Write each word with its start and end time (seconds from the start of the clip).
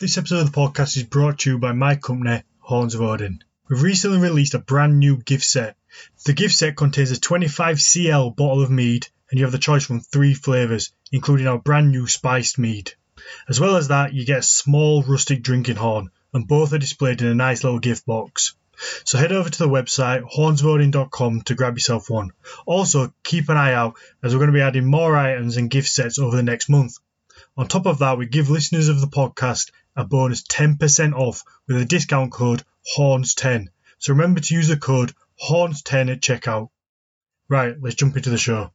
This 0.00 0.16
episode 0.16 0.38
of 0.38 0.50
the 0.50 0.58
podcast 0.58 0.96
is 0.96 1.02
brought 1.02 1.40
to 1.40 1.50
you 1.50 1.58
by 1.58 1.72
my 1.72 1.94
company, 1.94 2.42
Horns 2.60 2.94
of 2.94 3.02
Odin. 3.02 3.44
We've 3.68 3.82
recently 3.82 4.16
released 4.16 4.54
a 4.54 4.58
brand 4.58 4.98
new 4.98 5.18
gift 5.18 5.44
set. 5.44 5.76
The 6.24 6.32
gift 6.32 6.54
set 6.54 6.74
contains 6.74 7.10
a 7.10 7.16
25cl 7.16 8.34
bottle 8.34 8.62
of 8.62 8.70
mead, 8.70 9.08
and 9.30 9.38
you 9.38 9.44
have 9.44 9.52
the 9.52 9.58
choice 9.58 9.84
from 9.84 10.00
three 10.00 10.32
flavours, 10.32 10.90
including 11.12 11.46
our 11.46 11.58
brand 11.58 11.90
new 11.90 12.06
spiced 12.06 12.58
mead. 12.58 12.94
As 13.46 13.60
well 13.60 13.76
as 13.76 13.88
that, 13.88 14.14
you 14.14 14.24
get 14.24 14.38
a 14.38 14.42
small 14.42 15.02
rustic 15.02 15.42
drinking 15.42 15.76
horn, 15.76 16.08
and 16.32 16.48
both 16.48 16.72
are 16.72 16.78
displayed 16.78 17.20
in 17.20 17.28
a 17.28 17.34
nice 17.34 17.62
little 17.62 17.78
gift 17.78 18.06
box. 18.06 18.54
So 19.04 19.18
head 19.18 19.32
over 19.32 19.50
to 19.50 19.58
the 19.58 19.68
website 19.68 20.22
hornsofodin.com 20.22 21.42
to 21.42 21.54
grab 21.54 21.76
yourself 21.76 22.08
one. 22.08 22.30
Also, 22.64 23.12
keep 23.22 23.50
an 23.50 23.58
eye 23.58 23.74
out 23.74 23.96
as 24.22 24.32
we're 24.32 24.40
going 24.40 24.52
to 24.52 24.58
be 24.58 24.62
adding 24.62 24.86
more 24.86 25.14
items 25.14 25.58
and 25.58 25.68
gift 25.68 25.90
sets 25.90 26.18
over 26.18 26.36
the 26.36 26.42
next 26.42 26.70
month. 26.70 26.96
On 27.56 27.68
top 27.68 27.84
of 27.84 27.98
that, 27.98 28.16
we 28.16 28.24
give 28.26 28.48
listeners 28.48 28.88
of 28.88 29.02
the 29.02 29.06
podcast 29.06 29.70
a 30.00 30.04
bonus 30.04 30.42
10% 30.42 31.12
off 31.12 31.44
with 31.68 31.76
a 31.76 31.84
discount 31.84 32.32
code 32.32 32.64
HORNS10. 32.96 33.66
So 33.98 34.12
remember 34.12 34.40
to 34.40 34.54
use 34.54 34.68
the 34.68 34.76
code 34.76 35.12
HORNS10 35.48 36.10
at 36.12 36.20
checkout. 36.20 36.70
Right, 37.48 37.76
let's 37.80 37.96
jump 37.96 38.16
into 38.16 38.30
the 38.30 38.38
show. 38.38 38.72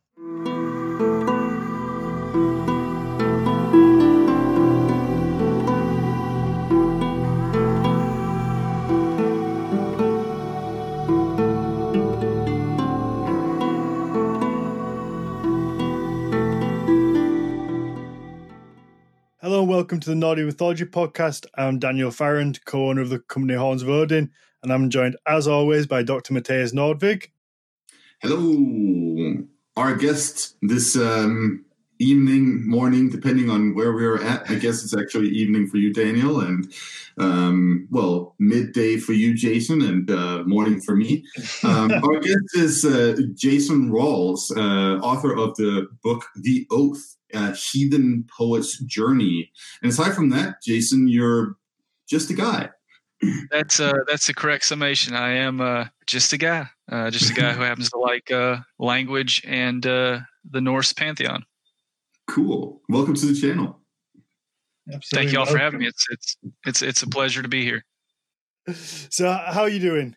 To 20.05 20.11
the 20.11 20.15
Nordic 20.17 20.45
Mythology 20.45 20.85
Podcast. 20.85 21.47
I'm 21.55 21.79
Daniel 21.79 22.11
Farrand, 22.11 22.63
co-owner 22.65 23.01
of 23.01 23.09
the 23.09 23.17
company 23.17 23.55
Horns 23.55 23.81
of 23.81 23.89
Odin, 23.89 24.29
and 24.61 24.71
I'm 24.71 24.91
joined 24.91 25.17
as 25.25 25.47
always 25.47 25.87
by 25.87 26.03
Dr. 26.03 26.31
Mathias 26.31 26.73
Nordvig. 26.73 27.29
Hello. 28.21 29.43
Our 29.75 29.95
guest 29.95 30.57
this 30.61 30.95
um, 30.95 31.65
evening, 31.97 32.69
morning, 32.69 33.09
depending 33.09 33.49
on 33.49 33.73
where 33.73 33.93
we're 33.93 34.21
at. 34.21 34.47
I 34.47 34.55
guess 34.59 34.83
it's 34.83 34.95
actually 34.95 35.29
evening 35.29 35.65
for 35.65 35.77
you, 35.77 35.91
Daniel, 35.91 36.39
and 36.39 36.71
um, 37.17 37.87
well, 37.89 38.35
midday 38.37 38.97
for 38.97 39.13
you, 39.13 39.33
Jason, 39.33 39.81
and 39.81 40.11
uh, 40.11 40.43
morning 40.43 40.81
for 40.81 40.95
me. 40.95 41.25
Um, 41.63 41.91
our 42.03 42.19
guest 42.19 42.53
is 42.53 42.85
uh, 42.85 43.17
Jason 43.33 43.91
Ralls, 43.91 44.51
uh, 44.55 44.99
author 44.99 45.35
of 45.35 45.55
the 45.55 45.87
book 46.03 46.25
The 46.35 46.67
Oath 46.69 47.14
uh, 47.33 47.53
heathen 47.53 48.25
poet's 48.37 48.79
journey. 48.83 49.51
And 49.81 49.91
aside 49.91 50.13
from 50.13 50.29
that, 50.29 50.61
Jason, 50.63 51.07
you're 51.07 51.55
just 52.07 52.29
a 52.29 52.33
guy. 52.33 52.69
That's 53.49 53.79
uh, 53.79 53.93
that's 54.07 54.29
a 54.29 54.33
correct 54.33 54.65
summation. 54.65 55.15
I 55.15 55.31
am 55.31 55.61
uh, 55.61 55.85
just 56.05 56.33
a 56.33 56.37
guy, 56.37 56.67
uh, 56.91 57.09
just 57.09 57.31
a 57.31 57.33
guy 57.33 57.53
who 57.53 57.61
happens 57.63 57.89
to 57.89 57.97
like 57.97 58.29
uh, 58.29 58.57
language 58.77 59.41
and 59.45 59.85
uh, 59.85 60.19
the 60.49 60.61
Norse 60.61 60.93
pantheon. 60.93 61.45
Cool. 62.27 62.81
Welcome 62.89 63.15
to 63.15 63.25
the 63.25 63.39
channel. 63.39 63.79
Absolutely 64.91 65.17
Thank 65.17 65.33
you 65.33 65.39
all 65.39 65.45
welcome. 65.45 65.57
for 65.57 65.63
having 65.63 65.79
me. 65.79 65.87
It's 65.87 66.05
it's 66.09 66.37
it's 66.65 66.81
it's 66.81 67.03
a 67.03 67.07
pleasure 67.07 67.41
to 67.41 67.47
be 67.47 67.63
here. 67.63 67.83
So, 69.09 69.31
how 69.31 69.61
are 69.61 69.69
you 69.69 69.79
doing? 69.79 70.15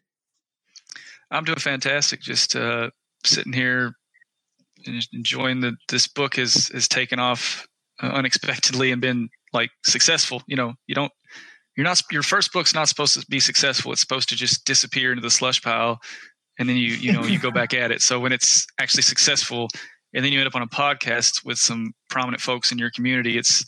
I'm 1.31 1.45
doing 1.45 1.59
fantastic. 1.59 2.21
Just 2.21 2.57
uh, 2.57 2.91
sitting 3.25 3.53
here 3.53 3.95
enjoying 5.13 5.61
that 5.61 5.75
this 5.89 6.09
book 6.09 6.37
has 6.37 6.69
has 6.69 6.89
taken 6.89 7.19
off 7.19 7.67
uh, 8.03 8.07
unexpectedly 8.07 8.93
and 8.93 9.01
been 9.01 9.29
like 9.53 9.71
successful. 9.85 10.43
You 10.47 10.57
know, 10.57 10.75
you 10.87 10.95
don't 10.95 11.13
you're 11.77 11.85
not 11.85 12.01
your 12.11 12.23
first 12.23 12.53
book's 12.53 12.75
not 12.75 12.89
supposed 12.89 13.19
to 13.19 13.27
be 13.29 13.41
successful. 13.41 13.93
It's 13.93 14.01
supposed 14.01 14.29
to 14.31 14.37
just 14.37 14.65
disappear 14.65 15.13
into 15.13 15.23
the 15.23 15.31
slush 15.31 15.63
pile, 15.63 16.01
and 16.59 16.69
then 16.69 16.77
you 16.77 16.95
you 16.95 17.13
know 17.13 17.25
you 17.25 17.39
go 17.39 17.51
back 17.53 17.75
at 17.75 17.91
it. 17.91 18.03
So 18.03 18.21
when 18.21 18.33
it's 18.33 18.67
actually 18.81 19.03
successful, 19.03 19.69
and 20.15 20.25
then 20.25 20.33
you 20.33 20.41
end 20.41 20.49
up 20.49 20.55
on 20.55 20.63
a 20.63 20.69
podcast 20.69 21.45
with 21.45 21.59
some 21.59 21.93
prominent 22.11 22.41
folks 22.41 22.73
in 22.73 22.79
your 22.79 22.91
community, 22.91 23.39
it's 23.39 23.65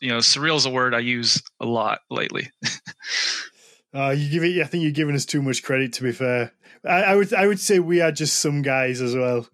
you 0.00 0.08
know 0.08 0.18
surreal 0.18 0.56
is 0.56 0.66
a 0.66 0.70
word 0.70 0.94
I 0.94 1.00
use 1.00 1.42
a 1.60 1.66
lot 1.66 1.98
lately. 2.10 2.50
uh, 3.94 4.10
you 4.10 4.30
give 4.30 4.44
it. 4.44 4.60
I 4.60 4.66
think 4.66 4.82
you're 4.82 4.92
giving 4.92 5.14
us 5.14 5.24
too 5.24 5.42
much 5.42 5.62
credit. 5.62 5.92
To 5.94 6.04
be 6.04 6.12
fair, 6.12 6.52
I, 6.84 7.02
I 7.02 7.16
would 7.16 7.34
I 7.34 7.46
would 7.46 7.60
say 7.60 7.78
we 7.78 8.00
are 8.00 8.12
just 8.12 8.38
some 8.38 8.62
guys 8.62 9.00
as 9.00 9.14
well 9.14 9.48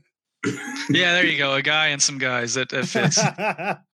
yeah, 0.90 1.14
there 1.14 1.26
you 1.26 1.38
go. 1.38 1.54
A 1.54 1.62
guy 1.62 1.88
and 1.88 2.02
some 2.02 2.18
guys 2.18 2.54
that, 2.54 2.68
that 2.70 2.86
fits. 2.86 3.16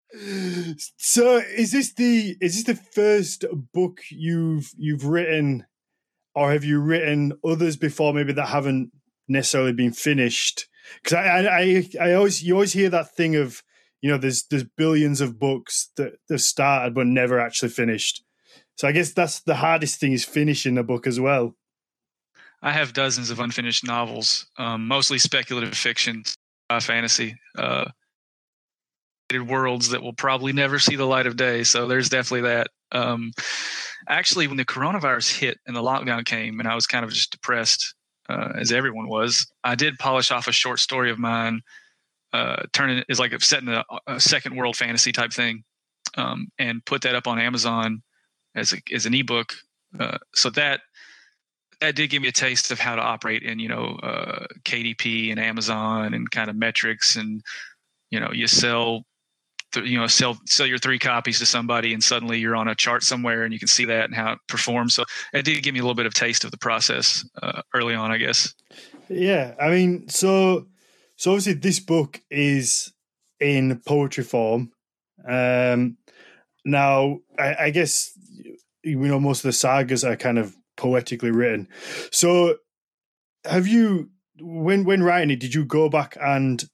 so 0.96 1.36
is 1.56 1.72
this 1.72 1.92
the 1.94 2.36
is 2.40 2.64
this 2.64 2.64
the 2.64 2.82
first 2.92 3.44
book 3.74 4.00
you've 4.10 4.70
you've 4.78 5.04
written 5.04 5.66
or 6.34 6.50
have 6.52 6.64
you 6.64 6.80
written 6.80 7.32
others 7.44 7.76
before 7.76 8.14
maybe 8.14 8.32
that 8.32 8.46
haven't 8.46 8.90
necessarily 9.28 9.72
been 9.72 9.92
finished 9.92 10.66
because 11.02 11.12
I, 11.12 11.46
I 11.46 11.88
i 12.00 12.12
always 12.14 12.42
you 12.42 12.54
always 12.54 12.72
hear 12.72 12.88
that 12.88 13.14
thing 13.14 13.36
of 13.36 13.62
you 14.00 14.10
know 14.10 14.16
there's 14.16 14.44
there's 14.44 14.64
billions 14.64 15.20
of 15.20 15.38
books 15.38 15.90
that 15.98 16.14
have 16.30 16.40
started 16.40 16.94
but 16.94 17.06
never 17.06 17.38
actually 17.38 17.68
finished 17.68 18.24
so 18.76 18.88
i 18.88 18.92
guess 18.92 19.12
that's 19.12 19.40
the 19.40 19.56
hardest 19.56 20.00
thing 20.00 20.12
is 20.12 20.24
finishing 20.24 20.78
a 20.78 20.82
book 20.82 21.06
as 21.06 21.20
well 21.20 21.54
I 22.60 22.72
have 22.72 22.92
dozens 22.92 23.30
of 23.30 23.38
unfinished 23.38 23.86
novels, 23.86 24.46
um, 24.56 24.88
mostly 24.88 25.18
speculative 25.18 25.76
fiction, 25.76 26.24
fantasy, 26.80 27.36
uh, 27.56 27.86
worlds 29.36 29.90
that 29.90 30.02
will 30.02 30.14
probably 30.14 30.52
never 30.52 30.78
see 30.78 30.96
the 30.96 31.04
light 31.04 31.26
of 31.26 31.36
day. 31.36 31.62
So 31.64 31.86
there's 31.86 32.08
definitely 32.08 32.48
that. 32.48 32.68
Um, 32.92 33.32
actually, 34.08 34.46
when 34.46 34.56
the 34.56 34.64
coronavirus 34.64 35.38
hit 35.38 35.58
and 35.66 35.76
the 35.76 35.82
lockdown 35.82 36.24
came, 36.24 36.60
and 36.60 36.68
I 36.68 36.74
was 36.74 36.86
kind 36.86 37.04
of 37.04 37.12
just 37.12 37.32
depressed, 37.32 37.94
uh, 38.28 38.52
as 38.56 38.72
everyone 38.72 39.08
was, 39.08 39.46
I 39.64 39.74
did 39.74 39.98
polish 39.98 40.30
off 40.30 40.48
a 40.48 40.52
short 40.52 40.80
story 40.80 41.10
of 41.10 41.18
mine, 41.18 41.60
uh, 42.32 42.62
turn 42.72 42.90
it 42.90 43.06
is 43.08 43.18
like 43.18 43.32
a 43.32 43.40
set 43.40 43.62
a, 43.66 43.84
a, 44.06 44.20
second 44.20 44.56
world 44.56 44.76
fantasy 44.76 45.12
type 45.12 45.32
thing, 45.32 45.64
um, 46.16 46.48
and 46.58 46.84
put 46.84 47.02
that 47.02 47.14
up 47.14 47.26
on 47.26 47.38
Amazon 47.38 48.02
as 48.54 48.72
a, 48.72 48.78
as 48.94 49.06
an 49.06 49.14
ebook. 49.14 49.54
Uh, 49.98 50.18
so 50.34 50.50
that 50.50 50.80
that 51.80 51.94
did 51.94 52.10
give 52.10 52.22
me 52.22 52.28
a 52.28 52.32
taste 52.32 52.70
of 52.70 52.78
how 52.78 52.96
to 52.96 53.02
operate 53.02 53.42
in 53.42 53.58
you 53.58 53.68
know 53.68 53.98
uh, 54.02 54.46
KDP 54.64 55.30
and 55.30 55.40
Amazon 55.40 56.14
and 56.14 56.30
kind 56.30 56.50
of 56.50 56.56
metrics 56.56 57.16
and 57.16 57.42
you 58.10 58.20
know 58.20 58.30
you 58.32 58.46
sell 58.46 59.04
th- 59.72 59.86
you 59.86 59.98
know 59.98 60.06
sell 60.06 60.38
sell 60.46 60.66
your 60.66 60.78
three 60.78 60.98
copies 60.98 61.38
to 61.38 61.46
somebody 61.46 61.92
and 61.92 62.02
suddenly 62.02 62.38
you're 62.38 62.56
on 62.56 62.68
a 62.68 62.74
chart 62.74 63.02
somewhere 63.02 63.44
and 63.44 63.52
you 63.52 63.58
can 63.58 63.68
see 63.68 63.84
that 63.84 64.04
and 64.06 64.14
how 64.14 64.32
it 64.32 64.38
performs. 64.48 64.94
So 64.94 65.04
it 65.32 65.44
did 65.44 65.62
give 65.62 65.74
me 65.74 65.80
a 65.80 65.82
little 65.82 65.94
bit 65.94 66.06
of 66.06 66.14
taste 66.14 66.44
of 66.44 66.50
the 66.50 66.58
process 66.58 67.28
uh, 67.42 67.62
early 67.74 67.94
on 67.94 68.10
I 68.10 68.18
guess. 68.18 68.52
Yeah 69.08 69.54
I 69.60 69.70
mean 69.70 70.08
so 70.08 70.66
so 71.16 71.32
obviously 71.32 71.54
this 71.54 71.80
book 71.80 72.20
is 72.30 72.92
in 73.40 73.80
poetry 73.86 74.24
form. 74.24 74.72
Um 75.26 75.96
now 76.64 77.20
I, 77.38 77.56
I 77.60 77.70
guess 77.70 78.12
you 78.82 78.96
know 78.96 79.20
most 79.20 79.40
of 79.40 79.48
the 79.48 79.52
sagas 79.52 80.04
are 80.04 80.16
kind 80.16 80.38
of 80.38 80.56
poetically 80.78 81.30
written. 81.30 81.68
So, 82.10 82.56
have 83.44 83.66
you 83.66 84.10
when 84.40 84.84
when 84.84 85.02
writing 85.02 85.30
it? 85.30 85.40
Did 85.40 85.54
you 85.54 85.66
go 85.66 85.90
back 85.90 86.16
and 86.20 86.64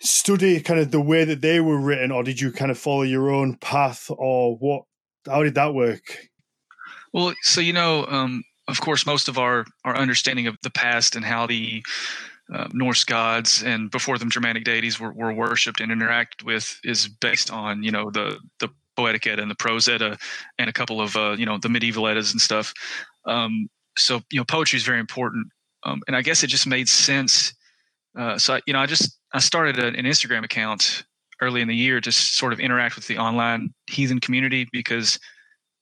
study 0.00 0.60
kind 0.60 0.80
of 0.80 0.90
the 0.90 1.00
way 1.00 1.24
that 1.24 1.40
they 1.40 1.60
were 1.60 1.80
written, 1.80 2.10
or 2.10 2.24
did 2.24 2.40
you 2.40 2.50
kind 2.50 2.70
of 2.70 2.78
follow 2.78 3.02
your 3.02 3.30
own 3.30 3.56
path, 3.56 4.10
or 4.10 4.56
what? 4.56 4.82
How 5.26 5.42
did 5.42 5.54
that 5.54 5.74
work? 5.74 6.28
Well, 7.12 7.34
so 7.42 7.60
you 7.60 7.72
know, 7.72 8.06
um, 8.06 8.42
of 8.68 8.80
course, 8.80 9.06
most 9.06 9.28
of 9.28 9.38
our 9.38 9.64
our 9.84 9.96
understanding 9.96 10.46
of 10.46 10.56
the 10.62 10.70
past 10.70 11.14
and 11.14 11.24
how 11.24 11.46
the 11.46 11.82
uh, 12.52 12.68
Norse 12.72 13.04
gods 13.04 13.62
and 13.62 13.90
before 13.90 14.18
them 14.18 14.30
Germanic 14.30 14.64
deities 14.64 15.00
were, 15.00 15.12
were 15.12 15.32
worshipped 15.32 15.80
and 15.80 15.90
interacted 15.90 16.44
with 16.44 16.78
is 16.84 17.08
based 17.08 17.50
on 17.50 17.82
you 17.82 17.90
know 17.90 18.10
the 18.10 18.38
the 18.60 18.68
Poetic 18.96 19.26
Edda 19.26 19.42
and 19.42 19.50
the 19.50 19.56
Prose 19.56 19.88
Edda 19.88 20.18
and 20.58 20.70
a 20.70 20.72
couple 20.72 21.00
of 21.00 21.16
uh, 21.16 21.36
you 21.38 21.46
know 21.46 21.58
the 21.58 21.68
medieval 21.68 22.06
Eddas 22.06 22.32
and 22.32 22.40
stuff. 22.40 22.72
Um, 23.26 23.68
so 23.96 24.20
you 24.30 24.40
know 24.40 24.44
poetry 24.44 24.76
is 24.76 24.84
very 24.84 25.00
important, 25.00 25.48
um, 25.84 26.02
and 26.06 26.16
I 26.16 26.22
guess 26.22 26.42
it 26.42 26.48
just 26.48 26.66
made 26.66 26.88
sense. 26.88 27.54
Uh, 28.18 28.38
so 28.38 28.54
I, 28.54 28.60
you 28.66 28.72
know 28.72 28.80
I 28.80 28.86
just 28.86 29.18
I 29.32 29.38
started 29.38 29.78
an 29.78 29.94
Instagram 30.04 30.44
account 30.44 31.04
early 31.40 31.60
in 31.60 31.68
the 31.68 31.76
year 31.76 32.00
to 32.00 32.12
sort 32.12 32.52
of 32.52 32.60
interact 32.60 32.96
with 32.96 33.06
the 33.06 33.18
online 33.18 33.74
heathen 33.88 34.20
community 34.20 34.66
because 34.72 35.18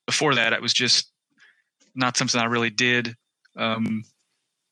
before 0.05 0.35
that 0.35 0.53
it 0.53 0.61
was 0.61 0.73
just 0.73 1.11
not 1.95 2.17
something 2.17 2.39
I 2.39 2.45
really 2.45 2.69
did. 2.69 3.15
Um, 3.55 4.03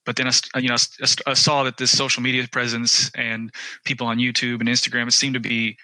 but 0.06 0.18
then 0.18 0.28
I, 0.28 0.60
you 0.60 0.68
know, 0.68 0.76
I, 0.76 1.32
I, 1.32 1.34
saw 1.34 1.64
that 1.64 1.78
this 1.78 1.98
social 1.98 2.22
media 2.22 2.46
presence 2.52 3.10
and 3.16 3.50
people 3.86 4.08
on 4.08 4.18
YouTube 4.18 4.60
and 4.60 4.68
Instagram, 4.68 5.08
it 5.08 5.14
seemed 5.14 5.36
to 5.36 5.40
be 5.40 5.78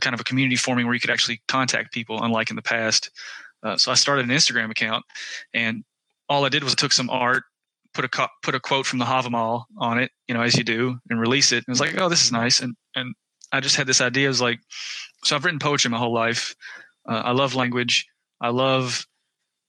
kind 0.00 0.14
of 0.14 0.20
a 0.20 0.24
community 0.24 0.56
forming 0.56 0.86
where 0.86 0.94
you 0.94 1.00
could 1.00 1.10
actually 1.10 1.40
contact 1.48 1.92
people, 1.92 2.22
unlike 2.22 2.50
in 2.50 2.56
the 2.56 2.62
past. 2.62 3.10
Uh, 3.62 3.76
so 3.76 3.90
I 3.90 3.94
started 3.94 4.24
an 4.24 4.30
Instagram 4.30 4.70
account, 4.70 5.04
and 5.52 5.84
all 6.28 6.44
I 6.44 6.48
did 6.48 6.64
was 6.64 6.74
took 6.74 6.92
some 6.92 7.10
art, 7.10 7.44
put 7.92 8.04
a 8.04 8.08
co- 8.08 8.28
put 8.42 8.54
a 8.54 8.60
quote 8.60 8.86
from 8.86 8.98
the 8.98 9.04
Havamal 9.04 9.64
on 9.78 9.98
it, 9.98 10.10
you 10.28 10.34
know, 10.34 10.42
as 10.42 10.56
you 10.56 10.64
do, 10.64 10.98
and 11.08 11.20
release 11.20 11.52
it. 11.52 11.58
And 11.58 11.68
it 11.68 11.70
was 11.70 11.80
like, 11.80 11.98
oh, 11.98 12.08
this 12.08 12.24
is 12.24 12.32
nice, 12.32 12.60
and 12.60 12.74
and 12.94 13.14
I 13.52 13.60
just 13.60 13.76
had 13.76 13.86
this 13.86 14.00
idea. 14.00 14.26
It 14.26 14.28
was 14.28 14.40
like, 14.40 14.60
so 15.24 15.36
I've 15.36 15.44
written 15.44 15.60
poetry 15.60 15.90
my 15.90 15.98
whole 15.98 16.12
life. 16.12 16.54
Uh, 17.08 17.22
I 17.24 17.32
love 17.32 17.54
language. 17.54 18.06
I 18.40 18.48
love 18.48 19.06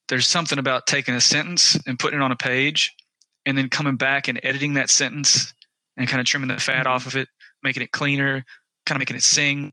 there's 0.08 0.28
something 0.28 0.60
about 0.60 0.88
taking 0.88 1.16
a 1.16 1.22
sentence 1.22 1.80
and 1.88 1.98
putting 1.98 2.20
it 2.20 2.24
on 2.24 2.32
a 2.32 2.36
page 2.36 2.94
and 3.46 3.58
then 3.58 3.70
coming 3.70 3.96
back 3.96 4.28
and 4.28 4.40
editing 4.44 4.74
that 4.76 4.90
sentence 4.90 5.54
and 5.98 6.08
kind 6.08 6.20
of 6.20 6.28
trimming 6.28 6.50
the 6.50 6.58
fat 6.58 6.88
off 6.88 7.06
of 7.08 7.16
it, 7.16 7.28
making 7.64 7.84
it 7.84 7.92
cleaner, 7.92 8.44
kind 8.86 8.98
of 8.98 9.00
making 9.00 9.16
it 9.16 9.24
sing 9.24 9.72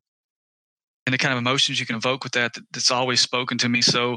and 1.07 1.13
the 1.13 1.19
kind 1.19 1.33
of 1.33 1.39
emotions 1.39 1.81
you 1.81 1.87
can 1.87 1.97
evoke 1.97 2.25
with 2.25 2.33
that, 2.33 2.55
that 2.55 2.65
that's 2.73 2.91
always 2.91 3.21
spoken 3.21 3.59
to 3.59 3.69
me. 3.69 3.83
So 3.83 4.17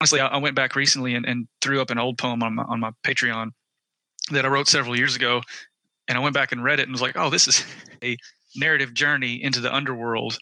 honestly, 0.00 0.20
I, 0.20 0.26
I 0.28 0.36
went 0.38 0.56
back 0.56 0.74
recently 0.74 1.14
and, 1.14 1.24
and, 1.24 1.46
threw 1.60 1.80
up 1.80 1.90
an 1.90 1.98
old 1.98 2.18
poem 2.18 2.42
on 2.42 2.56
my, 2.56 2.64
on 2.64 2.80
my 2.80 2.90
Patreon 3.06 3.50
that 4.32 4.44
I 4.44 4.48
wrote 4.48 4.66
several 4.66 4.96
years 4.96 5.14
ago. 5.14 5.42
And 6.08 6.18
I 6.18 6.20
went 6.20 6.34
back 6.34 6.50
and 6.50 6.64
read 6.64 6.80
it 6.80 6.84
and 6.84 6.92
was 6.92 7.00
like, 7.00 7.16
oh, 7.16 7.30
this 7.30 7.46
is 7.46 7.64
a 8.02 8.16
narrative 8.56 8.92
journey 8.94 9.42
into 9.42 9.60
the 9.60 9.72
underworld. 9.72 10.38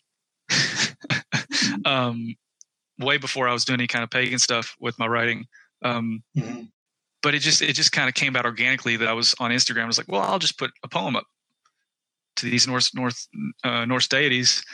um, 1.84 2.34
way 2.98 3.18
before 3.18 3.48
I 3.48 3.52
was 3.52 3.64
doing 3.64 3.80
any 3.80 3.86
kind 3.86 4.02
of 4.02 4.10
pagan 4.10 4.38
stuff 4.38 4.76
with 4.80 4.98
my 4.98 5.06
writing. 5.06 5.46
Um, 5.82 6.22
mm-hmm. 6.36 6.62
But 7.22 7.34
it 7.34 7.40
just 7.40 7.60
it 7.60 7.74
just 7.74 7.92
kind 7.92 8.08
of 8.08 8.14
came 8.14 8.34
out 8.36 8.46
organically 8.46 8.96
that 8.96 9.08
I 9.08 9.12
was 9.12 9.34
on 9.38 9.50
Instagram. 9.50 9.82
I 9.82 9.86
was 9.86 9.98
like, 9.98 10.08
well, 10.08 10.22
I'll 10.22 10.38
just 10.38 10.58
put 10.58 10.70
a 10.82 10.88
poem 10.88 11.16
up 11.16 11.24
to 12.40 12.46
these 12.46 12.66
Norse 12.66 12.94
North 12.94 13.26
uh, 13.64 13.84
Norse 13.84 14.08
deities, 14.08 14.64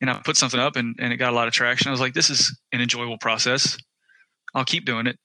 and 0.00 0.10
I 0.10 0.20
put 0.24 0.36
something 0.36 0.60
up, 0.60 0.76
and, 0.76 0.96
and 0.98 1.12
it 1.12 1.16
got 1.16 1.32
a 1.32 1.36
lot 1.36 1.48
of 1.48 1.54
traction. 1.54 1.88
I 1.88 1.92
was 1.92 2.00
like, 2.00 2.14
this 2.14 2.30
is 2.30 2.56
an 2.72 2.80
enjoyable 2.80 3.18
process. 3.18 3.76
I'll 4.54 4.64
keep 4.64 4.84
doing 4.84 5.06
it. 5.06 5.18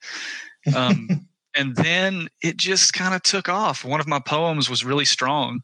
Um, 0.76 1.08
and 1.56 1.76
then 1.76 2.28
it 2.42 2.58
just 2.58 2.94
kind 2.94 3.14
of 3.14 3.24
took 3.24 3.50
off. 3.50 3.84
One 3.84 4.00
of 4.00 4.08
my 4.08 4.20
poems 4.20 4.70
was 4.70 4.86
really 4.86 5.06
strong, 5.06 5.62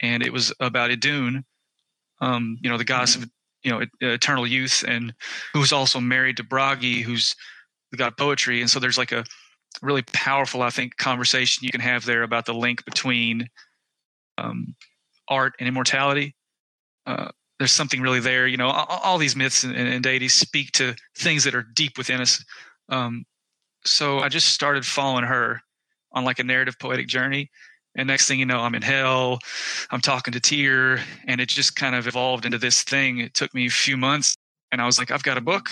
and 0.00 0.22
it 0.22 0.32
was 0.32 0.52
about 0.60 0.90
Idun, 0.90 1.44
um, 2.20 2.58
you 2.60 2.70
know, 2.70 2.78
the 2.78 2.84
goddess 2.84 3.16
of 3.16 3.28
you 3.62 3.70
know 3.70 3.84
eternal 4.00 4.46
youth, 4.46 4.84
and 4.86 5.14
who's 5.52 5.72
also 5.72 6.00
married 6.00 6.36
to 6.38 6.44
Bragi, 6.44 7.02
who's 7.02 7.34
the 7.90 7.96
god 7.96 8.08
of 8.08 8.16
poetry. 8.16 8.60
And 8.60 8.68
so 8.68 8.80
there's 8.80 8.98
like 8.98 9.12
a 9.12 9.24
really 9.82 10.02
powerful, 10.02 10.62
I 10.62 10.70
think, 10.70 10.96
conversation 10.96 11.64
you 11.64 11.70
can 11.70 11.80
have 11.80 12.04
there 12.04 12.22
about 12.22 12.46
the 12.46 12.54
link 12.54 12.84
between 12.84 13.48
um, 14.38 14.74
art 15.28 15.54
and 15.58 15.68
immortality. 15.68 16.34
Uh, 17.06 17.30
there's 17.58 17.72
something 17.72 18.00
really 18.00 18.20
there. 18.20 18.46
You 18.46 18.56
know, 18.56 18.68
all, 18.68 19.00
all 19.02 19.18
these 19.18 19.36
myths 19.36 19.64
and, 19.64 19.76
and, 19.76 20.02
deities 20.02 20.34
speak 20.34 20.72
to 20.72 20.94
things 21.16 21.44
that 21.44 21.54
are 21.54 21.62
deep 21.74 21.96
within 21.98 22.20
us. 22.20 22.44
Um, 22.88 23.24
so 23.84 24.20
I 24.20 24.28
just 24.28 24.48
started 24.48 24.84
following 24.84 25.24
her 25.24 25.60
on 26.12 26.24
like 26.24 26.38
a 26.38 26.44
narrative 26.44 26.78
poetic 26.78 27.06
journey. 27.06 27.50
And 27.96 28.08
next 28.08 28.26
thing 28.26 28.40
you 28.40 28.46
know, 28.46 28.58
I'm 28.58 28.74
in 28.74 28.82
hell. 28.82 29.38
I'm 29.90 30.00
talking 30.00 30.32
to 30.32 30.40
Tyr, 30.40 31.00
and 31.28 31.40
it 31.40 31.48
just 31.48 31.76
kind 31.76 31.94
of 31.94 32.08
evolved 32.08 32.44
into 32.44 32.58
this 32.58 32.82
thing. 32.82 33.18
It 33.18 33.34
took 33.34 33.54
me 33.54 33.66
a 33.66 33.70
few 33.70 33.96
months, 33.96 34.36
and 34.72 34.82
I 34.82 34.86
was 34.86 34.98
like, 34.98 35.12
I've 35.12 35.22
got 35.22 35.38
a 35.38 35.40
book, 35.40 35.68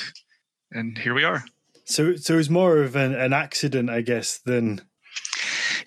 and 0.71 0.97
here 0.97 1.15
we 1.15 1.25
are. 1.25 1.45
So, 1.85 2.15
so 2.15 2.35
it 2.35 2.37
was 2.37 2.51
more 2.51 2.79
of 2.79 2.95
an, 2.95 3.13
an 3.15 3.33
accident, 3.33 3.91
I 3.91 4.03
guess, 4.03 4.39
than 4.39 4.83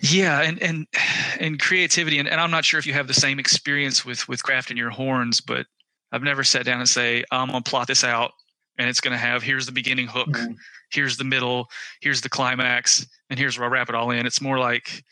yeah 0.00 0.42
and 0.42 0.60
and 0.62 0.86
and 1.40 1.60
creativity 1.60 2.18
and, 2.18 2.28
and 2.28 2.40
i'm 2.40 2.50
not 2.50 2.64
sure 2.64 2.78
if 2.78 2.86
you 2.86 2.92
have 2.92 3.06
the 3.06 3.14
same 3.14 3.38
experience 3.38 4.04
with 4.04 4.26
with 4.28 4.42
crafting 4.42 4.76
your 4.76 4.90
horns 4.90 5.40
but 5.40 5.66
i've 6.12 6.22
never 6.22 6.44
sat 6.44 6.64
down 6.64 6.80
and 6.80 6.88
say 6.88 7.24
i'm 7.30 7.48
gonna 7.48 7.62
plot 7.62 7.86
this 7.86 8.04
out 8.04 8.32
and 8.78 8.88
it's 8.88 9.00
gonna 9.00 9.16
have 9.16 9.42
here's 9.42 9.66
the 9.66 9.72
beginning 9.72 10.06
hook 10.06 10.28
mm-hmm. 10.28 10.52
here's 10.90 11.16
the 11.16 11.24
middle 11.24 11.68
here's 12.00 12.20
the 12.20 12.28
climax 12.28 13.06
and 13.30 13.38
here's 13.38 13.58
where 13.58 13.68
i 13.68 13.70
wrap 13.70 13.88
it 13.88 13.94
all 13.94 14.10
in 14.10 14.26
it's 14.26 14.40
more 14.40 14.58
like 14.58 15.02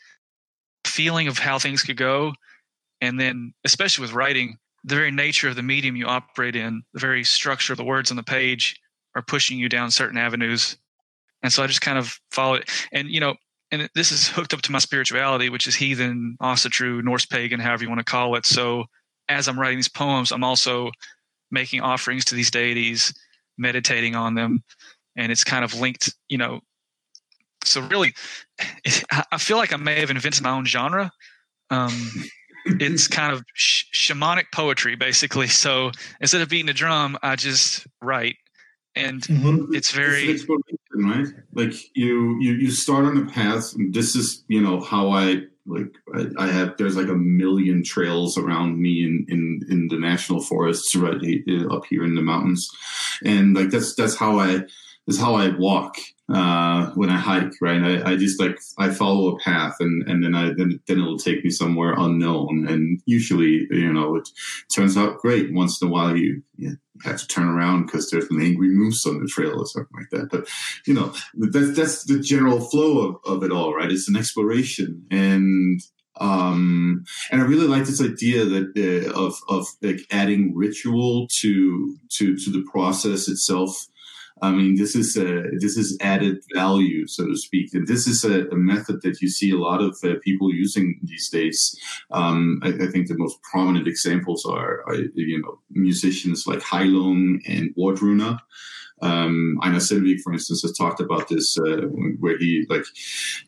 feeling 0.85 1.27
of 1.27 1.37
how 1.37 1.57
things 1.57 1.81
could 1.81 1.97
go 1.97 2.33
and 3.01 3.19
then 3.19 3.53
especially 3.63 4.01
with 4.01 4.13
writing 4.13 4.57
the 4.83 4.95
very 4.95 5.11
nature 5.11 5.49
of 5.49 5.55
the 5.55 5.63
medium 5.63 5.95
you 5.95 6.05
operate 6.05 6.55
in 6.55 6.83
the 6.93 6.99
very 6.99 7.23
structure 7.23 7.73
of 7.73 7.77
the 7.77 7.83
words 7.83 8.11
on 8.11 8.17
the 8.17 8.23
page 8.23 8.79
are 9.15 9.23
pushing 9.23 9.57
you 9.57 9.67
down 9.67 9.89
certain 9.89 10.17
avenues 10.17 10.77
and 11.41 11.51
so 11.51 11.63
i 11.63 11.67
just 11.67 11.81
kind 11.81 11.97
of 11.97 12.19
follow 12.31 12.53
it 12.53 12.69
and 12.91 13.09
you 13.09 13.19
know 13.19 13.35
and 13.75 13.89
this 13.95 14.11
is 14.11 14.27
hooked 14.35 14.53
up 14.53 14.61
to 14.63 14.71
my 14.71 14.79
spirituality, 14.79 15.49
which 15.49 15.67
is 15.67 15.75
heathen, 15.75 16.37
Asatru, 16.41 17.03
Norse 17.03 17.25
pagan, 17.25 17.59
however 17.59 17.83
you 17.83 17.89
want 17.89 17.99
to 17.99 18.05
call 18.05 18.35
it. 18.35 18.45
So 18.45 18.85
as 19.29 19.47
I'm 19.47 19.59
writing 19.59 19.77
these 19.77 19.89
poems, 19.89 20.31
I'm 20.31 20.43
also 20.43 20.91
making 21.51 21.81
offerings 21.81 22.25
to 22.25 22.35
these 22.35 22.51
deities, 22.51 23.13
meditating 23.57 24.15
on 24.15 24.35
them, 24.35 24.63
and 25.15 25.31
it's 25.31 25.43
kind 25.43 25.63
of 25.63 25.79
linked, 25.79 26.13
you 26.29 26.37
know. 26.37 26.61
So 27.63 27.81
really, 27.81 28.13
I 29.31 29.37
feel 29.37 29.57
like 29.57 29.73
I 29.73 29.77
may 29.77 29.99
have 29.99 30.09
invented 30.09 30.43
my 30.43 30.51
own 30.51 30.65
genre. 30.65 31.11
Um, 31.69 32.11
it's 32.65 33.07
kind 33.07 33.33
of 33.33 33.43
sh- 33.53 33.85
shamanic 33.93 34.45
poetry, 34.51 34.95
basically. 34.95 35.47
So 35.47 35.91
instead 36.19 36.41
of 36.41 36.49
beating 36.49 36.69
a 36.69 36.73
drum, 36.73 37.17
I 37.21 37.35
just 37.35 37.87
write, 38.01 38.37
and 38.95 39.21
mm-hmm. 39.21 39.73
it's 39.73 39.91
very 39.91 40.37
right? 41.03 41.27
Like 41.53 41.73
you, 41.95 42.37
you, 42.39 42.53
you 42.53 42.71
start 42.71 43.05
on 43.05 43.17
a 43.17 43.25
path. 43.25 43.73
And 43.75 43.93
this 43.93 44.15
is, 44.15 44.43
you 44.47 44.61
know, 44.61 44.79
how 44.81 45.09
I 45.09 45.41
like. 45.65 45.95
I, 46.13 46.27
I, 46.37 46.47
have 46.47 46.77
there's 46.77 46.95
like 46.95 47.07
a 47.07 47.15
million 47.15 47.83
trails 47.83 48.37
around 48.37 48.79
me 48.79 49.03
in 49.03 49.25
in 49.29 49.61
in 49.69 49.87
the 49.87 49.97
national 49.97 50.41
forests 50.41 50.95
right 50.95 51.15
up 51.71 51.85
here 51.89 52.03
in 52.03 52.15
the 52.15 52.21
mountains, 52.21 52.69
and 53.23 53.55
like 53.55 53.69
that's 53.69 53.95
that's 53.95 54.15
how 54.15 54.39
I 54.39 54.61
that's 55.07 55.19
how 55.19 55.35
I 55.35 55.49
walk 55.57 55.97
uh, 56.33 56.87
when 56.95 57.09
I 57.09 57.17
hike, 57.17 57.53
right? 57.61 57.81
I, 57.81 58.11
I, 58.11 58.15
just 58.15 58.39
like 58.39 58.57
I 58.79 58.89
follow 58.89 59.29
a 59.29 59.39
path, 59.39 59.75
and 59.79 60.07
and 60.09 60.23
then 60.23 60.33
I 60.33 60.53
then 60.53 60.79
then 60.87 60.99
it'll 60.99 61.19
take 61.19 61.43
me 61.43 61.51
somewhere 61.51 61.93
unknown, 61.95 62.65
and 62.67 62.99
usually 63.05 63.67
you 63.69 63.93
know 63.93 64.15
it 64.15 64.27
turns 64.73 64.97
out 64.97 65.19
great. 65.19 65.53
Once 65.53 65.79
in 65.81 65.87
a 65.87 65.91
while, 65.91 66.17
you, 66.17 66.41
you 66.57 66.77
have 67.03 67.19
to 67.19 67.27
turn 67.27 67.47
around 67.47 67.85
because 67.85 68.09
there's 68.09 68.29
an 68.31 68.41
angry 68.41 68.69
moose 68.69 69.05
on 69.05 69.19
the 69.19 69.27
trail 69.27 69.59
or 69.59 69.67
something 69.67 69.97
like 69.97 70.09
that. 70.11 70.29
But 70.31 70.49
you 70.87 70.95
know 70.95 71.13
that's 71.35 71.75
that's 71.75 72.05
the 72.05 72.19
general 72.19 72.59
flow 72.59 73.19
of, 73.23 73.37
of 73.37 73.43
it 73.43 73.51
all, 73.51 73.75
right? 73.75 73.91
It's 73.91 74.09
an 74.09 74.17
exploration, 74.17 75.05
and 75.11 75.79
um 76.17 77.03
and 77.29 77.41
i 77.41 77.43
really 77.43 77.67
like 77.67 77.83
this 77.83 78.01
idea 78.01 78.45
that 78.45 78.71
uh, 78.77 79.11
of 79.21 79.35
of 79.49 79.67
like 79.81 79.99
adding 80.11 80.55
ritual 80.55 81.27
to 81.29 81.97
to 82.09 82.37
to 82.37 82.51
the 82.51 82.63
process 82.71 83.27
itself 83.27 83.85
I 84.41 84.51
mean, 84.51 84.75
this 84.75 84.95
is 84.95 85.15
a, 85.15 85.43
this 85.59 85.77
is 85.77 85.97
added 86.01 86.43
value, 86.53 87.07
so 87.07 87.25
to 87.25 87.37
speak, 87.37 87.73
and 87.73 87.87
this 87.87 88.05
is 88.05 88.25
a, 88.25 88.47
a 88.49 88.55
method 88.55 89.01
that 89.03 89.21
you 89.21 89.29
see 89.29 89.51
a 89.51 89.57
lot 89.57 89.81
of 89.81 89.97
uh, 90.03 90.15
people 90.23 90.53
using 90.53 90.99
these 91.03 91.29
days. 91.29 91.73
Um, 92.11 92.59
I, 92.61 92.69
I, 92.69 92.87
think 92.87 93.07
the 93.07 93.17
most 93.17 93.41
prominent 93.43 93.87
examples 93.87 94.45
are, 94.45 94.83
are 94.87 94.95
you 95.13 95.41
know 95.41 95.59
musicians 95.71 96.45
like 96.45 96.59
Heilung 96.59 97.39
and 97.47 97.73
Wardruna. 97.77 98.39
Um, 99.01 99.59
Einar 99.61 99.79
Selvik, 99.79 100.21
for 100.21 100.33
instance, 100.33 100.61
has 100.61 100.77
talked 100.77 101.01
about 101.01 101.27
this, 101.27 101.57
uh, 101.57 101.81
where 102.19 102.37
he 102.37 102.65
like, 102.69 102.85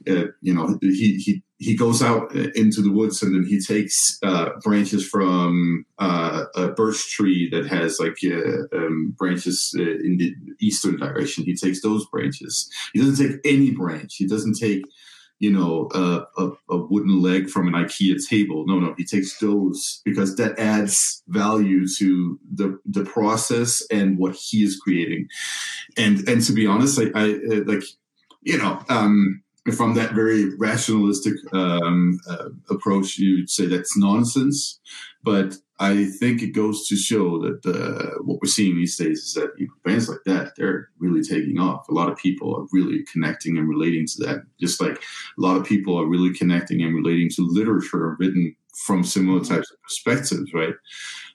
uh, 0.09 0.31
you 0.41 0.53
know, 0.53 0.77
he 0.81 1.17
he 1.17 1.41
he 1.59 1.75
goes 1.75 2.03
out 2.03 2.35
into 2.35 2.81
the 2.81 2.91
woods 2.91 3.23
and 3.23 3.33
then 3.33 3.45
he 3.45 3.59
takes 3.59 4.19
uh, 4.23 4.49
branches 4.61 5.07
from 5.07 5.85
uh, 5.97 6.45
a 6.55 6.67
birch 6.69 7.11
tree 7.11 7.49
that 7.49 7.65
has 7.65 7.99
like 7.99 8.17
uh, 8.23 8.77
um, 8.77 9.15
branches 9.17 9.73
uh, 9.77 9.81
in 9.81 10.17
the 10.17 10.35
eastern 10.59 10.97
direction. 10.97 11.45
He 11.45 11.55
takes 11.55 11.81
those 11.81 12.05
branches. 12.07 12.69
He 12.93 12.99
doesn't 12.99 13.27
take 13.27 13.39
any 13.43 13.71
branch. 13.71 14.15
He 14.15 14.27
doesn't 14.27 14.57
take 14.59 14.83
you 15.39 15.51
know, 15.51 15.87
a, 15.93 16.23
a, 16.37 16.51
a, 16.69 16.77
wooden 16.77 17.21
leg 17.21 17.49
from 17.49 17.67
an 17.67 17.73
IKEA 17.73 18.17
table. 18.27 18.65
No, 18.65 18.79
no, 18.79 18.95
he 18.97 19.05
takes 19.05 19.37
those 19.37 20.01
because 20.03 20.35
that 20.37 20.57
adds 20.57 21.21
value 21.27 21.87
to 21.99 22.39
the 22.53 22.79
the 22.85 23.03
process 23.03 23.85
and 23.91 24.17
what 24.17 24.35
he 24.35 24.63
is 24.63 24.77
creating. 24.77 25.27
And 25.95 26.27
and 26.27 26.43
to 26.43 26.53
be 26.53 26.65
honest, 26.65 26.99
I, 26.99 27.11
I 27.13 27.33
uh, 27.33 27.61
like, 27.65 27.83
you 28.41 28.57
know, 28.57 28.79
um, 28.89 29.43
from 29.73 29.93
that 29.95 30.13
very 30.13 30.55
rationalistic 30.57 31.33
um, 31.53 32.19
uh, 32.29 32.49
approach, 32.69 33.17
you'd 33.17 33.49
say 33.49 33.65
that's 33.65 33.97
nonsense. 33.97 34.79
But 35.23 35.55
I 35.79 36.05
think 36.05 36.41
it 36.41 36.53
goes 36.53 36.87
to 36.87 36.95
show 36.95 37.39
that 37.41 37.65
uh, 37.65 38.23
what 38.23 38.39
we're 38.41 38.49
seeing 38.49 38.75
these 38.75 38.97
days 38.97 39.19
is 39.19 39.33
that 39.33 39.51
you 39.57 39.67
know, 39.67 39.73
bands 39.83 40.09
like 40.09 40.23
that 40.25 40.53
they're 40.55 40.89
really 40.99 41.21
taking 41.21 41.59
off. 41.59 41.87
A 41.89 41.93
lot 41.93 42.09
of 42.09 42.17
people 42.17 42.55
are 42.55 42.67
really 42.71 43.03
connecting 43.11 43.57
and 43.57 43.69
relating 43.69 44.07
to 44.07 44.25
that, 44.25 44.43
just 44.59 44.81
like 44.81 44.95
a 44.97 45.41
lot 45.41 45.57
of 45.57 45.65
people 45.65 45.99
are 45.99 46.07
really 46.07 46.33
connecting 46.33 46.81
and 46.81 46.95
relating 46.95 47.29
to 47.35 47.41
literature 47.41 48.15
written 48.19 48.55
from 48.85 49.03
similar 49.03 49.39
types 49.43 49.71
of 49.71 49.81
perspectives. 49.81 50.53
Right? 50.53 50.75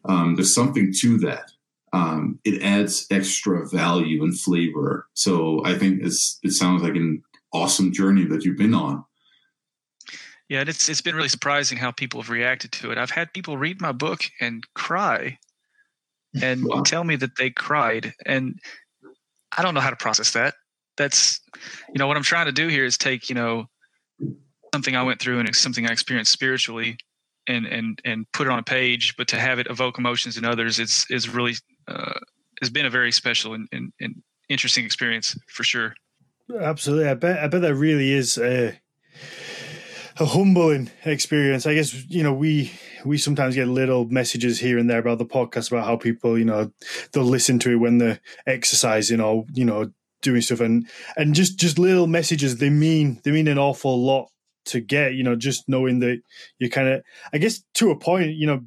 Um, 0.06 0.34
there's 0.34 0.54
something 0.54 0.92
to 1.00 1.18
that. 1.18 1.52
Um, 1.92 2.38
it 2.44 2.62
adds 2.62 3.06
extra 3.10 3.68
value 3.68 4.24
and 4.24 4.38
flavor. 4.38 5.06
So 5.14 5.62
I 5.64 5.78
think 5.78 6.02
it's 6.02 6.40
it 6.42 6.52
sounds 6.52 6.82
like 6.82 6.96
an 6.96 7.22
awesome 7.52 7.92
journey 7.92 8.24
that 8.26 8.44
you've 8.44 8.58
been 8.58 8.74
on. 8.74 9.04
Yeah, 10.48 10.60
and 10.60 10.68
it's 10.68 10.88
it's 10.88 11.00
been 11.00 11.14
really 11.14 11.28
surprising 11.28 11.78
how 11.78 11.90
people 11.90 12.20
have 12.20 12.30
reacted 12.30 12.72
to 12.72 12.90
it. 12.90 12.98
I've 12.98 13.10
had 13.10 13.32
people 13.32 13.56
read 13.56 13.80
my 13.80 13.92
book 13.92 14.22
and 14.40 14.62
cry 14.74 15.38
and 16.42 16.64
wow. 16.64 16.82
tell 16.82 17.04
me 17.04 17.16
that 17.16 17.36
they 17.38 17.50
cried 17.50 18.14
and 18.26 18.58
I 19.56 19.62
don't 19.62 19.74
know 19.74 19.80
how 19.80 19.90
to 19.90 19.96
process 19.96 20.32
that. 20.32 20.54
That's 20.96 21.40
you 21.88 21.98
know 21.98 22.06
what 22.06 22.16
I'm 22.16 22.22
trying 22.22 22.46
to 22.46 22.52
do 22.52 22.68
here 22.68 22.84
is 22.84 22.98
take, 22.98 23.28
you 23.28 23.34
know, 23.34 23.66
something 24.74 24.96
I 24.96 25.02
went 25.02 25.20
through 25.20 25.40
and 25.40 25.54
something 25.54 25.86
I 25.86 25.92
experienced 25.92 26.32
spiritually 26.32 26.96
and 27.46 27.66
and 27.66 27.98
and 28.04 28.26
put 28.32 28.46
it 28.46 28.50
on 28.50 28.58
a 28.58 28.62
page, 28.62 29.14
but 29.16 29.28
to 29.28 29.40
have 29.40 29.58
it 29.58 29.66
evoke 29.68 29.98
emotions 29.98 30.36
in 30.36 30.44
others, 30.44 30.78
it's 30.78 31.10
is 31.10 31.28
really 31.28 31.54
uh, 31.88 32.18
has 32.60 32.70
been 32.70 32.86
a 32.86 32.90
very 32.90 33.12
special 33.12 33.54
and, 33.54 33.68
and, 33.72 33.92
and 34.00 34.22
interesting 34.48 34.84
experience 34.84 35.36
for 35.48 35.64
sure. 35.64 35.94
Absolutely, 36.60 37.08
I 37.08 37.14
bet 37.14 37.38
I 37.42 37.46
bet 37.48 37.62
that 37.62 37.74
really 37.74 38.12
is 38.12 38.36
a 38.38 38.78
a 40.18 40.26
humbling 40.26 40.90
experience. 41.04 41.66
I 41.66 41.74
guess 41.74 42.08
you 42.10 42.22
know 42.22 42.32
we 42.32 42.72
we 43.04 43.18
sometimes 43.18 43.54
get 43.54 43.68
little 43.68 44.04
messages 44.06 44.58
here 44.58 44.78
and 44.78 44.88
there 44.88 44.98
about 44.98 45.18
the 45.18 45.26
podcast 45.26 45.70
about 45.70 45.86
how 45.86 45.96
people 45.96 46.38
you 46.38 46.44
know 46.44 46.70
they'll 47.12 47.24
listen 47.24 47.58
to 47.60 47.70
it 47.72 47.76
when 47.76 47.98
they're 47.98 48.20
exercising 48.46 49.20
or 49.20 49.44
you 49.52 49.64
know 49.64 49.90
doing 50.20 50.40
stuff. 50.42 50.60
And 50.60 50.88
and 51.16 51.34
just 51.34 51.58
just 51.58 51.78
little 51.78 52.06
messages 52.06 52.58
they 52.58 52.70
mean 52.70 53.20
they 53.24 53.30
mean 53.30 53.48
an 53.48 53.58
awful 53.58 54.04
lot 54.04 54.28
to 54.66 54.80
get 54.80 55.14
you 55.14 55.24
know 55.24 55.34
just 55.34 55.68
knowing 55.68 55.98
that 55.98 56.20
you 56.60 56.70
kind 56.70 56.86
of 56.86 57.02
i 57.32 57.38
guess 57.38 57.64
to 57.74 57.90
a 57.90 57.98
point 57.98 58.30
you 58.36 58.46
know 58.46 58.60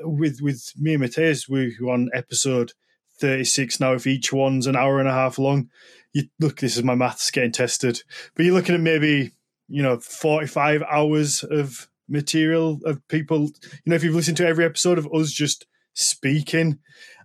with 0.00 0.40
with 0.40 0.72
me 0.78 0.94
and 0.94 1.02
Mathias, 1.02 1.46
we're 1.46 1.70
on 1.90 2.08
episode 2.14 2.72
36 3.20 3.78
now 3.80 3.92
if 3.92 4.06
each 4.06 4.32
one's 4.32 4.66
an 4.66 4.76
hour 4.76 4.98
and 4.98 5.08
a 5.08 5.12
half 5.12 5.38
long 5.38 5.68
you 6.12 6.24
look 6.40 6.58
this 6.58 6.76
is 6.76 6.82
my 6.82 6.94
maths 6.94 7.30
getting 7.30 7.52
tested 7.52 8.02
but 8.34 8.44
you're 8.44 8.54
looking 8.54 8.74
at 8.74 8.80
maybe 8.80 9.32
you 9.68 9.82
know 9.82 9.98
45 9.98 10.82
hours 10.82 11.42
of 11.44 11.88
material 12.08 12.80
of 12.84 13.06
people 13.08 13.42
you 13.42 13.80
know 13.86 13.94
if 13.94 14.04
you've 14.04 14.14
listened 14.14 14.36
to 14.38 14.46
every 14.46 14.64
episode 14.64 14.98
of 14.98 15.08
us 15.14 15.30
just 15.30 15.66
speaking 15.94 16.78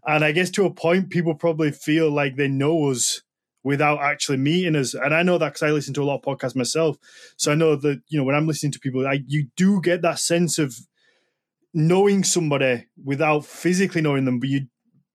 and 0.06 0.24
i 0.24 0.32
guess 0.32 0.50
to 0.52 0.66
a 0.66 0.74
point 0.74 1.10
people 1.10 1.36
probably 1.36 1.72
feel 1.72 2.10
like 2.12 2.36
they 2.36 2.48
know 2.48 2.90
us 2.90 3.22
without 3.68 4.00
actually 4.02 4.38
meeting 4.38 4.78
us. 4.78 4.94
And 4.94 5.14
I 5.14 5.24
know 5.24 5.38
that 5.38 5.50
because 5.50 5.64
I 5.64 5.72
listen 5.72 5.94
to 5.96 6.02
a 6.02 6.06
lot 6.06 6.16
of 6.16 6.22
podcasts 6.22 6.56
myself. 6.56 6.96
So 7.36 7.52
I 7.52 7.56
know 7.56 7.76
that, 7.76 8.02
you 8.08 8.18
know, 8.18 8.24
when 8.24 8.34
I'm 8.34 8.48
listening 8.48 8.72
to 8.72 8.80
people, 8.80 9.06
I, 9.06 9.20
you 9.28 9.48
do 9.58 9.82
get 9.82 10.02
that 10.04 10.20
sense 10.20 10.58
of 10.58 10.74
knowing 11.74 12.24
somebody 12.24 12.86
without 13.04 13.46
physically 13.46 14.00
knowing 14.00 14.24
them, 14.24 14.40
but 14.40 14.48
you, 14.48 14.68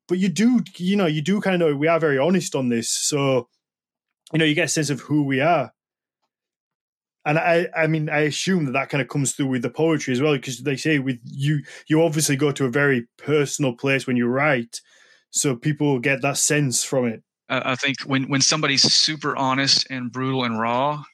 but 0.07 0.19
you 0.19 0.29
do, 0.29 0.61
you 0.76 0.97
know, 0.97 1.07
you 1.07 1.23
do 1.23 1.41
kind 1.41 1.55
of 1.55 1.61
know 1.61 1.75
we 1.75 1.88
are 1.88 1.99
very 1.99 2.19
honest 2.19 2.55
on 2.55 2.69
this. 2.69 2.91
So, 2.91 3.49
you 4.33 4.39
know, 4.39 4.45
you 4.45 4.55
get 4.55 4.65
a 4.65 4.69
sense 4.69 4.91
of 4.91 5.01
who 5.01 5.25
we 5.25 5.41
are. 5.41 5.73
And 7.25 7.39
I, 7.39 7.69
I 7.77 7.87
mean, 7.87 8.09
I 8.09 8.21
assume 8.21 8.65
that 8.65 8.73
that 8.73 8.89
kind 8.89 9.01
of 9.01 9.09
comes 9.09 9.33
through 9.33 9.47
with 9.47 9.62
the 9.62 9.71
poetry 9.71 10.12
as 10.12 10.21
well, 10.21 10.33
because 10.33 10.59
they 10.59 10.77
say 10.77 10.99
with 10.99 11.21
you, 11.25 11.62
you 11.87 12.03
obviously 12.03 12.35
go 12.35 12.51
to 12.51 12.65
a 12.65 12.71
very 12.71 13.07
personal 13.17 13.75
place 13.75 14.07
when 14.07 14.17
you 14.17 14.27
write, 14.27 14.81
so 15.31 15.55
people 15.55 15.99
get 16.01 16.21
that 16.23 16.37
sense 16.37 16.83
from 16.83 17.07
it. 17.07 17.23
I 17.49 17.77
think 17.77 18.03
when 18.03 18.29
when 18.29 18.41
somebody's 18.41 18.83
super 18.83 19.37
honest 19.37 19.87
and 19.91 20.11
brutal 20.11 20.45
and 20.45 20.59
raw, 20.59 21.05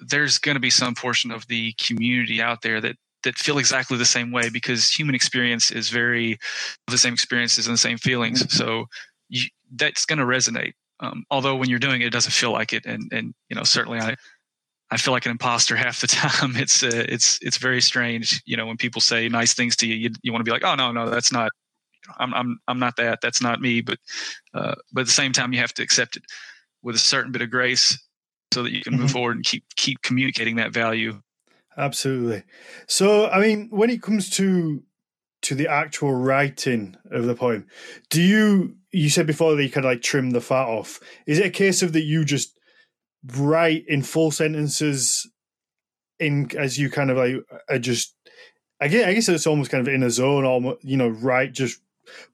there's 0.00 0.38
going 0.38 0.54
to 0.56 0.60
be 0.60 0.70
some 0.70 0.94
portion 0.94 1.30
of 1.30 1.46
the 1.48 1.74
community 1.74 2.40
out 2.40 2.62
there 2.62 2.80
that 2.80 2.96
that 3.22 3.36
feel 3.36 3.58
exactly 3.58 3.98
the 3.98 4.04
same 4.04 4.32
way 4.32 4.48
because 4.48 4.90
human 4.90 5.14
experience 5.14 5.70
is 5.70 5.90
very 5.90 6.38
the 6.88 6.98
same 6.98 7.12
experiences 7.12 7.66
and 7.66 7.74
the 7.74 7.78
same 7.78 7.98
feelings. 7.98 8.52
So 8.52 8.86
you, 9.28 9.48
that's 9.74 10.06
going 10.06 10.18
to 10.18 10.24
resonate. 10.24 10.72
Um, 11.00 11.24
although 11.30 11.56
when 11.56 11.68
you're 11.68 11.78
doing 11.78 12.00
it, 12.00 12.06
it 12.06 12.12
doesn't 12.12 12.32
feel 12.32 12.52
like 12.52 12.72
it, 12.72 12.86
and 12.86 13.10
and 13.12 13.34
you 13.48 13.56
know 13.56 13.64
certainly 13.64 13.98
I 13.98 14.16
I 14.90 14.96
feel 14.96 15.12
like 15.12 15.26
an 15.26 15.32
imposter 15.32 15.76
half 15.84 16.00
the 16.00 16.06
time. 16.06 16.56
It's 16.56 16.82
uh, 16.82 17.04
it's 17.08 17.38
it's 17.42 17.58
very 17.58 17.80
strange. 17.80 18.42
You 18.46 18.56
know 18.56 18.66
when 18.66 18.76
people 18.76 19.00
say 19.00 19.28
nice 19.28 19.54
things 19.54 19.76
to 19.76 19.86
you, 19.86 19.94
you, 19.94 20.10
you 20.22 20.32
want 20.32 20.40
to 20.40 20.48
be 20.48 20.52
like, 20.52 20.64
oh 20.64 20.74
no 20.74 20.92
no 20.92 21.10
that's 21.10 21.32
not 21.32 21.50
I'm 22.18 22.34
I'm 22.34 22.60
I'm 22.68 22.78
not 22.78 22.96
that. 22.96 23.20
That's 23.20 23.42
not 23.42 23.60
me. 23.60 23.80
But 23.80 23.98
uh, 24.54 24.74
but 24.92 25.02
at 25.02 25.06
the 25.06 25.12
same 25.12 25.32
time, 25.32 25.52
you 25.52 25.60
have 25.60 25.74
to 25.74 25.82
accept 25.82 26.16
it 26.16 26.24
with 26.82 26.94
a 26.94 27.00
certain 27.00 27.32
bit 27.32 27.42
of 27.42 27.50
grace, 27.50 27.98
so 28.52 28.62
that 28.62 28.72
you 28.72 28.82
can 28.82 28.92
move 28.92 29.06
mm-hmm. 29.06 29.12
forward 29.12 29.36
and 29.36 29.44
keep 29.44 29.64
keep 29.76 30.02
communicating 30.02 30.56
that 30.56 30.72
value. 30.72 31.20
Absolutely. 31.76 32.42
So 32.86 33.28
I 33.28 33.40
mean, 33.40 33.68
when 33.70 33.90
it 33.90 34.02
comes 34.02 34.30
to 34.30 34.82
to 35.42 35.54
the 35.54 35.68
actual 35.68 36.12
writing 36.12 36.96
of 37.10 37.26
the 37.26 37.34
poem, 37.34 37.66
do 38.10 38.22
you 38.22 38.76
you 38.96 39.10
said 39.10 39.26
before 39.26 39.54
that 39.54 39.62
you 39.62 39.70
kind 39.70 39.84
of 39.84 39.92
like 39.92 40.02
trim 40.02 40.30
the 40.30 40.40
fat 40.40 40.66
off? 40.66 41.00
Is 41.26 41.38
it 41.38 41.46
a 41.46 41.50
case 41.50 41.82
of 41.82 41.92
that 41.92 42.02
you 42.02 42.24
just 42.24 42.58
write 43.36 43.84
in 43.88 44.02
full 44.02 44.30
sentences 44.30 45.28
in 46.18 46.50
as 46.56 46.78
you 46.78 46.90
kind 46.90 47.10
of 47.10 47.16
like 47.16 47.36
are 47.68 47.78
just 47.78 48.14
I 48.80 48.88
guess, 48.88 49.06
I 49.06 49.14
guess 49.14 49.28
it's 49.28 49.46
almost 49.46 49.70
kind 49.70 49.86
of 49.86 49.92
in 49.92 50.02
a 50.02 50.10
zone, 50.10 50.44
almost 50.44 50.84
you 50.84 50.96
know, 50.96 51.08
right? 51.08 51.52
Just 51.52 51.80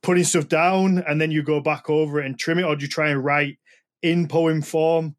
putting 0.02 0.24
stuff 0.24 0.48
down 0.48 0.98
and 1.06 1.20
then 1.20 1.30
you 1.30 1.42
go 1.42 1.60
back 1.60 1.88
over 1.88 2.20
it 2.20 2.26
and 2.26 2.38
trim 2.38 2.58
it, 2.58 2.64
or 2.64 2.76
do 2.76 2.82
you 2.82 2.88
try 2.88 3.10
and 3.10 3.24
write 3.24 3.58
in 4.02 4.28
poem 4.28 4.62
form? 4.62 5.16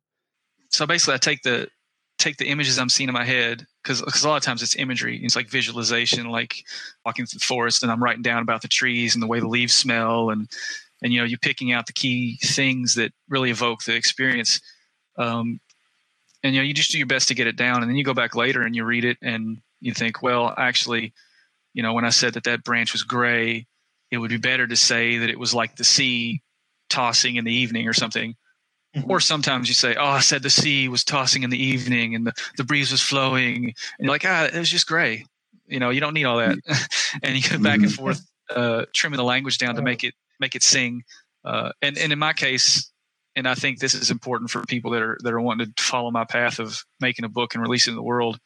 So 0.70 0.86
basically, 0.86 1.16
I 1.16 1.18
take 1.18 1.42
the 1.44 1.70
take 2.20 2.38
the 2.38 2.48
images 2.48 2.80
I'm 2.80 2.90
seeing 2.90 3.10
in 3.10 3.14
my 3.14 3.26
head 3.26 3.66
because 3.84 4.02
because 4.02 4.24
a 4.24 4.30
lot 4.30 4.38
of 4.38 4.44
times 4.44 4.62
it's 4.62 4.76
imagery. 4.76 5.20
It's 5.24 5.36
like 5.36 5.50
visualization, 5.50 6.30
like 6.30 6.64
walking 7.06 7.26
through 7.26 7.40
the 7.40 7.46
forest 7.46 7.84
and 7.84 7.92
I'm 7.92 8.04
writing 8.04 8.22
down 8.22 8.42
about 8.42 8.62
the 8.62 8.68
trees 8.68 9.16
and 9.16 9.22
the 9.22 9.28
way 9.28 9.40
the 9.40 9.48
leaves 9.48 9.74
smell 9.74 10.30
and 10.30 10.50
and 11.04 11.12
you 11.12 11.20
know 11.20 11.26
you're 11.26 11.38
picking 11.38 11.72
out 11.72 11.86
the 11.86 11.94
key 11.94 12.40
things 12.42 12.96
that 12.96 13.12
really 13.30 13.52
evoke 13.52 13.84
the 13.84 13.96
experience. 13.96 14.62
Um, 15.18 15.60
and 16.42 16.56
you 16.56 16.62
know 16.62 16.66
you 16.66 16.74
just 16.74 16.92
do 16.92 16.98
your 16.98 17.08
best 17.08 17.28
to 17.28 17.36
get 17.36 17.48
it 17.48 17.58
down, 17.58 17.82
and 17.82 17.90
then 17.90 17.98
you 17.98 18.04
go 18.04 18.14
back 18.14 18.36
later 18.36 18.64
and 18.64 18.76
you 18.76 18.86
read 18.86 19.06
it 19.06 19.18
and 19.22 19.62
you 19.82 19.94
think, 19.94 20.24
well, 20.24 20.54
actually, 20.58 21.14
you 21.74 21.84
know, 21.84 21.94
when 21.94 22.06
I 22.06 22.10
said 22.10 22.34
that 22.36 22.46
that 22.46 22.64
branch 22.64 22.94
was 22.94 23.04
gray, 23.04 23.68
it 24.12 24.18
would 24.18 24.30
be 24.30 24.38
better 24.38 24.66
to 24.66 24.76
say 24.76 25.18
that 25.18 25.30
it 25.30 25.38
was 25.38 25.54
like 25.54 25.76
the 25.76 25.84
sea 25.84 26.42
tossing 26.90 27.36
in 27.36 27.46
the 27.46 27.54
evening 27.54 27.88
or 27.88 27.94
something. 27.94 28.36
Mm-hmm. 28.96 29.12
Or 29.12 29.20
sometimes 29.20 29.68
you 29.68 29.74
say, 29.74 29.96
"Oh, 29.96 30.06
I 30.06 30.20
said 30.20 30.44
the 30.44 30.50
sea 30.50 30.88
was 30.88 31.04
tossing 31.04 31.44
in 31.44 31.50
the 31.50 31.62
evening 31.62 32.16
and 32.16 32.28
the, 32.28 32.34
the 32.58 32.64
breeze 32.64 32.92
was 32.92 33.02
flowing," 33.02 33.66
and 33.66 33.74
you're 34.00 34.12
like, 34.12 34.26
"Ah, 34.26 34.46
it 34.46 34.58
was 34.58 34.70
just 34.70 34.88
gray." 34.88 35.26
You 35.68 35.80
know, 35.80 35.90
you 35.90 36.00
don't 36.00 36.14
need 36.14 36.26
all 36.26 36.38
that, 36.38 36.58
and 37.24 37.36
you 37.36 37.50
go 37.50 37.58
back 37.58 37.80
and 37.80 37.92
forth, 37.92 38.22
uh, 38.50 38.86
trimming 38.94 39.18
the 39.18 39.24
language 39.24 39.58
down 39.58 39.76
to 39.76 39.82
make 39.82 40.04
it 40.04 40.14
make 40.40 40.56
it 40.56 40.64
sing. 40.64 41.04
Uh, 41.46 41.72
and 41.82 41.98
and 41.98 42.12
in 42.14 42.20
my 42.20 42.34
case, 42.34 42.92
and 43.36 43.48
I 43.48 43.56
think 43.56 43.80
this 43.80 43.94
is 43.94 44.12
important 44.12 44.50
for 44.50 44.64
people 44.66 44.92
that 44.92 45.02
are 45.02 45.18
that 45.24 45.34
are 45.34 45.42
wanting 45.42 45.74
to 45.74 45.84
follow 45.84 46.12
my 46.12 46.26
path 46.26 46.60
of 46.60 46.84
making 47.00 47.26
a 47.26 47.30
book 47.30 47.56
and 47.56 47.62
releasing 47.62 47.96
the 47.96 48.04
world. 48.04 48.40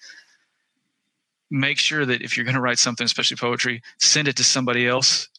Make 1.49 1.79
sure 1.79 2.05
that 2.05 2.21
if 2.21 2.35
you're 2.35 2.43
going 2.43 2.55
to 2.55 2.61
write 2.61 2.79
something, 2.79 3.05
especially 3.05 3.37
poetry, 3.37 3.81
send 3.99 4.27
it 4.27 4.35
to 4.37 4.43
somebody 4.43 4.85
else 4.85 5.29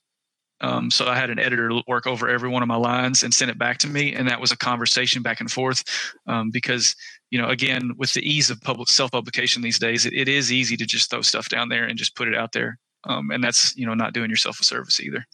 um, 0.61 0.90
so 0.90 1.07
I 1.07 1.14
had 1.14 1.31
an 1.31 1.38
editor 1.38 1.71
work 1.87 2.07
over 2.07 2.28
every 2.28 2.49
one 2.49 2.62
of 2.62 2.69
my 2.69 2.76
lines 2.76 3.23
and 3.23 3.33
send 3.33 3.50
it 3.50 3.59
back 3.59 3.78
to 3.78 3.88
me, 3.88 4.12
and 4.14 4.28
that 4.28 4.40
was 4.40 4.50
a 4.50 4.57
conversation 4.57 5.23
back 5.23 5.40
and 5.40 5.50
forth. 5.50 5.85
Um, 6.26 6.50
because 6.50 6.97
you 7.31 7.40
know, 7.40 7.49
again, 7.49 7.93
with 7.97 8.12
the 8.14 8.28
ease 8.28 8.50
of 8.50 8.61
public 8.61 8.88
self 8.88 9.12
publication 9.12 9.62
these 9.62 9.78
days, 9.78 10.07
it, 10.07 10.12
it 10.14 10.28
is 10.28 10.52
easy 10.52 10.76
to 10.76 10.87
just 10.87 11.11
throw 11.11 11.23
stuff 11.23 11.49
down 11.49 11.69
there 11.69 11.85
and 11.85 11.99
just 11.99 12.17
put 12.17 12.28
it 12.28 12.35
out 12.35 12.52
there, 12.52 12.78
um, 13.05 13.31
and 13.31 13.43
that's 13.43 13.76
you 13.76 13.87
know 13.87 13.95
not 13.95 14.12
doing 14.12 14.31
yourself 14.31 14.59
a 14.61 14.64
service 14.64 15.00
either. 15.00 15.25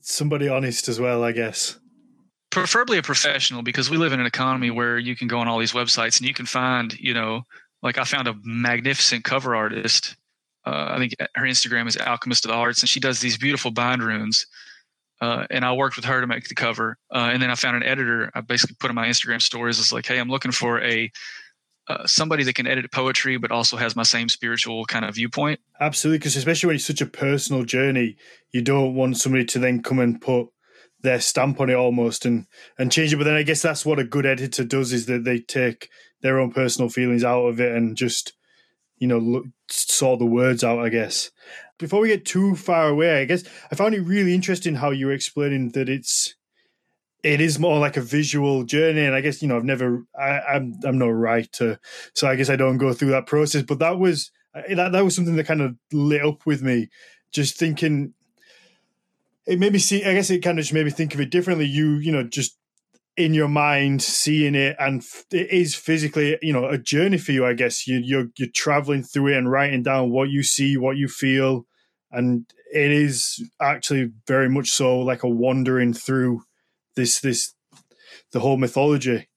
Somebody 0.00 0.48
honest 0.48 0.88
as 0.88 0.98
well, 0.98 1.22
I 1.24 1.32
guess. 1.32 1.78
Preferably 2.50 2.98
a 2.98 3.02
professional, 3.02 3.62
because 3.62 3.90
we 3.90 3.96
live 3.96 4.12
in 4.12 4.20
an 4.20 4.26
economy 4.26 4.70
where 4.70 4.98
you 4.98 5.14
can 5.14 5.28
go 5.28 5.38
on 5.38 5.46
all 5.46 5.58
these 5.58 5.72
websites 5.72 6.18
and 6.18 6.26
you 6.26 6.34
can 6.34 6.46
find, 6.46 6.98
you 6.98 7.14
know, 7.14 7.42
like 7.82 7.96
I 7.96 8.04
found 8.04 8.28
a 8.28 8.34
magnificent 8.44 9.24
cover 9.24 9.54
artist 9.54 10.16
uh, 10.66 10.88
I 10.90 10.98
think 10.98 11.14
her 11.36 11.46
Instagram 11.46 11.88
is 11.88 11.96
Alchemist 11.96 12.44
of 12.44 12.50
the 12.50 12.54
Arts, 12.54 12.82
and 12.82 12.88
she 12.88 13.00
does 13.00 13.20
these 13.20 13.38
beautiful 13.38 13.70
bind 13.70 14.02
runes 14.02 14.46
uh, 15.20 15.46
and 15.50 15.64
I 15.64 15.72
worked 15.72 15.96
with 15.96 16.04
her 16.06 16.20
to 16.20 16.26
make 16.26 16.48
the 16.48 16.54
cover. 16.54 16.96
Uh, 17.14 17.30
and 17.32 17.42
then 17.42 17.50
I 17.50 17.54
found 17.54 17.76
an 17.76 17.82
editor. 17.82 18.30
I 18.34 18.40
basically 18.40 18.76
put 18.80 18.90
in 18.90 18.94
my 18.94 19.06
Instagram 19.06 19.42
stories. 19.42 19.78
It's 19.78 19.92
like, 19.92 20.06
hey, 20.06 20.18
I'm 20.18 20.30
looking 20.30 20.52
for 20.52 20.80
a 20.82 21.10
uh, 21.88 22.06
somebody 22.06 22.44
that 22.44 22.54
can 22.54 22.66
edit 22.66 22.90
poetry, 22.92 23.36
but 23.36 23.50
also 23.50 23.76
has 23.76 23.96
my 23.96 24.02
same 24.02 24.28
spiritual 24.28 24.84
kind 24.84 25.04
of 25.04 25.14
viewpoint. 25.14 25.60
Absolutely, 25.80 26.18
because 26.18 26.36
especially 26.36 26.68
when 26.68 26.76
it's 26.76 26.84
such 26.84 27.00
a 27.00 27.06
personal 27.06 27.64
journey, 27.64 28.16
you 28.52 28.62
don't 28.62 28.94
want 28.94 29.16
somebody 29.16 29.44
to 29.44 29.58
then 29.58 29.82
come 29.82 29.98
and 29.98 30.20
put 30.20 30.48
their 31.02 31.20
stamp 31.20 31.60
on 31.60 31.70
it 31.70 31.74
almost 31.74 32.24
and 32.24 32.46
and 32.78 32.92
change 32.92 33.12
it. 33.12 33.16
But 33.16 33.24
then 33.24 33.36
I 33.36 33.42
guess 33.42 33.62
that's 33.62 33.86
what 33.86 33.98
a 33.98 34.04
good 34.04 34.26
editor 34.26 34.64
does 34.64 34.92
is 34.92 35.06
that 35.06 35.24
they 35.24 35.40
take 35.40 35.88
their 36.22 36.38
own 36.38 36.52
personal 36.52 36.90
feelings 36.90 37.24
out 37.24 37.46
of 37.46 37.60
it 37.60 37.72
and 37.74 37.96
just 37.96 38.34
you 38.98 39.06
know 39.06 39.18
look, 39.18 39.46
saw 39.68 40.16
the 40.16 40.26
words 40.26 40.62
out. 40.62 40.78
I 40.78 40.90
guess 40.90 41.30
before 41.78 42.00
we 42.00 42.08
get 42.08 42.26
too 42.26 42.54
far 42.54 42.88
away, 42.88 43.20
I 43.20 43.24
guess 43.24 43.44
I 43.72 43.74
found 43.74 43.94
it 43.94 44.02
really 44.02 44.34
interesting 44.34 44.76
how 44.76 44.90
you 44.90 45.06
were 45.06 45.12
explaining 45.12 45.70
that 45.70 45.88
it's 45.88 46.34
it 47.22 47.40
is 47.40 47.58
more 47.58 47.78
like 47.78 47.96
a 47.96 48.02
visual 48.02 48.64
journey, 48.64 49.04
and 49.04 49.14
I 49.14 49.20
guess 49.20 49.42
you 49.42 49.48
know 49.48 49.56
I've 49.56 49.64
never 49.64 50.04
I, 50.18 50.40
I'm 50.40 50.74
I'm 50.84 50.98
no 50.98 51.08
writer, 51.08 51.78
so 52.14 52.28
I 52.28 52.36
guess 52.36 52.50
I 52.50 52.56
don't 52.56 52.78
go 52.78 52.92
through 52.92 53.10
that 53.10 53.26
process. 53.26 53.62
But 53.62 53.78
that 53.80 53.98
was 53.98 54.30
eh, 54.54 54.74
that 54.74 54.92
that 54.92 55.04
was 55.04 55.14
something 55.14 55.36
that 55.36 55.46
kind 55.46 55.60
of 55.60 55.76
lit 55.92 56.24
up 56.24 56.46
with 56.46 56.62
me, 56.62 56.88
just 57.32 57.58
thinking. 57.58 58.14
It 59.46 59.58
made 59.58 59.72
me 59.72 59.78
see. 59.78 60.04
I 60.04 60.14
guess 60.14 60.30
it 60.30 60.40
kind 60.40 60.58
of 60.58 60.64
just 60.64 60.74
made 60.74 60.84
me 60.84 60.92
think 60.92 61.14
of 61.14 61.20
it 61.20 61.30
differently. 61.30 61.66
You 61.66 61.96
you 61.96 62.12
know 62.12 62.22
just 62.22 62.56
in 63.16 63.34
your 63.34 63.48
mind 63.48 64.02
seeing 64.02 64.54
it 64.54 64.76
and 64.78 65.04
it 65.30 65.50
is 65.50 65.74
physically 65.74 66.38
you 66.40 66.52
know 66.52 66.66
a 66.66 66.78
journey 66.78 67.18
for 67.18 67.32
you 67.32 67.44
i 67.44 67.52
guess 67.52 67.86
you 67.86 67.98
you're 67.98 68.28
you're 68.38 68.48
traveling 68.54 69.02
through 69.02 69.26
it 69.26 69.36
and 69.36 69.50
writing 69.50 69.82
down 69.82 70.10
what 70.10 70.30
you 70.30 70.42
see 70.42 70.76
what 70.76 70.96
you 70.96 71.08
feel 71.08 71.66
and 72.12 72.46
it 72.72 72.90
is 72.90 73.44
actually 73.60 74.10
very 74.26 74.48
much 74.48 74.70
so 74.70 75.00
like 75.00 75.22
a 75.22 75.28
wandering 75.28 75.92
through 75.92 76.40
this 77.00 77.20
this 77.20 77.54
the 78.32 78.40
whole 78.40 78.56
mythology 78.56 79.28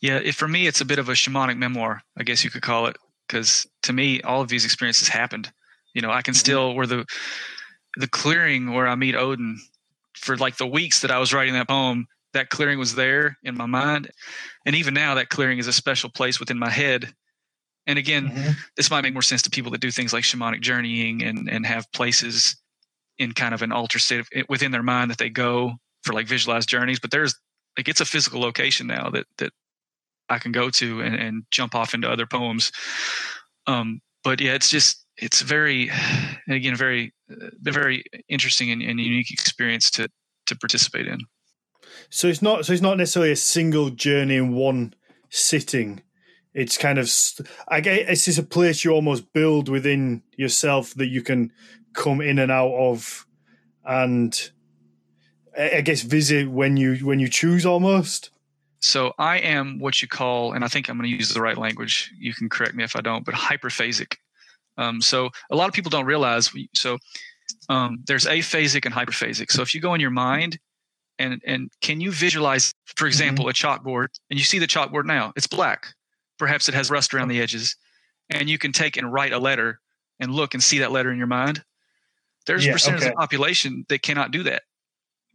yeah 0.00 0.18
it, 0.18 0.34
for 0.34 0.48
me 0.48 0.66
it's 0.66 0.80
a 0.80 0.84
bit 0.84 0.98
of 0.98 1.08
a 1.08 1.12
shamanic 1.12 1.56
memoir 1.56 2.02
i 2.16 2.22
guess 2.22 2.44
you 2.44 2.50
could 2.50 2.62
call 2.62 2.86
it 2.86 2.96
because 3.26 3.66
to 3.82 3.92
me 3.92 4.20
all 4.22 4.40
of 4.40 4.48
these 4.48 4.64
experiences 4.64 5.08
happened 5.08 5.50
you 5.94 6.02
know 6.02 6.10
i 6.10 6.22
can 6.22 6.32
mm-hmm. 6.32 6.38
still 6.38 6.74
where 6.74 6.86
the 6.86 7.04
the 7.96 8.08
clearing 8.08 8.72
where 8.72 8.86
i 8.86 8.94
meet 8.94 9.14
odin 9.14 9.58
for 10.14 10.36
like 10.36 10.56
the 10.56 10.66
weeks 10.66 11.00
that 11.00 11.10
i 11.10 11.18
was 11.18 11.32
writing 11.32 11.54
that 11.54 11.68
poem 11.68 12.06
that 12.36 12.50
clearing 12.50 12.78
was 12.78 12.94
there 12.94 13.38
in 13.42 13.56
my 13.56 13.66
mind, 13.66 14.10
and 14.64 14.76
even 14.76 14.94
now 14.94 15.14
that 15.14 15.30
clearing 15.30 15.58
is 15.58 15.66
a 15.66 15.72
special 15.72 16.10
place 16.10 16.38
within 16.38 16.58
my 16.58 16.70
head. 16.70 17.12
And 17.86 17.98
again, 17.98 18.28
mm-hmm. 18.28 18.50
this 18.76 18.90
might 18.90 19.02
make 19.02 19.14
more 19.14 19.22
sense 19.22 19.42
to 19.42 19.50
people 19.50 19.72
that 19.72 19.80
do 19.80 19.90
things 19.90 20.12
like 20.12 20.24
shamanic 20.24 20.60
journeying 20.60 21.22
and 21.22 21.48
and 21.48 21.66
have 21.66 21.90
places 21.92 22.56
in 23.18 23.32
kind 23.32 23.54
of 23.54 23.62
an 23.62 23.72
altered 23.72 24.00
state 24.00 24.20
of, 24.20 24.28
within 24.48 24.70
their 24.70 24.82
mind 24.82 25.10
that 25.10 25.18
they 25.18 25.30
go 25.30 25.72
for 26.06 26.12
like 26.12 26.28
visualized 26.28 26.68
journeys. 26.68 27.00
But 27.00 27.10
there's 27.10 27.34
like 27.76 27.88
it's 27.88 28.00
a 28.00 28.06
physical 28.06 28.40
location 28.40 28.86
now 28.86 29.10
that 29.10 29.26
that 29.38 29.52
I 30.28 30.38
can 30.38 30.52
go 30.52 30.70
to 30.70 31.00
and, 31.00 31.14
and 31.14 31.44
jump 31.50 31.74
off 31.74 31.94
into 31.94 32.10
other 32.10 32.26
poems. 32.26 32.72
Um, 33.66 34.00
but 34.24 34.40
yeah, 34.40 34.54
it's 34.54 34.70
just 34.70 35.04
it's 35.18 35.42
very 35.42 35.90
again 36.48 36.76
very 36.76 37.12
uh, 37.30 37.50
very 37.60 38.04
interesting 38.28 38.70
and, 38.70 38.82
and 38.82 38.98
unique 39.00 39.30
experience 39.30 39.90
to 39.92 40.08
to 40.46 40.56
participate 40.56 41.06
in. 41.06 41.20
So 42.10 42.28
it's 42.28 42.42
not 42.42 42.64
so 42.64 42.72
it's 42.72 42.82
not 42.82 42.98
necessarily 42.98 43.32
a 43.32 43.36
single 43.36 43.90
journey 43.90 44.36
in 44.36 44.54
one 44.54 44.94
sitting. 45.30 46.02
It's 46.54 46.78
kind 46.78 46.98
of 46.98 47.12
I 47.68 47.80
guess 47.80 48.08
it's 48.08 48.24
just 48.24 48.38
a 48.38 48.42
place 48.42 48.84
you 48.84 48.92
almost 48.92 49.32
build 49.32 49.68
within 49.68 50.22
yourself 50.36 50.94
that 50.94 51.08
you 51.08 51.22
can 51.22 51.52
come 51.92 52.20
in 52.20 52.38
and 52.38 52.52
out 52.52 52.72
of, 52.72 53.26
and 53.84 54.50
I 55.56 55.80
guess 55.80 56.02
visit 56.02 56.50
when 56.50 56.76
you 56.76 56.96
when 56.96 57.18
you 57.18 57.28
choose 57.28 57.64
almost. 57.64 58.30
So 58.80 59.14
I 59.18 59.38
am 59.38 59.78
what 59.78 60.02
you 60.02 60.08
call, 60.08 60.52
and 60.52 60.64
I 60.64 60.68
think 60.68 60.88
I'm 60.88 60.98
going 60.98 61.10
to 61.10 61.16
use 61.16 61.30
the 61.30 61.40
right 61.40 61.56
language. 61.56 62.12
You 62.18 62.34
can 62.34 62.48
correct 62.48 62.74
me 62.74 62.84
if 62.84 62.94
I 62.94 63.00
don't, 63.00 63.24
but 63.24 63.34
hyperphasic. 63.34 64.16
Um, 64.76 65.00
so 65.00 65.30
a 65.50 65.56
lot 65.56 65.68
of 65.68 65.74
people 65.74 65.90
don't 65.90 66.04
realize. 66.04 66.52
So 66.74 66.98
um, 67.68 68.02
there's 68.06 68.26
aphasic 68.26 68.84
and 68.84 68.94
hyperphasic. 68.94 69.50
So 69.50 69.62
if 69.62 69.74
you 69.74 69.80
go 69.80 69.94
in 69.94 70.00
your 70.00 70.10
mind 70.10 70.58
and 71.18 71.40
and 71.46 71.70
can 71.80 72.00
you 72.00 72.12
visualize, 72.12 72.72
for 72.84 72.94
mm-hmm. 72.94 73.06
example, 73.06 73.44
mm-hmm. 73.46 73.50
a 73.50 73.52
chalkboard, 73.52 74.08
and 74.30 74.38
you 74.38 74.44
see 74.44 74.58
the 74.58 74.66
chalkboard 74.66 75.06
now, 75.06 75.32
it's 75.36 75.46
black. 75.46 75.86
Perhaps 76.38 76.68
it 76.68 76.74
has 76.74 76.90
rust 76.90 77.14
around 77.14 77.28
the 77.28 77.40
edges, 77.40 77.76
and 78.28 78.50
you 78.50 78.58
can 78.58 78.72
take 78.72 78.96
and 78.98 79.10
write 79.10 79.32
a 79.32 79.38
letter 79.38 79.80
and 80.20 80.32
look 80.32 80.54
and 80.54 80.62
see 80.62 80.78
that 80.80 80.92
letter 80.92 81.10
in 81.10 81.18
your 81.18 81.26
mind. 81.26 81.62
There's 82.46 82.64
yeah, 82.64 82.72
a 82.72 82.74
percentage 82.74 83.00
okay. 83.00 83.08
of 83.08 83.14
the 83.14 83.16
population 83.16 83.86
that 83.88 84.02
cannot 84.02 84.30
do 84.30 84.42
that. 84.44 84.62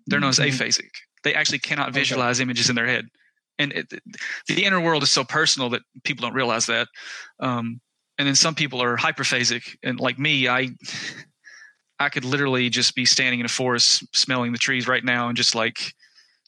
They're 0.08 0.20
known 0.20 0.29
as 0.29 0.39
aphasic. 0.39 0.89
They 1.24 1.34
actually 1.34 1.60
cannot 1.60 1.93
visualize 1.93 2.38
okay. 2.38 2.43
images 2.43 2.70
in 2.70 2.75
their 2.75 2.88
head, 2.88 3.08
and 3.60 3.72
it, 3.74 3.93
the 4.48 4.65
inner 4.65 4.81
world 4.81 5.03
is 5.03 5.12
so 5.12 5.24
personal 5.24 5.70
that 5.70 5.81
people 6.03 6.24
don't 6.24 6.34
realize 6.34 6.65
that. 6.65 6.88
Um, 7.39 7.79
and 8.17 8.27
then 8.27 8.36
some 8.36 8.55
people 8.55 8.81
are 8.81 8.98
hyperphasic, 8.98 9.77
and 9.84 10.00
like 10.00 10.17
me, 10.17 10.48
I 10.48 10.70
I 12.00 12.10
could 12.10 12.25
literally 12.25 12.70
just 12.70 12.96
be 12.96 13.05
standing 13.05 13.39
in 13.39 13.46
a 13.46 13.50
forest 13.50 14.03
smelling 14.15 14.51
the 14.51 14.58
trees 14.58 14.88
right 14.88 15.03
now 15.03 15.27
and 15.27 15.38
just 15.38 15.53
like 15.53 15.93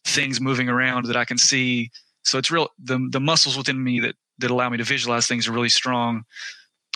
things 0.06 0.42
moving 0.42 0.68
around 0.68 1.06
that 1.06 1.16
I 1.16 1.26
can 1.26 1.38
see. 1.38 1.92
So 2.24 2.38
it's 2.38 2.52
real 2.52 2.70
the 2.84 3.08
the 3.12 3.20
muscles 3.20 3.58
within 3.58 3.84
me 3.84 4.00
that 4.00 4.16
that 4.40 4.52
allow 4.52 4.70
me 4.70 4.78
to 4.78 4.84
visualize 4.84 5.28
things 5.28 5.48
are 5.48 5.52
really 5.52 5.70
strong. 5.70 6.24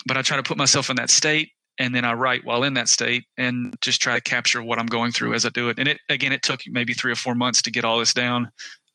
But 0.06 0.16
I 0.16 0.22
try 0.22 0.36
to 0.36 0.42
put 0.42 0.56
myself 0.56 0.90
in 0.90 0.96
that 0.96 1.10
state 1.10 1.50
and 1.78 1.94
then 1.94 2.04
I 2.04 2.12
write 2.12 2.44
while 2.44 2.64
in 2.64 2.74
that 2.74 2.88
state 2.88 3.24
and 3.36 3.76
just 3.80 4.00
try 4.00 4.14
to 4.14 4.20
capture 4.20 4.62
what 4.62 4.78
I'm 4.78 4.86
going 4.86 5.12
through 5.12 5.34
as 5.34 5.46
I 5.46 5.50
do 5.50 5.68
it. 5.68 5.78
And 5.78 5.88
it 5.88 5.98
again 6.08 6.32
it 6.32 6.42
took 6.42 6.60
maybe 6.66 6.94
3 6.94 7.12
or 7.12 7.16
4 7.16 7.34
months 7.34 7.62
to 7.62 7.70
get 7.70 7.84
all 7.84 7.98
this 7.98 8.12
down 8.12 8.50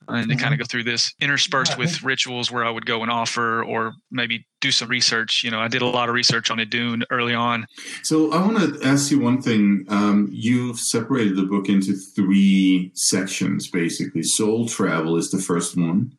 and 0.08 0.28
to 0.28 0.36
mm-hmm. 0.36 0.42
kind 0.42 0.54
of 0.54 0.60
go 0.60 0.66
through 0.66 0.84
this 0.84 1.14
interspersed 1.22 1.78
with 1.78 2.04
rituals 2.04 2.52
where 2.52 2.66
I 2.66 2.70
would 2.70 2.86
go 2.86 3.02
and 3.02 3.12
offer 3.12 3.64
or 3.64 3.94
maybe 4.12 4.46
do 4.62 4.72
some 4.72 4.90
research. 4.90 5.44
You 5.44 5.52
know, 5.52 5.60
I 5.60 5.68
did 5.68 5.82
a 5.82 5.86
lot 5.86 6.10
of 6.10 6.16
research 6.16 6.52
on 6.52 6.60
Idun 6.60 7.04
early 7.10 7.34
on. 7.34 7.66
So 8.04 8.32
I 8.32 8.46
want 8.46 8.58
to 8.58 8.88
ask 8.88 9.12
you 9.12 9.20
one 9.20 9.42
thing. 9.42 9.86
Um, 9.90 10.28
you've 10.32 10.80
separated 10.80 11.36
the 11.36 11.44
book 11.44 11.70
into 11.70 11.94
three 11.94 12.92
sections, 12.94 13.70
basically. 13.70 14.24
Soul 14.24 14.68
Travel 14.68 15.18
is 15.18 15.32
the 15.32 15.40
first 15.40 15.78
one. 15.78 16.12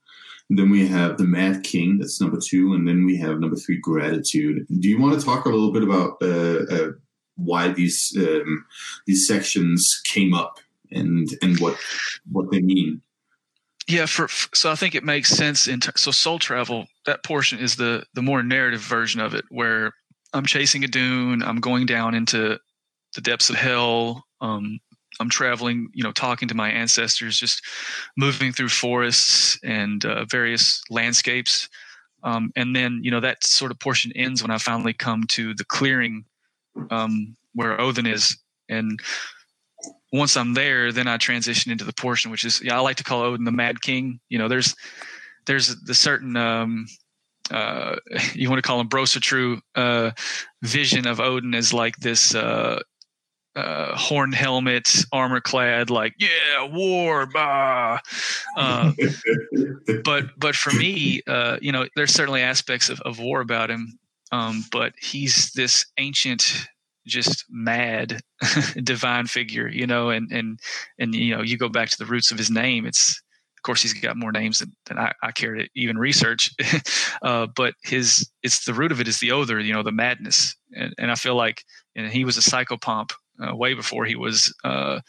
Then 0.50 0.70
we 0.70 0.86
have 0.88 1.16
the 1.16 1.24
Mad 1.24 1.64
King, 1.64 1.98
that's 1.98 2.20
number 2.20 2.38
two, 2.38 2.74
and 2.74 2.86
then 2.86 3.04
we 3.04 3.16
have 3.16 3.40
number 3.40 3.56
three, 3.56 3.78
Gratitude. 3.78 4.66
Do 4.80 4.88
you 4.88 5.00
want 5.00 5.18
to 5.18 5.24
talk 5.24 5.46
a 5.46 5.48
little 5.48 5.72
bit 5.72 5.82
about 5.82 6.16
uh, 6.22 6.64
uh, 6.74 6.92
why 7.36 7.68
these 7.68 8.14
um, 8.18 8.64
these 9.06 9.26
sections 9.26 10.00
came 10.06 10.34
up 10.34 10.58
and 10.90 11.28
and 11.42 11.58
what 11.60 11.76
what 12.30 12.50
they 12.50 12.60
mean? 12.60 13.00
yeah 13.86 14.06
for, 14.06 14.28
so 14.54 14.70
i 14.70 14.74
think 14.74 14.94
it 14.94 15.04
makes 15.04 15.28
sense 15.28 15.68
in 15.68 15.80
ter- 15.80 15.92
so 15.96 16.10
soul 16.10 16.38
travel 16.38 16.86
that 17.06 17.22
portion 17.22 17.58
is 17.58 17.76
the 17.76 18.04
the 18.14 18.22
more 18.22 18.42
narrative 18.42 18.80
version 18.80 19.20
of 19.20 19.34
it 19.34 19.44
where 19.50 19.92
i'm 20.32 20.46
chasing 20.46 20.82
Idun 20.82 21.42
i'm 21.42 21.60
going 21.60 21.86
down 21.86 22.14
into 22.14 22.58
the 23.14 23.20
depths 23.20 23.50
of 23.50 23.56
hell 23.56 24.24
um, 24.40 24.78
i'm 25.20 25.28
traveling 25.28 25.88
you 25.92 26.02
know 26.02 26.12
talking 26.12 26.48
to 26.48 26.54
my 26.54 26.70
ancestors 26.70 27.38
just 27.38 27.64
moving 28.16 28.52
through 28.52 28.68
forests 28.68 29.58
and 29.64 30.04
uh, 30.04 30.24
various 30.24 30.82
landscapes 30.90 31.68
um, 32.22 32.50
and 32.56 32.74
then 32.74 33.00
you 33.02 33.10
know 33.10 33.20
that 33.20 33.44
sort 33.44 33.70
of 33.70 33.78
portion 33.78 34.12
ends 34.14 34.42
when 34.42 34.50
i 34.50 34.58
finally 34.58 34.92
come 34.92 35.24
to 35.28 35.54
the 35.54 35.64
clearing 35.64 36.24
um, 36.90 37.36
where 37.54 37.80
odin 37.80 38.06
is 38.06 38.36
and 38.68 39.00
once 40.14 40.36
I'm 40.36 40.54
there, 40.54 40.92
then 40.92 41.08
I 41.08 41.16
transition 41.16 41.72
into 41.72 41.84
the 41.84 41.92
portion, 41.92 42.30
which 42.30 42.44
is 42.44 42.62
yeah, 42.62 42.76
I 42.76 42.80
like 42.80 42.96
to 42.96 43.04
call 43.04 43.22
Odin 43.22 43.44
the 43.44 43.50
Mad 43.50 43.82
King. 43.82 44.20
You 44.28 44.38
know, 44.38 44.46
there's 44.46 44.76
there's 45.46 45.74
the 45.82 45.94
certain 45.94 46.36
um, 46.36 46.86
uh, 47.50 47.96
you 48.34 48.48
want 48.48 48.62
to 48.62 48.66
call 48.66 48.80
him 48.80 48.88
Brosatru 48.88 49.60
uh, 49.74 50.12
vision 50.62 51.06
of 51.06 51.20
Odin 51.20 51.54
as 51.54 51.72
like 51.72 51.96
this 51.96 52.34
uh, 52.34 52.80
uh, 53.56 53.96
horn 53.96 54.32
helmets, 54.32 55.06
armor 55.12 55.40
clad, 55.40 55.90
like 55.90 56.14
yeah, 56.18 56.64
war, 56.64 57.26
bah. 57.26 57.98
Uh, 58.56 58.92
but 60.04 60.30
but 60.36 60.54
for 60.54 60.72
me, 60.72 61.20
uh, 61.26 61.58
you 61.60 61.72
know, 61.72 61.86
there's 61.96 62.12
certainly 62.12 62.42
aspects 62.42 62.88
of, 62.88 63.00
of 63.02 63.20
war 63.20 63.40
about 63.40 63.70
him, 63.70 63.98
um, 64.32 64.64
but 64.72 64.92
he's 65.00 65.52
this 65.52 65.86
ancient 65.98 66.66
just 67.06 67.44
mad 67.50 68.20
divine 68.82 69.26
figure, 69.26 69.68
you 69.68 69.86
know, 69.86 70.10
and 70.10 70.30
and 70.32 70.58
and 70.98 71.14
you 71.14 71.36
know, 71.36 71.42
you 71.42 71.56
go 71.56 71.68
back 71.68 71.90
to 71.90 71.98
the 71.98 72.06
roots 72.06 72.30
of 72.30 72.38
his 72.38 72.50
name. 72.50 72.86
It's 72.86 73.22
of 73.56 73.62
course 73.62 73.82
he's 73.82 73.94
got 73.94 74.16
more 74.16 74.32
names 74.32 74.58
than, 74.58 74.72
than 74.86 74.98
I, 74.98 75.12
I 75.22 75.32
care 75.32 75.54
to 75.54 75.68
even 75.74 75.96
research, 75.96 76.50
uh, 77.22 77.46
but 77.54 77.74
his 77.82 78.28
it's 78.42 78.64
the 78.64 78.74
root 78.74 78.92
of 78.92 79.00
it 79.00 79.08
is 79.08 79.20
the 79.20 79.30
other, 79.30 79.60
you 79.60 79.72
know, 79.72 79.82
the 79.82 79.92
madness, 79.92 80.56
and 80.74 80.92
and 80.98 81.10
I 81.10 81.14
feel 81.14 81.36
like 81.36 81.62
and 81.94 82.10
he 82.10 82.24
was 82.24 82.36
a 82.36 82.40
psychopomp 82.40 83.12
uh, 83.40 83.54
way 83.54 83.74
before 83.74 84.04
he 84.04 84.16
was 84.16 84.54
uh, 84.64 85.00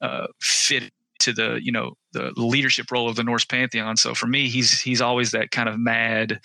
uh, 0.00 0.26
fit 0.40 0.90
to 1.20 1.32
the 1.32 1.58
you 1.62 1.72
know 1.72 1.94
the 2.12 2.32
leadership 2.36 2.90
role 2.90 3.08
of 3.08 3.16
the 3.16 3.24
Norse 3.24 3.44
pantheon. 3.44 3.96
So 3.96 4.14
for 4.14 4.26
me, 4.26 4.48
he's 4.48 4.80
he's 4.80 5.00
always 5.00 5.32
that 5.32 5.50
kind 5.50 5.68
of 5.68 5.78
mad, 5.78 6.40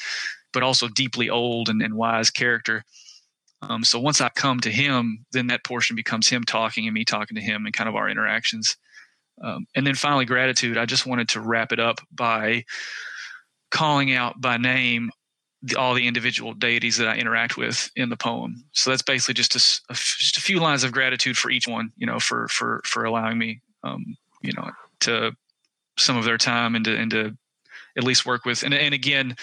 but 0.52 0.63
also 0.63 0.88
deeply 0.88 1.30
old 1.30 1.69
and, 1.69 1.82
and 1.82 1.96
wise 1.96 2.30
character. 2.30 2.84
Um, 3.62 3.84
so 3.84 4.00
once 4.00 4.19
I 4.19 4.30
come 4.30 4.60
to 4.62 4.72
him, 4.72 5.26
then 5.32 5.48
that 5.48 5.63
portion 5.63 5.96
becomes 5.96 6.28
him 6.28 6.43
talking 6.43 6.86
and 6.86 6.93
me 6.93 7.06
talking 7.06 7.36
to 7.36 7.41
him 7.41 7.65
and 7.65 7.74
kind 7.74 7.88
of 7.88 7.96
our 7.96 8.10
interactions. 8.10 8.76
Um, 9.41 9.67
and 9.76 9.88
then 9.88 9.96
finally, 9.96 10.26
gratitude. 10.26 10.78
I 10.78 10.86
just 10.86 11.06
wanted 11.06 11.30
to 11.30 11.41
wrap 11.41 11.72
it 11.72 11.80
up 11.80 12.02
by 12.12 12.65
calling 13.72 14.13
out 14.13 14.39
by 14.39 14.58
name 14.58 15.12
the, 15.63 15.78
all 15.78 15.93
the 15.93 16.08
individual 16.08 16.54
deities 16.54 16.97
that 16.97 17.08
I 17.08 17.15
interact 17.15 17.58
with 17.58 17.89
in 17.95 18.10
the 18.10 18.17
poem. 18.17 18.65
So 18.73 18.89
that's 18.89 19.02
basically 19.02 19.36
just 19.36 19.56
a, 19.56 19.91
a, 19.91 19.95
just 19.95 20.38
a 20.38 20.41
few 20.41 20.60
lines 20.60 20.84
of 20.84 20.91
gratitude 20.91 21.38
for 21.38 21.49
each 21.49 21.67
one, 21.67 21.91
you 21.95 22.06
know, 22.06 22.19
for 22.19 22.47
for 22.49 22.82
for 22.86 23.06
allowing 23.06 23.38
me, 23.38 23.62
um, 23.84 24.17
you 24.41 24.52
know, 24.56 24.69
to 25.02 25.36
some 25.97 26.17
of 26.17 26.26
their 26.26 26.38
time 26.38 26.76
and 26.76 26.86
to 26.86 26.95
and 26.95 27.12
to 27.12 27.38
at 27.97 28.04
least 28.04 28.26
work 28.26 28.45
with. 28.45 28.63
And 28.63 28.73
and 28.73 28.93
again, 28.93 29.36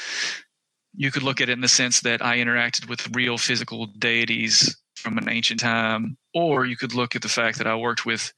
you 0.94 1.10
could 1.10 1.22
look 1.22 1.40
at 1.40 1.48
it 1.48 1.52
in 1.52 1.62
the 1.62 1.68
sense 1.68 2.00
that 2.02 2.24
I 2.24 2.36
interacted 2.36 2.88
with 2.88 3.14
real 3.16 3.38
physical 3.38 3.86
deities 3.86 4.76
from 4.96 5.16
an 5.16 5.28
ancient 5.28 5.60
time, 5.60 6.18
or 6.34 6.66
you 6.66 6.76
could 6.76 6.94
look 6.94 7.16
at 7.16 7.22
the 7.22 7.28
fact 7.28 7.58
that 7.58 7.66
I 7.66 7.74
worked 7.74 8.04
with 8.04 8.32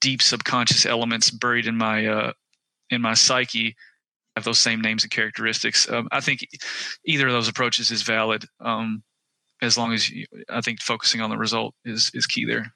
deep 0.00 0.22
subconscious 0.22 0.86
elements 0.86 1.30
buried 1.30 1.66
in 1.66 1.76
my 1.76 2.06
uh, 2.06 2.32
in 2.90 3.00
my 3.00 3.14
psyche 3.14 3.74
have 4.36 4.44
those 4.44 4.58
same 4.58 4.80
names 4.80 5.02
and 5.02 5.12
characteristics. 5.12 5.88
Um, 5.90 6.08
I 6.10 6.20
think 6.20 6.46
either 7.04 7.26
of 7.26 7.32
those 7.32 7.48
approaches 7.48 7.90
is 7.90 8.02
valid, 8.02 8.44
um, 8.60 9.02
as 9.62 9.78
long 9.78 9.92
as 9.92 10.10
you, 10.10 10.26
I 10.48 10.60
think 10.60 10.80
focusing 10.80 11.20
on 11.20 11.30
the 11.30 11.38
result 11.38 11.74
is 11.84 12.10
is 12.14 12.26
key 12.26 12.44
there. 12.44 12.74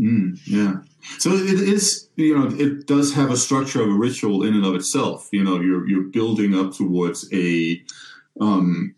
Mm, 0.00 0.38
yeah. 0.46 0.76
So 1.18 1.32
it 1.32 1.60
is, 1.60 2.08
you 2.16 2.38
know, 2.38 2.48
it 2.58 2.86
does 2.86 3.12
have 3.14 3.30
a 3.30 3.36
structure 3.36 3.82
of 3.82 3.88
a 3.88 3.98
ritual 3.98 4.42
in 4.42 4.54
and 4.54 4.64
of 4.64 4.74
itself. 4.74 5.28
You 5.32 5.44
know, 5.44 5.60
you're 5.60 5.86
you're 5.88 6.08
building 6.08 6.54
up 6.54 6.72
towards 6.72 7.28
a 7.32 7.82
um, 8.40 8.94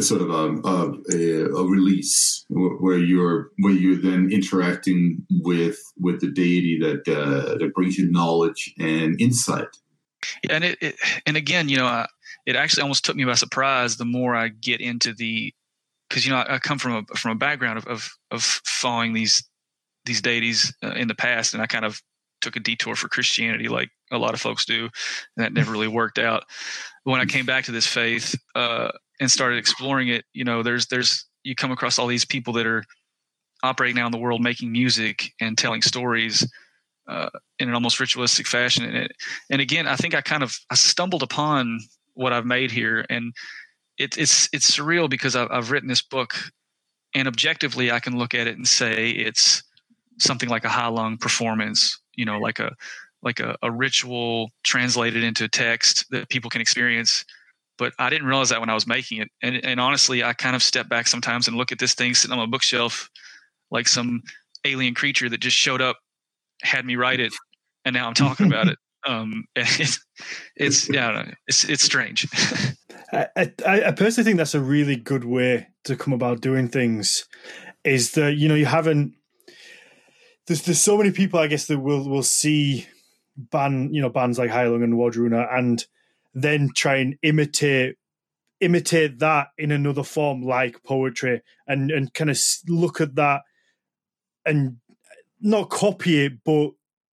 sort 0.00 0.22
of 0.22 0.30
a, 0.30 0.68
a, 0.68 1.44
a, 1.54 1.68
release 1.68 2.46
where 2.48 2.98
you're 2.98 3.50
where 3.58 3.72
you're 3.72 4.00
then 4.00 4.30
interacting 4.32 5.26
with 5.42 5.78
with 5.98 6.20
the 6.20 6.30
deity 6.30 6.78
that 6.80 7.08
uh, 7.08 7.58
that 7.58 7.72
brings 7.74 7.98
you 7.98 8.10
knowledge 8.10 8.74
and 8.78 9.20
insight. 9.20 9.68
And 10.48 10.64
it, 10.64 10.78
it 10.80 10.96
and 11.26 11.36
again, 11.36 11.68
you 11.68 11.76
know, 11.76 11.86
I, 11.86 12.06
it 12.46 12.56
actually 12.56 12.82
almost 12.82 13.04
took 13.04 13.16
me 13.16 13.24
by 13.24 13.34
surprise. 13.34 13.96
The 13.96 14.04
more 14.04 14.34
I 14.34 14.48
get 14.48 14.80
into 14.80 15.14
the, 15.14 15.52
because 16.08 16.26
you 16.26 16.32
know, 16.32 16.38
I, 16.38 16.54
I, 16.54 16.58
come 16.58 16.78
from 16.78 17.06
a 17.10 17.16
from 17.16 17.32
a 17.32 17.36
background 17.36 17.78
of 17.78 17.86
of, 17.86 18.10
of 18.30 18.42
following 18.42 19.12
these 19.12 19.42
these 20.04 20.20
deities 20.20 20.74
uh, 20.82 20.92
in 20.92 21.08
the 21.08 21.14
past, 21.14 21.54
and 21.54 21.62
I 21.62 21.66
kind 21.66 21.84
of 21.84 22.00
took 22.40 22.56
a 22.56 22.60
detour 22.60 22.96
for 22.96 23.08
Christianity, 23.08 23.68
like 23.68 23.88
a 24.10 24.18
lot 24.18 24.34
of 24.34 24.40
folks 24.40 24.64
do, 24.64 24.82
and 25.36 25.44
that 25.44 25.52
never 25.52 25.72
really 25.72 25.88
worked 25.88 26.18
out. 26.18 26.44
When 27.04 27.20
I 27.20 27.24
came 27.24 27.46
back 27.46 27.64
to 27.64 27.72
this 27.72 27.86
faith 27.86 28.34
uh, 28.54 28.90
and 29.20 29.30
started 29.30 29.58
exploring 29.58 30.08
it, 30.08 30.24
you 30.32 30.44
know, 30.44 30.62
there's 30.62 30.86
there's 30.86 31.24
you 31.44 31.54
come 31.54 31.72
across 31.72 31.98
all 31.98 32.06
these 32.06 32.24
people 32.24 32.52
that 32.54 32.66
are 32.66 32.84
operating 33.62 33.96
now 33.96 34.06
in 34.06 34.12
the 34.12 34.18
world, 34.18 34.42
making 34.42 34.72
music 34.72 35.32
and 35.40 35.56
telling 35.56 35.82
stories 35.82 36.46
uh, 37.08 37.30
in 37.58 37.68
an 37.68 37.74
almost 37.74 38.00
ritualistic 38.00 38.46
fashion. 38.46 38.84
And, 38.84 38.96
it, 38.96 39.12
and 39.50 39.60
again, 39.60 39.86
I 39.86 39.96
think 39.96 40.14
I 40.14 40.20
kind 40.20 40.42
of 40.42 40.56
I 40.70 40.74
stumbled 40.74 41.22
upon 41.22 41.80
what 42.14 42.32
I've 42.32 42.46
made 42.46 42.70
here, 42.70 43.04
and 43.08 43.32
it, 43.98 44.16
it's 44.18 44.48
it's 44.52 44.70
surreal 44.70 45.08
because 45.08 45.36
I've, 45.36 45.48
I've 45.50 45.70
written 45.70 45.88
this 45.88 46.02
book, 46.02 46.34
and 47.14 47.28
objectively, 47.28 47.90
I 47.90 48.00
can 48.00 48.18
look 48.18 48.34
at 48.34 48.46
it 48.46 48.56
and 48.56 48.66
say 48.66 49.10
it's 49.10 49.62
something 50.18 50.48
like 50.48 50.64
a 50.64 50.68
Heilung 50.68 51.18
performance, 51.18 51.98
you 52.14 52.24
know, 52.24 52.38
like 52.38 52.58
a 52.58 52.72
like 53.22 53.40
a, 53.40 53.56
a 53.62 53.70
ritual 53.70 54.50
translated 54.64 55.22
into 55.22 55.44
a 55.44 55.48
text 55.48 56.06
that 56.10 56.28
people 56.28 56.50
can 56.50 56.60
experience 56.60 57.24
but 57.78 57.92
I 57.98 58.10
didn't 58.10 58.28
realize 58.28 58.50
that 58.50 58.60
when 58.60 58.70
I 58.70 58.74
was 58.74 58.86
making 58.86 59.18
it. 59.18 59.28
And, 59.42 59.64
and 59.64 59.80
honestly, 59.80 60.22
I 60.22 60.34
kind 60.34 60.54
of 60.54 60.62
step 60.62 60.88
back 60.88 61.08
sometimes 61.08 61.48
and 61.48 61.56
look 61.56 61.72
at 61.72 61.80
this 61.80 61.94
thing 61.94 62.14
sitting 62.14 62.32
on 62.32 62.38
my 62.38 62.46
bookshelf 62.46 63.10
like 63.72 63.88
some 63.88 64.22
alien 64.64 64.94
creature 64.94 65.28
that 65.28 65.40
just 65.40 65.56
showed 65.56 65.80
up, 65.80 65.98
had 66.62 66.84
me 66.84 66.96
write 66.96 67.20
it, 67.20 67.32
and 67.84 67.94
now 67.94 68.06
I'm 68.08 68.14
talking 68.14 68.46
about 68.46 68.68
it. 68.68 68.78
Um, 69.04 69.46
and 69.56 69.66
it's, 69.80 69.98
it's 70.54 70.88
yeah, 70.88 71.32
it's 71.48 71.64
it's 71.64 71.82
strange. 71.82 72.28
I, 73.12 73.26
I, 73.66 73.82
I 73.86 73.90
personally 73.90 74.24
think 74.24 74.38
that's 74.38 74.54
a 74.54 74.60
really 74.60 74.94
good 74.94 75.24
way 75.24 75.66
to 75.86 75.96
come 75.96 76.12
about 76.12 76.40
doing 76.40 76.68
things. 76.68 77.26
Is 77.82 78.12
that 78.12 78.36
you 78.36 78.46
know 78.46 78.54
you 78.54 78.66
haven't 78.66 79.14
there's 80.46 80.62
there's 80.62 80.80
so 80.80 80.96
many 80.96 81.10
people 81.10 81.40
I 81.40 81.46
guess 81.46 81.66
that 81.66 81.78
will 81.78 82.08
will 82.08 82.22
see 82.22 82.86
ban 83.36 83.92
you 83.92 84.00
know 84.00 84.08
bands 84.08 84.38
like 84.38 84.50
Heilung 84.50 84.84
and 84.84 84.94
Wardruna 84.94 85.46
and 85.52 85.84
then 86.34 86.70
try 86.74 86.96
and 86.96 87.16
imitate 87.22 87.96
imitate 88.60 89.18
that 89.18 89.48
in 89.58 89.72
another 89.72 90.04
form 90.04 90.42
like 90.42 90.82
poetry 90.84 91.42
and 91.66 91.90
and 91.90 92.12
kind 92.14 92.30
of 92.30 92.38
look 92.68 93.00
at 93.00 93.14
that 93.16 93.42
and 94.44 94.76
not 95.42 95.70
copy 95.70 96.24
it, 96.24 96.44
but 96.44 96.70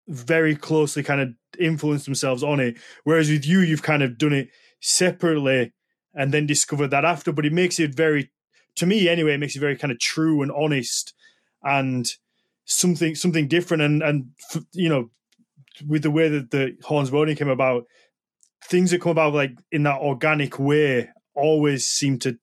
very 0.08 0.56
closely 0.56 1.04
kind 1.04 1.22
of 1.22 1.30
influence 1.60 2.06
themselves 2.06 2.44
on 2.44 2.60
it. 2.60 2.78
Whereas 3.04 3.30
with 3.30 3.46
you, 3.46 3.60
you've 3.60 3.84
kind 3.84 4.04
of 4.04 4.18
done 4.18 4.34
it 4.34 4.50
separately 4.82 5.74
and 6.14 6.34
then 6.34 6.46
discovered 6.46 6.90
that 6.90 7.06
after. 7.06 7.32
But 7.32 7.46
it 7.46 7.54
makes 7.54 7.80
it 7.80 7.94
very, 7.94 8.32
to 8.76 8.86
me 8.86 9.10
anyway, 9.10 9.34
it 9.34 9.40
makes 9.40 9.56
it 9.56 9.60
very 9.60 9.76
kind 9.76 9.92
of 9.92 10.00
true 10.00 10.42
and 10.42 10.52
honest 10.52 11.14
and 11.64 12.08
something 12.66 13.16
something 13.16 13.48
different. 13.48 13.84
And 13.84 14.02
and 14.02 14.30
you 14.72 14.90
know, 14.90 15.10
with 15.88 16.04
the 16.04 16.12
way 16.12 16.30
that 16.30 16.52
the 16.52 16.78
Horns 16.84 17.10
of 17.10 17.16
Odin 17.16 17.36
came 17.36 17.50
about, 17.50 17.86
things 18.66 18.92
that 18.92 19.02
come 19.02 19.12
about 19.12 19.34
like 19.34 19.58
in 19.72 19.84
that 19.84 20.02
organic 20.02 20.60
way 20.60 21.10
always 21.36 21.88
seem 21.88 22.20
to 22.20 22.38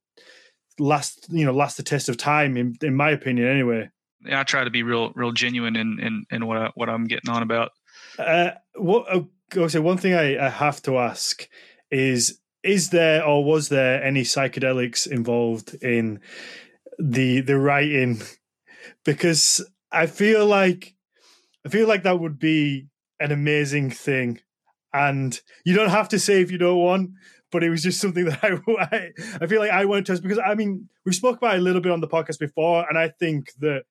last. 0.78 1.26
You 1.30 1.46
know, 1.46 1.52
last 1.52 1.76
the 1.76 1.82
test 1.82 2.08
of 2.08 2.16
time. 2.16 2.56
In 2.56 2.76
in 2.82 2.94
my 2.94 3.10
opinion, 3.10 3.48
anyway. 3.48 3.90
I 4.32 4.42
try 4.44 4.64
to 4.64 4.70
be 4.70 4.82
real, 4.82 5.12
real 5.14 5.32
genuine 5.32 5.76
in 5.76 5.98
in, 6.00 6.26
in 6.30 6.46
what 6.46 6.58
I, 6.58 6.70
what 6.74 6.88
I'm 6.88 7.06
getting 7.06 7.30
on 7.30 7.42
about. 7.42 7.72
Uh, 8.18 8.50
what 8.74 9.06
uh, 9.08 9.68
say 9.68 9.78
one 9.78 9.98
thing 9.98 10.14
I, 10.14 10.46
I 10.46 10.48
have 10.48 10.82
to 10.82 10.98
ask 10.98 11.48
is: 11.90 12.40
is 12.62 12.90
there 12.90 13.24
or 13.24 13.44
was 13.44 13.68
there 13.68 14.02
any 14.02 14.22
psychedelics 14.22 15.06
involved 15.06 15.74
in 15.82 16.20
the 16.98 17.40
the 17.40 17.58
writing? 17.58 18.22
Because 19.04 19.64
I 19.92 20.06
feel 20.06 20.46
like 20.46 20.94
I 21.64 21.68
feel 21.68 21.88
like 21.88 22.04
that 22.04 22.20
would 22.20 22.38
be 22.38 22.86
an 23.18 23.32
amazing 23.32 23.90
thing, 23.90 24.40
and 24.92 25.40
you 25.64 25.74
don't 25.74 25.90
have 25.90 26.08
to 26.10 26.18
say 26.18 26.40
if 26.40 26.50
you 26.50 26.58
don't 26.58 26.78
want. 26.78 27.10
But 27.52 27.62
it 27.64 27.70
was 27.70 27.82
just 27.82 28.00
something 28.00 28.24
that 28.24 28.44
I, 28.44 28.96
I, 28.96 29.10
I 29.40 29.46
feel 29.46 29.60
like 29.60 29.70
I 29.70 29.84
wanted 29.84 30.06
to 30.06 30.12
ask 30.12 30.22
because 30.22 30.40
I 30.44 30.54
mean 30.54 30.88
we 31.04 31.12
spoke 31.12 31.38
about 31.38 31.54
it 31.54 31.58
a 31.58 31.62
little 31.62 31.80
bit 31.80 31.92
on 31.92 32.00
the 32.00 32.08
podcast 32.08 32.38
before, 32.38 32.88
and 32.88 32.98
I 32.98 33.08
think 33.08 33.52
that 33.60 33.84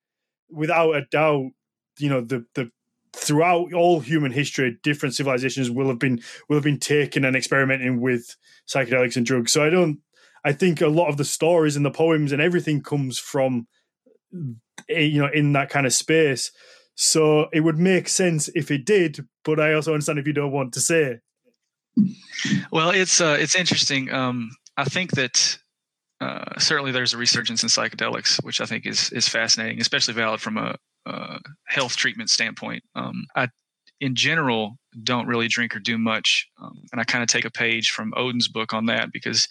without 0.55 0.93
a 0.93 1.05
doubt, 1.11 1.51
you 1.99 2.09
know, 2.09 2.21
the 2.21 2.45
the 2.55 2.71
throughout 3.13 3.73
all 3.73 3.99
human 3.99 4.31
history, 4.31 4.77
different 4.83 5.15
civilizations 5.15 5.71
will 5.71 5.87
have 5.87 5.99
been 5.99 6.21
will 6.47 6.57
have 6.57 6.63
been 6.63 6.79
taken 6.79 7.25
and 7.25 7.35
experimenting 7.35 8.01
with 8.01 8.35
psychedelics 8.67 9.15
and 9.15 9.25
drugs. 9.25 9.51
So 9.51 9.65
I 9.65 9.69
don't. 9.69 9.99
I 10.43 10.53
think 10.53 10.79
a 10.79 10.87
lot 10.87 11.09
of 11.09 11.17
the 11.17 11.25
stories 11.25 11.75
and 11.75 11.83
the 11.83 11.91
poems 11.91 12.31
and 12.31 12.39
everything 12.39 12.83
comes 12.83 13.17
from, 13.17 13.67
eh, 14.89 14.99
you 14.99 15.19
know, 15.19 15.29
in 15.33 15.53
that 15.53 15.69
kind 15.69 15.87
of 15.87 15.93
space. 15.93 16.51
So 16.93 17.47
it 17.51 17.61
would 17.61 17.79
make 17.79 18.07
sense 18.07 18.47
if 18.49 18.69
it 18.69 18.85
did, 18.85 19.25
but 19.43 19.59
I 19.59 19.73
also 19.73 19.93
understand 19.93 20.19
if 20.19 20.27
you 20.27 20.33
don't 20.33 20.51
want 20.51 20.73
to 20.73 20.81
say. 20.81 21.19
Well, 22.71 22.91
it's 22.91 23.19
uh, 23.19 23.37
it's 23.39 23.55
interesting. 23.55 24.11
Um, 24.11 24.51
I 24.77 24.85
think 24.85 25.11
that 25.11 25.57
uh, 26.21 26.59
certainly 26.59 26.91
there's 26.91 27.13
a 27.13 27.17
resurgence 27.17 27.63
in 27.63 27.69
psychedelics, 27.69 28.43
which 28.43 28.61
I 28.61 28.65
think 28.65 28.85
is 28.85 29.11
is 29.11 29.27
fascinating, 29.27 29.81
especially 29.81 30.13
valid 30.13 30.39
from 30.39 30.57
a, 30.57 30.75
a 31.05 31.39
health 31.67 31.95
treatment 31.95 32.29
standpoint. 32.29 32.83
Um, 32.95 33.25
I, 33.35 33.49
in 33.99 34.15
general, 34.15 34.77
don't 35.03 35.27
really 35.27 35.47
drink 35.47 35.75
or 35.75 35.79
do 35.79 35.97
much, 35.97 36.47
um, 36.61 36.81
and 36.91 37.01
I 37.01 37.03
kind 37.03 37.21
of 37.21 37.27
take 37.29 37.45
a 37.45 37.51
page 37.51 37.89
from 37.89 38.13
Odin's 38.15 38.47
book 38.47 38.73
on 38.73 38.85
that 38.85 39.11
because 39.11 39.47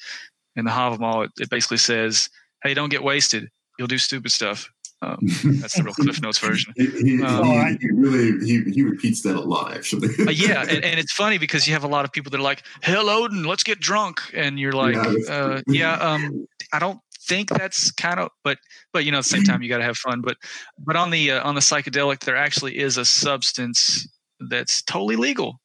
in 0.56 0.64
the 0.64 0.70
Havamal 0.70 1.26
it, 1.26 1.32
it 1.38 1.50
basically 1.50 1.78
says, 1.78 2.30
"Hey, 2.62 2.72
don't 2.72 2.90
get 2.90 3.02
wasted. 3.02 3.48
You'll 3.78 3.88
do 3.88 3.98
stupid 3.98 4.32
stuff." 4.32 4.68
Um, 5.04 5.18
that's 5.60 5.74
the 5.74 5.82
real 5.82 5.94
Cliff 5.94 6.20
Notes 6.22 6.38
version. 6.38 6.72
he, 6.76 6.86
he, 6.86 7.22
um, 7.22 7.44
he, 7.44 7.76
he, 7.80 7.90
really 7.92 8.46
he, 8.46 8.62
he 8.72 8.82
repeats 8.82 9.22
that 9.22 9.36
a 9.36 9.40
lot, 9.40 9.74
actually. 9.74 10.08
uh, 10.26 10.30
yeah, 10.30 10.62
and, 10.62 10.84
and, 10.84 10.98
it's 10.98 11.12
funny 11.12 11.36
because 11.38 11.66
you 11.66 11.72
have 11.74 11.84
a 11.84 11.88
lot 11.88 12.04
of 12.04 12.12
people 12.12 12.30
that 12.30 12.38
are 12.38 12.44
like, 12.44 12.62
"Hell, 12.82 13.10
Odin, 13.10 13.44
let's 13.44 13.62
get 13.62 13.80
drunk," 13.80 14.20
and 14.32 14.58
you're 14.58 14.72
like, 14.72 14.94
"Yeah, 14.94 15.32
uh, 15.32 15.62
yeah 15.66 15.94
um, 15.94 16.46
I 16.72 16.78
don't 16.78 17.00
think 17.28 17.50
that's 17.50 17.90
kind 17.92 18.20
of, 18.20 18.30
but 18.42 18.58
but 18.92 19.04
you 19.04 19.12
know, 19.12 19.18
at 19.18 19.24
the 19.24 19.30
same 19.30 19.44
time, 19.44 19.62
you 19.62 19.68
got 19.68 19.78
to 19.78 19.84
have 19.84 19.98
fun." 19.98 20.22
But 20.22 20.36
but 20.78 20.96
on 20.96 21.10
the 21.10 21.32
uh, 21.32 21.46
on 21.46 21.54
the 21.54 21.60
psychedelic, 21.60 22.20
there 22.20 22.36
actually 22.36 22.78
is 22.78 22.96
a 22.96 23.04
substance 23.04 24.08
that's 24.48 24.82
totally 24.82 25.16
legal 25.16 25.60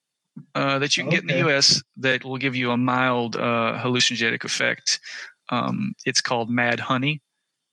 uh, 0.56 0.80
that 0.80 0.98
you 0.98 1.04
can 1.04 1.08
okay. 1.10 1.18
get 1.18 1.22
in 1.22 1.28
the 1.28 1.50
U.S. 1.50 1.82
that 1.98 2.26
will 2.26 2.38
give 2.38 2.56
you 2.56 2.72
a 2.72 2.78
mild 2.78 3.36
uh, 3.36 3.80
hallucinogenic 3.82 4.44
effect. 4.44 5.00
Um, 5.50 5.94
it's 6.06 6.22
called 6.22 6.50
Mad 6.50 6.80
Honey 6.80 7.22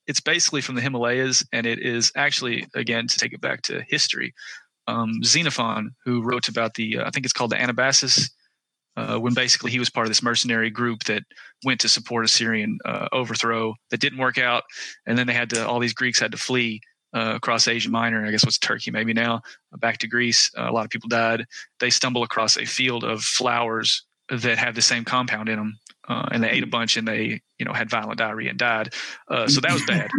it's 0.06 0.20
basically 0.20 0.60
from 0.60 0.74
the 0.74 0.80
Himalayas, 0.80 1.44
and 1.52 1.66
it 1.66 1.80
is 1.80 2.12
actually 2.16 2.66
again 2.74 3.06
to 3.08 3.18
take 3.18 3.32
it 3.32 3.40
back 3.40 3.62
to 3.62 3.82
history. 3.88 4.34
Um, 4.86 5.22
Xenophon, 5.24 5.90
who 6.04 6.22
wrote 6.22 6.48
about 6.48 6.74
the, 6.74 6.98
uh, 6.98 7.06
I 7.06 7.10
think 7.10 7.26
it's 7.26 7.32
called 7.32 7.50
the 7.50 7.56
Anabasis, 7.56 8.30
uh, 8.96 9.18
when 9.18 9.34
basically 9.34 9.70
he 9.70 9.78
was 9.78 9.90
part 9.90 10.06
of 10.06 10.10
this 10.10 10.22
mercenary 10.22 10.70
group 10.70 11.04
that 11.04 11.22
went 11.64 11.80
to 11.80 11.88
support 11.88 12.24
a 12.24 12.28
Syrian 12.28 12.78
uh, 12.84 13.08
overthrow 13.12 13.74
that 13.90 14.00
didn't 14.00 14.18
work 14.18 14.38
out, 14.38 14.62
and 15.06 15.18
then 15.18 15.26
they 15.26 15.34
had 15.34 15.50
to, 15.50 15.66
all 15.66 15.80
these 15.80 15.92
Greeks 15.92 16.20
had 16.20 16.32
to 16.32 16.38
flee 16.38 16.80
uh, 17.14 17.32
across 17.34 17.68
Asia 17.68 17.90
Minor, 17.90 18.24
I 18.24 18.30
guess 18.30 18.44
what's 18.44 18.58
Turkey 18.58 18.90
maybe 18.90 19.12
now, 19.12 19.42
back 19.78 19.98
to 19.98 20.08
Greece. 20.08 20.50
Uh, 20.56 20.70
a 20.70 20.72
lot 20.72 20.84
of 20.84 20.90
people 20.90 21.08
died. 21.08 21.46
They 21.80 21.90
stumble 21.90 22.22
across 22.22 22.56
a 22.56 22.64
field 22.64 23.04
of 23.04 23.22
flowers 23.22 24.04
that 24.28 24.58
have 24.58 24.74
the 24.74 24.82
same 24.82 25.04
compound 25.04 25.48
in 25.48 25.56
them 25.56 25.78
uh, 26.08 26.28
and 26.30 26.42
they 26.42 26.50
ate 26.50 26.62
a 26.62 26.66
bunch 26.66 26.96
and 26.96 27.06
they 27.06 27.40
you 27.58 27.64
know 27.64 27.72
had 27.72 27.90
violent 27.90 28.18
diarrhea 28.18 28.50
and 28.50 28.58
died 28.58 28.92
uh, 29.28 29.46
so 29.46 29.60
that 29.60 29.72
was 29.72 29.84
bad 29.86 30.10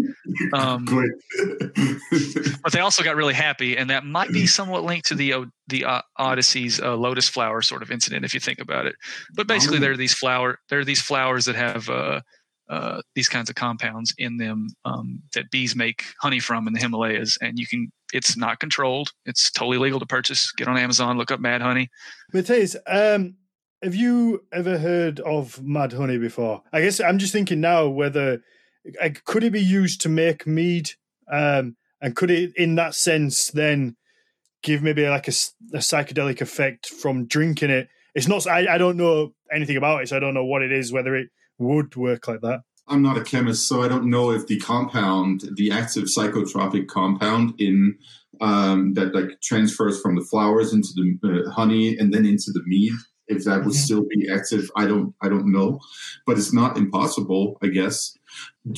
um, 0.54 0.86
but 2.64 2.72
they 2.72 2.80
also 2.80 3.04
got 3.04 3.16
really 3.16 3.34
happy 3.34 3.78
and 3.78 3.90
that 3.90 4.06
might 4.06 4.30
be 4.30 4.46
somewhat 4.48 4.84
linked 4.84 5.08
to 5.08 5.16
the 5.16 5.34
uh, 5.34 5.46
the 5.68 5.86
uh, 5.86 6.02
odyssey's 6.18 6.80
uh, 6.80 6.96
lotus 6.96 7.28
flower 7.30 7.62
sort 7.62 7.82
of 7.82 7.92
incident 7.92 8.26
if 8.26 8.34
you 8.34 8.40
think 8.40 8.60
about 8.60 8.86
it 8.86 8.96
but 9.36 9.48
basically 9.48 9.78
oh. 9.78 9.82
there 9.82 9.92
are 9.92 9.98
these 9.98 10.14
flower 10.14 10.60
there 10.70 10.80
are 10.80 10.86
these 10.86 11.02
flowers 11.02 11.46
that 11.46 11.56
have 11.56 11.90
uh, 12.70 13.02
these 13.16 13.30
kinds 13.30 13.50
of 13.50 13.56
compounds 13.56 14.14
in 14.18 14.38
them 14.38 14.68
um, 14.86 15.22
that 15.34 15.50
bees 15.52 15.76
make 15.76 16.04
honey 16.20 16.40
from 16.40 16.68
in 16.68 16.74
the 16.74 16.80
Himalayas, 16.80 17.38
and 17.42 17.58
you 17.58 17.66
can. 17.68 17.92
It's 18.14 18.38
not 18.38 18.60
controlled. 18.60 19.12
It's 19.26 19.52
totally 19.52 19.78
legal 19.78 20.00
to 20.00 20.06
purchase. 20.06 20.52
Get 20.54 20.70
on 20.70 20.78
Amazon, 20.78 21.18
look 21.18 21.30
up 21.30 21.42
Mad 21.42 21.62
Honey. 21.62 21.90
Mathias, 22.34 22.76
um, 22.88 23.36
have 23.84 23.96
you 23.96 24.44
ever 24.52 24.78
heard 24.78 25.20
of 25.20 25.62
Mad 25.62 25.94
Honey 25.94 26.18
before? 26.18 26.64
I 26.74 26.82
guess 26.82 27.00
I'm 27.00 27.20
just 27.20 27.34
thinking 27.34 27.62
now 27.62 27.88
whether 27.88 28.42
could 29.26 29.44
it 29.44 29.52
be 29.52 29.62
used 29.62 30.02
to 30.02 30.10
make 30.10 30.48
mead, 30.48 30.92
um, 31.32 31.76
and 32.02 32.16
could 32.16 32.32
it, 32.32 32.56
in 32.56 32.76
that 32.76 32.96
sense, 32.96 33.52
then 33.52 33.96
give 34.64 34.82
maybe 34.82 35.08
like 35.08 35.28
a, 35.28 35.34
a 35.74 35.80
psychedelic 35.80 36.42
effect 36.42 36.88
from 36.88 37.26
drinking 37.26 37.70
it? 37.70 37.90
It's 38.16 38.28
not. 38.28 38.48
I, 38.48 38.76
I 38.76 38.78
don't 38.78 38.98
know 38.98 39.34
anything 39.54 39.78
about 39.78 40.02
it, 40.02 40.10
so 40.10 40.18
I 40.18 40.20
don't 40.20 40.34
know 40.34 40.46
what 40.46 40.64
it 40.64 40.72
is. 40.72 40.92
Whether 40.92 41.16
it 41.16 41.30
would 41.60 41.96
work 41.96 42.28
like 42.28 42.42
that. 42.42 42.62
I'm 42.90 43.02
not 43.02 43.18
a 43.18 43.24
chemist, 43.24 43.68
so 43.68 43.84
I 43.84 43.90
don't 43.90 44.10
know 44.10 44.32
if 44.32 44.48
the 44.48 44.60
compound, 44.60 45.44
the 45.56 45.72
active 45.72 46.06
psychotropic 46.06 46.88
compound 46.88 47.54
in 47.60 47.98
um, 48.40 48.94
that 48.94 49.14
like 49.14 49.42
transfers 49.42 50.00
from 50.00 50.16
the 50.16 50.24
flowers 50.24 50.74
into 50.74 50.90
the 50.96 51.44
uh, 51.46 51.52
honey 51.52 51.98
and 51.98 52.14
then 52.14 52.26
into 52.26 52.52
the 52.54 52.62
mead 52.66 52.94
if 53.28 53.44
that 53.44 53.64
would 53.64 53.74
still 53.76 54.04
be 54.10 54.30
active 54.32 54.70
i 54.76 54.86
don't 54.86 55.14
i 55.22 55.30
don't 55.30 55.52
know. 55.52 55.80
But 56.26 56.38
it's 56.38 56.54
not 56.54 56.78
impossible 56.78 57.58
i 57.64 57.68
guess. 57.68 58.18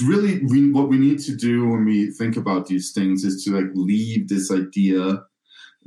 Really 0.04 0.44
we, 0.46 0.72
what 0.72 0.90
we 0.90 0.98
need 0.98 1.20
to 1.20 1.36
do 1.36 1.68
when 1.68 1.86
we 1.86 2.12
think 2.12 2.38
about 2.38 2.68
these 2.68 2.92
things 2.92 3.24
is 3.24 3.44
to 3.44 3.56
like 3.56 3.72
leave 3.74 4.28
this 4.28 4.52
idea 4.52 5.24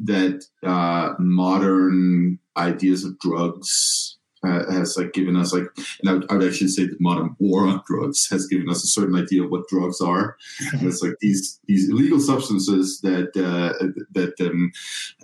that 0.04 0.44
uh, 0.62 1.14
modern 1.18 2.38
ideas 2.56 3.04
of 3.04 3.18
drugs 3.18 4.11
uh, 4.44 4.70
has 4.70 4.96
like 4.96 5.12
given 5.12 5.36
us 5.36 5.52
like, 5.52 5.66
and 6.00 6.10
I 6.10 6.12
would, 6.14 6.30
I 6.30 6.34
would, 6.34 6.48
actually 6.48 6.68
say 6.68 6.86
that 6.86 7.00
modern 7.00 7.36
war 7.38 7.66
on 7.66 7.82
drugs 7.86 8.28
has 8.30 8.46
given 8.46 8.68
us 8.68 8.82
a 8.82 8.88
certain 8.88 9.14
idea 9.14 9.44
of 9.44 9.50
what 9.50 9.68
drugs 9.68 10.00
are. 10.00 10.36
Mm-hmm. 10.62 10.88
it's 10.88 11.02
like 11.02 11.16
these 11.20 11.60
these 11.66 11.90
illegal 11.90 12.20
substances 12.20 13.00
that 13.00 13.36
uh, 13.36 13.72
that 14.12 14.40
um, 14.40 14.72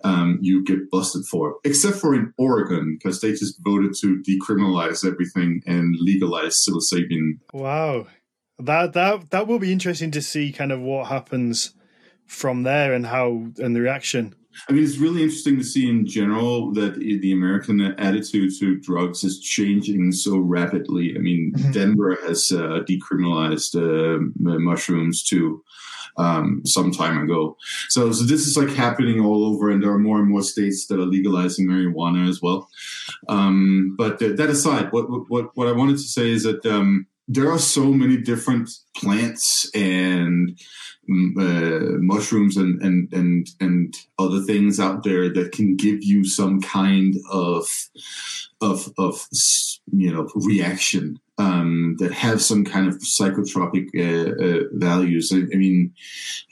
um, 0.05 0.39
you 0.43 0.65
get 0.65 0.91
busted 0.91 1.25
for, 1.25 1.57
except 1.65 1.97
for 1.97 2.15
in 2.15 2.35
Oregon 2.39 2.97
because 2.99 3.21
they 3.21 3.31
just 3.31 3.59
voted 3.63 3.95
to 4.01 4.23
decriminalize 4.23 5.07
everything 5.07 5.63
and 5.67 5.97
legalize 5.99 6.65
psilocybin. 6.65 7.39
Wow, 7.53 8.07
that 8.59 8.93
that 8.95 9.31
that 9.31 9.47
will 9.47 9.59
be 9.59 9.73
interesting 9.73 10.11
to 10.13 10.23
see 10.23 10.53
kind 10.53 10.73
of 10.73 10.81
what 10.81 11.07
happens 11.07 11.75
from 12.27 12.63
there 12.63 12.93
and 12.93 13.07
how 13.07 13.49
and 13.59 13.75
the 13.75 13.81
reaction. 13.81 14.35
I 14.69 14.73
mean, 14.73 14.83
it's 14.83 14.99
really 14.99 15.23
interesting 15.23 15.59
to 15.59 15.65
see 15.65 15.89
in 15.89 16.07
general 16.07 16.73
that 16.73 16.97
the 16.97 17.33
American 17.33 17.81
attitude 17.81 18.53
to 18.59 18.81
drugs 18.81 19.23
is 19.23 19.39
changing 19.41 20.13
so 20.13 20.39
rapidly. 20.39 21.15
I 21.17 21.21
mean, 21.21 21.53
mm-hmm. 21.55 21.73
Denver 21.73 22.19
has 22.27 22.51
uh, 22.53 22.81
decriminalized 22.89 23.77
uh, 23.77 24.19
mushrooms 24.39 25.23
too 25.23 25.63
um, 26.19 26.63
some 26.65 26.91
time 26.91 27.19
ago. 27.23 27.57
So, 27.89 28.13
so 28.13 28.25
this 28.25 28.47
is 28.47 28.57
like 28.57 28.75
happening 28.75 29.21
all 29.21 29.45
over, 29.45 29.71
and 29.71 29.83
there 29.83 29.93
are 29.93 29.99
more 29.99 30.19
and 30.19 30.29
more 30.29 30.43
states 30.43 30.87
that 30.89 30.99
are 30.99 31.07
legalizing 31.07 31.69
marijuana 31.69 32.29
as 32.29 32.43
well. 32.43 32.69
Um, 33.29 33.95
but 33.97 34.21
uh, 34.23 34.33
that 34.35 34.51
aside, 34.51 34.93
what, 34.93 35.07
what 35.31 35.57
what 35.57 35.69
I 35.69 35.73
wanted 35.73 35.97
to 35.99 36.03
say 36.03 36.31
is 36.31 36.43
that 36.43 36.67
um, 36.67 37.07
there 37.29 37.51
are 37.51 37.59
so 37.59 37.93
many 37.93 38.17
different 38.17 38.71
plants 38.97 39.71
and 39.75 40.59
uh, 41.11 41.97
mushrooms 42.01 42.57
and, 42.57 42.81
and 42.83 43.13
and 43.13 43.49
and 43.61 43.97
other 44.19 44.43
things 44.43 44.79
out 44.79 45.05
there 45.05 45.33
that 45.33 45.53
can 45.53 45.75
give 45.75 46.03
you 46.03 46.25
some 46.25 46.61
kind 46.61 47.15
of 47.31 47.67
of 48.61 48.93
of 48.99 49.27
you 49.93 50.13
know 50.13 50.29
reaction 50.35 51.19
um, 51.39 51.97
that 51.99 52.13
have 52.13 52.43
some 52.43 52.65
kind 52.65 52.89
of 52.89 52.97
psychotropic 52.97 53.89
uh, 53.97 54.33
uh, 54.45 54.65
values. 54.73 55.31
I, 55.33 55.39
I, 55.53 55.57
mean, 55.57 55.95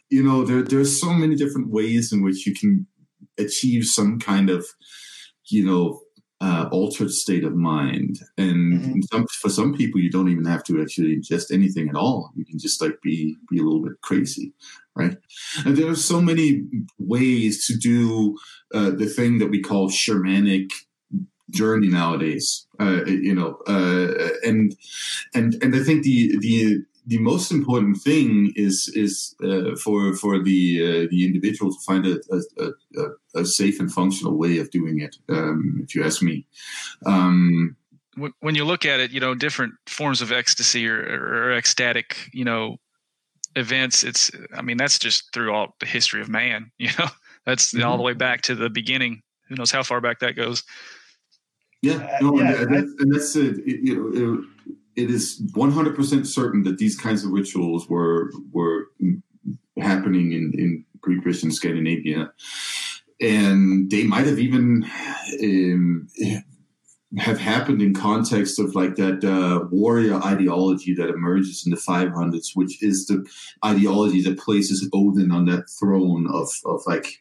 you 0.08 0.22
know, 0.22 0.44
there 0.44 0.62
there's 0.62 0.98
so 1.00 1.12
many 1.12 1.34
different 1.34 1.70
ways 1.70 2.12
in 2.12 2.22
which 2.22 2.46
you 2.46 2.54
can 2.54 2.86
achieve 3.38 3.84
some 3.84 4.18
kind 4.18 4.48
of 4.48 4.66
you 5.48 5.66
know 5.66 6.00
uh, 6.40 6.68
altered 6.70 7.10
state 7.10 7.44
of 7.44 7.54
mind. 7.54 8.20
And 8.36 8.80
mm-hmm. 8.80 9.00
some, 9.10 9.26
for 9.40 9.48
some 9.48 9.74
people, 9.74 10.00
you 10.00 10.10
don't 10.10 10.28
even 10.28 10.44
have 10.44 10.64
to 10.64 10.80
actually 10.80 11.16
ingest 11.16 11.50
anything 11.50 11.88
at 11.88 11.96
all. 11.96 12.30
You 12.36 12.44
can 12.44 12.58
just 12.58 12.80
like 12.82 13.00
be 13.02 13.36
be 13.50 13.58
a 13.58 13.62
little 13.62 13.82
bit 13.82 14.00
crazy, 14.02 14.52
right? 14.94 15.16
And 15.64 15.76
there 15.76 15.90
are 15.90 15.96
so 15.96 16.20
many 16.20 16.64
ways 16.98 17.66
to 17.66 17.76
do 17.76 18.36
uh, 18.74 18.90
the 18.90 19.06
thing 19.06 19.38
that 19.38 19.50
we 19.50 19.62
call 19.62 19.88
shamanic 19.88 20.68
journey 21.50 21.88
nowadays. 21.88 22.66
Uh, 22.78 23.04
you 23.06 23.34
know, 23.34 23.58
uh, 23.66 24.28
and 24.44 24.76
and 25.34 25.54
and 25.62 25.74
I 25.74 25.82
think 25.82 26.02
the 26.02 26.36
the 26.38 26.84
the 27.06 27.18
most 27.18 27.52
important 27.52 27.98
thing 27.98 28.52
is 28.56 28.90
is 28.94 29.34
uh, 29.42 29.76
for 29.76 30.14
for 30.14 30.42
the 30.42 30.82
uh, 30.82 31.08
the 31.10 31.24
individual 31.24 31.72
to 31.72 31.78
find 31.86 32.04
a, 32.06 32.18
a, 32.30 32.70
a, 33.00 33.40
a, 33.40 33.44
safe 33.44 33.78
and 33.78 33.92
functional 33.92 34.36
way 34.36 34.58
of 34.58 34.70
doing 34.70 35.00
it. 35.00 35.16
Um, 35.28 35.80
if 35.82 35.94
you 35.94 36.04
ask 36.04 36.22
me. 36.22 36.46
Um, 37.06 37.76
when 38.40 38.54
you 38.54 38.64
look 38.64 38.86
at 38.86 38.98
it, 38.98 39.10
you 39.10 39.20
know, 39.20 39.34
different 39.34 39.74
forms 39.86 40.22
of 40.22 40.32
ecstasy 40.32 40.88
or, 40.88 40.98
or 40.98 41.52
ecstatic, 41.52 42.30
you 42.32 42.46
know, 42.46 42.78
events. 43.56 44.04
It's, 44.04 44.30
I 44.54 44.62
mean, 44.62 44.78
that's 44.78 44.98
just 44.98 45.34
through 45.34 45.52
all 45.52 45.74
the 45.80 45.86
history 45.86 46.22
of 46.22 46.28
man. 46.28 46.70
You 46.78 46.88
know, 46.98 47.08
that's 47.44 47.74
mm-hmm. 47.74 47.86
all 47.86 47.98
the 47.98 48.02
way 48.02 48.14
back 48.14 48.40
to 48.42 48.54
the 48.54 48.70
beginning. 48.70 49.22
Who 49.48 49.56
knows 49.56 49.70
how 49.70 49.82
far 49.82 50.00
back 50.00 50.20
that 50.20 50.34
goes? 50.34 50.64
Yeah, 51.82 52.18
no, 52.22 52.40
yeah, 52.40 52.62
and, 52.62 52.74
that's, 52.74 53.02
and 53.02 53.14
that's 53.14 53.36
it. 53.36 53.58
You 53.66 53.94
know. 53.94 54.38
It, 54.38 54.76
it 54.96 55.10
is 55.10 55.42
100% 55.54 56.26
certain 56.26 56.62
that 56.64 56.78
these 56.78 56.98
kinds 56.98 57.24
of 57.24 57.30
rituals 57.30 57.88
were 57.88 58.30
were 58.52 58.86
happening 59.78 60.32
in, 60.32 60.52
in 60.54 60.84
pre-Christian 61.02 61.52
Scandinavia, 61.52 62.32
and 63.20 63.90
they 63.90 64.04
might 64.04 64.26
have 64.26 64.38
even 64.38 64.84
um, 65.42 66.08
have 67.18 67.38
happened 67.38 67.80
in 67.80 67.94
context 67.94 68.58
of 68.58 68.74
like 68.74 68.96
that 68.96 69.22
uh, 69.24 69.66
warrior 69.70 70.16
ideology 70.22 70.94
that 70.94 71.08
emerges 71.08 71.64
in 71.64 71.70
the 71.70 71.80
500s, 71.80 72.48
which 72.54 72.82
is 72.82 73.06
the 73.06 73.24
ideology 73.64 74.22
that 74.22 74.38
places 74.38 74.88
Odin 74.92 75.30
on 75.30 75.44
that 75.46 75.64
throne 75.78 76.26
of 76.32 76.48
of 76.64 76.80
like 76.86 77.20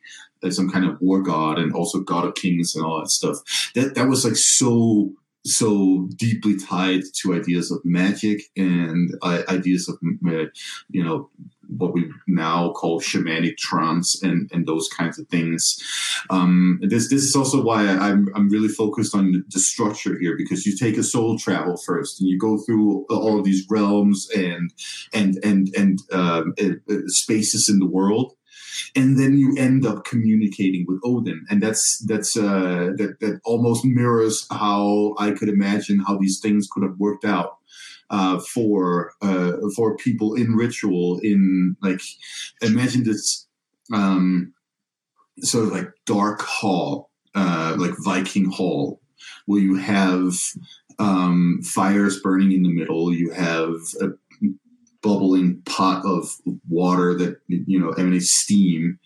some 0.52 0.70
kind 0.70 0.86
of 0.86 1.02
war 1.02 1.24
god 1.24 1.58
and 1.58 1.74
also 1.74 2.00
god 2.00 2.24
of 2.24 2.36
kings 2.36 2.76
and 2.76 2.86
all 2.86 3.00
that 3.00 3.10
stuff. 3.10 3.38
That 3.76 3.96
that 3.96 4.08
was 4.08 4.24
like 4.24 4.36
so 4.36 5.12
so 5.46 6.08
deeply 6.16 6.58
tied 6.58 7.02
to 7.22 7.36
ideas 7.36 7.72
of 7.72 7.80
magic 7.86 8.42
and 8.58 9.12
uh, 9.22 9.44
ideas 9.48 9.88
of 9.88 9.96
uh, 10.28 10.46
you 10.90 11.04
know 11.04 11.30
what 11.68 11.94
we 11.94 12.10
now 12.28 12.72
call 12.72 13.02
shamanic 13.02 13.58
trance 13.58 14.22
and, 14.22 14.50
and 14.54 14.68
those 14.68 14.88
kinds 14.90 15.18
of 15.18 15.28
things. 15.28 15.78
Um, 16.30 16.80
this 16.82 17.10
this 17.10 17.24
is 17.24 17.36
also 17.36 17.62
why 17.64 17.88
I'm 17.88 18.28
I'm 18.36 18.50
really 18.50 18.68
focused 18.68 19.16
on 19.16 19.44
the 19.50 19.60
structure 19.60 20.18
here 20.20 20.36
because 20.38 20.66
you 20.66 20.76
take 20.76 20.98
a 20.98 21.04
soul 21.04 21.38
travel 21.38 21.78
first 21.78 22.20
and 22.20 22.30
you 22.30 22.40
go 22.40 22.58
through 22.58 23.06
all 23.10 23.40
of 23.40 23.46
these 23.46 23.66
realms 23.70 24.28
and 24.36 24.74
and 25.14 25.38
and 25.44 25.70
and 25.76 26.00
um, 26.12 26.54
uh, 26.62 26.94
uh 26.94 27.02
spaces 27.08 27.70
in 27.70 27.80
the 27.80 27.88
world 27.88 28.34
and 28.96 29.18
then 29.20 29.38
you 29.38 29.56
end 29.58 29.86
up 29.86 30.06
communicating 30.06 30.86
with 30.88 31.00
Odin, 31.04 31.46
and 31.50 31.62
that's 31.62 32.00
that's 32.00 32.38
uh, 32.38 32.92
that 32.98 33.18
that 33.22 33.40
almost 33.44 33.86
mirrors 33.86 34.48
how 34.52 35.16
I 35.18 35.32
could 35.32 35.50
imagine 35.50 36.00
how 36.00 36.18
these 36.18 36.40
things 36.40 36.68
could 36.72 36.84
have 36.84 36.98
worked 36.98 37.26
out 37.26 37.58
uh, 38.10 38.40
for 38.40 39.14
uh, 39.22 39.54
for 39.76 39.98
people 39.98 40.36
in 40.36 40.56
ritual. 40.56 41.20
In 41.20 41.76
like, 41.82 42.02
imagine 42.62 43.04
this 43.04 43.48
um, 43.94 44.54
sort 45.40 45.66
of 45.66 45.72
like 45.72 45.92
dark 46.06 46.42
hall, 46.42 47.10
uh, 47.34 47.76
like 47.78 47.94
Viking 48.04 48.46
hall, 48.46 49.02
where 49.46 49.62
you 49.62 49.76
have 49.76 50.34
um, 51.00 51.62
fires 51.64 52.20
burning 52.22 52.52
in 52.52 52.64
the 52.64 52.74
middle. 52.74 53.14
You 53.14 53.32
have 53.32 53.76
a 54.02 54.10
bubbling 55.06 55.62
pot 55.66 56.04
of 56.04 56.36
water 56.68 57.14
that 57.14 57.38
you 57.48 57.80
know 57.80 57.92
emanates 57.92 58.32
steam. 58.32 58.98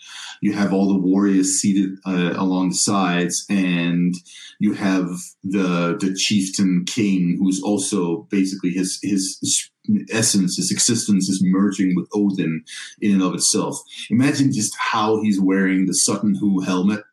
You 0.42 0.54
have 0.54 0.74
all 0.74 0.88
the 0.88 1.00
warriors 1.00 1.60
seated 1.60 2.00
uh, 2.06 2.34
along 2.38 2.70
the 2.70 2.76
sides, 2.76 3.46
and 3.50 4.16
you 4.60 4.74
have 4.74 5.10
the 5.44 5.98
the 6.00 6.16
chieftain 6.18 6.86
king, 6.86 7.38
who's 7.40 7.62
also 7.62 8.28
basically 8.30 8.72
his 8.72 9.00
his 9.04 9.70
essence, 10.12 10.56
his 10.56 10.72
existence 10.72 11.30
is 11.30 11.42
merging 11.44 11.96
with 11.96 12.08
Odin 12.14 12.64
in 13.02 13.14
and 13.14 13.24
of 13.24 13.34
itself. 13.34 13.82
Imagine 14.10 14.54
just 14.54 14.74
how 14.78 15.22
he's 15.22 15.40
wearing 15.40 15.86
the 15.86 15.94
Sutton 15.94 16.36
Hoo 16.36 16.62
helmet 16.62 17.04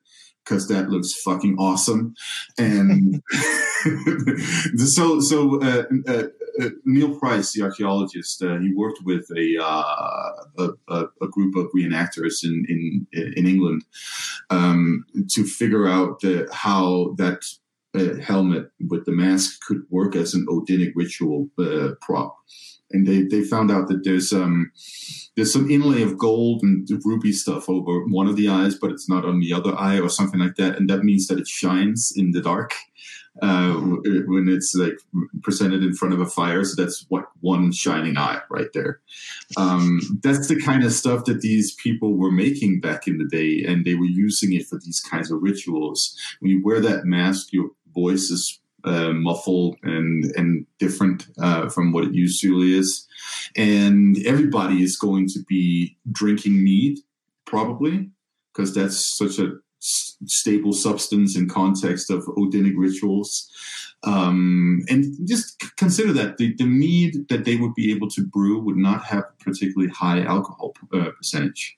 because 0.47 0.69
that 0.69 0.89
looks 0.89 1.13
fucking 1.13 1.57
awesome. 1.59 2.15
And 2.57 3.23
so, 4.77 5.21
so 5.21 5.61
uh, 5.61 5.85
uh, 6.07 6.23
uh, 6.61 6.71
Neil 6.85 7.19
Price, 7.19 7.53
the 7.53 7.63
archaeologist, 7.63 8.43
uh, 8.43 8.59
he 8.59 8.73
worked 8.75 9.01
with 9.05 9.27
a, 9.37 9.57
uh, 9.63 10.73
a, 10.89 11.05
a 11.21 11.29
group 11.29 11.57
of 11.57 11.67
reenactors 11.77 12.45
in 12.45 12.65
in 12.69 13.07
in 13.13 13.47
England 13.47 13.85
um, 14.51 15.05
to 15.31 15.45
figure 15.45 15.87
out 15.87 16.23
how 16.53 17.15
that 17.19 17.43
uh, 17.97 18.21
helmet 18.23 18.71
with 18.89 19.05
the 19.05 19.13
mask 19.13 19.61
could 19.67 19.83
work 19.91 20.17
as 20.17 20.35
an 20.35 20.47
Odinic 20.49 20.93
ritual 20.95 21.49
prop. 22.01 22.37
And 22.93 23.07
they, 23.07 23.23
they 23.23 23.43
found 23.43 23.71
out 23.71 23.89
that 23.89 24.05
there's 24.05 24.33
um, 24.33 24.71
there's 25.37 25.53
some 25.53 25.71
inlay 25.71 26.03
of 26.03 26.17
gold 26.17 26.63
and 26.63 26.89
ruby 27.05 27.33
stuff 27.33 27.69
over 27.69 28.05
one 28.07 28.27
of 28.27 28.37
the 28.37 28.49
eyes, 28.49 28.75
but 28.75 28.91
it's 28.91 29.09
not 29.09 29.25
on 29.25 29.41
the 29.41 29.53
other 29.53 29.75
eye 29.77 30.01
or 30.01 30.09
something 30.09 30.41
like 30.41 30.55
that, 30.57 30.77
and 30.77 30.89
that 30.89 31.03
means 31.03 31.27
that 31.27 31.39
it 31.39 31.49
shines 31.49 32.13
in 32.17 32.31
the 32.31 32.41
dark 32.41 32.73
uh, 33.43 33.75
when 33.75 34.49
it's 34.49 34.75
like 34.75 34.99
presented 35.43 35.83
in 35.83 35.95
front 35.95 36.15
of 36.15 36.21
a 36.21 36.27
fire. 36.27 36.65
So 36.65 36.81
that's 36.81 37.05
what 37.11 37.27
one 37.41 37.71
shining 37.73 38.17
eye 38.17 38.41
right 38.51 38.69
there. 38.73 39.01
Um, 39.59 40.01
that's 40.23 40.49
the 40.49 40.61
kind 40.61 40.85
of 40.85 40.93
stuff 40.93 41.27
that 41.27 41.43
these 41.43 41.75
people 41.75 42.17
were 42.17 42.33
making 42.33 42.81
back 42.81 43.07
in 43.07 43.19
the 43.19 43.27
day, 43.27 43.63
and 43.67 43.85
they 43.85 43.95
were 43.95 44.07
using 44.07 44.55
it 44.55 44.67
for 44.67 44.79
these 44.79 45.01
kinds 45.01 45.31
of 45.31 45.43
rituals. 45.43 46.17
When 46.41 46.51
you 46.51 46.63
wear 46.65 46.81
that 46.81 47.05
mask, 47.05 47.53
your 47.53 47.71
voice 47.97 48.31
is 48.31 48.61
uh, 48.85 49.13
muffled 49.13 49.77
and 49.83 50.25
and 50.37 50.67
different 50.79 51.27
uh, 51.39 51.69
from 51.69 51.93
what 51.93 52.05
it 52.05 52.15
usually 52.15 52.73
is, 52.79 53.07
and 53.57 54.17
everybody 54.25 54.83
is 54.83 54.97
going 54.97 55.27
to 55.29 55.41
be 55.49 55.97
drinking 56.13 56.63
mead 56.63 56.99
probably 57.47 58.11
because 58.53 58.75
that's 58.75 59.17
such 59.17 59.39
a 59.39 59.53
stable 59.81 60.73
substance 60.73 61.37
in 61.37 61.49
context 61.49 62.11
of 62.11 62.25
Odinic 62.37 62.75
rituals. 62.77 63.51
Um, 64.03 64.83
and 64.89 65.05
just 65.27 65.63
consider 65.77 66.13
that 66.15 66.37
the, 66.37 66.55
the, 66.57 66.67
mead 66.67 67.29
that 67.29 67.45
they 67.45 67.57
would 67.57 67.75
be 67.75 67.93
able 67.93 68.09
to 68.11 68.27
brew 68.27 68.61
would 68.61 68.77
not 68.77 69.05
have 69.05 69.25
a 69.25 69.45
particularly 69.45 69.91
high 69.91 70.23
alcohol 70.23 70.75
uh, 70.93 71.11
percentage. 71.17 71.77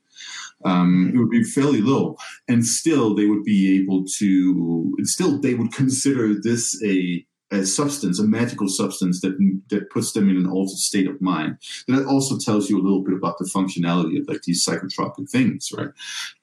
Um, 0.64 1.12
it 1.14 1.18
would 1.18 1.30
be 1.30 1.44
fairly 1.44 1.80
low, 1.80 2.16
and 2.48 2.66
still 2.66 3.14
they 3.14 3.26
would 3.26 3.44
be 3.44 3.80
able 3.80 4.04
to. 4.18 4.96
Still, 5.02 5.40
they 5.40 5.54
would 5.54 5.72
consider 5.72 6.34
this 6.40 6.80
a 6.84 7.24
a 7.50 7.64
substance, 7.64 8.18
a 8.18 8.26
magical 8.26 8.68
substance 8.68 9.20
that 9.20 9.36
that 9.70 9.90
puts 9.90 10.12
them 10.12 10.28
in 10.28 10.36
an 10.36 10.46
altered 10.46 10.78
state 10.78 11.08
of 11.08 11.20
mind. 11.20 11.58
And 11.86 11.96
that 11.96 12.06
also 12.06 12.36
tells 12.38 12.68
you 12.68 12.78
a 12.78 12.82
little 12.82 13.02
bit 13.02 13.14
about 13.14 13.38
the 13.38 13.50
functionality 13.54 14.20
of 14.20 14.28
like 14.28 14.42
these 14.42 14.64
psychotropic 14.66 15.30
things, 15.30 15.68
right? 15.76 15.88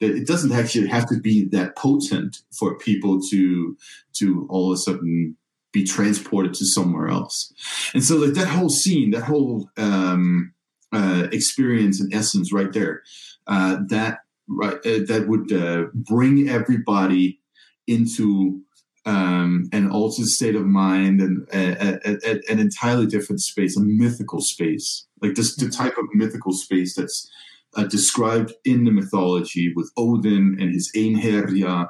That 0.00 0.16
it 0.16 0.26
doesn't 0.26 0.52
actually 0.52 0.88
have 0.88 1.08
to 1.08 1.20
be 1.20 1.44
that 1.48 1.76
potent 1.76 2.38
for 2.58 2.76
people 2.78 3.20
to 3.30 3.76
to 4.14 4.46
all 4.50 4.72
of 4.72 4.74
a 4.74 4.78
sudden 4.78 5.36
be 5.72 5.84
transported 5.84 6.54
to 6.54 6.64
somewhere 6.64 7.08
else. 7.08 7.52
And 7.92 8.02
so 8.02 8.16
like 8.16 8.34
that 8.34 8.48
whole 8.48 8.70
scene, 8.70 9.10
that 9.10 9.24
whole 9.24 9.68
um, 9.76 10.54
uh, 10.92 11.28
experience 11.32 12.00
in 12.00 12.12
essence, 12.14 12.52
right 12.52 12.72
there, 12.72 13.02
uh, 13.46 13.78
that 13.88 14.20
right 14.48 14.74
uh, 14.86 15.04
that 15.06 15.26
would 15.28 15.52
uh, 15.52 15.84
bring 15.94 16.48
everybody 16.48 17.40
into 17.86 18.60
um, 19.04 19.68
an 19.72 19.88
altered 19.90 20.26
state 20.26 20.56
of 20.56 20.66
mind 20.66 21.20
and 21.20 21.46
a, 21.52 22.00
a, 22.08 22.18
a, 22.24 22.52
an 22.52 22.58
entirely 22.58 23.06
different 23.06 23.40
space, 23.40 23.76
a 23.76 23.80
mythical 23.80 24.40
space, 24.40 25.06
like 25.22 25.34
this 25.34 25.54
the 25.56 25.66
mm-hmm. 25.66 25.82
type 25.82 25.96
of 25.96 26.06
mythical 26.12 26.52
space 26.52 26.96
that's 26.96 27.30
uh, 27.76 27.84
described 27.84 28.52
in 28.64 28.84
the 28.84 28.90
mythology 28.90 29.72
with 29.74 29.92
Odin 29.96 30.56
and 30.60 30.74
his 30.74 30.90
Einherjar 30.96 31.88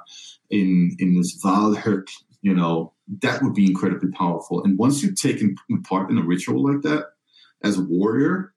in 0.51 0.95
in 0.99 1.17
this 1.17 1.39
Valhalla, 1.43 2.05
you 2.43 2.55
know, 2.55 2.93
that 3.23 3.43
would 3.43 3.55
be 3.55 3.67
incredibly 3.67 4.11
powerful. 4.11 4.63
And 4.63 4.79
once 4.79 5.03
you've 5.03 5.21
taken 5.21 5.57
part 5.85 6.11
in 6.11 6.19
a 6.19 6.23
ritual 6.23 6.63
like 6.63 6.83
that 6.83 7.07
as 7.63 7.79
a 7.79 7.83
warrior, 7.83 8.53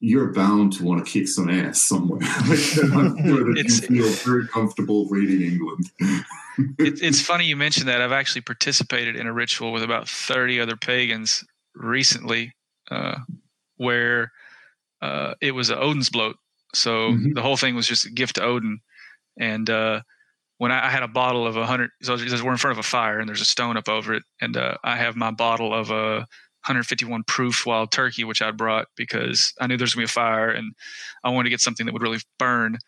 you're 0.00 0.32
bound 0.32 0.74
to 0.74 0.84
want 0.84 1.04
to 1.04 1.10
kick 1.10 1.26
some 1.26 1.48
ass 1.48 1.86
somewhere. 1.86 2.20
I'm 2.22 2.56
sure 2.56 2.84
that 2.86 3.54
it's, 3.56 3.80
you 3.90 4.10
feel 4.10 4.32
very 4.32 4.46
comfortable 4.48 5.06
raiding 5.08 5.42
England. 5.42 5.90
it, 6.78 7.02
it's 7.02 7.20
funny 7.20 7.46
you 7.46 7.56
mentioned 7.56 7.88
that. 7.88 8.02
I've 8.02 8.12
actually 8.12 8.42
participated 8.42 9.16
in 9.16 9.26
a 9.26 9.32
ritual 9.32 9.72
with 9.72 9.82
about 9.82 10.08
30 10.08 10.60
other 10.60 10.76
pagans 10.76 11.44
recently 11.74 12.52
uh, 12.90 13.16
where 13.76 14.32
uh, 15.00 15.34
it 15.40 15.52
was 15.52 15.70
an 15.70 15.78
Odin's 15.78 16.10
blót. 16.10 16.34
So 16.74 17.12
mm-hmm. 17.12 17.32
the 17.32 17.42
whole 17.42 17.56
thing 17.56 17.74
was 17.74 17.86
just 17.86 18.04
a 18.04 18.10
gift 18.10 18.36
to 18.36 18.42
Odin. 18.42 18.80
And 19.38 19.68
uh, 19.70 20.02
when 20.58 20.72
I, 20.72 20.86
I, 20.86 20.90
had 20.90 21.02
a 21.02 21.08
bottle 21.08 21.46
of 21.46 21.56
a 21.56 21.66
hundred, 21.66 21.90
so 22.02 22.16
we're 22.16 22.52
in 22.52 22.58
front 22.58 22.72
of 22.72 22.78
a 22.78 22.82
fire 22.82 23.18
and 23.18 23.28
there's 23.28 23.40
a 23.40 23.46
stone 23.46 23.76
up 23.76 23.88
over 23.88 24.14
it. 24.14 24.22
And 24.40 24.56
uh, 24.56 24.76
I 24.84 24.96
have 24.96 25.16
my 25.16 25.30
bottle 25.30 25.74
of 25.74 25.90
a 25.90 26.26
151 26.66 27.24
proof 27.24 27.64
wild 27.64 27.92
turkey, 27.92 28.24
which 28.24 28.42
I 28.42 28.50
brought 28.50 28.88
because 28.96 29.54
I 29.60 29.66
knew 29.66 29.76
there's 29.76 29.94
gonna 29.94 30.02
be 30.02 30.06
a 30.06 30.08
fire 30.08 30.50
and 30.50 30.74
I 31.22 31.30
wanted 31.30 31.44
to 31.44 31.50
get 31.50 31.60
something 31.60 31.86
that 31.86 31.92
would 31.92 32.02
really 32.02 32.20
burn. 32.38 32.78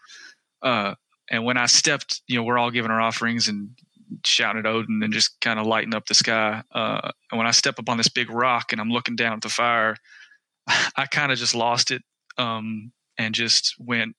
Uh, 0.63 0.95
and 1.31 1.45
when 1.45 1.57
I 1.57 1.67
stepped, 1.67 2.23
you 2.27 2.37
know, 2.37 2.43
we're 2.43 2.59
all 2.59 2.71
giving 2.71 2.91
our 2.91 3.01
offerings 3.01 3.49
and 3.49 3.71
shouting 4.25 4.61
at 4.61 4.67
Odin 4.67 5.03
and 5.03 5.13
just 5.13 5.41
kind 5.41 5.61
of 5.61 5.67
lighting 5.67 5.95
up 5.95 6.07
the 6.07 6.15
sky. 6.15 6.63
Uh, 6.73 7.11
and 7.31 7.39
when 7.39 7.47
I 7.47 7.53
step 7.53 7.79
up 7.79 7.89
on 7.89 7.97
this 7.97 8.09
big 8.09 8.31
rock 8.31 8.73
and 8.73 8.81
I'm 8.81 8.91
looking 8.91 9.17
down 9.17 9.35
at 9.35 9.43
the 9.43 9.49
fire, 9.49 9.97
I 10.97 11.07
kind 11.07 11.33
of 11.33 11.39
just 11.39 11.55
lost 11.55 11.91
it 11.91 12.03
um, 12.37 12.93
and 13.17 13.35
just 13.35 13.75
went 13.79 14.17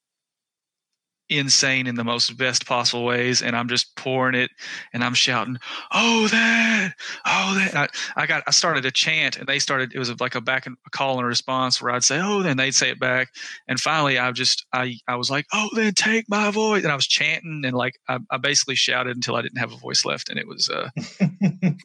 insane 1.30 1.88
in 1.88 1.96
the 1.96 2.04
most 2.04 2.36
best 2.38 2.66
possible 2.66 3.06
ways 3.06 3.42
and 3.42 3.56
i'm 3.56 3.68
just 3.68 3.96
pouring 3.96 4.36
it 4.36 4.50
and 4.94 5.04
i'm 5.04 5.14
shouting 5.14 5.58
oh 5.92 6.28
that 6.28 6.94
oh 7.26 7.56
that. 7.56 7.92
I, 8.16 8.24
I, 8.24 8.26
got 8.26 8.44
i 8.48 8.52
started 8.52 8.82
to 8.84 8.92
chant 8.92 9.38
and 9.38 9.48
they 9.48 9.60
started 9.60 9.94
it 9.94 10.00
was 10.00 10.20
like 10.20 10.36
a 10.36 10.42
back 10.42 10.66
and 10.66 10.76
a 10.88 10.90
call 10.90 11.18
and 11.18 11.24
a 11.24 11.28
response 11.28 11.82
where 11.82 11.92
i'd 11.94 12.04
say 12.04 12.20
oh 12.22 12.42
then 12.42 12.58
they'd 12.58 12.74
say 12.74 12.90
it 12.90 13.00
back 13.00 13.30
and 13.68 13.80
finally 13.80 14.18
i 14.18 14.32
just 14.32 14.66
i 14.74 14.96
i 15.08 15.16
was 15.16 15.30
like 15.30 15.46
oh 15.54 15.70
then 15.76 15.94
take 15.94 16.26
my 16.30 16.50
voice 16.52 16.84
and 16.84 16.92
i 16.92 16.96
was 16.96 17.08
chanting 17.08 17.62
and 17.64 17.76
like 17.76 18.00
i, 18.08 18.18
I 18.32 18.38
basically 18.38 18.76
shouted 18.76 19.16
until 19.16 19.36
i 19.36 19.42
didn't 19.42 19.60
have 19.60 19.72
a 19.72 19.78
voice 19.78 20.06
left 20.06 20.30
and 20.30 20.40
it 20.40 20.48
was 20.48 20.70
uh 20.70 20.90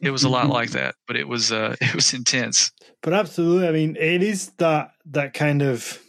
it 0.01 0.11
was 0.11 0.23
a 0.23 0.29
lot 0.29 0.47
like 0.47 0.71
that 0.71 0.95
but 1.07 1.15
it 1.15 1.27
was 1.27 1.51
uh 1.51 1.75
it 1.81 1.93
was 1.93 2.13
intense. 2.13 2.71
But 3.01 3.13
absolutely 3.13 3.67
i 3.67 3.71
mean 3.71 3.95
it 3.99 4.23
is 4.23 4.49
that 4.57 4.91
that 5.05 5.33
kind 5.33 5.61
of 5.61 6.01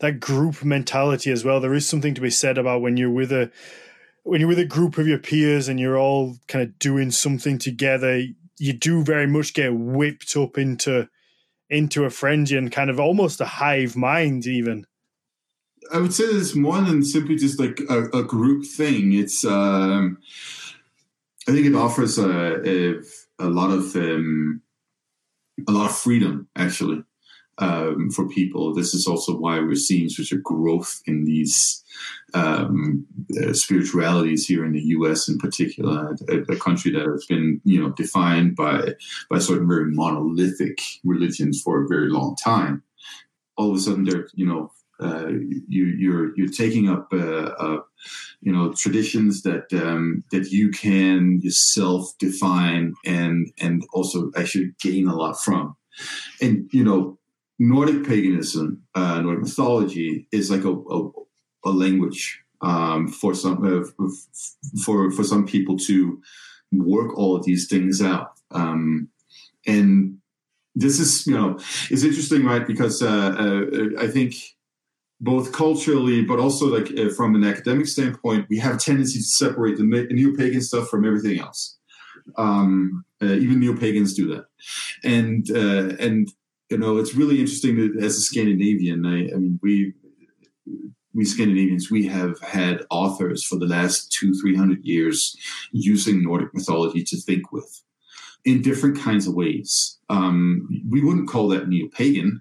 that 0.00 0.20
group 0.20 0.64
mentality 0.64 1.30
as 1.30 1.44
well. 1.44 1.60
There 1.60 1.74
is 1.74 1.88
something 1.88 2.14
to 2.14 2.20
be 2.20 2.30
said 2.30 2.58
about 2.58 2.82
when 2.82 2.96
you're 2.96 3.10
with 3.10 3.32
a 3.32 3.50
when 4.22 4.40
you're 4.40 4.48
with 4.48 4.58
a 4.58 4.64
group 4.64 4.98
of 4.98 5.08
your 5.08 5.18
peers 5.18 5.68
and 5.68 5.80
you're 5.80 5.98
all 5.98 6.36
kind 6.48 6.62
of 6.62 6.78
doing 6.78 7.10
something 7.10 7.58
together. 7.58 8.22
You 8.58 8.72
do 8.72 9.02
very 9.02 9.26
much 9.26 9.54
get 9.54 9.74
whipped 9.74 10.36
up 10.36 10.58
into 10.58 11.08
into 11.70 12.04
a 12.04 12.10
frenzy 12.10 12.56
and 12.56 12.72
kind 12.72 12.90
of 12.90 13.00
almost 13.00 13.40
a 13.40 13.46
hive 13.46 13.96
mind, 13.96 14.46
even. 14.46 14.86
I 15.92 15.98
would 15.98 16.12
say 16.12 16.24
it's 16.24 16.54
more 16.54 16.80
than 16.80 17.02
simply 17.02 17.36
just 17.36 17.58
like 17.58 17.80
a, 17.88 18.04
a 18.18 18.22
group 18.22 18.66
thing. 18.66 19.12
It's 19.12 19.44
um, 19.44 20.18
I 21.48 21.52
think 21.52 21.66
it 21.66 21.74
offers 21.74 22.18
a, 22.18 22.60
a, 22.68 22.94
a 23.38 23.48
lot 23.48 23.70
of 23.70 23.96
um, 23.96 24.62
a 25.66 25.72
lot 25.72 25.90
of 25.90 25.96
freedom 25.96 26.48
actually 26.56 27.02
um, 27.58 28.10
for 28.10 28.28
people. 28.28 28.74
This 28.74 28.94
is 28.94 29.06
also 29.06 29.36
why 29.36 29.58
we're 29.58 29.74
seeing 29.74 30.08
such 30.08 30.32
a 30.32 30.38
growth 30.38 31.02
in 31.06 31.24
these 31.24 31.84
um, 32.34 33.06
uh, 33.42 33.52
spiritualities 33.52 34.46
here 34.46 34.64
in 34.64 34.72
the 34.72 34.82
U.S. 34.82 35.28
in 35.28 35.38
particular, 35.38 36.16
a, 36.28 36.36
a, 36.52 36.56
country 36.56 36.92
that 36.92 37.06
has 37.06 37.26
been, 37.26 37.60
you 37.64 37.80
know, 37.80 37.90
defined 37.90 38.54
by 38.54 38.94
by 39.30 39.38
certain 39.38 39.68
very 39.68 39.90
monolithic 39.90 40.78
religions 41.04 41.60
for 41.62 41.82
a 41.82 41.88
very 41.88 42.08
long 42.08 42.36
time. 42.36 42.82
All 43.56 43.70
of 43.70 43.76
a 43.76 43.80
sudden, 43.80 44.04
they're, 44.04 44.28
you 44.34 44.46
know, 44.46 44.70
uh, 45.00 45.28
you, 45.68 45.86
you're 45.86 46.36
you're 46.36 46.52
taking 46.52 46.88
up, 46.88 47.12
uh, 47.12 47.78
you 48.40 48.52
know, 48.52 48.72
traditions 48.72 49.42
that 49.42 49.72
um, 49.72 50.22
that 50.30 50.50
you 50.50 50.70
can 50.70 51.40
yourself 51.42 52.12
define 52.18 52.94
and 53.04 53.50
and 53.58 53.84
also 53.92 54.30
actually 54.36 54.72
gain 54.80 55.08
a 55.08 55.16
lot 55.16 55.40
from. 55.40 55.76
And 56.40 56.68
you 56.72 56.84
know, 56.84 57.18
Nordic 57.58 58.06
paganism, 58.06 58.82
uh, 58.94 59.20
Nordic 59.20 59.42
mythology 59.42 60.28
is 60.30 60.50
like 60.50 60.64
a, 60.64 60.72
a, 60.72 61.10
a 61.64 61.70
language 61.70 62.40
um, 62.60 63.08
for 63.08 63.34
some 63.34 63.64
uh, 63.64 64.08
for 64.84 65.10
for 65.10 65.24
some 65.24 65.46
people 65.46 65.76
to 65.76 66.20
work 66.72 67.16
all 67.16 67.36
of 67.36 67.44
these 67.44 67.68
things 67.68 68.02
out. 68.02 68.32
Um, 68.50 69.08
and 69.66 70.18
this 70.74 71.00
is 71.00 71.26
you 71.26 71.34
know 71.34 71.58
it's 71.90 72.04
interesting, 72.04 72.44
right? 72.44 72.66
Because 72.66 73.02
uh, 73.02 73.34
uh, 73.38 74.02
I 74.02 74.08
think 74.08 74.34
both 75.20 75.52
culturally, 75.52 76.22
but 76.22 76.38
also 76.38 76.66
like 76.66 76.96
uh, 76.96 77.12
from 77.12 77.34
an 77.34 77.44
academic 77.44 77.86
standpoint, 77.86 78.46
we 78.48 78.58
have 78.58 78.76
a 78.76 78.78
tendency 78.78 79.18
to 79.18 79.24
separate 79.24 79.76
the 79.76 79.84
neo 79.84 80.36
pagan 80.36 80.60
stuff 80.60 80.88
from 80.88 81.04
everything 81.04 81.40
else. 81.40 81.76
Um, 82.36 83.04
uh, 83.22 83.26
even 83.26 83.58
neo 83.58 83.74
pagans 83.76 84.14
do 84.14 84.28
that, 84.28 84.44
and 85.02 85.48
and 85.98 86.28
you 86.70 86.78
know, 86.78 86.98
it's 86.98 87.14
really 87.14 87.40
interesting 87.40 87.76
that 87.76 88.02
as 88.02 88.16
a 88.16 88.20
Scandinavian, 88.20 89.06
I, 89.06 89.34
I 89.34 89.38
mean, 89.38 89.58
we 89.62 89.94
we 91.14 91.24
Scandinavians, 91.24 91.90
we 91.90 92.06
have 92.06 92.38
had 92.40 92.84
authors 92.90 93.44
for 93.44 93.56
the 93.58 93.66
last 93.66 94.12
two, 94.12 94.34
three 94.34 94.54
hundred 94.54 94.84
years 94.84 95.36
using 95.72 96.22
Nordic 96.22 96.54
mythology 96.54 97.02
to 97.04 97.16
think 97.20 97.50
with 97.52 97.82
in 98.44 98.62
different 98.62 98.98
kinds 98.98 99.26
of 99.26 99.34
ways. 99.34 99.98
Um, 100.08 100.68
we 100.88 101.02
wouldn't 101.02 101.28
call 101.28 101.48
that 101.48 101.68
neo 101.68 101.88
pagan. 101.88 102.40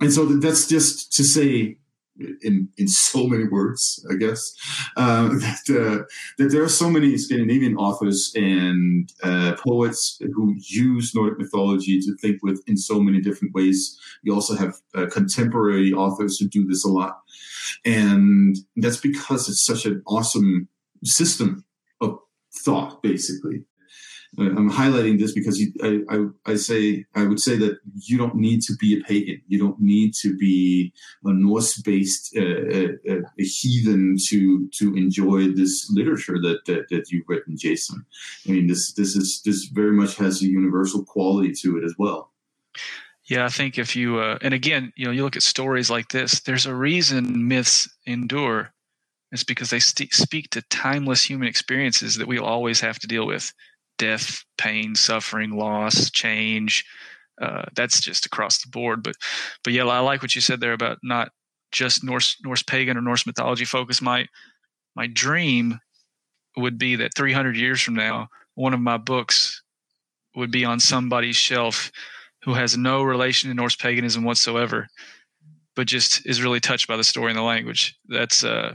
And 0.00 0.12
so 0.12 0.24
that's 0.24 0.66
just 0.66 1.12
to 1.12 1.24
say 1.24 1.76
in 2.42 2.68
in 2.76 2.88
so 2.88 3.26
many 3.26 3.44
words, 3.44 4.04
I 4.10 4.14
guess, 4.14 4.52
uh, 4.96 5.28
that, 5.44 5.62
uh, 5.68 6.04
that 6.38 6.50
there 6.50 6.62
are 6.62 6.68
so 6.68 6.90
many 6.90 7.16
Scandinavian 7.16 7.76
authors 7.76 8.32
and 8.34 9.12
uh, 9.22 9.54
poets 9.58 10.20
who 10.34 10.54
use 10.58 11.14
Nordic 11.14 11.38
mythology 11.38 12.00
to 12.00 12.16
think 12.16 12.42
with 12.42 12.62
in 12.66 12.76
so 12.76 13.00
many 13.00 13.20
different 13.20 13.54
ways. 13.54 13.98
You 14.22 14.34
also 14.34 14.54
have 14.56 14.74
uh, 14.94 15.06
contemporary 15.06 15.92
authors 15.92 16.38
who 16.38 16.48
do 16.48 16.66
this 16.66 16.84
a 16.84 16.88
lot, 16.88 17.20
and 17.84 18.56
that's 18.76 18.98
because 18.98 19.48
it's 19.48 19.64
such 19.64 19.86
an 19.86 20.02
awesome 20.06 20.68
system 21.04 21.64
of 22.00 22.18
thought, 22.64 23.02
basically. 23.02 23.64
I'm 24.38 24.70
highlighting 24.70 25.18
this 25.18 25.32
because 25.32 25.60
you, 25.60 25.72
I, 25.82 26.14
I, 26.14 26.52
I, 26.52 26.54
say 26.54 27.04
I 27.16 27.24
would 27.24 27.40
say 27.40 27.56
that 27.56 27.78
you 27.94 28.16
don't 28.16 28.36
need 28.36 28.62
to 28.62 28.76
be 28.76 28.98
a 28.98 29.02
pagan. 29.02 29.42
You 29.48 29.58
don't 29.58 29.80
need 29.80 30.14
to 30.22 30.36
be 30.36 30.92
a 31.24 31.32
Norse-based 31.32 32.36
uh, 32.36 32.40
uh, 32.40 32.88
uh, 33.10 33.22
a 33.38 33.42
heathen 33.42 34.16
to 34.28 34.68
to 34.68 34.94
enjoy 34.94 35.48
this 35.48 35.90
literature 35.90 36.40
that, 36.42 36.64
that 36.66 36.88
that 36.90 37.10
you've 37.10 37.28
written, 37.28 37.56
Jason. 37.56 38.06
I 38.48 38.52
mean, 38.52 38.68
this 38.68 38.92
this 38.92 39.16
is 39.16 39.42
this 39.44 39.64
very 39.64 39.92
much 39.92 40.16
has 40.16 40.42
a 40.42 40.46
universal 40.46 41.04
quality 41.04 41.52
to 41.62 41.78
it 41.78 41.84
as 41.84 41.94
well. 41.98 42.30
Yeah, 43.24 43.44
I 43.44 43.48
think 43.48 43.78
if 43.78 43.96
you 43.96 44.18
uh, 44.20 44.38
and 44.42 44.54
again, 44.54 44.92
you 44.94 45.06
know, 45.06 45.12
you 45.12 45.24
look 45.24 45.36
at 45.36 45.42
stories 45.42 45.90
like 45.90 46.08
this. 46.10 46.40
There's 46.40 46.66
a 46.66 46.74
reason 46.74 47.48
myths 47.48 47.88
endure. 48.06 48.72
It's 49.32 49.44
because 49.44 49.70
they 49.70 49.78
st- 49.78 50.12
speak 50.12 50.50
to 50.50 50.62
timeless 50.62 51.22
human 51.22 51.46
experiences 51.46 52.16
that 52.16 52.26
we'll 52.26 52.44
always 52.44 52.80
have 52.80 52.98
to 53.00 53.06
deal 53.06 53.26
with 53.26 53.52
death, 54.00 54.42
pain, 54.56 54.94
suffering, 54.94 55.50
loss, 55.50 56.10
change. 56.10 56.86
Uh, 57.40 57.64
that's 57.74 58.00
just 58.00 58.24
across 58.24 58.62
the 58.62 58.70
board. 58.70 59.02
But 59.02 59.14
but 59.62 59.74
yeah, 59.74 59.84
I 59.84 60.00
like 60.00 60.22
what 60.22 60.34
you 60.34 60.40
said 60.40 60.60
there 60.60 60.72
about 60.72 60.98
not 61.02 61.30
just 61.70 62.02
Norse 62.02 62.36
Norse 62.42 62.62
pagan 62.62 62.96
or 62.96 63.02
Norse 63.02 63.26
mythology 63.26 63.66
focus. 63.66 64.02
My 64.02 64.26
my 64.96 65.06
dream 65.06 65.78
would 66.56 66.78
be 66.78 66.96
that 66.96 67.14
300 67.14 67.56
years 67.56 67.80
from 67.80 67.94
now, 67.94 68.28
one 68.54 68.74
of 68.74 68.80
my 68.80 68.96
books 68.96 69.62
would 70.34 70.50
be 70.50 70.64
on 70.64 70.80
somebody's 70.80 71.36
shelf 71.36 71.92
who 72.42 72.54
has 72.54 72.76
no 72.76 73.02
relation 73.02 73.50
to 73.50 73.54
Norse 73.54 73.76
paganism 73.76 74.24
whatsoever, 74.24 74.88
but 75.76 75.86
just 75.86 76.26
is 76.26 76.42
really 76.42 76.60
touched 76.60 76.88
by 76.88 76.96
the 76.96 77.04
story 77.04 77.30
and 77.30 77.38
the 77.38 77.42
language. 77.42 77.96
That's 78.08 78.44
uh, 78.44 78.74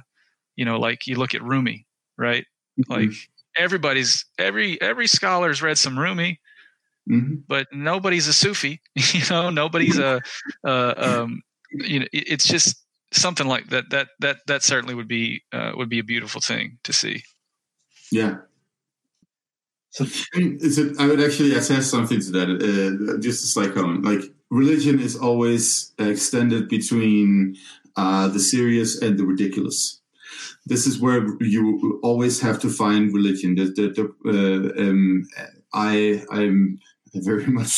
you 0.56 0.66
know, 0.66 0.80
like 0.80 1.08
you 1.08 1.16
look 1.16 1.34
at 1.34 1.44
Rumi, 1.44 1.88
right? 2.16 2.46
Mm-hmm. 2.80 2.94
Like 2.94 3.12
everybody's 3.56 4.26
every 4.38 4.80
every 4.82 5.08
scholar's 5.08 5.62
read 5.62 5.78
some 5.78 5.98
Rumi, 5.98 6.40
mm-hmm. 7.10 7.36
but 7.48 7.68
nobody's 7.72 8.28
a 8.28 8.34
Sufi. 8.34 8.82
You 9.14 9.22
know, 9.30 9.50
nobody's 9.50 9.98
a, 9.98 10.22
uh, 10.66 10.94
um, 10.98 11.42
you 11.72 12.00
know, 12.00 12.08
it, 12.14 12.24
it's 12.28 12.48
just 12.48 12.78
something 13.12 13.48
like 13.48 13.70
that. 13.70 13.90
That 13.90 14.08
that 14.20 14.38
that 14.48 14.64
certainly 14.64 14.96
would 14.96 15.08
be 15.08 15.44
uh, 15.52 15.72
would 15.76 15.90
be 15.90 16.00
a 16.00 16.04
beautiful 16.04 16.42
thing 16.42 16.78
to 16.84 16.94
see. 16.94 17.24
Yeah. 18.12 18.38
So 19.92 20.06
it, 20.34 21.00
I 21.00 21.08
would 21.08 21.22
actually 21.22 21.54
attest 21.54 21.90
something 21.90 22.20
to 22.20 22.32
that. 22.32 22.50
Uh, 22.50 23.22
just 23.22 23.56
like 23.56 23.78
um, 23.78 24.02
like 24.02 24.22
religion 24.50 25.00
is 25.00 25.16
always 25.16 25.94
extended 25.98 26.68
between 26.68 27.56
uh, 27.96 28.28
the 28.28 28.40
serious 28.40 29.02
and 29.02 29.18
the 29.18 29.26
ridiculous 29.26 29.95
this 30.66 30.88
is 30.88 31.00
where 31.00 31.26
you 31.42 32.00
always 32.04 32.42
have 32.42 32.60
to 32.60 32.70
find 32.70 33.14
religion. 33.14 33.56
The, 33.56 33.66
the, 33.66 34.14
the, 34.24 34.78
uh, 34.78 34.82
um, 34.82 35.24
I 35.74 36.24
I'm 36.32 36.80
very 37.14 37.48
much 37.48 37.74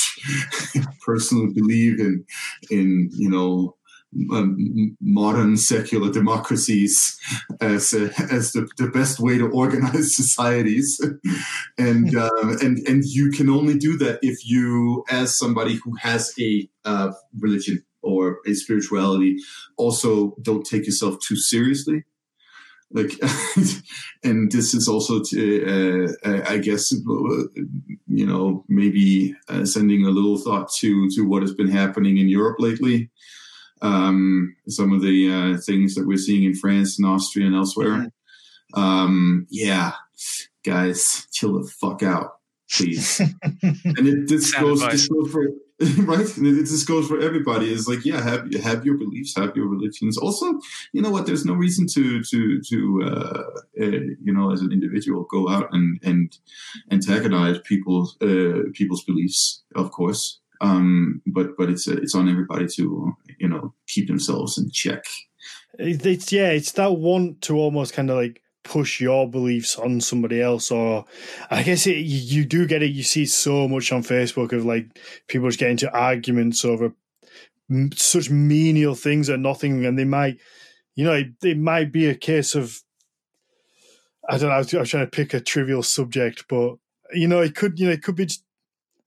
personally 1.05 1.53
believe 1.53 1.99
in 1.99 2.25
in 2.69 3.09
you 3.13 3.29
know 3.29 3.75
um, 4.31 4.97
modern 5.01 5.57
secular 5.57 6.11
democracies 6.11 7.19
as 7.59 7.93
uh, 7.93 8.09
as 8.31 8.51
the, 8.53 8.67
the 8.77 8.87
best 8.87 9.19
way 9.19 9.37
to 9.37 9.49
organize 9.49 10.15
societies, 10.15 10.99
and 11.77 12.15
uh, 12.15 12.29
and 12.61 12.79
and 12.87 13.03
you 13.05 13.31
can 13.31 13.49
only 13.49 13.77
do 13.77 13.97
that 13.97 14.19
if 14.21 14.45
you, 14.45 15.03
as 15.09 15.37
somebody 15.37 15.75
who 15.83 15.95
has 15.99 16.33
a 16.39 16.69
uh, 16.85 17.11
religion 17.39 17.83
or 18.01 18.39
a 18.47 18.53
spirituality, 18.53 19.37
also 19.77 20.35
don't 20.41 20.65
take 20.65 20.85
yourself 20.85 21.17
too 21.19 21.35
seriously 21.35 22.05
like 22.91 23.11
and 24.23 24.51
this 24.51 24.73
is 24.73 24.87
also 24.87 25.21
to, 25.21 26.07
uh, 26.25 26.41
i 26.47 26.57
guess 26.57 26.91
you 26.91 28.25
know 28.25 28.63
maybe 28.67 29.35
uh, 29.49 29.65
sending 29.65 30.05
a 30.05 30.09
little 30.09 30.37
thought 30.37 30.71
to 30.71 31.09
to 31.09 31.21
what 31.21 31.41
has 31.41 31.53
been 31.53 31.69
happening 31.69 32.17
in 32.17 32.29
europe 32.29 32.57
lately. 32.59 33.09
Um, 33.79 34.55
some 34.67 34.91
of 34.91 35.03
the 35.03 35.31
uh, 35.31 35.61
things 35.61 35.93
that 35.93 36.07
we're 36.07 36.17
seeing 36.17 36.43
in 36.43 36.55
france 36.55 36.97
and 36.97 37.07
austria 37.07 37.45
and 37.45 37.55
elsewhere. 37.55 38.11
Mm-hmm. 38.75 38.79
um, 38.79 39.47
yeah 39.49 39.91
guys 40.65 41.27
chill 41.31 41.61
the 41.61 41.69
fuck 41.79 42.01
out 42.03 42.37
please. 42.69 43.21
And 43.61 44.07
it 44.07 44.27
this 44.27 44.53
goes, 44.53 44.81
this 44.81 45.07
goes 45.07 45.31
for 45.31 45.47
right? 45.99 46.25
This 46.25 46.83
goes 46.85 47.07
for 47.07 47.19
everybody. 47.19 47.71
It's 47.71 47.87
like, 47.87 48.03
yeah, 48.03 48.19
have 48.23 48.51
have 48.63 48.83
your 48.83 48.97
beliefs, 48.97 49.35
have 49.35 49.55
your 49.55 49.67
religions. 49.67 50.17
Also, 50.17 50.59
you 50.91 51.03
know 51.03 51.11
what? 51.11 51.27
There's 51.27 51.45
no 51.45 51.53
reason 51.53 51.85
to 51.93 52.23
to 52.23 52.61
to 52.61 53.03
uh, 53.05 53.43
uh, 53.79 53.99
you 54.23 54.33
know, 54.33 54.51
as 54.51 54.61
an 54.61 54.71
individual, 54.71 55.27
go 55.29 55.49
out 55.49 55.69
and 55.71 55.99
and 56.03 56.35
antagonize 56.91 57.59
people's 57.59 58.17
uh, 58.21 58.63
people's 58.73 59.03
beliefs. 59.03 59.63
Of 59.75 59.91
course, 59.91 60.39
um, 60.61 61.21
but 61.27 61.55
but 61.57 61.69
it's 61.69 61.87
it's 61.87 62.15
on 62.15 62.27
everybody 62.27 62.65
to 62.77 63.15
you 63.39 63.47
know 63.47 63.75
keep 63.87 64.07
themselves 64.07 64.57
in 64.57 64.71
check. 64.71 65.03
It's 65.77 66.31
yeah, 66.31 66.49
it's 66.49 66.71
that 66.71 66.93
want 66.93 67.43
to 67.43 67.55
almost 67.55 67.93
kind 67.93 68.09
of 68.09 68.17
like 68.17 68.41
push 68.67 68.99
your 68.99 69.29
beliefs 69.29 69.77
on 69.77 70.01
somebody 70.01 70.41
else 70.41 70.71
or 70.71 71.05
i 71.49 71.63
guess 71.63 71.87
it, 71.87 71.97
you 71.97 72.45
do 72.45 72.67
get 72.67 72.83
it 72.83 72.91
you 72.91 73.03
see 73.03 73.25
so 73.25 73.67
much 73.67 73.91
on 73.91 74.03
facebook 74.03 74.51
of 74.51 74.65
like 74.65 74.99
people 75.27 75.47
just 75.47 75.59
getting 75.59 75.71
into 75.71 75.91
arguments 75.91 76.65
over 76.65 76.93
such 77.95 78.29
menial 78.29 78.95
things 78.95 79.29
or 79.29 79.37
nothing 79.37 79.85
and 79.85 79.97
they 79.97 80.05
might 80.05 80.37
you 80.95 81.03
know 81.03 81.13
it, 81.13 81.27
it 81.43 81.57
might 81.57 81.91
be 81.91 82.07
a 82.07 82.15
case 82.15 82.55
of 82.55 82.81
i 84.29 84.37
don't 84.37 84.49
know 84.49 84.55
I 84.55 84.59
was, 84.59 84.73
I 84.73 84.79
was, 84.79 84.89
trying 84.89 85.05
to 85.05 85.11
pick 85.11 85.33
a 85.33 85.39
trivial 85.39 85.83
subject 85.83 86.45
but 86.49 86.75
you 87.13 87.27
know 87.27 87.41
it 87.41 87.55
could 87.55 87.79
you 87.79 87.87
know 87.87 87.93
it 87.93 88.03
could 88.03 88.15
be 88.15 88.29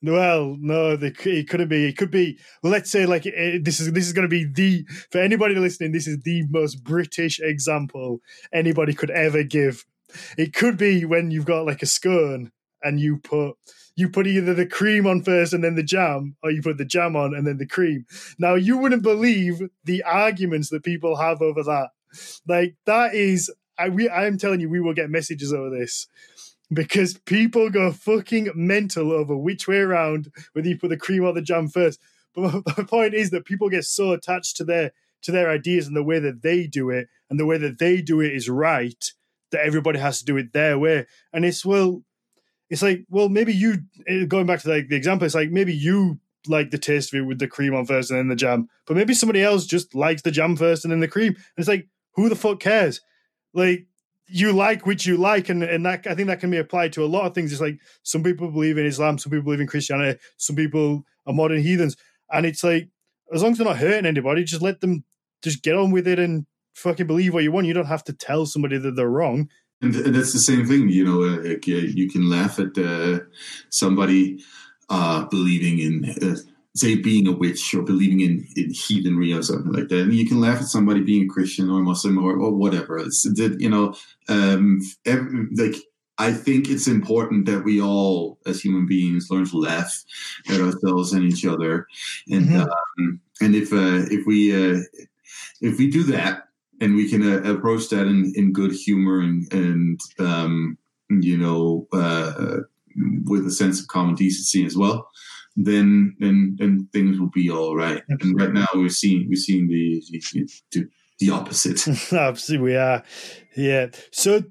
well, 0.02 0.56
no, 0.58 0.96
they, 0.96 1.12
it 1.24 1.48
couldn't 1.48 1.68
be. 1.68 1.86
It 1.86 1.96
could 1.96 2.10
be. 2.10 2.38
Let's 2.62 2.90
say 2.90 3.06
like 3.06 3.26
eh, 3.26 3.58
this 3.62 3.80
is 3.80 3.92
this 3.92 4.06
is 4.06 4.12
going 4.12 4.28
to 4.28 4.30
be 4.30 4.44
the 4.44 4.86
for 5.10 5.18
anybody 5.18 5.54
listening. 5.56 5.92
This 5.92 6.06
is 6.06 6.20
the 6.22 6.44
most 6.48 6.82
British 6.82 7.38
example 7.40 8.20
anybody 8.52 8.94
could 8.94 9.10
ever 9.10 9.42
give. 9.42 9.84
It 10.38 10.54
could 10.54 10.76
be 10.76 11.04
when 11.04 11.30
you've 11.30 11.44
got 11.44 11.66
like 11.66 11.82
a 11.82 11.86
scone 11.86 12.50
and 12.82 12.98
you 12.98 13.18
put 13.18 13.56
you 13.94 14.08
put 14.08 14.26
either 14.26 14.54
the 14.54 14.66
cream 14.66 15.06
on 15.06 15.22
first 15.22 15.52
and 15.52 15.62
then 15.62 15.74
the 15.74 15.82
jam, 15.82 16.36
or 16.42 16.50
you 16.50 16.62
put 16.62 16.78
the 16.78 16.84
jam 16.86 17.14
on 17.14 17.34
and 17.34 17.46
then 17.46 17.58
the 17.58 17.66
cream. 17.66 18.06
Now 18.38 18.54
you 18.54 18.78
wouldn't 18.78 19.02
believe 19.02 19.60
the 19.84 20.02
arguments 20.04 20.70
that 20.70 20.82
people 20.82 21.16
have 21.16 21.42
over 21.42 21.62
that. 21.62 21.88
Like 22.48 22.76
that 22.86 23.14
is, 23.14 23.52
I 23.78 23.90
we 23.90 24.08
I'm 24.08 24.38
telling 24.38 24.60
you, 24.60 24.70
we 24.70 24.80
will 24.80 24.94
get 24.94 25.10
messages 25.10 25.52
over 25.52 25.68
this 25.68 26.08
because 26.72 27.14
people 27.26 27.68
go 27.70 27.90
fucking 27.90 28.50
mental 28.54 29.12
over 29.12 29.36
which 29.36 29.66
way 29.66 29.78
around 29.78 30.32
whether 30.52 30.68
you 30.68 30.78
put 30.78 30.90
the 30.90 30.96
cream 30.96 31.24
or 31.24 31.32
the 31.32 31.42
jam 31.42 31.68
first. 31.68 32.00
But 32.34 32.64
the 32.76 32.84
point 32.88 33.14
is 33.14 33.30
that 33.30 33.44
people 33.44 33.68
get 33.68 33.84
so 33.84 34.12
attached 34.12 34.56
to 34.58 34.64
their 34.64 34.92
to 35.22 35.32
their 35.32 35.50
ideas 35.50 35.86
and 35.86 35.94
the 35.94 36.02
way 36.02 36.18
that 36.18 36.42
they 36.42 36.66
do 36.66 36.88
it, 36.90 37.08
and 37.28 37.38
the 37.38 37.46
way 37.46 37.58
that 37.58 37.78
they 37.78 38.00
do 38.00 38.20
it 38.20 38.32
is 38.32 38.48
right, 38.48 39.12
that 39.50 39.60
everybody 39.60 39.98
has 39.98 40.20
to 40.20 40.24
do 40.24 40.36
it 40.36 40.52
their 40.52 40.78
way. 40.78 41.06
And 41.32 41.44
it's 41.44 41.64
well, 41.64 42.02
it's 42.68 42.82
like 42.82 43.04
well, 43.10 43.28
maybe 43.28 43.52
you 43.52 43.78
eh, 44.06 44.24
going 44.24 44.46
back 44.46 44.60
to 44.60 44.68
like 44.68 44.88
the 44.88 44.96
example, 44.96 45.26
it's 45.26 45.34
like 45.34 45.50
maybe 45.50 45.74
you 45.74 46.20
like 46.46 46.70
the 46.70 46.78
taste 46.78 47.12
of 47.12 47.20
it 47.20 47.24
with 47.24 47.38
the 47.38 47.48
cream 47.48 47.74
on 47.74 47.84
first 47.84 48.10
and 48.10 48.18
then 48.18 48.28
the 48.28 48.36
jam, 48.36 48.68
but 48.86 48.96
maybe 48.96 49.12
somebody 49.12 49.42
else 49.42 49.66
just 49.66 49.94
likes 49.94 50.22
the 50.22 50.30
jam 50.30 50.56
first 50.56 50.84
and 50.84 50.92
then 50.92 51.00
the 51.00 51.08
cream. 51.08 51.34
And 51.34 51.58
it's 51.58 51.68
like 51.68 51.88
who 52.14 52.28
the 52.28 52.36
fuck 52.36 52.60
cares? 52.60 53.00
Like 53.52 53.86
you 54.30 54.52
like 54.52 54.86
which 54.86 55.06
you 55.06 55.16
like, 55.16 55.48
and 55.48 55.62
and 55.62 55.84
that 55.86 56.06
I 56.06 56.14
think 56.14 56.28
that 56.28 56.40
can 56.40 56.50
be 56.50 56.58
applied 56.58 56.92
to 56.94 57.04
a 57.04 57.06
lot 57.06 57.26
of 57.26 57.34
things. 57.34 57.52
It's 57.52 57.60
like 57.60 57.78
some 58.02 58.22
people 58.22 58.50
believe 58.50 58.78
in 58.78 58.86
Islam, 58.86 59.18
some 59.18 59.30
people 59.30 59.44
believe 59.44 59.60
in 59.60 59.66
Christianity, 59.66 60.18
some 60.36 60.56
people 60.56 61.04
are 61.26 61.32
modern 61.32 61.62
heathens, 61.62 61.96
and 62.32 62.46
it's 62.46 62.64
like 62.64 62.88
as 63.32 63.42
long 63.42 63.52
as 63.52 63.58
they're 63.58 63.66
not 63.66 63.78
hurting 63.78 64.06
anybody, 64.06 64.44
just 64.44 64.62
let 64.62 64.80
them 64.80 65.04
just 65.42 65.62
get 65.62 65.76
on 65.76 65.90
with 65.90 66.06
it 66.06 66.18
and 66.18 66.46
fucking 66.74 67.06
believe 67.06 67.34
what 67.34 67.42
you 67.42 67.52
want. 67.52 67.66
You 67.66 67.74
don't 67.74 67.86
have 67.86 68.04
to 68.04 68.12
tell 68.12 68.46
somebody 68.46 68.78
that 68.78 68.96
they're 68.96 69.08
wrong. 69.08 69.48
And, 69.82 69.94
that's 69.94 70.32
the 70.32 70.40
same 70.40 70.66
thing, 70.66 70.90
you 70.90 71.04
know. 71.04 71.22
Uh, 71.22 71.56
you 71.64 72.10
can 72.10 72.28
laugh 72.28 72.58
at 72.58 72.76
uh, 72.76 73.20
somebody 73.70 74.44
uh, 74.90 75.24
believing 75.26 75.78
in 75.78 76.04
uh, 76.22 76.36
say 76.76 76.94
being 76.94 77.26
a 77.26 77.32
witch 77.32 77.74
or 77.74 77.82
believing 77.82 78.20
in, 78.20 78.46
in 78.56 78.70
heathenry 78.70 79.32
or 79.32 79.42
something 79.42 79.72
like 79.72 79.88
that. 79.88 80.02
And 80.02 80.14
you 80.14 80.26
can 80.26 80.40
laugh 80.40 80.60
at 80.60 80.66
somebody 80.66 81.00
being 81.00 81.24
a 81.24 81.32
Christian 81.32 81.68
or 81.68 81.80
Muslim 81.80 82.18
or, 82.18 82.32
or 82.32 82.52
whatever. 82.52 82.98
It's 82.98 83.24
you 83.58 83.68
know, 83.68 83.94
um, 84.28 84.80
every, 85.04 85.48
like 85.56 85.74
I 86.18 86.32
think 86.34 86.68
it's 86.68 86.86
important 86.86 87.46
that 87.46 87.64
we 87.64 87.80
all, 87.80 88.38
as 88.44 88.60
human 88.60 88.86
beings, 88.86 89.28
learn 89.30 89.46
to 89.46 89.58
laugh 89.58 90.04
at 90.50 90.60
ourselves 90.60 91.14
and 91.14 91.24
each 91.24 91.46
other. 91.46 91.86
And 92.30 92.46
mm-hmm. 92.46 92.60
um, 92.60 93.20
and 93.40 93.54
if 93.54 93.72
uh, 93.72 94.06
if 94.10 94.26
we 94.26 94.52
uh, 94.54 94.80
if 95.62 95.78
we 95.78 95.90
do 95.90 96.02
that 96.04 96.48
and 96.80 96.94
we 96.94 97.08
can 97.08 97.22
uh, 97.22 97.50
approach 97.50 97.88
that 97.88 98.06
in, 98.06 98.32
in 98.36 98.52
good 98.52 98.72
humor 98.72 99.20
and 99.20 99.50
and 99.52 100.00
um, 100.18 100.76
you 101.08 101.38
know 101.38 101.88
uh, 101.92 102.58
with 103.24 103.46
a 103.46 103.50
sense 103.50 103.80
of 103.80 103.88
common 103.88 104.14
decency 104.14 104.66
as 104.66 104.76
well, 104.76 105.10
then 105.64 106.16
then 106.18 106.56
then 106.58 106.88
things 106.92 107.18
will 107.18 107.30
be 107.30 107.50
all 107.50 107.76
right. 107.76 108.02
Absolutely. 108.10 108.44
And 108.44 108.54
right 108.54 108.60
now 108.62 108.68
we're 108.74 108.88
seeing 108.88 109.28
we're 109.28 109.36
seeing 109.36 109.68
the 109.68 110.02
the, 110.72 110.88
the 111.18 111.30
opposite. 111.30 111.86
Absolutely, 112.12 112.64
we 112.64 112.76
are. 112.76 113.02
Yeah. 113.56 113.88
So, 114.10 114.44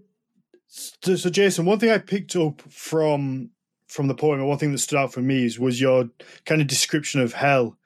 so, 0.67 1.15
so 1.15 1.29
Jason, 1.29 1.65
one 1.65 1.79
thing 1.79 1.91
I 1.91 1.97
picked 1.97 2.35
up 2.35 2.61
from 2.69 3.49
from 3.87 4.07
the 4.07 4.15
poem, 4.15 4.39
and 4.39 4.47
one 4.47 4.57
thing 4.57 4.71
that 4.71 4.77
stood 4.77 4.99
out 4.99 5.11
for 5.11 5.21
me 5.21 5.45
is, 5.45 5.59
was 5.59 5.81
your 5.81 6.09
kind 6.45 6.61
of 6.61 6.67
description 6.67 7.21
of 7.21 7.33
hell. 7.33 7.77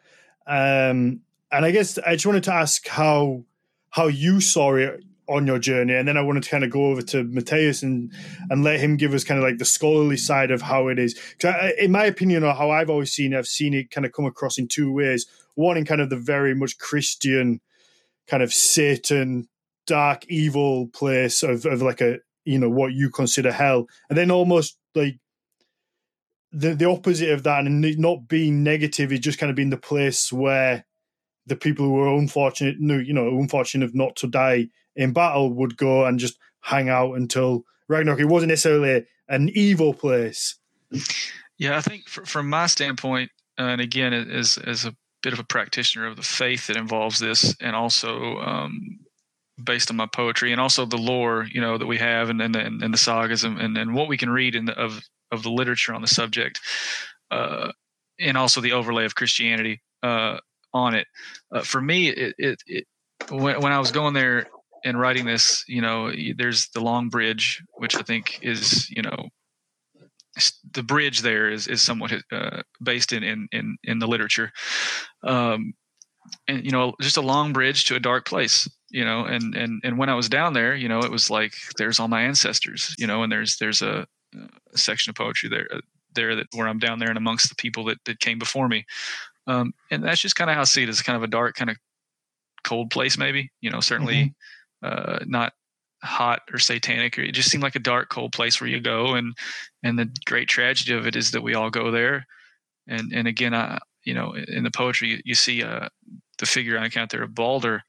Um, 0.45 1.21
and 1.51 1.65
I 1.65 1.71
guess 1.71 1.97
I 1.99 2.13
just 2.13 2.25
wanted 2.25 2.43
to 2.43 2.53
ask 2.53 2.87
how 2.87 3.45
how 3.89 4.07
you 4.07 4.41
saw 4.41 4.75
it 4.75 5.03
on 5.27 5.47
your 5.47 5.59
journey, 5.59 5.93
and 5.93 6.07
then 6.07 6.17
I 6.17 6.21
wanted 6.21 6.43
to 6.43 6.49
kind 6.49 6.63
of 6.63 6.69
go 6.69 6.87
over 6.87 7.01
to 7.01 7.23
Mathias 7.23 7.83
and 7.83 8.11
and 8.49 8.63
let 8.63 8.79
him 8.79 8.97
give 8.97 9.13
us 9.13 9.23
kind 9.23 9.37
of 9.37 9.43
like 9.43 9.57
the 9.57 9.65
scholarly 9.65 10.17
side 10.17 10.51
of 10.51 10.61
how 10.61 10.87
it 10.87 10.99
is. 10.99 11.17
I, 11.43 11.73
in 11.79 11.91
my 11.91 12.05
opinion, 12.05 12.43
or 12.43 12.53
how 12.53 12.71
I've 12.71 12.89
always 12.89 13.13
seen 13.13 13.33
I've 13.33 13.47
seen 13.47 13.73
it 13.73 13.91
kind 13.91 14.05
of 14.05 14.11
come 14.11 14.25
across 14.25 14.57
in 14.57 14.67
two 14.67 14.91
ways. 14.91 15.25
One 15.55 15.77
in 15.77 15.85
kind 15.85 16.01
of 16.01 16.09
the 16.09 16.17
very 16.17 16.55
much 16.55 16.77
Christian, 16.77 17.61
kind 18.27 18.43
of 18.43 18.53
Satan, 18.53 19.47
dark, 19.87 20.25
evil 20.27 20.87
place 20.87 21.43
of 21.43 21.65
of 21.65 21.81
like 21.81 22.01
a 22.01 22.19
you 22.43 22.59
know 22.59 22.69
what 22.69 22.93
you 22.93 23.09
consider 23.09 23.51
hell, 23.51 23.87
and 24.09 24.17
then 24.17 24.31
almost 24.31 24.77
like 24.95 25.17
the 26.51 26.75
the 26.75 26.89
opposite 26.89 27.31
of 27.31 27.43
that, 27.43 27.65
and 27.65 27.97
not 27.97 28.27
being 28.27 28.63
negative 28.63 29.11
is 29.13 29.19
just 29.19 29.39
kind 29.39 29.49
of 29.49 29.55
being 29.55 29.69
the 29.69 29.77
place 29.77 30.33
where 30.33 30.85
the 31.45 31.55
people 31.55 31.85
who 31.85 31.93
were 31.93 32.07
unfortunate, 32.07 32.77
you 32.79 33.13
know, 33.13 33.27
unfortunate 33.27 33.93
not 33.93 34.15
to 34.17 34.27
die 34.27 34.67
in 34.95 35.13
battle 35.13 35.53
would 35.53 35.77
go 35.77 36.05
and 36.05 36.19
just 36.19 36.37
hang 36.61 36.89
out 36.89 37.13
until 37.13 37.65
Ragnarok. 37.87 38.19
It 38.19 38.25
wasn't 38.25 38.49
necessarily 38.49 39.05
an 39.27 39.49
evil 39.53 39.93
place. 39.93 40.55
Yeah, 41.57 41.77
I 41.77 41.81
think 41.81 42.07
from 42.07 42.49
my 42.49 42.67
standpoint, 42.67 43.31
and 43.57 43.81
again, 43.81 44.13
as 44.13 44.57
as 44.57 44.85
a 44.85 44.95
bit 45.21 45.33
of 45.33 45.39
a 45.39 45.43
practitioner 45.43 46.05
of 46.07 46.15
the 46.15 46.21
faith 46.23 46.67
that 46.67 46.77
involves 46.77 47.19
this, 47.19 47.55
and 47.61 47.75
also 47.75 48.37
um, 48.39 48.99
based 49.63 49.89
on 49.89 49.97
my 49.97 50.05
poetry, 50.05 50.51
and 50.51 50.59
also 50.59 50.85
the 50.85 50.97
lore, 50.97 51.47
you 51.51 51.61
know, 51.61 51.77
that 51.77 51.85
we 51.85 51.97
have, 51.97 52.29
and 52.29 52.41
and, 52.41 52.55
and 52.55 52.93
the 52.93 52.97
sagas, 52.97 53.43
and, 53.43 53.59
and 53.77 53.95
what 53.95 54.07
we 54.07 54.17
can 54.17 54.29
read 54.29 54.55
in 54.55 54.65
the, 54.65 54.77
of 54.77 55.01
of 55.31 55.43
the 55.43 55.51
literature 55.51 55.93
on 55.93 56.01
the 56.01 56.07
subject, 56.07 56.59
uh, 57.31 57.71
and 58.19 58.37
also 58.37 58.61
the 58.61 58.73
overlay 58.73 59.05
of 59.05 59.15
Christianity 59.15 59.81
uh, 60.03 60.37
on 60.73 60.95
it. 60.95 61.07
Uh, 61.51 61.61
for 61.61 61.81
me, 61.81 62.09
it, 62.09 62.35
it, 62.37 62.63
it 62.67 62.87
when, 63.29 63.61
when 63.61 63.71
I 63.71 63.79
was 63.79 63.91
going 63.91 64.13
there 64.13 64.47
and 64.83 64.99
writing 64.99 65.25
this, 65.25 65.63
you 65.67 65.81
know, 65.81 66.11
there's 66.37 66.67
the 66.69 66.81
Long 66.81 67.09
Bridge, 67.09 67.63
which 67.75 67.95
I 67.95 68.01
think 68.01 68.39
is, 68.41 68.89
you 68.89 69.01
know, 69.01 69.29
the 70.71 70.83
bridge 70.83 71.21
there 71.21 71.49
is 71.49 71.67
is 71.67 71.81
somewhat 71.81 72.11
uh, 72.31 72.61
based 72.81 73.13
in, 73.13 73.23
in 73.23 73.47
in 73.51 73.77
in 73.83 73.99
the 73.99 74.07
literature, 74.07 74.51
um, 75.23 75.73
and 76.47 76.65
you 76.65 76.71
know, 76.71 76.93
just 77.01 77.17
a 77.17 77.21
long 77.21 77.53
bridge 77.53 77.85
to 77.85 77.95
a 77.95 77.99
dark 77.99 78.25
place, 78.25 78.67
you 78.89 79.05
know, 79.05 79.25
and 79.25 79.55
and 79.55 79.81
and 79.83 79.97
when 79.97 80.09
I 80.09 80.15
was 80.15 80.29
down 80.29 80.53
there, 80.53 80.75
you 80.75 80.89
know, 80.89 80.99
it 80.99 81.11
was 81.11 81.29
like 81.29 81.53
there's 81.77 81.99
all 81.99 82.07
my 82.07 82.23
ancestors, 82.23 82.95
you 82.97 83.05
know, 83.05 83.23
and 83.23 83.31
there's 83.31 83.57
there's 83.57 83.81
a, 83.81 84.07
a 84.73 84.77
section 84.77 85.11
of 85.11 85.15
poetry 85.15 85.49
there 85.49 85.67
uh, 85.71 85.81
there 86.15 86.35
that 86.35 86.47
where 86.55 86.67
I'm 86.67 86.79
down 86.79 86.99
there 86.99 87.09
and 87.09 87.17
amongst 87.17 87.49
the 87.49 87.55
people 87.55 87.85
that 87.85 87.99
that 88.05 88.19
came 88.19 88.39
before 88.39 88.67
me, 88.67 88.85
um, 89.45 89.73
and 89.91 90.03
that's 90.03 90.21
just 90.21 90.35
kind 90.35 90.49
of 90.49 90.55
how 90.55 90.61
I 90.61 90.65
see 90.65 90.83
it 90.83 90.89
as 90.89 91.03
kind 91.03 91.15
of 91.17 91.23
a 91.23 91.27
dark 91.27 91.55
kind 91.55 91.69
of 91.69 91.77
cold 92.63 92.89
place, 92.89 93.17
maybe, 93.17 93.51
you 93.61 93.69
know, 93.69 93.81
certainly. 93.81 94.15
Mm-hmm 94.15 94.29
uh, 94.83 95.19
not 95.25 95.53
hot 96.03 96.41
or 96.51 96.59
satanic. 96.59 97.17
Or 97.17 97.21
it 97.21 97.31
just 97.31 97.49
seemed 97.49 97.63
like 97.63 97.75
a 97.75 97.79
dark, 97.79 98.09
cold 98.09 98.33
place 98.33 98.59
where 98.59 98.69
you 98.69 98.79
go, 98.79 99.15
and 99.15 99.35
and 99.81 99.97
the 99.97 100.09
great 100.25 100.49
tragedy 100.49 100.93
of 100.93 101.07
it 101.07 101.15
is 101.15 101.31
that 101.31 101.41
we 101.41 101.55
all 101.55 101.69
go 101.69 101.89
there. 101.89 102.27
And 102.87 103.11
and 103.13 103.27
again, 103.27 103.53
I 103.55 103.79
you 104.03 104.13
know 104.13 104.35
in 104.35 104.63
the 104.63 104.71
poetry 104.71 105.09
you, 105.09 105.19
you 105.25 105.35
see 105.35 105.63
uh, 105.63 105.89
the 106.37 106.45
figure 106.45 106.77
on 106.77 106.83
account 106.83 107.11
there 107.11 107.23
of 107.23 107.33
Balder. 107.33 107.83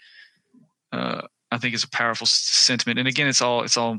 Uh, 0.93 1.23
I 1.51 1.59
think 1.59 1.75
is 1.75 1.85
a 1.85 1.91
powerful 1.91 2.27
sentiment, 2.27 2.99
and 2.99 3.09
again, 3.09 3.27
it's 3.27 3.43
all 3.43 3.63
it's 3.63 3.77
all 3.77 3.99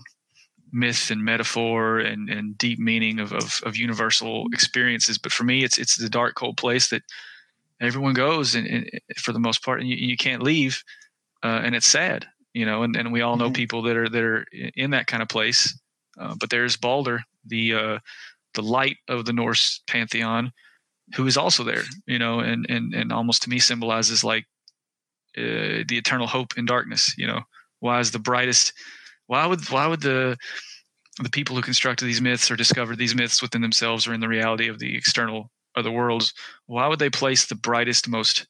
myth 0.72 1.10
and 1.10 1.24
metaphor 1.24 2.00
and, 2.00 2.30
and 2.30 2.58
deep 2.58 2.80
meaning 2.80 3.20
of, 3.20 3.32
of, 3.32 3.62
of 3.64 3.78
universal 3.78 4.46
experiences. 4.52 5.18
But 5.18 5.32
for 5.32 5.44
me, 5.44 5.64
it's 5.64 5.78
it's 5.78 5.96
the 5.96 6.10
dark, 6.10 6.36
cold 6.36 6.58
place 6.58 6.90
that 6.90 7.04
everyone 7.82 8.14
goes, 8.14 8.56
and, 8.56 8.68
and 8.68 8.90
for 9.18 9.32
the 9.32 9.40
most 9.40 9.64
part, 9.64 9.80
and 9.80 9.90
you, 9.90 9.96
you 9.96 10.18
can't 10.18 10.42
leave, 10.44 10.84
uh, 11.44 11.62
and 11.64 11.76
it's 11.76 11.88
sad 11.88 12.28
you 12.56 12.66
know, 12.66 12.84
and, 12.84 12.96
and 12.96 13.12
we 13.12 13.22
all 13.22 13.36
know 13.36 13.48
mm-hmm. 13.48 13.54
people 13.54 13.82
that 13.84 13.98
are 13.98 14.08
that 14.08 14.24
are 14.24 14.46
in 14.76 14.92
that 14.92 15.08
kind 15.08 15.22
of 15.22 15.28
place. 15.28 15.78
Uh, 16.18 16.34
but 16.40 16.50
there's 16.50 16.78
Balder, 16.78 17.22
the 17.46 17.74
uh, 17.74 18.00
the 18.54 18.64
light 18.64 18.96
of 19.10 19.26
the 19.26 19.34
Norse 19.34 19.82
pantheon, 19.88 20.54
who 21.16 21.28
is 21.28 21.36
also 21.36 21.66
there, 21.66 21.84
you 22.08 22.18
know, 22.18 22.40
and 22.40 22.66
and 22.70 22.94
and 22.94 23.12
almost 23.12 23.44
to 23.44 23.50
me 23.50 23.60
symbolizes 23.60 24.24
like 24.24 24.46
uh, 25.38 25.84
the 25.86 25.98
eternal 25.98 26.28
hope 26.28 26.58
in 26.58 26.66
darkness. 26.66 27.14
You 27.18 27.28
know, 27.28 27.42
why 27.82 28.00
is 28.00 28.12
the 28.12 28.20
brightest? 28.20 28.72
Why 29.28 29.46
would 29.46 29.70
why 29.70 29.88
would 29.88 30.02
the 30.02 30.38
the 31.22 31.30
people 31.30 31.58
who 31.58 31.62
constructed 31.62 32.06
these 32.06 32.22
myths 32.22 32.50
or 32.50 32.56
discovered 32.56 32.98
these 32.98 33.16
myths 33.16 33.42
within 33.42 33.62
themselves 33.62 34.08
or 34.08 34.14
in 34.14 34.22
the 34.22 34.30
reality 34.30 34.70
of 34.70 34.80
the 34.80 34.96
external 34.96 35.52
other 35.76 35.92
worlds? 35.92 36.34
Why 36.68 36.88
would 36.88 37.00
they 37.00 37.10
place 37.10 37.46
the 37.46 37.56
brightest, 37.56 38.08
most 38.08 38.48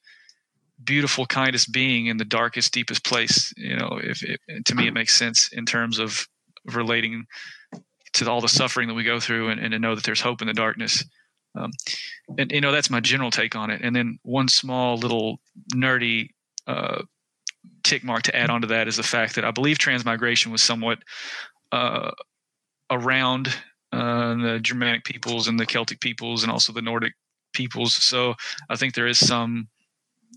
beautiful, 0.85 1.25
kindest 1.25 1.71
being 1.71 2.07
in 2.07 2.17
the 2.17 2.25
darkest, 2.25 2.73
deepest 2.73 3.03
place. 3.03 3.53
You 3.57 3.77
know, 3.77 3.99
if 4.01 4.23
it, 4.23 4.39
to 4.65 4.75
me 4.75 4.87
it 4.87 4.93
makes 4.93 5.15
sense 5.15 5.49
in 5.51 5.65
terms 5.65 5.99
of 5.99 6.27
relating 6.65 7.25
to 8.13 8.29
all 8.29 8.41
the 8.41 8.47
suffering 8.47 8.87
that 8.87 8.93
we 8.93 9.03
go 9.03 9.19
through, 9.19 9.49
and, 9.49 9.59
and 9.59 9.71
to 9.71 9.79
know 9.79 9.95
that 9.95 10.03
there's 10.03 10.21
hope 10.21 10.41
in 10.41 10.47
the 10.47 10.53
darkness. 10.53 11.03
Um, 11.57 11.71
and 12.37 12.51
you 12.51 12.61
know 12.61 12.71
that's 12.71 12.89
my 12.89 12.99
general 12.99 13.31
take 13.31 13.55
on 13.55 13.69
it. 13.69 13.81
And 13.81 13.95
then 13.95 14.19
one 14.23 14.47
small 14.47 14.97
little 14.97 15.39
nerdy 15.73 16.29
uh, 16.67 17.03
tick 17.83 18.03
mark 18.03 18.23
to 18.23 18.35
add 18.35 18.49
on 18.49 18.61
to 18.61 18.67
that 18.67 18.87
is 18.87 18.97
the 18.97 19.03
fact 19.03 19.35
that 19.35 19.45
I 19.45 19.51
believe 19.51 19.77
transmigration 19.77 20.51
was 20.51 20.63
somewhat 20.63 20.99
uh, 21.71 22.11
around 22.89 23.47
uh, 23.91 24.35
the 24.35 24.59
Germanic 24.61 25.03
peoples 25.03 25.47
and 25.47 25.59
the 25.59 25.65
Celtic 25.65 25.99
peoples 25.99 26.43
and 26.43 26.51
also 26.51 26.73
the 26.73 26.81
Nordic 26.81 27.13
peoples. 27.53 27.95
So 27.95 28.35
I 28.69 28.75
think 28.75 28.93
there 28.93 29.07
is 29.07 29.19
some 29.19 29.67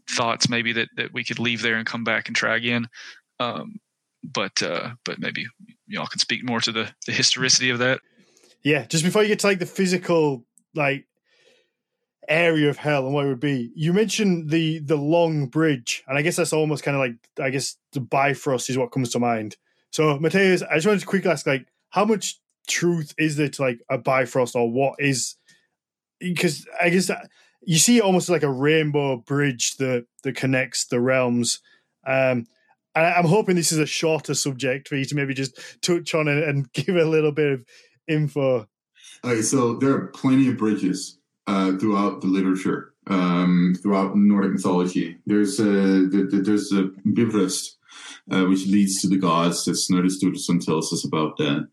thoughts 0.09 0.49
maybe 0.49 0.73
that, 0.73 0.89
that 0.97 1.13
we 1.13 1.25
could 1.25 1.39
leave 1.39 1.63
there 1.63 1.77
and 1.77 1.87
come 1.87 2.05
back 2.05 2.29
and 2.29 2.37
try 2.37 2.57
again. 2.57 2.89
Um, 3.41 3.81
but 4.23 4.63
uh, 4.63 4.91
but 5.05 5.19
maybe 5.19 5.47
y'all 5.87 6.07
can 6.07 6.19
speak 6.19 6.45
more 6.45 6.61
to 6.61 6.73
the, 6.73 6.93
the 7.07 7.13
historicity 7.13 7.71
of 7.71 7.79
that. 7.79 8.01
Yeah, 8.63 8.85
just 8.87 9.05
before 9.05 9.23
you 9.23 9.29
get 9.29 9.39
to 9.41 9.47
like 9.47 9.59
the 9.61 9.67
physical 9.67 10.45
like 10.75 11.07
area 12.29 12.69
of 12.69 12.77
hell 12.77 13.07
and 13.07 13.15
what 13.15 13.25
it 13.25 13.29
would 13.29 13.41
be, 13.41 13.71
you 13.75 13.93
mentioned 13.93 14.51
the 14.51 14.81
the 14.81 14.97
long 14.97 15.47
bridge, 15.47 16.03
and 16.09 16.19
I 16.19 16.23
guess 16.23 16.37
that's 16.37 16.53
almost 16.53 16.83
kind 16.83 16.97
of 16.97 17.01
like 17.01 17.15
I 17.41 17.51
guess 17.51 17.77
the 17.93 18.01
Bifrost 18.01 18.69
is 18.71 18.79
what 18.79 18.93
comes 18.93 19.11
to 19.11 19.21
mind. 19.21 19.57
So 19.91 20.19
Mathias, 20.19 20.63
I 20.63 20.75
just 20.75 20.87
wanted 20.87 21.01
to 21.01 21.07
quickly 21.07 21.31
ask 21.31 21.47
like 21.47 21.67
how 21.91 22.05
much 22.05 22.41
truth 22.67 23.15
is 23.17 23.37
there 23.37 23.49
to 23.49 23.63
like 23.63 23.81
a 23.89 23.99
Bifrost 23.99 24.57
or 24.57 24.71
what 24.71 24.97
is 24.99 25.37
because 26.19 26.67
I 26.81 26.91
guess 26.91 27.07
that 27.07 27.31
you 27.63 27.79
see 27.79 28.01
almost 28.01 28.29
like 28.29 28.43
a 28.43 28.51
rainbow 28.51 29.17
bridge 29.17 29.77
that 29.77 30.07
that 30.23 30.37
connects 30.37 30.87
the 30.87 31.01
realms. 31.01 31.61
Um, 32.07 32.47
and 32.95 33.07
I'm 33.07 33.27
hoping 33.27 33.57
this 33.57 33.73
is 33.73 33.79
a 33.79 33.87
shorter 33.87 34.35
subject 34.35 34.89
for 34.89 34.97
you 34.97 35.05
to 35.05 35.15
maybe 35.15 35.35
just 35.35 35.59
touch 35.83 36.15
on 36.15 36.29
and, 36.29 36.43
and 36.43 36.73
give 36.73 36.97
a 36.97 37.05
little 37.05 37.33
bit 37.33 37.53
of 37.53 37.65
info. 38.07 38.67
Okay, 39.25 39.43
so 39.43 39.75
there 39.75 39.91
are 39.91 40.07
plenty 40.09 40.49
of 40.49 40.57
bridges 40.57 41.19
uh, 41.47 41.77
throughout 41.79 42.21
the 42.21 42.27
literature, 42.27 42.95
um, 43.09 43.75
throughout 43.83 44.17
Nordic 44.17 44.53
mythology. 44.53 45.19
There's 45.27 45.59
a 45.59 45.65
the, 45.65 46.29
the, 46.31 46.43
there's 46.43 46.73
a 46.73 46.91
Bifrost, 47.05 47.78
uh, 48.31 48.45
which 48.45 48.67
leads 48.67 49.01
to 49.01 49.09
the 49.09 49.19
gods. 49.19 49.65
That 49.65 49.77
Snorri 49.77 50.09
Sturluson 50.09 50.65
tells 50.65 50.93
us 50.93 51.05
about 51.05 51.37
that. 51.39 51.69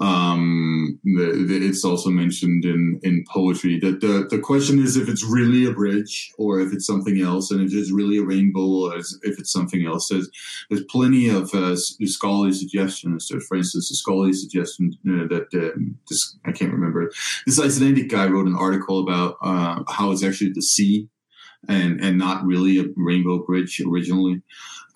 Um, 0.00 0.98
the, 1.02 1.44
the, 1.48 1.66
it's 1.66 1.84
also 1.84 2.10
mentioned 2.10 2.64
in, 2.64 3.00
in 3.02 3.24
poetry 3.28 3.78
that 3.80 4.00
the, 4.00 4.26
the 4.30 4.38
question 4.38 4.78
is 4.78 4.96
if 4.96 5.08
it's 5.08 5.24
really 5.24 5.66
a 5.66 5.72
bridge 5.72 6.32
or 6.38 6.60
if 6.60 6.72
it's 6.72 6.86
something 6.86 7.20
else, 7.20 7.50
and 7.50 7.60
if 7.60 7.74
it's 7.74 7.90
really 7.90 8.18
a 8.18 8.22
rainbow 8.22 8.66
or 8.66 8.96
if 8.96 9.38
it's 9.38 9.52
something 9.52 9.84
else. 9.84 10.08
There's, 10.08 10.30
there's 10.70 10.84
plenty 10.84 11.28
of 11.28 11.52
uh, 11.54 11.76
scholarly 11.76 12.52
suggestions. 12.52 13.28
There's, 13.28 13.46
for 13.46 13.56
instance, 13.56 13.90
a 13.90 13.96
scholarly 13.96 14.32
suggestion 14.32 14.92
uh, 15.08 15.26
that 15.28 15.48
uh, 15.52 15.78
this 16.08 16.36
I 16.44 16.52
can't 16.52 16.72
remember. 16.72 17.10
This 17.46 17.60
Icelandic 17.60 18.08
guy 18.08 18.26
wrote 18.26 18.46
an 18.46 18.56
article 18.56 19.00
about 19.00 19.36
uh, 19.42 19.82
how 19.88 20.12
it's 20.12 20.24
actually 20.24 20.52
the 20.54 20.62
sea 20.62 21.08
and 21.68 22.00
and 22.00 22.16
not 22.16 22.44
really 22.44 22.78
a 22.78 22.84
rainbow 22.96 23.38
bridge 23.38 23.80
originally. 23.86 24.42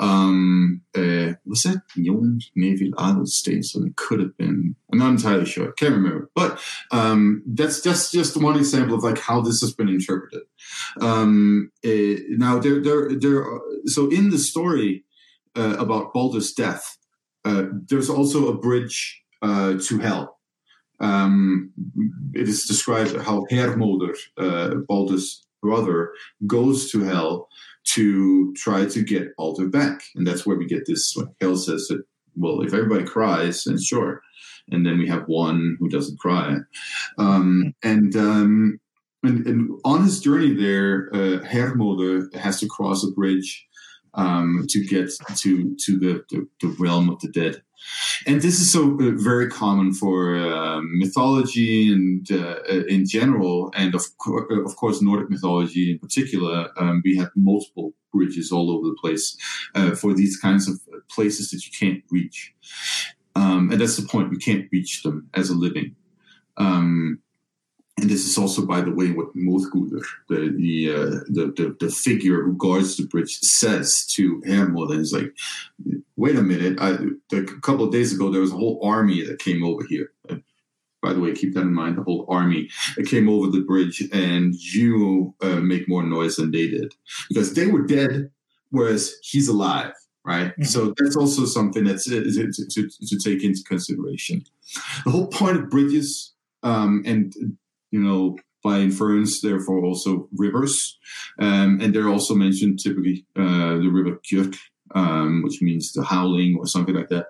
Um, 0.00 0.82
uh, 0.96 1.34
was 1.46 1.62
that 1.62 1.82
Jon 1.96 2.40
Hnefill 2.56 2.92
Adelstein? 2.92 3.64
So 3.64 3.84
it 3.84 3.96
could 3.96 4.20
have 4.20 4.36
been. 4.36 4.76
I'm 4.92 4.98
not 4.98 5.10
entirely 5.10 5.46
sure. 5.46 5.68
I 5.68 5.72
Can't 5.76 5.94
remember. 5.94 6.30
But 6.34 6.60
um, 6.90 7.42
that's 7.46 7.80
just 7.80 8.12
just 8.12 8.36
one 8.36 8.56
example 8.56 8.96
of 8.96 9.04
like 9.04 9.18
how 9.18 9.40
this 9.40 9.60
has 9.60 9.72
been 9.72 9.88
interpreted. 9.88 10.42
Um, 11.00 11.70
uh, 11.84 12.20
now 12.30 12.58
there 12.58 12.82
there 12.82 13.14
there. 13.14 13.44
so 13.86 14.08
in 14.10 14.30
the 14.30 14.38
story 14.38 15.04
uh, 15.56 15.76
about 15.78 16.12
Balder's 16.12 16.52
death, 16.52 16.98
uh, 17.44 17.64
there's 17.88 18.10
also 18.10 18.48
a 18.48 18.56
bridge 18.56 19.22
uh, 19.42 19.74
to 19.78 19.98
hell. 19.98 20.38
Um, 21.00 21.72
it 22.34 22.48
is 22.48 22.66
described 22.66 23.16
how 23.16 23.44
Hermodr, 23.50 24.14
uh, 24.38 24.74
Balder's 24.88 25.46
brother, 25.62 26.12
goes 26.46 26.90
to 26.92 27.02
hell 27.02 27.48
to 27.84 28.54
try 28.54 28.86
to 28.86 29.02
get 29.02 29.36
Balder 29.36 29.68
back. 29.68 30.02
And 30.14 30.26
that's 30.26 30.46
where 30.46 30.56
we 30.56 30.66
get 30.66 30.86
this 30.86 31.16
Hel 31.40 31.56
says 31.56 31.88
that, 31.88 32.02
well, 32.36 32.62
if 32.62 32.74
everybody 32.74 33.04
cries, 33.04 33.64
then 33.64 33.80
sure. 33.80 34.20
And 34.70 34.84
then 34.84 34.98
we 34.98 35.06
have 35.08 35.24
one 35.26 35.76
who 35.78 35.88
doesn't 35.88 36.18
cry. 36.18 36.56
Um, 37.18 37.74
and, 37.82 38.16
um, 38.16 38.80
and, 39.22 39.46
and, 39.46 39.80
on 39.84 40.04
his 40.04 40.20
journey 40.20 40.54
there, 40.54 41.10
uh, 41.14 41.44
Hermode 41.44 42.34
has 42.34 42.60
to 42.60 42.66
cross 42.66 43.04
a 43.04 43.10
bridge 43.10 43.66
um, 44.14 44.66
to 44.68 44.84
get 44.84 45.10
to 45.36 45.76
to 45.76 45.98
the, 45.98 46.24
the, 46.30 46.48
the, 46.60 46.76
realm 46.78 47.10
of 47.10 47.20
the 47.20 47.28
dead. 47.28 47.62
And 48.26 48.40
this 48.40 48.60
is 48.60 48.72
so 48.72 48.94
uh, 48.94 49.10
very 49.16 49.48
common 49.48 49.92
for 49.92 50.36
uh, 50.36 50.80
mythology 50.82 51.92
and 51.92 52.26
uh, 52.30 52.62
in 52.88 53.06
general, 53.06 53.72
and 53.74 53.94
of, 53.94 54.04
co- 54.18 54.38
of 54.38 54.76
course 54.76 55.02
Nordic 55.02 55.30
mythology 55.30 55.90
in 55.92 55.98
particular. 55.98 56.70
Um, 56.78 57.02
we 57.04 57.16
have 57.16 57.30
multiple 57.36 57.92
bridges 58.12 58.52
all 58.52 58.70
over 58.70 58.86
the 58.86 58.96
place 59.00 59.36
uh, 59.74 59.94
for 59.94 60.14
these 60.14 60.36
kinds 60.36 60.68
of 60.68 60.80
places 61.10 61.50
that 61.50 61.64
you 61.66 61.72
can't 61.78 62.02
reach, 62.10 62.54
um, 63.34 63.70
and 63.70 63.80
that's 63.80 63.96
the 63.96 64.06
point. 64.06 64.32
You 64.32 64.38
can't 64.38 64.68
reach 64.72 65.02
them 65.02 65.28
as 65.34 65.50
a 65.50 65.54
living. 65.54 65.96
Um, 66.56 67.18
and 67.96 68.10
this 68.10 68.26
is 68.26 68.36
also, 68.36 68.66
by 68.66 68.80
the 68.80 68.90
way, 68.90 69.12
what 69.12 69.36
Móðguðr, 69.36 70.04
the 70.28 70.52
the, 70.56 70.90
uh, 70.90 71.20
the, 71.28 71.52
the 71.56 71.76
the 71.78 71.92
figure 71.92 72.42
who 72.42 72.56
guards 72.56 72.96
the 72.96 73.06
bridge, 73.06 73.38
says 73.40 74.04
to 74.14 74.42
Hermod. 74.44 74.90
And 74.90 74.98
he's 74.98 75.12
like, 75.12 75.32
"Wait 76.16 76.36
a 76.36 76.42
minute! 76.42 76.78
I, 76.80 76.98
a 77.36 77.42
couple 77.60 77.84
of 77.84 77.92
days 77.92 78.12
ago, 78.12 78.30
there 78.30 78.40
was 78.40 78.52
a 78.52 78.56
whole 78.56 78.80
army 78.82 79.24
that 79.24 79.38
came 79.38 79.62
over 79.62 79.84
here. 79.88 80.10
Uh, 80.28 80.36
by 81.02 81.12
the 81.12 81.20
way, 81.20 81.32
keep 81.34 81.54
that 81.54 81.60
in 81.60 81.72
mind. 81.72 81.96
The 81.96 82.02
whole 82.02 82.26
army 82.28 82.68
that 82.96 83.06
came 83.06 83.28
over 83.28 83.46
the 83.48 83.60
bridge, 83.60 84.02
and 84.12 84.54
you 84.54 85.34
uh, 85.40 85.60
make 85.60 85.88
more 85.88 86.02
noise 86.02 86.36
than 86.36 86.50
they 86.50 86.66
did 86.66 86.94
because 87.28 87.54
they 87.54 87.68
were 87.68 87.86
dead, 87.86 88.30
whereas 88.70 89.14
he's 89.22 89.48
alive." 89.48 89.92
Right, 90.26 90.52
mm-hmm. 90.52 90.64
so 90.64 90.94
that's 90.96 91.16
also 91.16 91.44
something 91.44 91.84
that's 91.84 92.10
uh, 92.10 92.14
to, 92.14 92.50
to, 92.50 92.88
to 92.88 93.18
take 93.18 93.44
into 93.44 93.62
consideration. 93.62 94.42
The 95.04 95.10
whole 95.10 95.26
point 95.26 95.58
of 95.58 95.68
bridges 95.68 96.32
um, 96.62 97.02
and 97.06 97.58
you 97.94 98.00
know, 98.00 98.36
by 98.64 98.78
inference, 98.78 99.40
therefore 99.40 99.84
also 99.84 100.28
rivers. 100.36 100.98
Um, 101.38 101.78
and 101.80 101.94
they're 101.94 102.08
also 102.08 102.34
mentioned 102.34 102.80
typically 102.80 103.24
uh, 103.36 103.76
the 103.76 103.88
river 103.88 104.18
Gjöll, 104.28 104.56
um, 104.96 105.42
which 105.44 105.62
means 105.62 105.92
the 105.92 106.02
howling 106.02 106.56
or 106.58 106.66
something 106.66 106.94
like 106.94 107.08
that. 107.10 107.26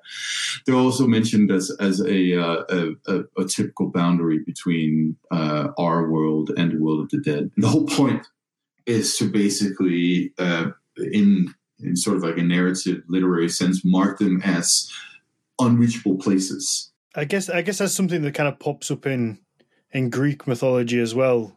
They're 0.64 0.74
also 0.86 1.06
mentioned 1.06 1.50
as, 1.50 1.70
as 1.80 2.00
a, 2.00 2.40
uh, 2.40 2.62
a, 2.70 2.92
a, 3.06 3.42
a, 3.42 3.44
typical 3.44 3.90
boundary 3.90 4.38
between 4.38 5.16
uh, 5.30 5.68
our 5.76 6.10
world 6.10 6.50
and 6.56 6.72
the 6.72 6.78
world 6.78 7.00
of 7.00 7.10
the 7.10 7.20
dead. 7.20 7.50
And 7.54 7.64
the 7.64 7.68
whole 7.68 7.86
point 7.86 8.26
is 8.86 9.14
to 9.18 9.30
basically, 9.30 10.32
uh, 10.38 10.70
in, 10.96 11.52
in 11.78 11.96
sort 11.96 12.16
of 12.16 12.22
like 12.22 12.38
a 12.38 12.42
narrative 12.42 13.02
literary 13.08 13.50
sense, 13.50 13.84
mark 13.84 14.18
them 14.18 14.40
as 14.42 14.90
unreachable 15.58 16.16
places. 16.16 16.90
I 17.16 17.24
guess 17.26 17.48
I 17.48 17.62
guess 17.62 17.78
that's 17.78 17.94
something 17.94 18.22
that 18.22 18.34
kind 18.34 18.48
of 18.48 18.58
pops 18.58 18.90
up 18.90 19.06
in 19.06 19.38
in 19.94 20.10
Greek 20.10 20.46
mythology 20.46 21.00
as 21.00 21.14
well. 21.14 21.56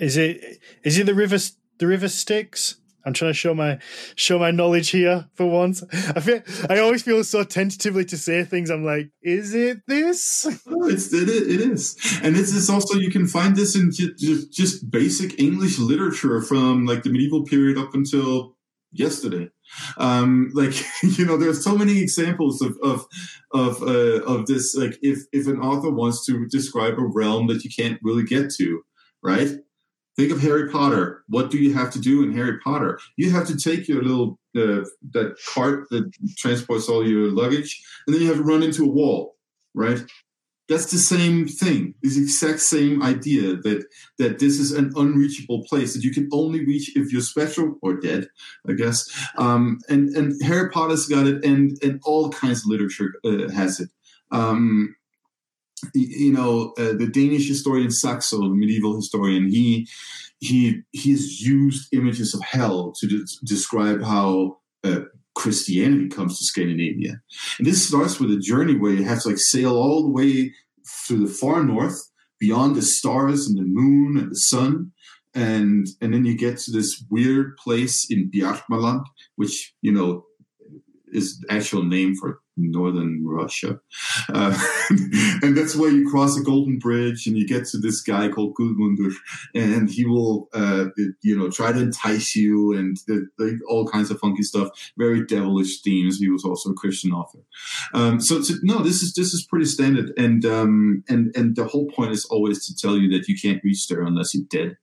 Is 0.00 0.16
it 0.16 0.58
is 0.82 0.98
it 0.98 1.06
the 1.06 1.14
river 1.14 1.36
the 1.78 1.86
river 1.86 2.08
Styx? 2.08 2.76
I'm 3.04 3.12
trying 3.12 3.30
to 3.30 3.34
show 3.34 3.54
my 3.54 3.78
show 4.16 4.36
my 4.36 4.50
knowledge 4.50 4.90
here 4.90 5.28
for 5.34 5.46
once. 5.46 5.84
I 5.92 6.18
feel 6.18 6.40
I 6.68 6.78
always 6.78 7.02
feel 7.02 7.22
so 7.22 7.44
tentatively 7.44 8.04
to 8.06 8.16
say 8.16 8.42
things. 8.42 8.68
I'm 8.68 8.84
like, 8.84 9.10
is 9.22 9.54
it 9.54 9.82
this? 9.86 10.44
It's 10.88 11.12
it, 11.12 11.28
it 11.28 11.60
is, 11.60 11.96
and 12.22 12.34
this 12.34 12.52
is 12.52 12.68
also 12.68 12.98
you 12.98 13.10
can 13.10 13.28
find 13.28 13.54
this 13.54 13.76
in 13.76 13.92
just, 13.92 14.52
just 14.52 14.90
basic 14.90 15.38
English 15.38 15.78
literature 15.78 16.40
from 16.40 16.86
like 16.86 17.04
the 17.04 17.10
medieval 17.10 17.44
period 17.44 17.78
up 17.78 17.94
until 17.94 18.55
yesterday. 18.98 19.50
Um, 19.98 20.50
like 20.54 20.74
you 21.02 21.24
know, 21.24 21.36
there's 21.36 21.62
so 21.62 21.76
many 21.76 21.98
examples 21.98 22.62
of 22.62 22.76
of 22.82 23.06
of 23.52 23.82
uh, 23.82 24.22
of 24.24 24.46
this. 24.46 24.74
Like 24.74 24.98
if 25.02 25.20
if 25.32 25.46
an 25.46 25.60
author 25.60 25.90
wants 25.90 26.24
to 26.26 26.46
describe 26.46 26.98
a 26.98 27.04
realm 27.04 27.46
that 27.48 27.64
you 27.64 27.70
can't 27.70 27.98
really 28.02 28.24
get 28.24 28.50
to, 28.58 28.82
right? 29.22 29.50
Think 30.16 30.32
of 30.32 30.40
Harry 30.40 30.70
Potter. 30.70 31.24
What 31.28 31.50
do 31.50 31.58
you 31.58 31.74
have 31.74 31.90
to 31.92 32.00
do 32.00 32.22
in 32.22 32.32
Harry 32.34 32.58
Potter? 32.60 32.98
You 33.16 33.30
have 33.32 33.46
to 33.48 33.56
take 33.56 33.86
your 33.86 34.02
little 34.02 34.38
uh, 34.56 34.84
that 35.10 35.36
cart 35.54 35.88
that 35.90 36.10
transports 36.38 36.88
all 36.88 37.06
your 37.06 37.30
luggage, 37.30 37.82
and 38.06 38.14
then 38.14 38.22
you 38.22 38.28
have 38.28 38.38
to 38.38 38.42
run 38.42 38.62
into 38.62 38.84
a 38.84 38.88
wall, 38.88 39.36
right? 39.74 40.00
That's 40.68 40.90
the 40.90 40.98
same 40.98 41.46
thing 41.46 41.94
this 42.02 42.16
exact 42.16 42.60
same 42.60 43.02
idea 43.02 43.56
that 43.56 43.84
that 44.18 44.38
this 44.38 44.58
is 44.58 44.72
an 44.72 44.92
unreachable 44.96 45.64
place 45.64 45.94
that 45.94 46.02
you 46.02 46.12
can 46.12 46.28
only 46.32 46.64
reach 46.64 46.96
if 46.96 47.12
you're 47.12 47.20
special 47.20 47.76
or 47.82 47.96
dead 47.96 48.28
i 48.68 48.72
guess. 48.72 49.08
Um, 49.36 49.78
and 49.88 50.08
and 50.16 50.42
harry 50.42 50.70
potter's 50.70 51.06
got 51.06 51.26
it 51.26 51.44
and 51.44 51.76
and 51.82 52.00
all 52.04 52.30
kinds 52.30 52.60
of 52.60 52.70
literature 52.70 53.14
uh, 53.24 53.48
has 53.50 53.80
it. 53.80 53.90
Um, 54.30 54.96
you 55.94 56.32
know 56.32 56.72
uh, 56.78 56.94
the 56.94 57.06
danish 57.06 57.46
historian 57.46 57.90
saxo 57.90 58.38
the 58.38 58.54
medieval 58.54 58.96
historian 58.96 59.48
he 59.48 59.86
he 60.40 60.82
he's 60.92 61.40
used 61.46 61.92
images 61.92 62.34
of 62.34 62.42
hell 62.42 62.92
to 62.92 63.06
de- 63.06 63.24
describe 63.44 64.02
how 64.02 64.58
uh, 64.84 65.00
Christianity 65.36 66.08
comes 66.08 66.38
to 66.38 66.44
Scandinavia. 66.44 67.20
And 67.58 67.66
this 67.66 67.86
starts 67.86 68.18
with 68.18 68.30
a 68.32 68.38
journey 68.38 68.74
where 68.74 68.92
you 68.92 69.04
have 69.04 69.22
to 69.22 69.28
like 69.28 69.38
sail 69.38 69.76
all 69.76 70.02
the 70.02 70.10
way 70.10 70.52
through 71.06 71.26
the 71.26 71.32
far 71.32 71.62
north, 71.62 71.98
beyond 72.40 72.74
the 72.74 72.82
stars 72.82 73.46
and 73.46 73.56
the 73.56 73.62
moon 73.62 74.16
and 74.16 74.30
the 74.30 74.36
sun. 74.36 74.92
And 75.34 75.86
and 76.00 76.14
then 76.14 76.24
you 76.24 76.36
get 76.36 76.58
to 76.60 76.70
this 76.70 77.04
weird 77.10 77.56
place 77.58 78.06
in 78.10 78.30
Bjarmaland, 78.30 79.04
which, 79.36 79.74
you 79.82 79.92
know, 79.92 80.24
is 81.12 81.38
the 81.40 81.52
actual 81.52 81.84
name 81.84 82.14
for 82.16 82.40
northern 82.56 83.26
Russia. 83.26 83.80
Uh, 84.32 84.58
and 85.42 85.56
that's 85.56 85.76
where 85.76 85.90
you 85.90 86.08
cross 86.08 86.38
a 86.38 86.42
golden 86.42 86.78
bridge 86.78 87.26
and 87.26 87.36
you 87.36 87.46
get 87.46 87.66
to 87.66 87.78
this 87.78 88.00
guy 88.00 88.28
called 88.28 88.54
Gudmundur 88.54 89.12
and 89.54 89.90
he 89.90 90.04
will, 90.04 90.48
uh, 90.54 90.86
you 91.22 91.36
know, 91.36 91.50
try 91.50 91.72
to 91.72 91.78
entice 91.78 92.34
you 92.34 92.72
and 92.72 92.96
the, 93.06 93.26
the, 93.38 93.60
all 93.68 93.86
kinds 93.86 94.10
of 94.10 94.18
funky 94.18 94.42
stuff, 94.42 94.68
very 94.96 95.24
devilish 95.24 95.82
themes. 95.82 96.18
He 96.18 96.30
was 96.30 96.44
also 96.44 96.70
a 96.70 96.74
Christian 96.74 97.12
author. 97.12 97.40
Um, 97.94 98.20
so, 98.20 98.42
so, 98.42 98.54
no, 98.62 98.82
this 98.82 99.02
is, 99.02 99.12
this 99.14 99.32
is 99.32 99.46
pretty 99.48 99.66
standard. 99.66 100.12
And, 100.16 100.44
um, 100.44 101.04
and, 101.08 101.34
and 101.36 101.56
the 101.56 101.66
whole 101.66 101.86
point 101.86 102.12
is 102.12 102.24
always 102.26 102.66
to 102.66 102.74
tell 102.76 102.96
you 102.96 103.10
that 103.10 103.28
you 103.28 103.36
can't 103.38 103.62
reach 103.62 103.88
there 103.88 104.02
unless 104.02 104.34
you're 104.34 104.44
dead. 104.48 104.76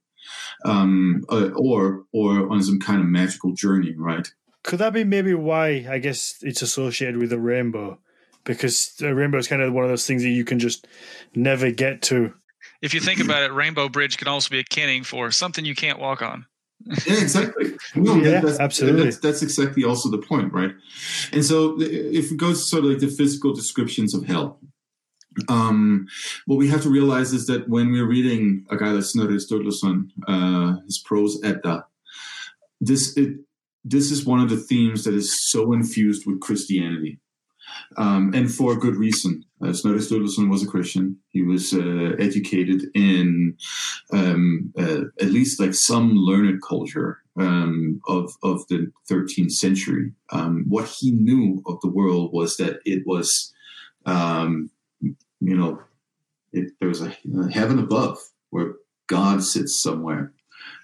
Um, 0.63 1.25
uh, 1.29 1.49
or, 1.57 2.05
or 2.13 2.49
on 2.49 2.63
some 2.63 2.79
kind 2.79 3.01
of 3.01 3.07
magical 3.07 3.51
journey, 3.51 3.93
right? 3.97 4.31
Could 4.63 4.79
that 4.79 4.93
be 4.93 5.03
maybe 5.03 5.33
why 5.33 5.85
I 5.89 5.99
guess 5.99 6.35
it's 6.41 6.61
associated 6.61 7.17
with 7.17 7.33
a 7.33 7.39
rainbow? 7.39 7.99
Because 8.45 8.93
a 9.01 9.13
rainbow 9.13 9.37
is 9.37 9.47
kind 9.47 9.61
of 9.61 9.73
one 9.73 9.83
of 9.83 9.89
those 9.89 10.07
things 10.07 10.23
that 10.23 10.29
you 10.29 10.45
can 10.45 10.59
just 10.59 10.87
never 11.35 11.71
get 11.71 12.01
to. 12.03 12.33
If 12.81 12.93
you 12.93 12.99
think 12.99 13.21
about 13.21 13.43
it, 13.43 13.53
Rainbow 13.53 13.87
Bridge 13.87 14.17
can 14.17 14.27
also 14.27 14.49
be 14.49 14.59
a 14.59 14.63
kenning 14.63 15.03
for 15.03 15.31
something 15.31 15.63
you 15.63 15.75
can't 15.75 15.99
walk 15.99 16.21
on. 16.21 16.45
yeah, 16.85 17.21
exactly. 17.21 17.77
No, 17.95 18.15
yeah, 18.15 18.41
that's, 18.41 18.59
absolutely. 18.59 19.05
That's, 19.05 19.19
that's, 19.19 19.41
exactly 19.41 19.85
also 19.85 20.09
the 20.09 20.17
point, 20.17 20.51
right? 20.51 20.71
And 21.31 21.45
so, 21.45 21.77
if 21.79 22.31
it 22.31 22.37
goes 22.37 22.59
to 22.59 22.65
sort 22.65 22.83
of 22.83 22.89
like 22.89 22.99
the 22.99 23.07
physical 23.07 23.53
descriptions 23.53 24.13
of 24.13 24.25
hell, 24.25 24.59
um, 25.47 26.07
what 26.45 26.57
we 26.57 26.67
have 26.67 26.83
to 26.83 26.89
realize 26.89 27.31
is 27.33 27.47
that 27.47 27.69
when 27.69 27.91
we're 27.91 28.05
reading 28.05 28.65
a 28.69 28.77
guy 28.77 28.89
like 28.89 29.03
Snorri 29.03 29.37
Sturluson, 29.37 30.09
uh, 30.27 30.81
his 30.85 30.99
prose 30.99 31.41
Edda, 31.43 31.85
this 32.81 33.15
it, 33.17 33.37
this 33.83 34.11
is 34.11 34.25
one 34.25 34.39
of 34.39 34.49
the 34.49 34.57
themes 34.57 35.03
that 35.03 35.13
is 35.13 35.49
so 35.49 35.73
infused 35.73 36.25
with 36.25 36.41
Christianity. 36.41 37.19
Um, 37.97 38.33
and 38.33 38.53
for 38.53 38.73
a 38.73 38.77
good 38.77 38.95
reason. 38.95 39.43
Uh, 39.63 39.73
Snorri 39.73 39.99
Sturluson 39.99 40.49
was 40.49 40.63
a 40.63 40.67
Christian. 40.67 41.17
He 41.29 41.41
was 41.41 41.73
uh, 41.73 42.15
educated 42.19 42.83
in 42.93 43.55
um, 44.11 44.73
uh, 44.77 45.05
at 45.19 45.29
least 45.29 45.59
like 45.59 45.73
some 45.73 46.13
learned 46.13 46.61
culture 46.61 47.19
um, 47.39 48.01
of 48.07 48.33
of 48.43 48.67
the 48.67 48.91
13th 49.09 49.51
century. 49.51 50.11
Um, 50.31 50.65
what 50.67 50.87
he 50.87 51.11
knew 51.11 51.63
of 51.65 51.79
the 51.81 51.89
world 51.89 52.31
was 52.33 52.57
that 52.57 52.79
it 52.85 53.03
was, 53.05 53.53
um, 54.05 54.69
you 55.01 55.15
know, 55.57 55.81
it, 56.51 56.73
there 56.79 56.89
was 56.89 57.01
a, 57.01 57.15
a 57.39 57.51
heaven 57.51 57.79
above 57.79 58.19
where 58.49 58.75
God 59.07 59.43
sits 59.43 59.81
somewhere, 59.81 60.33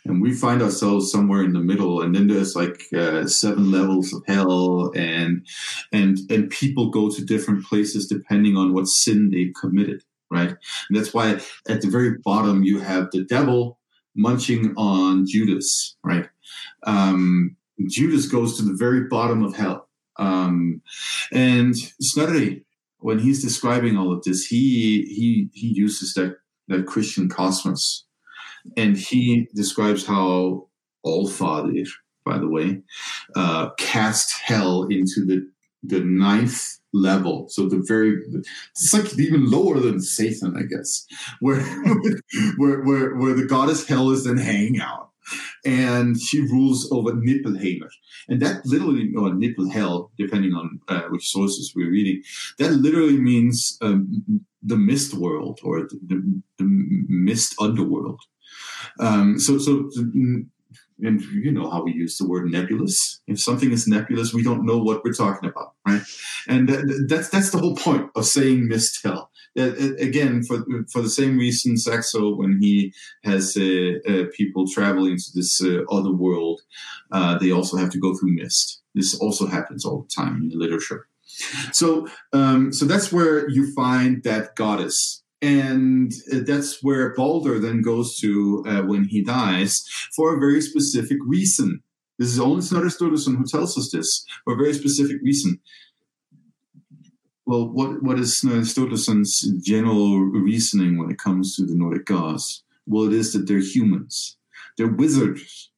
and 0.06 0.22
we 0.22 0.34
find 0.34 0.62
ourselves 0.62 1.12
somewhere 1.12 1.43
in 1.43 1.54
the 1.54 1.60
middle 1.60 2.02
and 2.02 2.16
then 2.16 2.28
there's 2.28 2.56
like 2.56 2.82
uh, 2.95 3.26
seven 3.28 3.72
levels 3.72 4.14
of 4.14 4.24
hell 4.28 4.91
and 4.95 5.45
and 5.91 6.20
and 6.30 6.50
people 6.50 6.89
go 6.89 7.10
to 7.10 7.26
different 7.26 7.66
places 7.66 8.08
depending 8.08 8.58
on 8.58 8.74
what 8.74 8.86
sin 8.88 9.30
they 9.30 9.52
committed 9.60 10.04
right? 10.32 10.50
And 10.50 10.97
that's 10.97 11.14
why 11.14 11.39
at 11.68 11.82
the 11.82 11.89
very 11.89 12.18
bottom 12.24 12.64
you 12.64 12.80
have 12.80 13.10
the 13.12 13.24
devil 13.24 13.80
munching 14.16 14.74
on 14.78 15.26
judas 15.28 15.95
right? 16.04 16.30
Um, 16.84 17.56
judas 17.88 18.28
goes 18.28 18.58
to 18.58 18.64
the 18.64 18.76
very 18.76 19.08
bottom 19.08 19.43
of 19.43 19.56
hell. 19.56 19.88
Um, 20.18 20.82
and 21.32 21.76
Snorri, 22.02 22.66
when 23.00 23.20
he's 23.20 23.41
describing 23.41 23.97
all 23.97 24.12
of 24.12 24.24
this 24.24 24.45
he 24.45 25.04
he 25.04 25.50
he 25.54 25.68
uses 25.68 26.14
that 26.14 26.38
that 26.68 26.86
christian 26.86 27.30
cosmos 27.30 28.06
and 28.78 28.98
he 28.98 29.48
describes 29.56 30.06
how 30.06 30.68
Allfather, 31.06 31.88
by 32.26 32.38
the 32.38 32.48
way, 32.48 32.82
uh, 33.36 33.70
cast 33.78 34.40
hell 34.42 34.84
into 34.84 35.26
the 35.26 35.50
the 35.82 36.02
ninth 36.02 36.80
level. 36.94 37.48
So 37.50 37.68
the 37.68 37.84
very 37.88 38.18
it's 38.72 38.94
like 38.94 39.18
even 39.18 39.50
lower 39.50 39.80
than 39.80 40.02
Satan, 40.02 40.56
I 40.58 40.64
guess, 40.64 41.06
where 41.40 41.62
where 42.58 42.82
where 42.82 43.16
where 43.16 43.34
the 43.34 43.46
goddess 43.48 43.88
hell 43.88 44.10
is 44.12 44.26
then 44.26 44.38
hanging 44.38 44.80
out. 44.82 45.10
And 45.64 46.20
she 46.20 46.42
rules 46.42 46.92
over 46.92 47.12
Niflheimr. 47.12 47.90
And 48.30 48.42
that 48.42 48.66
literally, 48.66 49.14
or 49.16 49.30
Niflhel, 49.30 50.10
depending 50.18 50.54
on 50.54 50.80
uh, 50.88 51.04
which 51.10 51.30
sources 51.30 51.74
we're 51.76 51.92
reading, 51.92 52.24
that 52.58 52.72
literally 52.72 53.18
means 53.18 53.78
um, 53.82 54.42
the 54.64 54.78
mist 54.78 55.14
world 55.14 55.60
or 55.64 55.82
the, 55.82 56.00
the, 56.08 56.42
the 56.58 56.66
mist 57.08 57.56
underworld. 57.60 58.22
Um, 59.00 59.39
so, 59.39 59.58
so 59.58 59.89
and 61.02 61.22
you 61.22 61.52
know 61.52 61.70
how 61.70 61.84
we 61.84 61.93
use 61.93 62.18
the 62.18 62.28
word 62.28 62.52
nebulous. 62.52 63.22
If 63.28 63.39
something 63.39 63.72
is 63.72 63.88
nebulous, 63.88 64.34
we 64.34 64.43
don't 64.43 64.66
know 64.66 64.78
what 64.78 65.04
we're 65.04 65.14
talking 65.14 65.50
about, 65.50 65.74
right? 65.88 66.02
And 66.47 66.70
that's 67.08 67.30
that's 67.30 67.52
the 67.52 67.60
whole 67.60 67.76
point 67.76 68.10
of 68.16 68.26
saying 68.26 68.70
mistel. 68.70 69.28
Uh, 69.58 69.72
again, 70.00 70.43
for 70.43 70.64
for 70.91 71.02
the 71.02 71.10
same 71.10 71.38
reason, 71.38 71.78
Saxo, 71.78 72.36
when 72.36 72.60
he 72.62 72.93
has 73.24 73.58
uh, 73.58 74.00
uh, 74.08 74.26
people 74.36 74.68
traveling 74.68 75.18
to 75.18 75.32
this 75.34 75.62
uh, 75.64 75.84
other 75.89 76.12
world, 76.12 76.62
uh, 77.12 77.38
they 77.38 77.52
also 77.52 77.78
have 77.78 77.89
to 77.91 78.00
go 78.00 78.16
through 78.16 78.36
mist. 78.36 78.82
This 78.93 79.18
also 79.20 79.47
happens 79.47 79.86
all 79.86 80.02
the 80.02 80.22
time 80.22 80.41
in 80.41 80.50
the 80.50 80.58
literature. 80.58 81.08
So, 81.72 82.08
um, 82.34 82.74
so 82.74 82.86
that's 82.86 83.14
where 83.14 83.50
you 83.50 83.72
find 83.74 84.24
that 84.24 84.56
goddess 84.56 85.24
and 85.42 86.12
that's 86.32 86.84
where 86.84 87.14
Balder 87.14 87.60
then 87.60 87.82
goes 87.82 88.18
to 88.18 88.64
uh, 88.68 88.82
when 88.82 89.06
he 89.06 89.24
dies 89.24 89.84
for 90.16 90.36
a 90.36 90.40
very 90.40 90.62
specific 90.62 91.18
reason. 91.26 91.82
This 92.18 92.30
is 92.30 92.40
only 92.40 92.62
Snorri 92.62 92.90
Sturluson 92.90 93.38
who 93.38 93.46
tells 93.46 93.78
us 93.78 93.92
this 93.92 94.26
for 94.44 94.54
a 94.54 94.58
very 94.58 94.74
specific 94.74 95.18
reason. 95.24 95.60
Well, 97.46 97.70
what, 97.70 98.04
what 98.04 98.20
is 98.20 98.38
Snorri 98.38 98.62
Sturluson's 98.62 99.40
general 99.64 100.20
reasoning 100.20 100.98
when 100.98 101.10
it 101.10 101.18
comes 101.18 101.56
to 101.56 101.66
the 101.66 101.74
Nordic 101.74 102.06
gods? 102.06 102.64
Well, 102.86 103.06
it 103.06 103.14
is 103.14 103.32
that 103.34 103.48
they're 103.48 103.60
humans. 103.60 104.38
They're 104.78 104.88
wizards 104.88 105.72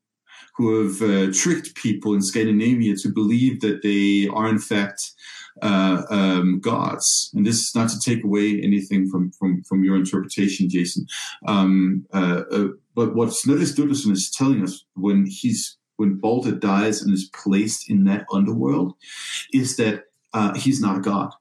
who 0.57 0.84
have 0.84 1.01
uh, 1.01 1.32
tricked 1.34 1.76
people 1.76 2.14
in 2.14 2.22
Scandinavia 2.22 2.95
to 2.97 3.09
believe 3.09 3.62
that 3.62 3.84
they 3.84 4.28
are, 4.34 4.49
in 4.49 4.59
fact, 4.59 5.12
uh, 5.62 6.04
um, 6.10 6.60
gods. 6.60 7.32
And 7.34 7.45
this 7.45 7.60
is 7.60 7.76
not 7.76 7.89
to 7.89 7.99
take 7.99 8.24
away 8.24 8.62
anything 8.62 9.10
from 9.10 9.32
from, 9.32 9.64
from 9.64 9.84
your 9.84 9.95
interpretation, 9.95 10.70
Jason. 10.70 11.06
Um, 11.47 12.06
uh, 12.14 12.43
uh, 12.52 12.68
but 12.95 13.16
what 13.16 13.34
Snorri 13.34 13.62
Sturluson 13.62 14.12
is 14.12 14.30
telling 14.30 14.64
us 14.64 14.86
when 14.95 15.26
he's 15.28 15.78
when 15.97 16.16
Balder 16.16 16.54
dies 16.54 17.02
and 17.02 17.14
is 17.14 17.30
placed 17.34 17.89
in 17.89 18.06
that 18.06 18.26
underworld, 18.34 18.93
is 19.54 19.78
that 19.78 20.06
uh, 20.34 20.54
he's 20.56 20.82
not 20.82 20.97
a 20.97 21.02
god. 21.02 21.32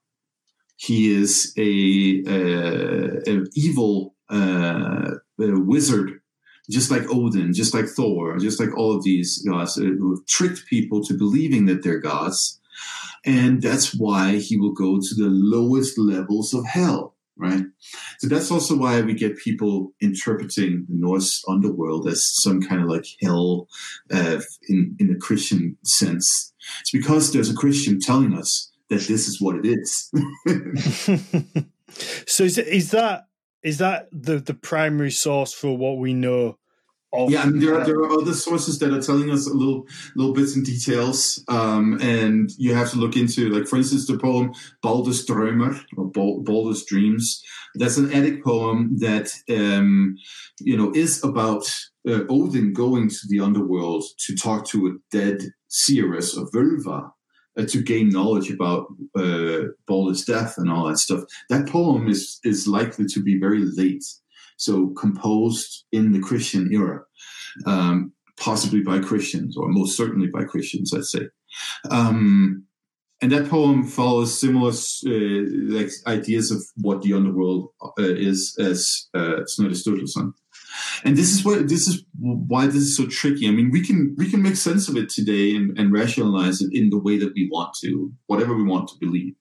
He 0.76 1.14
is 1.14 1.54
a, 1.58 2.22
a, 2.26 3.30
a 3.30 3.44
evil 3.54 4.14
uh, 4.28 5.12
wizard 5.38 6.20
just 6.70 6.90
like 6.90 7.02
Odin, 7.10 7.52
just 7.52 7.74
like 7.74 7.86
Thor, 7.86 8.38
just 8.38 8.60
like 8.60 8.76
all 8.76 8.96
of 8.96 9.02
these 9.02 9.38
gods 9.38 9.74
who 9.74 10.14
have 10.14 10.24
tricked 10.26 10.66
people 10.66 11.02
to 11.04 11.14
believing 11.14 11.66
that 11.66 11.82
they're 11.82 11.98
gods 11.98 12.59
and 13.24 13.60
that's 13.62 13.94
why 13.94 14.36
he 14.36 14.56
will 14.56 14.72
go 14.72 14.98
to 14.98 15.14
the 15.14 15.28
lowest 15.28 15.98
levels 15.98 16.54
of 16.54 16.66
hell, 16.66 17.14
right? 17.36 17.64
So 18.18 18.28
that's 18.28 18.50
also 18.50 18.76
why 18.76 19.00
we 19.02 19.14
get 19.14 19.38
people 19.38 19.92
interpreting 20.00 20.86
the 20.88 20.96
Norse 20.96 21.42
underworld 21.48 22.08
as 22.08 22.22
some 22.42 22.62
kind 22.62 22.82
of 22.82 22.88
like 22.88 23.06
hell 23.22 23.68
uh, 24.10 24.40
in, 24.68 24.96
in 24.98 25.10
a 25.10 25.18
Christian 25.18 25.76
sense. 25.84 26.52
It's 26.80 26.90
because 26.90 27.32
there's 27.32 27.50
a 27.50 27.54
Christian 27.54 28.00
telling 28.00 28.34
us 28.34 28.70
that 28.88 29.02
this 29.02 29.28
is 29.28 29.40
what 29.40 29.56
it 29.56 29.66
is. 29.66 30.10
so 32.26 32.44
is, 32.44 32.58
is 32.58 32.90
that 32.90 33.26
is 33.62 33.78
that 33.78 34.08
the, 34.10 34.38
the 34.38 34.54
primary 34.54 35.10
source 35.10 35.52
for 35.52 35.76
what 35.76 35.98
we 35.98 36.14
know 36.14 36.56
yeah, 37.12 37.42
I 37.42 37.46
mean, 37.46 37.60
there 37.60 37.76
are 37.76 37.84
there 37.84 37.96
are 37.96 38.12
other 38.12 38.34
sources 38.34 38.78
that 38.78 38.92
are 38.92 39.02
telling 39.02 39.30
us 39.30 39.48
a 39.48 39.52
little 39.52 39.86
little 40.14 40.32
bits 40.32 40.54
and 40.54 40.64
details, 40.64 41.42
um, 41.48 41.98
and 42.00 42.50
you 42.56 42.74
have 42.74 42.90
to 42.92 42.98
look 42.98 43.16
into, 43.16 43.48
like 43.50 43.66
for 43.66 43.76
instance, 43.76 44.06
the 44.06 44.16
poem 44.16 44.52
Baldur's 44.80 45.26
Drömmer 45.26 45.80
or 45.96 46.10
Baldur's 46.10 46.84
Dreams. 46.84 47.42
That's 47.74 47.96
an 47.96 48.12
Eddic 48.12 48.44
poem 48.44 48.96
that 48.98 49.32
um, 49.50 50.16
you 50.60 50.76
know 50.76 50.92
is 50.94 51.22
about 51.24 51.64
uh, 52.08 52.20
Odin 52.28 52.72
going 52.72 53.08
to 53.08 53.20
the 53.28 53.40
underworld 53.40 54.04
to 54.26 54.36
talk 54.36 54.66
to 54.68 54.86
a 54.86 55.16
dead 55.16 55.42
seeress 55.68 56.36
of 56.36 56.50
Völva. 56.52 57.10
Uh, 57.58 57.66
to 57.66 57.82
gain 57.82 58.08
knowledge 58.10 58.48
about 58.48 58.86
uh, 59.18 59.62
Baldur's 59.88 60.24
death 60.24 60.54
and 60.56 60.70
all 60.70 60.86
that 60.86 60.98
stuff. 60.98 61.24
That 61.48 61.68
poem 61.68 62.08
is 62.08 62.38
is 62.44 62.68
likely 62.68 63.06
to 63.06 63.20
be 63.20 63.40
very 63.40 63.64
late 63.64 64.04
so 64.60 64.88
composed 64.88 65.84
in 65.90 66.12
the 66.12 66.20
Christian 66.20 66.72
era, 66.72 67.00
um, 67.66 68.12
possibly 68.38 68.82
by 68.82 68.98
Christians, 68.98 69.56
or 69.56 69.68
most 69.68 69.96
certainly 69.96 70.28
by 70.28 70.44
Christians, 70.44 70.90
let's 70.92 71.10
say. 71.10 71.28
Um, 71.90 72.66
and 73.22 73.32
that 73.32 73.48
poem 73.48 73.84
follows 73.84 74.38
similar 74.38 74.70
uh, 74.70 75.76
like 75.76 75.90
ideas 76.06 76.50
of 76.50 76.62
what 76.76 77.02
the 77.02 77.12
underworld 77.12 77.68
uh, 77.82 77.92
is 77.98 78.56
as 78.58 79.08
uh, 79.14 79.44
Snorri 79.46 79.74
Sturluson. 79.74 80.32
And 81.04 81.16
this 81.16 81.32
is 81.32 81.44
why 81.44 81.58
this 81.58 81.88
is 81.88 82.04
why 82.18 82.66
this 82.66 82.76
is 82.76 82.96
so 82.96 83.06
tricky. 83.06 83.48
I 83.48 83.50
mean, 83.50 83.70
we 83.70 83.84
can 83.84 84.14
we 84.16 84.30
can 84.30 84.42
make 84.42 84.56
sense 84.56 84.88
of 84.88 84.96
it 84.96 85.08
today 85.08 85.56
and, 85.56 85.78
and 85.78 85.92
rationalize 85.92 86.62
it 86.62 86.70
in 86.72 86.90
the 86.90 86.98
way 86.98 87.18
that 87.18 87.32
we 87.34 87.48
want 87.50 87.74
to, 87.82 88.12
whatever 88.26 88.54
we 88.54 88.62
want 88.62 88.88
to 88.88 88.94
believe. 88.98 89.34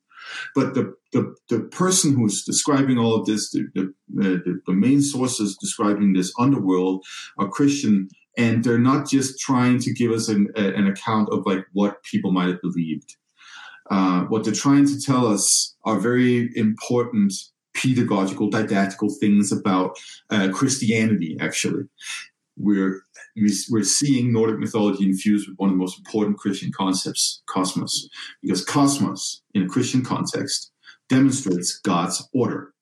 But 0.56 0.74
the, 0.74 0.94
the, 1.14 1.36
the 1.50 1.60
person 1.62 2.16
who's 2.16 2.44
describing 2.44 2.98
all 2.98 3.16
of 3.16 3.26
this, 3.26 3.52
the, 3.52 3.68
the, 3.74 3.94
the, 4.10 4.62
the 4.66 4.74
main 4.74 5.02
sources 5.02 5.58
describing 5.60 6.14
this 6.14 6.34
underworld 6.40 7.06
are 7.38 7.48
Christian, 7.48 8.10
and 8.38 8.64
they're 8.64 8.80
not 8.80 9.10
just 9.10 9.40
trying 9.40 9.80
to 9.80 9.94
give 9.94 10.12
us 10.12 10.30
an, 10.30 10.48
an 10.56 10.88
account 10.88 11.30
of 11.32 11.46
like 11.46 11.66
what 11.74 12.04
people 12.04 12.32
might 12.32 12.48
have 12.48 12.62
believed. 12.62 13.16
Uh, 13.90 14.22
what 14.26 14.44
they're 14.44 14.54
trying 14.54 14.86
to 14.86 15.02
tell 15.02 15.26
us 15.26 15.76
are 15.84 16.00
very 16.00 16.52
important 16.56 17.34
pedagogical, 17.74 18.50
didactical 18.50 19.10
things 19.20 19.52
about 19.52 19.98
uh, 20.30 20.50
Christianity, 20.54 21.38
actually. 21.40 21.84
We're 22.60 23.02
we're 23.70 23.84
seeing 23.84 24.34
Nordic 24.34 24.60
mythology 24.60 25.06
infused 25.06 25.48
with 25.48 25.58
one 25.58 25.70
of 25.70 25.76
the 25.76 25.80
most 25.80 25.98
important 25.98 26.38
Christian 26.38 26.72
concepts, 26.76 27.42
cosmos, 27.48 28.10
because 28.42 28.66
cosmos 28.66 29.42
in 29.54 29.64
a 29.64 29.68
Christian 29.68 30.04
context 30.04 30.72
demonstrates 31.08 31.80
God's 31.80 32.28
order. 32.34 32.74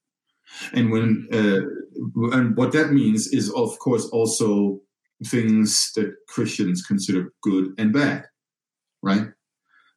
And 0.73 0.91
when 0.91 1.27
uh, 1.31 1.61
and 2.35 2.57
what 2.57 2.71
that 2.71 2.91
means 2.91 3.27
is, 3.27 3.51
of 3.53 3.77
course, 3.79 4.05
also 4.07 4.81
things 5.25 5.91
that 5.95 6.13
Christians 6.27 6.83
consider 6.83 7.31
good 7.41 7.73
and 7.77 7.93
bad, 7.93 8.25
right? 9.03 9.27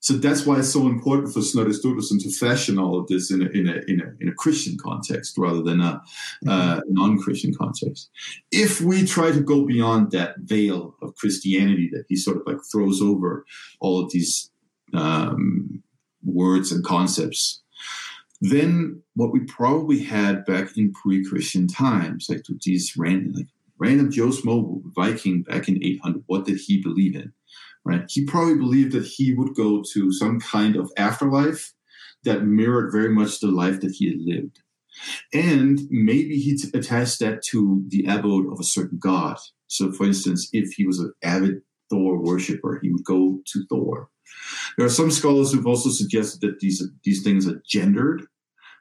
So 0.01 0.15
that's 0.15 0.47
why 0.47 0.59
it's 0.59 0.73
so 0.73 0.87
important 0.87 1.33
for 1.33 1.43
Snorri 1.43 1.73
Sturluson 1.73 2.23
to 2.23 2.31
fashion 2.31 2.79
all 2.79 2.99
of 2.99 3.07
this 3.07 3.31
in 3.31 3.43
a, 3.43 3.51
in 3.51 3.69
a, 3.69 3.75
in 3.87 4.01
a, 4.01 4.13
in 4.21 4.29
a 4.29 4.35
Christian 4.35 4.79
context 4.79 5.37
rather 5.37 5.63
than 5.63 5.81
a 5.81 6.03
uh, 6.49 6.81
non-Christian 6.89 7.55
context. 7.55 8.11
If 8.51 8.81
we 8.81 9.05
try 9.05 9.31
to 9.31 9.41
go 9.41 9.67
beyond 9.67 10.11
that 10.13 10.37
veil 10.39 10.97
of 11.03 11.15
Christianity 11.17 11.91
that 11.93 12.07
he 12.09 12.17
sort 12.17 12.39
of 12.39 12.43
like 12.47 12.59
throws 12.73 13.03
over 13.03 13.45
all 13.81 14.03
of 14.03 14.11
these 14.11 14.51
um, 14.95 15.83
words 16.25 16.73
and 16.73 16.83
concepts, 16.83 17.63
then 18.41 19.03
what 19.15 19.33
we 19.33 19.41
probably 19.41 20.03
had 20.03 20.47
back 20.47 20.79
in 20.79 20.95
pre-Christian 20.95 21.69
times, 21.69 22.27
like 22.31 22.43
these 22.63 22.97
random, 22.97 23.35
like 23.35 23.49
random 23.79 24.11
Joe 24.11 24.29
Smo 24.29 24.81
Viking 24.95 25.43
back 25.43 25.69
in 25.69 25.83
800, 25.85 26.23
what 26.27 26.47
did 26.47 26.59
he 26.59 26.83
believe 26.83 27.17
in? 27.17 27.35
Right? 27.85 28.05
He 28.09 28.25
probably 28.25 28.57
believed 28.57 28.93
that 28.93 29.07
he 29.07 29.33
would 29.33 29.55
go 29.55 29.83
to 29.93 30.13
some 30.13 30.41
kind 30.41 30.77
of 30.77 30.91
afterlife 30.97 31.73
that 32.25 32.45
mirrored 32.45 32.93
very 32.93 33.09
much 33.09 33.41
the 33.41 33.51
life 33.51 33.81
that 33.81 33.93
he 33.93 34.09
had 34.09 34.21
lived. 34.21 34.61
And 35.33 35.81
maybe 35.91 36.37
he 36.37 36.59
attached 36.75 37.21
that 37.21 37.43
to 37.51 37.85
the 37.89 38.05
abode 38.07 38.53
of 38.53 38.61
a 38.61 38.65
certain 38.65 38.99
god. 38.99 39.39
So, 39.69 39.93
for 39.93 40.05
instance, 40.05 40.49
if 40.53 40.73
he 40.73 40.87
was 40.87 40.99
an 40.99 41.13
avid 41.23 41.63
Thor 41.89 42.19
worshiper, 42.19 42.79
he 42.83 42.91
would 42.91 43.05
go 43.05 43.41
to 43.47 43.65
Thor. 43.69 44.09
There 44.77 44.87
are 44.87 44.91
some 44.91 45.11
scholars 45.11 45.53
who've 45.53 45.67
also 45.67 45.91
suggested 45.91 46.41
that 46.43 46.61
these 46.61 46.83
these 47.05 47.23
things 47.23 47.49
are 47.49 47.63
gendered, 47.67 48.27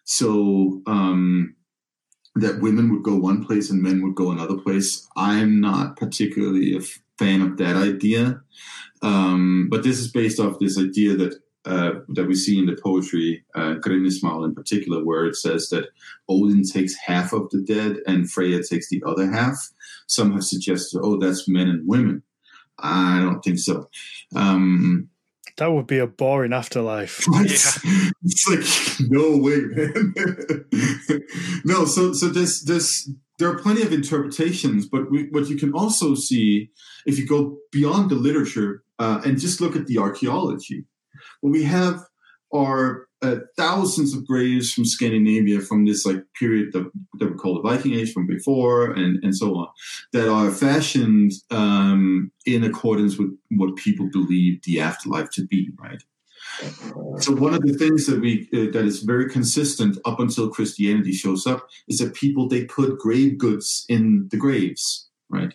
so 0.03 0.81
um, 0.85 1.55
that 2.35 2.61
women 2.61 2.91
would 2.91 3.03
go 3.03 3.15
one 3.15 3.43
place 3.43 3.69
and 3.69 3.81
men 3.81 4.01
would 4.03 4.15
go 4.15 4.31
another 4.31 4.57
place. 4.57 5.07
I'm 5.15 5.59
not 5.59 5.97
particularly 5.97 6.75
a 6.75 6.81
fan 7.19 7.41
of 7.41 7.57
that 7.57 7.75
idea. 7.75 8.41
Um, 9.01 9.67
but 9.69 9.83
this 9.83 9.99
is 9.99 10.11
based 10.11 10.39
off 10.39 10.59
this 10.59 10.79
idea 10.79 11.15
that 11.15 11.39
uh, 11.65 11.99
that 12.07 12.25
we 12.25 12.35
see 12.35 12.57
in 12.57 12.65
the 12.65 12.77
poetry, 12.81 13.43
uh, 13.53 13.75
Grimnismal 13.75 14.45
in 14.45 14.55
particular, 14.55 15.03
where 15.03 15.25
it 15.25 15.35
says 15.35 15.69
that 15.69 15.89
Odin 16.27 16.63
takes 16.63 16.95
half 16.95 17.33
of 17.33 17.49
the 17.49 17.61
dead 17.61 17.97
and 18.07 18.31
Freya 18.31 18.63
takes 18.63 18.89
the 18.89 19.03
other 19.05 19.29
half. 19.29 19.57
Some 20.07 20.31
have 20.33 20.43
suggested, 20.43 21.01
oh, 21.03 21.17
that's 21.17 21.47
men 21.47 21.67
and 21.67 21.87
women. 21.87 22.23
I 22.79 23.19
don't 23.19 23.41
think 23.41 23.59
so. 23.59 23.89
Um, 24.35 25.09
that 25.57 25.73
would 25.73 25.87
be 25.87 25.99
a 25.99 26.07
boring 26.07 26.53
afterlife. 26.53 27.27
Right? 27.27 27.49
Yeah. 27.51 28.09
It's 28.23 28.99
like 28.99 29.09
no 29.11 29.37
way, 29.37 29.59
man. 29.59 30.13
no, 31.65 31.85
so 31.85 32.13
so 32.13 32.29
this 32.29 32.63
this 32.63 33.11
there 33.39 33.49
are 33.49 33.57
plenty 33.57 33.81
of 33.81 33.93
interpretations, 33.93 34.85
but 34.85 35.09
we, 35.09 35.29
what 35.31 35.47
you 35.47 35.55
can 35.55 35.73
also 35.73 36.13
see 36.13 36.69
if 37.05 37.17
you 37.17 37.25
go 37.25 37.57
beyond 37.71 38.11
the 38.11 38.15
literature 38.15 38.83
uh, 38.99 39.21
and 39.25 39.39
just 39.39 39.61
look 39.61 39.75
at 39.75 39.87
the 39.87 39.97
archaeology, 39.97 40.85
what 41.41 41.51
we 41.51 41.63
have 41.63 42.01
are 42.53 43.07
uh, 43.21 43.37
thousands 43.57 44.13
of 44.13 44.25
graves 44.25 44.71
from 44.71 44.85
Scandinavia 44.85 45.61
from 45.61 45.85
this 45.85 46.05
like 46.05 46.23
period 46.37 46.71
that, 46.73 46.89
that 47.19 47.31
we 47.31 47.37
call 47.37 47.55
the 47.55 47.69
Viking 47.69 47.93
Age 47.93 48.13
from 48.13 48.27
before 48.27 48.91
and, 48.91 49.21
and 49.23 49.35
so 49.35 49.55
on 49.55 49.67
that 50.13 50.29
are 50.29 50.51
fashioned 50.51 51.31
um, 51.51 52.31
in 52.45 52.63
accordance 52.63 53.17
with 53.17 53.37
what 53.51 53.75
people 53.75 54.09
believe 54.11 54.61
the 54.63 54.79
afterlife 54.79 55.29
to 55.31 55.45
be, 55.45 55.69
right? 55.77 56.01
So 57.19 57.33
one 57.35 57.53
of 57.53 57.61
the 57.61 57.73
things 57.73 58.05
that 58.07 58.19
we 58.19 58.49
uh, 58.53 58.71
that 58.71 58.85
is 58.85 59.03
very 59.03 59.29
consistent 59.29 59.97
up 60.05 60.19
until 60.19 60.49
Christianity 60.49 61.13
shows 61.13 61.45
up 61.45 61.67
is 61.87 61.99
that 61.99 62.13
people 62.13 62.47
they 62.47 62.65
put 62.65 62.99
grave 62.99 63.37
goods 63.37 63.85
in 63.89 64.27
the 64.31 64.37
graves, 64.37 65.07
right? 65.29 65.53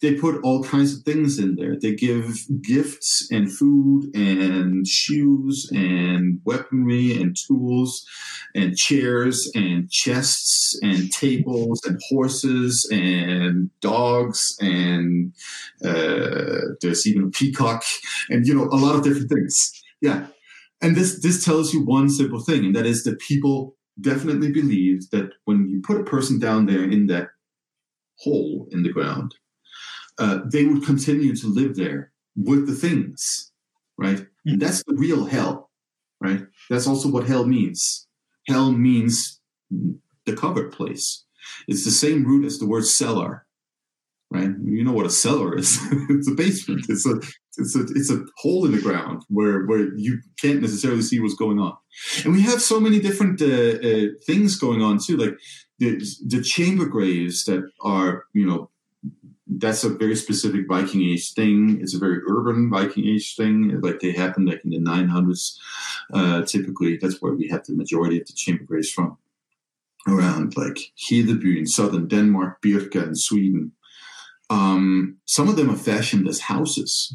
they 0.00 0.14
put 0.14 0.40
all 0.44 0.62
kinds 0.62 0.96
of 0.96 1.02
things 1.02 1.38
in 1.38 1.56
there. 1.56 1.76
They 1.78 1.94
give 1.94 2.46
gifts 2.62 3.28
and 3.30 3.52
food 3.52 4.14
and 4.14 4.86
shoes 4.86 5.68
and 5.72 6.40
weaponry 6.44 7.20
and 7.20 7.36
tools 7.46 8.06
and 8.54 8.76
chairs 8.76 9.50
and 9.54 9.90
chests 9.90 10.78
and 10.82 11.10
tables 11.10 11.80
and 11.84 11.98
horses 12.10 12.88
and 12.92 13.70
dogs 13.80 14.56
and 14.60 15.32
uh, 15.84 16.74
there's 16.80 17.06
even 17.06 17.24
a 17.24 17.30
peacock 17.30 17.82
and 18.28 18.46
you 18.46 18.54
know 18.54 18.64
a 18.64 18.78
lot 18.78 18.94
of 18.94 19.02
different 19.02 19.30
things. 19.30 19.72
Yeah, 20.00 20.26
and 20.80 20.96
this 20.96 21.20
this 21.20 21.44
tells 21.44 21.72
you 21.72 21.84
one 21.84 22.08
simple 22.10 22.40
thing, 22.40 22.64
and 22.64 22.76
that 22.76 22.86
is 22.86 23.04
that 23.04 23.18
people 23.20 23.76
definitely 24.00 24.52
believe 24.52 25.10
that 25.10 25.30
when 25.44 25.68
you 25.68 25.80
put 25.82 26.00
a 26.00 26.04
person 26.04 26.38
down 26.38 26.66
there 26.66 26.84
in 26.84 27.06
that 27.08 27.28
hole 28.20 28.68
in 28.70 28.82
the 28.82 28.92
ground 28.92 29.34
uh, 30.18 30.40
they 30.44 30.64
would 30.64 30.84
continue 30.84 31.34
to 31.36 31.46
live 31.46 31.76
there 31.76 32.12
with 32.36 32.66
the 32.66 32.74
things, 32.74 33.52
right? 33.96 34.18
Mm. 34.18 34.28
And 34.46 34.62
that's 34.62 34.82
the 34.84 34.94
real 34.96 35.26
hell, 35.26 35.70
right? 36.20 36.42
That's 36.68 36.86
also 36.86 37.08
what 37.08 37.26
hell 37.26 37.46
means. 37.46 38.06
Hell 38.48 38.72
means 38.72 39.40
the 39.70 40.36
covered 40.36 40.72
place. 40.72 41.24
It's 41.66 41.84
the 41.84 41.90
same 41.90 42.24
root 42.24 42.44
as 42.44 42.58
the 42.58 42.66
word 42.66 42.84
cellar, 42.84 43.46
right? 44.30 44.50
You 44.64 44.84
know 44.84 44.92
what 44.92 45.06
a 45.06 45.10
cellar 45.10 45.56
is? 45.56 45.78
it's 46.10 46.28
a 46.28 46.34
basement. 46.34 46.86
It's 46.88 47.06
a 47.06 47.20
it's 47.58 47.76
a 47.76 47.82
it's 47.94 48.10
a 48.10 48.24
hole 48.36 48.64
in 48.66 48.72
the 48.72 48.80
ground 48.80 49.24
where 49.28 49.64
where 49.66 49.94
you 49.94 50.20
can't 50.40 50.60
necessarily 50.60 51.02
see 51.02 51.20
what's 51.20 51.34
going 51.34 51.58
on. 51.58 51.76
And 52.24 52.32
we 52.32 52.42
have 52.42 52.62
so 52.62 52.80
many 52.80 53.00
different 53.00 53.40
uh, 53.42 53.78
uh, 53.88 54.06
things 54.26 54.56
going 54.56 54.82
on 54.82 54.98
too, 54.98 55.16
like 55.16 55.36
the 55.78 56.00
the 56.26 56.42
chamber 56.42 56.86
graves 56.86 57.44
that 57.44 57.68
are 57.82 58.24
you 58.32 58.46
know 58.46 58.70
that's 59.50 59.82
a 59.82 59.88
very 59.88 60.14
specific 60.14 60.68
Viking 60.68 61.02
Age 61.02 61.32
thing. 61.32 61.78
It's 61.80 61.94
a 61.94 61.98
very 61.98 62.20
urban 62.28 62.70
Viking 62.70 63.06
Age 63.06 63.34
thing. 63.34 63.80
Like 63.80 64.00
they 64.00 64.12
happened 64.12 64.48
like 64.48 64.62
in 64.64 64.70
the 64.70 64.78
900s. 64.78 65.56
Uh, 66.12 66.42
typically, 66.42 66.98
that's 66.98 67.22
where 67.22 67.32
we 67.32 67.48
have 67.48 67.64
the 67.64 67.74
majority 67.74 68.20
of 68.20 68.26
the 68.26 68.34
chamber 68.34 68.64
graves 68.64 68.90
from. 68.90 69.16
Around 70.06 70.56
like 70.56 70.78
Hedeby 70.96 71.58
in 71.58 71.66
southern 71.66 72.08
Denmark, 72.08 72.62
Birka 72.62 73.06
in 73.06 73.14
Sweden. 73.14 73.72
Um, 74.48 75.18
some 75.26 75.48
of 75.48 75.56
them 75.56 75.70
are 75.70 75.76
fashioned 75.76 76.28
as 76.28 76.40
houses. 76.40 77.14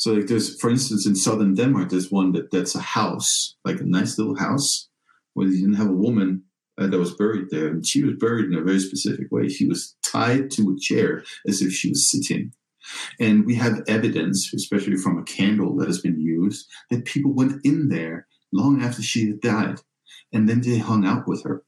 So 0.00 0.14
like 0.14 0.28
there's, 0.28 0.58
for 0.58 0.70
instance, 0.70 1.06
in 1.06 1.14
southern 1.14 1.52
Denmark, 1.52 1.90
there's 1.90 2.10
one 2.10 2.32
that 2.32 2.50
that's 2.50 2.74
a 2.74 2.80
house, 2.80 3.54
like 3.66 3.80
a 3.80 3.84
nice 3.84 4.16
little 4.16 4.34
house, 4.34 4.88
where 5.34 5.46
you 5.46 5.60
didn't 5.60 5.74
have 5.74 5.90
a 5.90 6.02
woman 6.06 6.44
uh, 6.80 6.86
that 6.86 6.98
was 6.98 7.14
buried 7.14 7.50
there, 7.50 7.66
and 7.66 7.86
she 7.86 8.02
was 8.02 8.14
buried 8.18 8.46
in 8.46 8.54
a 8.54 8.62
very 8.62 8.80
specific 8.80 9.30
way. 9.30 9.46
She 9.50 9.66
was 9.66 9.94
tied 10.02 10.50
to 10.52 10.70
a 10.70 10.80
chair 10.80 11.22
as 11.46 11.60
if 11.60 11.74
she 11.74 11.90
was 11.90 12.10
sitting. 12.10 12.54
And 13.20 13.44
we 13.44 13.56
have 13.56 13.84
evidence, 13.88 14.50
especially 14.54 14.96
from 14.96 15.18
a 15.18 15.22
candle 15.24 15.76
that 15.76 15.88
has 15.88 16.00
been 16.00 16.18
used, 16.18 16.66
that 16.88 17.04
people 17.04 17.34
went 17.34 17.60
in 17.62 17.90
there 17.90 18.26
long 18.54 18.82
after 18.82 19.02
she 19.02 19.26
had 19.26 19.42
died, 19.42 19.80
and 20.32 20.48
then 20.48 20.62
they 20.62 20.78
hung 20.78 21.04
out 21.04 21.28
with 21.28 21.44
her. 21.44 21.62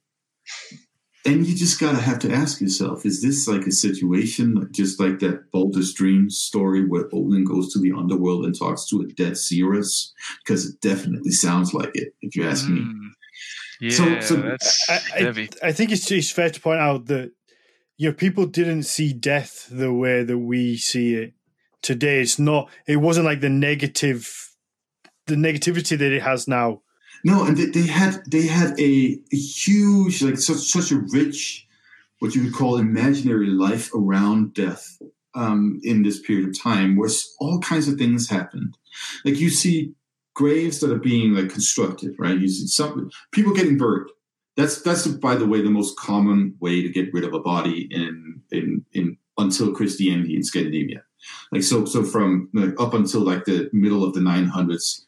And 1.24 1.46
you 1.46 1.54
just 1.54 1.78
gotta 1.78 2.00
have 2.00 2.18
to 2.20 2.32
ask 2.32 2.60
yourself: 2.60 3.06
Is 3.06 3.22
this 3.22 3.46
like 3.46 3.66
a 3.66 3.70
situation 3.70 4.68
just 4.72 4.98
like 4.98 5.20
that 5.20 5.52
Baldur's 5.52 5.94
Dream 5.94 6.28
story 6.28 6.84
where 6.84 7.08
Odin 7.12 7.44
goes 7.44 7.72
to 7.72 7.78
the 7.78 7.92
underworld 7.92 8.44
and 8.44 8.58
talks 8.58 8.86
to 8.88 9.02
a 9.02 9.06
dead 9.06 9.36
seeress? 9.36 10.12
Because 10.44 10.66
it 10.66 10.80
definitely 10.80 11.30
sounds 11.30 11.72
like 11.72 11.90
it, 11.94 12.14
if 12.22 12.34
you 12.34 12.48
ask 12.48 12.66
mm. 12.66 12.74
me. 12.74 12.80
Hmm. 12.80 13.08
Yeah, 13.80 13.90
so, 13.90 14.20
so 14.20 14.36
that's 14.36 14.90
I, 14.90 14.94
heavy. 15.18 15.48
I, 15.62 15.68
I 15.68 15.72
think 15.72 15.90
it's, 15.90 16.08
it's 16.10 16.30
fair 16.30 16.50
to 16.50 16.60
point 16.60 16.80
out 16.80 17.06
that 17.06 17.32
you 17.96 18.08
know 18.08 18.14
people 18.14 18.46
didn't 18.46 18.84
see 18.84 19.12
death 19.12 19.68
the 19.70 19.92
way 19.92 20.24
that 20.24 20.38
we 20.38 20.76
see 20.76 21.14
it 21.14 21.34
today. 21.82 22.20
It's 22.20 22.38
not. 22.38 22.70
It 22.86 22.96
wasn't 22.96 23.26
like 23.26 23.40
the 23.40 23.48
negative, 23.48 24.54
the 25.26 25.34
negativity 25.34 25.98
that 25.98 26.12
it 26.12 26.22
has 26.22 26.48
now. 26.48 26.82
No, 27.24 27.44
and 27.44 27.56
they, 27.56 27.66
they 27.66 27.86
had 27.86 28.22
they 28.30 28.46
had 28.46 28.78
a, 28.80 29.18
a 29.32 29.36
huge 29.36 30.22
like 30.22 30.38
such 30.38 30.58
such 30.58 30.90
a 30.90 30.98
rich 31.12 31.66
what 32.18 32.36
you 32.36 32.44
would 32.44 32.54
call 32.54 32.76
imaginary 32.76 33.48
life 33.48 33.92
around 33.94 34.54
death 34.54 34.96
um, 35.34 35.80
in 35.82 36.02
this 36.02 36.20
period 36.20 36.48
of 36.48 36.60
time, 36.60 36.96
where 36.96 37.10
all 37.40 37.58
kinds 37.60 37.88
of 37.88 37.98
things 37.98 38.30
happened. 38.30 38.76
Like 39.24 39.38
you 39.38 39.50
see 39.50 39.94
graves 40.34 40.80
that 40.80 40.92
are 40.92 40.98
being 40.98 41.34
like 41.34 41.50
constructed, 41.50 42.14
right? 42.18 42.38
You 42.38 42.48
see 42.48 42.66
some 42.66 43.10
people 43.32 43.52
getting 43.52 43.78
buried. 43.78 44.06
That's 44.56 44.82
that's 44.82 45.06
by 45.06 45.34
the 45.34 45.46
way 45.46 45.62
the 45.62 45.70
most 45.70 45.98
common 45.98 46.56
way 46.60 46.82
to 46.82 46.88
get 46.88 47.12
rid 47.12 47.24
of 47.24 47.34
a 47.34 47.40
body 47.40 47.88
in 47.90 48.42
in 48.50 48.84
in 48.92 49.16
until 49.38 49.72
Christianity 49.72 50.36
in 50.36 50.44
Scandinavia. 50.44 51.02
Like 51.50 51.62
so 51.62 51.84
so 51.84 52.04
from 52.04 52.50
like, 52.52 52.78
up 52.80 52.94
until 52.94 53.22
like 53.22 53.44
the 53.44 53.70
middle 53.72 54.04
of 54.04 54.14
the 54.14 54.20
900s, 54.20 55.02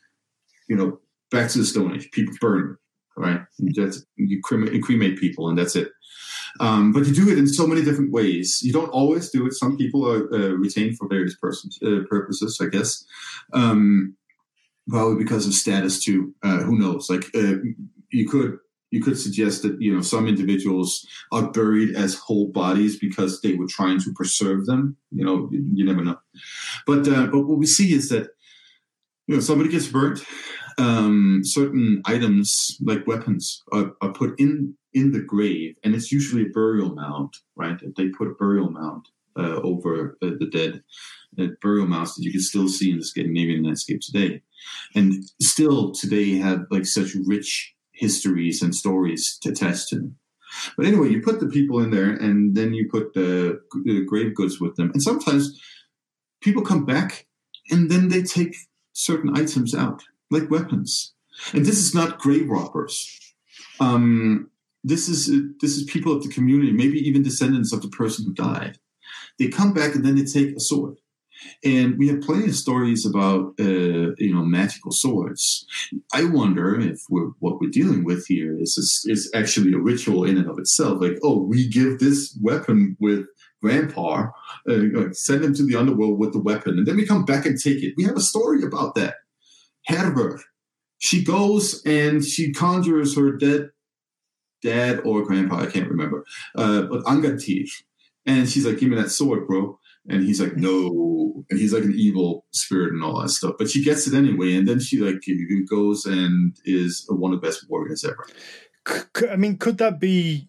you 0.68 0.76
know, 0.76 0.98
back 1.30 1.50
to 1.50 1.58
the 1.58 1.64
Stone 1.64 1.94
Age, 1.94 2.10
people 2.12 2.34
burn, 2.40 2.76
right? 3.16 3.40
That's, 3.76 4.04
you 4.16 4.40
cremate, 4.42 4.82
cremate 4.82 5.18
people 5.18 5.48
and 5.48 5.58
that's 5.58 5.76
it. 5.76 5.88
Um, 6.60 6.92
but 6.92 7.06
you 7.06 7.12
do 7.12 7.28
it 7.30 7.38
in 7.38 7.48
so 7.48 7.66
many 7.66 7.82
different 7.82 8.12
ways. 8.12 8.60
You 8.62 8.72
don't 8.72 8.90
always 8.90 9.30
do 9.30 9.46
it. 9.46 9.54
Some 9.54 9.76
people 9.76 10.08
are 10.08 10.32
uh, 10.32 10.50
retained 10.50 10.96
for 10.96 11.08
various 11.08 11.36
persons, 11.36 11.78
uh, 11.84 12.00
purposes, 12.08 12.58
I 12.60 12.66
guess. 12.66 13.04
Um, 13.52 14.16
probably 14.88 15.22
because 15.22 15.46
of 15.46 15.54
status 15.54 16.02
too. 16.02 16.34
Uh, 16.42 16.58
who 16.58 16.78
knows? 16.78 17.08
Like 17.10 17.24
uh, 17.34 17.56
you 18.10 18.28
could 18.28 18.58
you 18.90 19.02
could 19.02 19.18
suggest 19.18 19.62
that 19.62 19.80
you 19.80 19.94
know 19.94 20.02
some 20.02 20.28
individuals 20.28 21.04
are 21.32 21.50
buried 21.50 21.96
as 21.96 22.14
whole 22.14 22.48
bodies 22.48 22.98
because 22.98 23.40
they 23.40 23.54
were 23.54 23.66
trying 23.68 24.00
to 24.00 24.12
preserve 24.12 24.66
them. 24.66 24.96
You 25.10 25.24
know, 25.24 25.48
you, 25.50 25.64
you 25.74 25.84
never 25.84 26.04
know. 26.04 26.18
But 26.86 27.08
uh, 27.08 27.26
but 27.26 27.40
what 27.40 27.58
we 27.58 27.66
see 27.66 27.92
is 27.92 28.08
that 28.10 28.28
you 29.26 29.34
know 29.34 29.40
somebody 29.40 29.70
gets 29.70 29.88
burnt. 29.88 30.24
Um, 30.78 31.40
certain 31.44 32.02
items 32.04 32.78
like 32.82 33.06
weapons 33.06 33.62
are, 33.72 33.92
are 34.00 34.12
put 34.12 34.38
in 34.38 34.76
in 34.92 35.12
the 35.12 35.20
grave, 35.20 35.76
and 35.82 35.94
it's 35.94 36.12
usually 36.12 36.42
a 36.42 36.52
burial 36.52 36.94
mound, 36.94 37.34
right? 37.56 37.78
They 37.96 38.08
put 38.08 38.28
a 38.28 38.34
burial 38.34 38.70
mound 38.70 39.08
uh, 39.36 39.60
over 39.62 40.16
uh, 40.22 40.30
the 40.38 40.46
dead, 40.46 40.82
uh, 41.38 41.52
burial 41.60 41.86
mounds 41.86 42.14
that 42.14 42.22
you 42.22 42.30
can 42.30 42.40
still 42.40 42.68
see 42.68 42.92
in 42.92 42.98
the 42.98 43.04
Scandinavian 43.04 43.64
landscape 43.64 44.00
today 44.00 44.42
and 44.94 45.24
still 45.40 45.92
today 45.92 46.38
have 46.38 46.66
like 46.70 46.86
such 46.86 47.14
rich 47.26 47.74
histories 47.92 48.62
and 48.62 48.74
stories 48.74 49.38
to 49.42 49.50
attach 49.50 49.88
to 49.88 49.96
them. 49.96 50.16
But 50.76 50.86
anyway, 50.86 51.08
you 51.08 51.20
put 51.20 51.40
the 51.40 51.48
people 51.48 51.80
in 51.80 51.90
there, 51.90 52.10
and 52.10 52.54
then 52.54 52.74
you 52.74 52.88
put 52.88 53.12
the, 53.14 53.60
the 53.84 54.04
grave 54.04 54.34
goods 54.34 54.60
with 54.60 54.76
them, 54.76 54.90
and 54.92 55.02
sometimes 55.02 55.60
people 56.40 56.62
come 56.62 56.84
back, 56.84 57.26
and 57.70 57.90
then 57.90 58.08
they 58.08 58.22
take 58.22 58.54
certain 58.92 59.36
items 59.36 59.74
out, 59.74 60.04
like 60.34 60.50
weapons. 60.50 61.14
And 61.52 61.64
this 61.64 61.78
is 61.78 61.94
not 61.94 62.18
grave 62.18 62.48
robbers. 62.48 63.18
Um, 63.80 64.50
this 64.84 65.08
is 65.08 65.26
this 65.60 65.76
is 65.76 65.84
people 65.84 66.12
of 66.12 66.22
the 66.22 66.28
community, 66.28 66.72
maybe 66.72 66.98
even 66.98 67.22
descendants 67.22 67.72
of 67.72 67.82
the 67.82 67.88
person 67.88 68.24
who 68.24 68.34
died. 68.34 68.78
They 69.38 69.48
come 69.48 69.72
back 69.72 69.94
and 69.94 70.04
then 70.04 70.14
they 70.16 70.24
take 70.24 70.54
a 70.54 70.60
sword 70.60 70.98
and 71.64 71.98
we 71.98 72.08
have 72.08 72.20
plenty 72.20 72.48
of 72.48 72.54
stories 72.54 73.06
about 73.06 73.54
uh, 73.60 74.14
you 74.18 74.34
know 74.34 74.44
magical 74.44 74.92
swords. 74.92 75.66
I 76.12 76.24
wonder 76.24 76.78
if 76.78 77.00
we're, 77.08 77.30
what 77.40 77.60
we're 77.60 77.70
dealing 77.70 78.04
with 78.04 78.26
here 78.26 78.56
is 78.60 79.04
is 79.06 79.30
actually 79.34 79.72
a 79.72 79.78
ritual 79.78 80.24
in 80.24 80.38
and 80.38 80.48
of 80.48 80.58
itself. 80.58 81.00
Like, 81.00 81.18
oh, 81.22 81.38
we 81.38 81.68
give 81.68 81.98
this 81.98 82.36
weapon 82.42 82.96
with 83.00 83.26
grandpa, 83.62 84.26
uh, 84.68 85.12
send 85.12 85.44
him 85.44 85.54
to 85.54 85.64
the 85.64 85.76
underworld 85.76 86.18
with 86.18 86.32
the 86.32 86.40
weapon, 86.40 86.78
and 86.78 86.86
then 86.86 86.96
we 86.96 87.06
come 87.06 87.24
back 87.24 87.46
and 87.46 87.60
take 87.60 87.82
it. 87.82 87.94
We 87.96 88.04
have 88.04 88.16
a 88.16 88.20
story 88.20 88.62
about 88.62 88.94
that. 88.96 89.16
Hervor, 89.88 90.40
she 90.98 91.24
goes 91.24 91.82
and 91.84 92.24
she 92.24 92.52
conjures 92.52 93.16
her 93.16 93.32
dead 93.32 93.70
dad 94.62 95.00
or 95.04 95.24
grandpa, 95.24 95.60
I 95.60 95.66
can't 95.66 95.88
remember, 95.88 96.24
uh, 96.56 96.82
but 96.82 97.04
Angantyr. 97.04 97.68
And 98.26 98.48
she's 98.48 98.66
like, 98.66 98.78
give 98.78 98.88
me 98.88 98.96
that 98.96 99.10
sword, 99.10 99.46
bro. 99.46 99.78
And 100.08 100.22
he's 100.24 100.40
like, 100.40 100.56
no. 100.56 101.44
And 101.50 101.58
he's 101.58 101.72
like 101.72 101.84
an 101.84 101.94
evil 101.94 102.46
spirit 102.52 102.92
and 102.92 103.04
all 103.04 103.20
that 103.20 103.28
stuff. 103.28 103.56
But 103.58 103.70
she 103.70 103.84
gets 103.84 104.06
it 104.06 104.14
anyway. 104.14 104.54
And 104.54 104.66
then 104.66 104.80
she 104.80 104.98
like 104.98 105.22
goes 105.68 106.06
and 106.06 106.56
is 106.64 107.04
one 107.08 107.34
of 107.34 107.40
the 107.40 107.46
best 107.46 107.68
warriors 107.68 108.04
ever. 108.04 108.26
I 109.30 109.36
mean, 109.36 109.58
could 109.58 109.78
that 109.78 110.00
be 110.00 110.48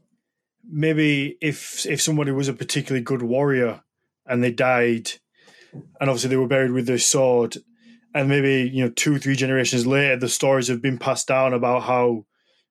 maybe 0.69 1.38
if 1.41 1.86
if 1.86 2.01
somebody 2.01 2.31
was 2.31 2.47
a 2.47 2.53
particularly 2.53 3.03
good 3.03 3.21
warrior 3.21 3.83
and 4.25 4.43
they 4.43 4.51
died, 4.51 5.11
and 5.73 6.09
obviously 6.09 6.29
they 6.29 6.38
were 6.38 6.47
buried 6.47 6.71
with 6.71 6.88
their 6.88 6.97
sword, 6.97 7.57
and 8.16 8.28
maybe 8.30 8.72
you 8.74 8.84
know 8.84 8.89
two 8.89 9.20
three 9.20 9.36
generations 9.36 9.86
later 9.86 10.18
the 10.18 10.30
stories 10.30 10.68
have 10.68 10.82
been 10.82 10.97
passed 10.97 11.28
down 11.28 11.53
about 11.53 11.84
how 11.84 12.26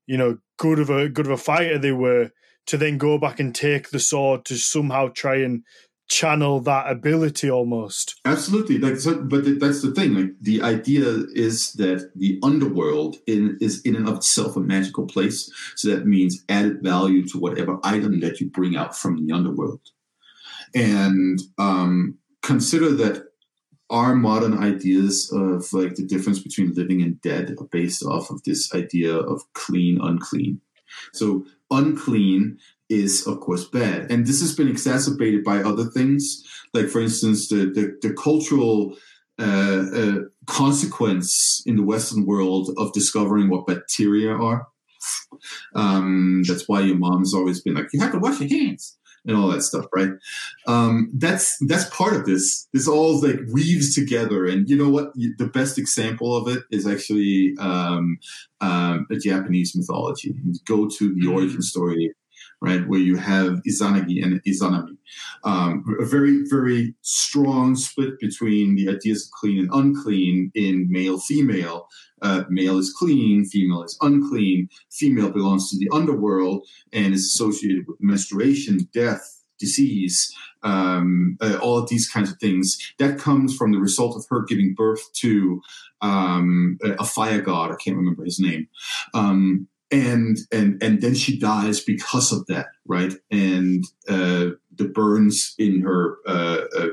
you 0.07 0.17
know 0.17 0.39
good 0.57 0.81
of 0.81 0.91
a 0.91 1.09
good 1.09 1.27
of 1.27 1.33
a 1.33 1.37
fighter 1.37 1.79
they 1.79 1.93
were 1.93 2.31
to 2.67 2.77
then 2.77 2.99
go 2.99 3.19
back 3.19 3.39
and 3.39 3.55
take 3.55 3.91
the 3.91 4.01
sword 4.01 4.45
to 4.47 4.57
somehow 4.57 5.09
try 5.09 5.37
and 5.37 5.63
channel 6.09 6.61
that 6.61 6.91
ability 6.91 7.51
almost. 7.51 8.21
Absolutely. 8.25 8.79
Like 8.79 8.97
so, 8.97 9.23
but 9.23 9.45
that's 9.59 9.83
the 9.83 9.93
thing. 9.93 10.15
Like 10.15 10.31
the 10.41 10.63
idea 10.63 11.25
is 11.33 11.73
that 11.75 12.11
the 12.15 12.39
underworld 12.43 13.17
in, 13.27 13.57
is 13.61 13.81
in 13.83 13.97
and 13.97 14.09
of 14.09 14.17
itself 14.17 14.57
a 14.57 14.61
magical 14.61 15.07
place. 15.07 15.51
So 15.77 15.89
that 15.91 16.07
means 16.07 16.45
added 16.49 16.83
value 16.83 17.27
to 17.29 17.39
whatever 17.39 17.79
item 17.85 18.21
that 18.21 18.41
you 18.41 18.51
bring 18.51 18.77
out 18.77 18.97
from 18.97 19.17
the 19.17 19.35
underworld. 19.35 19.81
And 20.75 21.41
um, 21.59 22.19
consider 22.43 22.91
that 22.97 23.25
our 23.91 24.14
modern 24.14 24.59
ideas 24.59 25.30
of 25.32 25.72
like 25.72 25.95
the 25.95 26.07
difference 26.07 26.39
between 26.39 26.74
living 26.74 27.03
and 27.03 27.20
dead 27.20 27.55
are 27.59 27.68
based 27.70 28.03
off 28.03 28.30
of 28.30 28.43
this 28.45 28.74
idea 28.74 29.14
of 29.14 29.43
clean 29.53 29.99
unclean? 30.01 30.61
So 31.12 31.45
unclean 31.70 32.59
is 32.91 33.26
of 33.26 33.41
course 33.41 33.64
bad 33.64 34.11
and 34.11 34.26
this 34.26 34.41
has 34.41 34.55
been 34.55 34.68
exacerbated 34.68 35.43
by 35.43 35.57
other 35.59 35.85
things 35.85 36.45
like 36.74 36.87
for 36.87 37.01
instance 37.01 37.49
the 37.49 37.64
the, 37.74 37.97
the 38.03 38.12
cultural 38.14 38.95
uh, 39.41 39.85
uh, 39.95 40.18
consequence 40.47 41.62
in 41.66 41.76
the 41.76 41.82
western 41.82 42.24
world 42.24 42.70
of 42.76 42.93
discovering 42.93 43.49
what 43.49 43.66
bacteria 43.66 44.32
are. 44.32 44.68
Um, 45.74 46.43
that's 46.47 46.68
why 46.68 46.80
your 46.80 46.97
mom's 46.97 47.35
always 47.35 47.61
been 47.61 47.74
like 47.74 47.89
you 47.93 48.01
have 48.01 48.12
to 48.12 48.18
wash 48.18 48.41
your 48.41 48.49
hands 48.49 48.97
and 49.27 49.37
all 49.37 49.49
that 49.49 49.62
stuff, 49.62 49.87
right? 49.95 50.11
Um, 50.66 51.11
that's 51.14 51.57
that's 51.66 51.89
part 51.91 52.14
of 52.14 52.27
this. 52.27 52.68
This 52.72 52.89
all 52.89 53.20
like 53.20 53.41
weaves 53.53 53.95
together, 53.95 54.47
and 54.47 54.68
you 54.68 54.77
know 54.77 54.91
what? 54.91 55.12
The 55.14 55.51
best 55.53 55.79
example 55.79 56.37
of 56.37 56.49
it 56.49 56.64
is 56.70 56.87
actually 56.87 57.55
um, 57.59 58.18
um, 58.61 59.07
a 59.11 59.16
Japanese 59.16 59.75
mythology. 59.75 60.35
You 60.45 60.55
go 60.66 60.89
to 60.89 61.09
the 61.14 61.20
mm-hmm. 61.20 61.35
origin 61.35 61.62
story 61.62 62.14
right, 62.65 62.89
where 62.89 63.01
you 63.01 63.17
have 63.17 63.61
Izanagi 63.69 64.23
and 64.25 64.43
Izanami. 64.45 64.97
Um, 65.45 65.85
a 66.01 66.05
very, 66.05 66.45
very 66.49 66.95
strong 67.03 67.77
split 67.77 68.19
between 68.21 68.75
the 68.77 68.89
ideas 68.89 69.27
of 69.27 69.31
clean 69.39 69.59
and 69.59 69.71
unclean 69.73 70.51
in 70.55 70.91
male 70.91 71.19
female. 71.19 71.89
Uh, 72.23 72.45
male 72.49 72.79
is 72.79 72.93
clean, 72.99 73.45
female 73.45 73.83
is 73.83 73.99
unclean. 74.01 74.69
Female 74.91 75.31
belongs 75.31 75.71
to 75.71 75.79
the 75.79 75.91
underworld 75.93 76.67
and 76.93 77.12
is 77.15 77.25
associated 77.25 77.85
with 77.87 77.99
menstruation, 78.01 78.89
death, 78.95 79.43
disease, 79.59 80.35
um, 80.62 81.37
uh, 81.41 81.59
all 81.62 81.79
of 81.79 81.89
these 81.89 82.09
kinds 82.09 82.31
of 82.31 82.39
things. 82.39 82.79
That 82.99 83.19
comes 83.19 83.57
from 83.57 83.73
the 83.73 83.79
result 83.79 84.17
of 84.17 84.25
her 84.31 84.45
giving 84.45 84.75
birth 84.75 85.12
to 85.15 85.61
um, 86.01 86.79
a 86.83 87.05
fire 87.05 87.41
god. 87.41 87.71
I 87.71 87.77
can't 87.77 87.97
remember 87.97 88.25
his 88.25 88.41
name. 88.41 88.69
Um, 89.12 89.69
and 89.95 90.39
and 90.53 90.83
and 90.83 91.01
then 91.01 91.15
she 91.15 91.39
dies 91.39 91.81
because 91.81 92.33
of 92.33 92.47
that, 92.47 92.67
right? 92.87 93.15
And 93.31 93.85
uh, 94.09 94.51
the 94.77 94.89
burns 94.93 95.55
in 95.59 95.83
her 95.83 96.19
uh, 96.27 96.63
uh, 96.77 96.89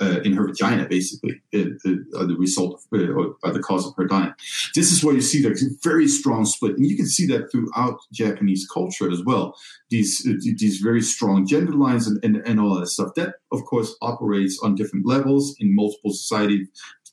uh 0.00 0.20
in 0.24 0.32
her 0.32 0.46
vagina, 0.46 0.86
basically, 0.88 1.40
are 1.54 2.26
the 2.26 2.36
result 2.38 2.80
of, 2.92 3.00
uh, 3.00 3.12
or 3.12 3.52
the 3.52 3.60
cause 3.60 3.86
of 3.86 3.94
her 3.96 4.06
dying. 4.06 4.32
This 4.74 4.92
is 4.92 5.04
where 5.04 5.14
you 5.14 5.20
see 5.20 5.42
the 5.42 5.78
very 5.82 6.08
strong 6.08 6.44
split, 6.44 6.76
and 6.76 6.86
you 6.86 6.96
can 6.96 7.06
see 7.06 7.26
that 7.26 7.50
throughout 7.50 7.98
Japanese 8.12 8.66
culture 8.72 9.10
as 9.10 9.22
well. 9.24 9.54
These 9.90 10.26
uh, 10.26 10.34
these 10.56 10.78
very 10.78 11.02
strong 11.02 11.46
gender 11.46 11.72
lines 11.72 12.06
and, 12.06 12.22
and, 12.24 12.36
and 12.46 12.60
all 12.60 12.78
that 12.80 12.88
stuff. 12.88 13.14
That, 13.16 13.34
of 13.52 13.64
course, 13.64 13.94
operates 14.02 14.58
on 14.62 14.74
different 14.74 15.06
levels 15.06 15.56
in 15.60 15.74
multiple 15.74 16.12
societies 16.12 16.68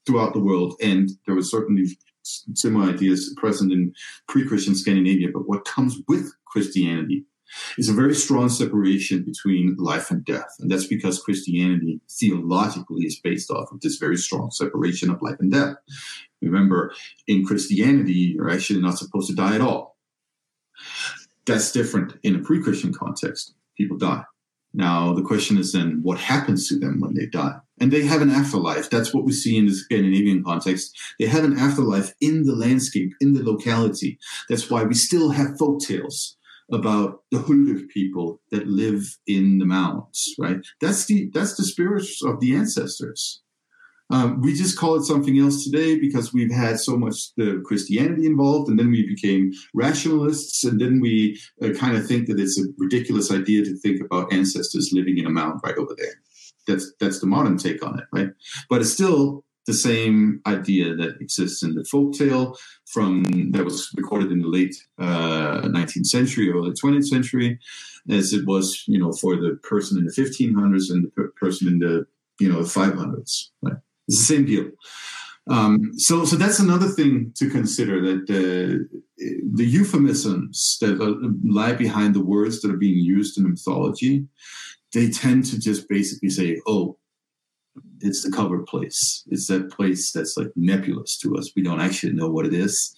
throughout 0.05 0.33
the 0.33 0.39
world, 0.39 0.75
and 0.81 1.09
there 1.25 1.35
was 1.35 1.49
certainly 1.49 1.97
similar 2.53 2.91
ideas 2.91 3.33
present 3.37 3.71
in 3.71 3.93
pre-Christian 4.27 4.75
Scandinavia, 4.75 5.29
but 5.33 5.47
what 5.47 5.65
comes 5.65 5.97
with 6.07 6.33
Christianity 6.45 7.25
is 7.77 7.89
a 7.89 7.93
very 7.93 8.15
strong 8.15 8.49
separation 8.49 9.23
between 9.23 9.75
life 9.77 10.11
and 10.11 10.25
death. 10.25 10.55
And 10.59 10.69
that's 10.69 10.87
because 10.87 11.21
Christianity 11.21 12.01
theologically 12.09 13.05
is 13.05 13.19
based 13.19 13.51
off 13.51 13.71
of 13.71 13.81
this 13.81 13.97
very 13.97 14.17
strong 14.17 14.51
separation 14.51 15.09
of 15.09 15.21
life 15.21 15.37
and 15.39 15.51
death. 15.51 15.75
Remember, 16.41 16.93
in 17.27 17.45
Christianity, 17.45 18.33
you're 18.35 18.49
actually 18.49 18.81
not 18.81 18.97
supposed 18.97 19.29
to 19.29 19.35
die 19.35 19.55
at 19.55 19.61
all. 19.61 19.97
That's 21.45 21.71
different 21.71 22.15
in 22.23 22.35
a 22.35 22.39
pre 22.39 22.61
Christian 22.61 22.93
context. 22.93 23.53
People 23.77 23.97
die. 23.97 24.23
Now, 24.73 25.13
the 25.13 25.21
question 25.21 25.57
is 25.57 25.71
then 25.71 25.99
what 26.03 26.19
happens 26.19 26.67
to 26.69 26.77
them 26.77 26.99
when 26.99 27.13
they 27.13 27.27
die? 27.27 27.59
And 27.79 27.91
they 27.91 28.03
have 28.05 28.21
an 28.21 28.31
afterlife. 28.31 28.89
That's 28.89 29.13
what 29.13 29.25
we 29.25 29.33
see 29.33 29.57
in 29.57 29.65
the 29.65 29.73
Scandinavian 29.73 30.43
context. 30.43 30.97
They 31.19 31.25
have 31.25 31.43
an 31.43 31.57
afterlife 31.57 32.13
in 32.21 32.45
the 32.45 32.55
landscape, 32.55 33.11
in 33.19 33.33
the 33.33 33.43
locality. 33.43 34.17
That's 34.49 34.69
why 34.69 34.83
we 34.83 34.93
still 34.93 35.31
have 35.31 35.57
folk 35.57 35.81
tales 35.81 36.37
about 36.71 37.21
the 37.31 37.39
Huldur 37.39 37.87
people 37.89 38.41
that 38.51 38.67
live 38.67 39.17
in 39.27 39.59
the 39.59 39.65
mounds, 39.65 40.33
right? 40.39 40.57
That's 40.81 41.05
the 41.05 41.29
that's 41.33 41.55
the 41.55 41.63
spirits 41.63 42.23
of 42.23 42.39
the 42.39 42.55
ancestors. 42.55 43.41
Um, 44.11 44.41
we 44.41 44.53
just 44.53 44.77
call 44.77 44.95
it 44.95 45.03
something 45.03 45.37
else 45.39 45.63
today 45.63 45.97
because 45.97 46.31
we've 46.31 46.53
had 46.53 46.79
so 46.79 46.95
much 46.95 47.33
the 47.35 47.61
Christianity 47.65 48.27
involved, 48.27 48.69
and 48.69 48.77
then 48.77 48.91
we 48.91 49.07
became 49.07 49.51
rationalists, 49.73 50.63
and 50.63 50.79
then 50.79 50.99
we 50.99 51.39
uh, 51.61 51.69
kind 51.69 51.97
of 51.97 52.05
think 52.07 52.27
that 52.27 52.39
it's 52.39 52.59
a 52.59 52.65
ridiculous 52.77 53.31
idea 53.31 53.63
to 53.63 53.75
think 53.77 54.01
about 54.01 54.31
ancestors 54.31 54.91
living 54.93 55.17
in 55.17 55.25
a 55.25 55.31
mound 55.31 55.59
right 55.63 55.77
over 55.77 55.95
there. 55.97 56.21
That's 56.67 56.93
that's 56.99 57.19
the 57.19 57.27
modern 57.27 57.57
take 57.57 57.85
on 57.85 57.99
it, 57.99 58.05
right? 58.11 58.29
But 58.69 58.81
it's 58.81 58.93
still 58.93 59.43
the 59.65 59.73
same 59.73 60.41
idea 60.45 60.95
that 60.95 61.19
exists 61.19 61.63
in 61.63 61.73
the 61.73 61.83
folk 61.85 62.13
tale 62.13 62.55
from 62.85 63.23
that 63.51 63.65
was 63.65 63.89
recorded 63.97 64.31
in 64.31 64.41
the 64.41 64.47
late 64.47 64.75
uh, 64.99 65.61
19th 65.63 66.05
century 66.05 66.51
or 66.51 66.61
the 66.61 66.77
20th 66.83 67.05
century, 67.05 67.59
as 68.09 68.31
it 68.31 68.45
was, 68.45 68.83
you 68.87 68.99
know, 68.99 69.11
for 69.11 69.35
the 69.35 69.59
person 69.63 69.97
in 69.97 70.05
the 70.05 70.11
1500s 70.11 70.91
and 70.91 71.05
the 71.05 71.09
per- 71.09 71.33
person 71.35 71.67
in 71.67 71.79
the 71.79 72.05
you 72.39 72.51
know 72.51 72.59
500s. 72.59 73.49
Right? 73.61 73.77
It's 74.07 74.19
the 74.19 74.35
same 74.35 74.45
deal. 74.45 74.69
Um, 75.47 75.91
so, 75.97 76.25
so 76.25 76.35
that's 76.35 76.59
another 76.59 76.87
thing 76.87 77.31
to 77.35 77.49
consider 77.49 78.01
that 78.01 78.27
the 78.27 78.89
the 79.53 79.65
euphemisms 79.65 80.77
that 80.81 80.99
lie 81.43 81.73
behind 81.73 82.15
the 82.15 82.23
words 82.23 82.61
that 82.61 82.71
are 82.71 82.77
being 82.77 82.97
used 82.97 83.37
in 83.37 83.49
mythology, 83.49 84.25
they 84.95 85.11
tend 85.11 85.45
to 85.45 85.59
just 85.59 85.87
basically 85.87 86.29
say, 86.29 86.59
"Oh, 86.65 86.97
it's 88.01 88.23
the 88.23 88.31
covered 88.31 88.65
place. 88.65 89.23
It's 89.27 89.47
that 89.47 89.69
place 89.69 90.11
that's 90.11 90.35
like 90.37 90.51
nebulous 90.55 91.17
to 91.19 91.35
us. 91.35 91.51
We 91.55 91.61
don't 91.61 91.81
actually 91.81 92.13
know 92.13 92.29
what 92.29 92.47
it 92.47 92.53
is. 92.53 92.95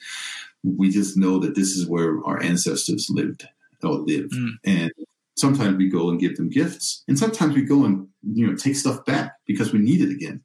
We 0.63 0.89
just 0.89 1.17
know 1.17 1.39
that 1.39 1.55
this 1.55 1.71
is 1.75 1.87
where 1.87 2.23
our 2.23 2.41
ancestors 2.41 3.09
lived 3.09 3.47
or 3.83 3.95
lived, 3.95 4.33
mm. 4.33 4.53
and 4.63 4.91
sometimes 5.35 5.77
we 5.77 5.89
go 5.89 6.09
and 6.09 6.19
give 6.19 6.37
them 6.37 6.49
gifts, 6.49 7.03
and 7.09 7.19
sometimes 7.19 7.55
we 7.55 7.63
go 7.63 7.83
and 7.83 8.07
you 8.23 8.47
know 8.47 8.55
take 8.55 8.75
stuff 8.77 9.03
back 9.03 9.33
because 9.45 9.73
we 9.73 9.79
need 9.79 10.01
it 10.01 10.11
again." 10.11 10.43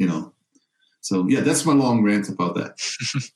you 0.00 0.06
know. 0.06 0.32
So 1.02 1.26
yeah, 1.28 1.40
that's 1.40 1.66
my 1.66 1.74
long 1.74 2.02
rant 2.02 2.28
about 2.28 2.54
that. 2.56 2.76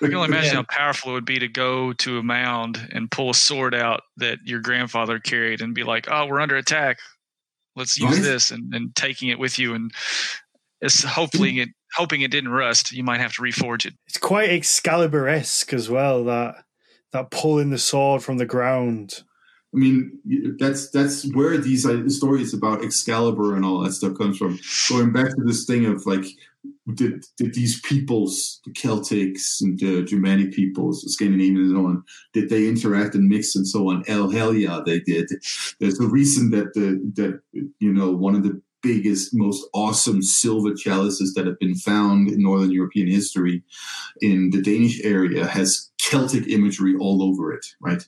I 0.00 0.06
can 0.06 0.14
only 0.14 0.28
imagine 0.28 0.54
how 0.54 0.64
powerful 0.68 1.10
it 1.10 1.14
would 1.14 1.24
be 1.24 1.38
to 1.40 1.48
go 1.48 1.92
to 1.92 2.18
a 2.18 2.22
mound 2.22 2.88
and 2.92 3.10
pull 3.10 3.30
a 3.30 3.34
sword 3.34 3.74
out 3.74 4.02
that 4.18 4.38
your 4.44 4.60
grandfather 4.60 5.18
carried 5.18 5.60
and 5.60 5.74
be 5.74 5.82
like, 5.82 6.06
"Oh, 6.10 6.26
we're 6.26 6.40
under 6.40 6.56
attack. 6.56 6.98
Let's 7.74 7.98
use 7.98 8.12
right? 8.12 8.22
this," 8.22 8.50
and, 8.50 8.72
and 8.74 8.94
taking 8.94 9.28
it 9.28 9.38
with 9.38 9.58
you 9.58 9.74
and 9.74 9.92
it's 10.80 11.02
hopefully 11.02 11.60
it 11.60 11.70
hoping 11.94 12.22
it 12.22 12.30
didn't 12.30 12.50
rust. 12.50 12.92
You 12.92 13.02
might 13.02 13.20
have 13.20 13.32
to 13.34 13.42
reforge 13.42 13.86
it. 13.86 13.94
It's 14.06 14.18
quite 14.18 14.50
Excalibur 14.50 15.28
esque 15.28 15.72
as 15.72 15.88
well. 15.88 16.24
That 16.24 16.56
that 17.12 17.30
pulling 17.30 17.70
the 17.70 17.78
sword 17.78 18.22
from 18.22 18.38
the 18.38 18.46
ground. 18.46 19.22
I 19.74 19.78
mean, 19.78 20.18
that's 20.58 20.90
that's 20.90 21.30
where 21.34 21.58
these 21.58 21.84
uh, 21.84 22.08
stories 22.08 22.54
about 22.54 22.82
Excalibur 22.82 23.54
and 23.56 23.64
all 23.64 23.80
that 23.80 23.92
stuff 23.92 24.16
comes 24.16 24.38
from. 24.38 24.58
Going 24.88 25.12
back 25.12 25.28
to 25.28 25.42
this 25.44 25.66
thing 25.66 25.84
of 25.86 26.06
like, 26.06 26.24
did, 26.94 27.24
did 27.36 27.54
these 27.54 27.80
peoples, 27.82 28.60
the 28.64 28.72
Celtics 28.72 29.60
and 29.60 29.78
the 29.78 30.02
Germanic 30.02 30.52
peoples, 30.52 31.02
the 31.02 31.10
Scandinavians 31.10 31.70
and 31.70 31.76
so 31.76 31.86
on, 31.86 32.02
did 32.32 32.48
they 32.48 32.66
interact 32.66 33.14
and 33.14 33.28
mix 33.28 33.54
and 33.54 33.66
so 33.66 33.90
on? 33.90 34.04
El 34.08 34.30
hell 34.30 34.54
yeah, 34.54 34.80
they 34.84 35.00
did. 35.00 35.28
There's 35.80 36.00
a 36.00 36.08
reason 36.08 36.50
that 36.50 36.74
the 36.74 36.98
that 37.16 37.40
you 37.78 37.92
know 37.92 38.12
one 38.12 38.34
of 38.34 38.42
the 38.42 38.60
biggest, 38.82 39.34
most 39.34 39.66
awesome 39.74 40.22
silver 40.22 40.74
chalices 40.74 41.34
that 41.34 41.46
have 41.46 41.58
been 41.58 41.74
found 41.74 42.28
in 42.28 42.42
Northern 42.42 42.70
European 42.70 43.08
history 43.08 43.62
in 44.20 44.50
the 44.50 44.62
Danish 44.62 45.00
area 45.04 45.46
has 45.46 45.90
Celtic 46.00 46.46
imagery 46.46 46.94
all 46.98 47.22
over 47.22 47.52
it, 47.52 47.66
right? 47.80 48.06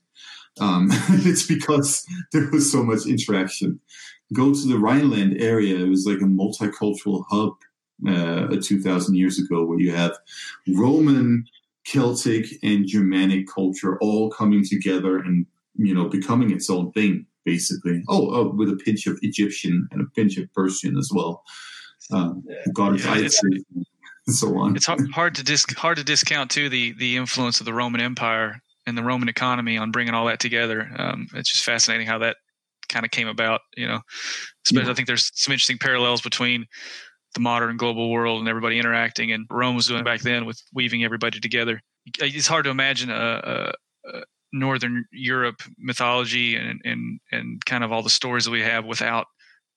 Um, 0.60 0.88
it's 1.10 1.46
because 1.46 2.06
there 2.32 2.48
was 2.50 2.70
so 2.70 2.82
much 2.82 3.06
interaction. 3.06 3.80
Go 4.32 4.54
to 4.54 4.68
the 4.68 4.78
Rhineland 4.78 5.40
area; 5.40 5.76
it 5.76 5.88
was 5.88 6.06
like 6.06 6.20
a 6.20 6.24
multicultural 6.24 7.24
hub 7.30 7.54
uh, 8.08 8.56
2,000 8.60 9.14
years 9.14 9.38
ago, 9.38 9.64
where 9.64 9.80
you 9.80 9.92
have 9.92 10.16
Roman, 10.68 11.44
Celtic, 11.84 12.46
and 12.62 12.86
Germanic 12.86 13.46
culture 13.48 13.98
all 14.00 14.30
coming 14.30 14.64
together 14.64 15.18
and 15.18 15.46
you 15.76 15.94
know 15.94 16.08
becoming 16.08 16.50
its 16.50 16.68
own 16.70 16.92
thing, 16.92 17.26
basically. 17.44 18.02
Oh, 18.08 18.34
oh 18.34 18.48
with 18.54 18.70
a 18.70 18.76
pinch 18.76 19.06
of 19.06 19.18
Egyptian 19.22 19.88
and 19.92 20.02
a 20.02 20.10
pinch 20.14 20.36
of 20.38 20.52
Persian 20.52 20.96
as 20.98 21.10
well. 21.12 21.42
Um, 22.12 22.44
God 22.72 22.98
yeah, 22.98 23.18
it's, 23.18 23.42
and 23.42 24.36
so 24.36 24.58
on. 24.58 24.76
It's 24.76 24.86
hard, 24.86 25.00
hard 25.12 25.34
to 25.36 25.44
dis, 25.44 25.64
hard 25.76 25.96
to 25.98 26.04
discount 26.04 26.50
too 26.50 26.68
the 26.68 26.92
the 26.92 27.16
influence 27.16 27.60
of 27.60 27.66
the 27.66 27.74
Roman 27.74 28.00
Empire 28.00 28.60
and 28.86 28.96
the 28.96 29.02
Roman 29.02 29.28
economy 29.28 29.76
on 29.76 29.90
bringing 29.90 30.14
all 30.14 30.26
that 30.26 30.40
together. 30.40 30.90
Um, 30.96 31.28
it's 31.34 31.50
just 31.50 31.64
fascinating 31.64 32.06
how 32.06 32.18
that 32.18 32.36
kind 32.88 33.04
of 33.04 33.10
came 33.10 33.28
about. 33.28 33.60
You 33.76 33.86
know, 33.86 34.00
especially 34.66 34.86
yeah. 34.86 34.92
I 34.92 34.94
think 34.94 35.08
there's 35.08 35.30
some 35.34 35.52
interesting 35.52 35.78
parallels 35.78 36.20
between 36.20 36.66
the 37.34 37.40
modern 37.40 37.76
global 37.76 38.10
world 38.10 38.40
and 38.40 38.48
everybody 38.48 38.78
interacting, 38.78 39.32
and 39.32 39.46
Rome 39.50 39.76
was 39.76 39.86
doing 39.86 40.04
back 40.04 40.20
then 40.20 40.46
with 40.46 40.60
weaving 40.72 41.04
everybody 41.04 41.40
together. 41.40 41.80
It's 42.18 42.46
hard 42.46 42.64
to 42.64 42.70
imagine 42.70 43.10
a, 43.10 43.14
a, 43.14 44.08
a 44.08 44.22
Northern 44.52 45.04
Europe 45.12 45.62
mythology 45.78 46.56
and, 46.56 46.80
and 46.84 47.20
and 47.30 47.64
kind 47.64 47.84
of 47.84 47.92
all 47.92 48.02
the 48.02 48.10
stories 48.10 48.44
that 48.44 48.50
we 48.50 48.62
have 48.62 48.84
without 48.84 49.26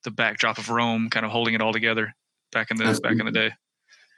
the 0.04 0.12
backdrop 0.12 0.58
of 0.58 0.70
Rome, 0.70 1.10
kind 1.10 1.26
of 1.26 1.32
holding 1.32 1.54
it 1.54 1.62
all 1.62 1.74
together 1.74 2.14
back 2.52 2.72
in 2.72 2.78
the 2.78 2.86
Absolutely. 2.86 3.10
back 3.10 3.20
in 3.20 3.34
the 3.34 3.40
day. 3.40 3.56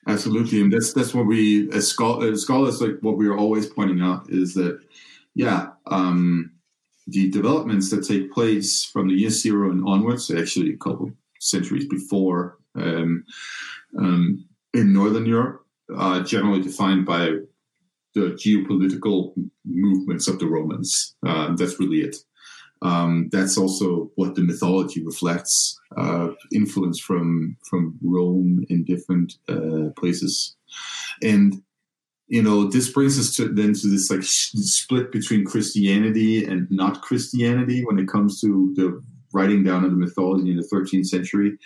Absolutely, 0.07 0.61
and 0.61 0.71
that's 0.71 0.93
that's 0.93 1.13
what 1.13 1.25
we 1.25 1.69
as, 1.71 1.87
scholars 1.89 2.81
like 2.81 2.97
what 3.01 3.17
we 3.17 3.27
are 3.27 3.37
always 3.37 3.65
pointing 3.65 4.01
out 4.01 4.29
is 4.29 4.53
that 4.53 4.79
yeah, 5.33 5.71
um, 5.87 6.51
the 7.07 7.29
developments 7.29 7.89
that 7.89 8.05
take 8.05 8.31
place 8.31 8.85
from 8.85 9.07
the 9.07 9.15
year 9.15 9.29
zero 9.29 9.71
and 9.71 9.83
onwards, 9.85 10.31
actually 10.31 10.73
a 10.73 10.77
couple 10.77 11.11
centuries 11.39 11.85
before 11.85 12.59
um, 12.75 13.23
um, 13.97 14.45
in 14.73 14.93
Northern 14.93 15.25
Europe, 15.25 15.65
are 15.95 16.21
generally 16.23 16.61
defined 16.61 17.05
by 17.05 17.35
the 18.15 18.31
geopolitical 18.31 19.33
movements 19.65 20.27
of 20.27 20.39
the 20.39 20.47
Romans. 20.47 21.15
Uh, 21.25 21.55
that's 21.55 21.79
really 21.79 22.01
it. 22.01 22.15
Um, 22.81 23.29
that's 23.31 23.57
also 23.57 24.11
what 24.15 24.35
the 24.35 24.43
mythology 24.43 25.03
reflects 25.03 25.79
uh, 25.97 26.29
influence 26.53 26.99
from 26.99 27.57
from 27.69 27.97
Rome 28.03 28.65
in 28.69 28.83
different 28.83 29.33
uh, 29.47 29.89
places, 29.97 30.55
and 31.23 31.63
you 32.27 32.43
know 32.43 32.69
this 32.69 32.91
brings 32.91 33.17
us 33.17 33.35
to 33.37 33.47
then 33.47 33.73
to 33.73 33.87
this 33.87 34.09
like 34.11 34.23
sh- 34.23 34.51
split 34.55 35.11
between 35.11 35.45
Christianity 35.45 36.45
and 36.45 36.69
not 36.69 37.01
Christianity 37.01 37.83
when 37.85 37.97
it 37.97 38.07
comes 38.07 38.41
to 38.41 38.73
the 38.75 39.01
writing 39.35 39.63
down 39.63 39.83
of 39.83 39.91
the 39.91 39.97
mythology 39.97 40.49
in 40.49 40.57
the 40.57 40.67
13th 40.73 41.07
century. 41.07 41.57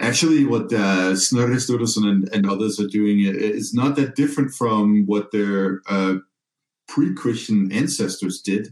Actually, 0.00 0.44
what 0.46 0.72
uh, 0.72 1.14
Snorri 1.14 1.56
Sturluson 1.56 2.08
and, 2.08 2.28
and, 2.32 2.48
others 2.48 2.80
are 2.80 2.86
doing 2.86 3.20
is 3.20 3.74
not 3.74 3.96
that 3.96 4.16
different 4.16 4.52
from 4.52 5.04
what 5.06 5.30
their 5.30 5.82
uh, 5.88 6.14
pre-Christian 6.88 7.70
ancestors 7.70 8.40
did. 8.40 8.68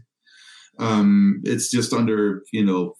Um, 0.79 1.41
it's 1.43 1.69
just 1.69 1.93
under, 1.93 2.43
you 2.51 2.65
know, 2.65 2.95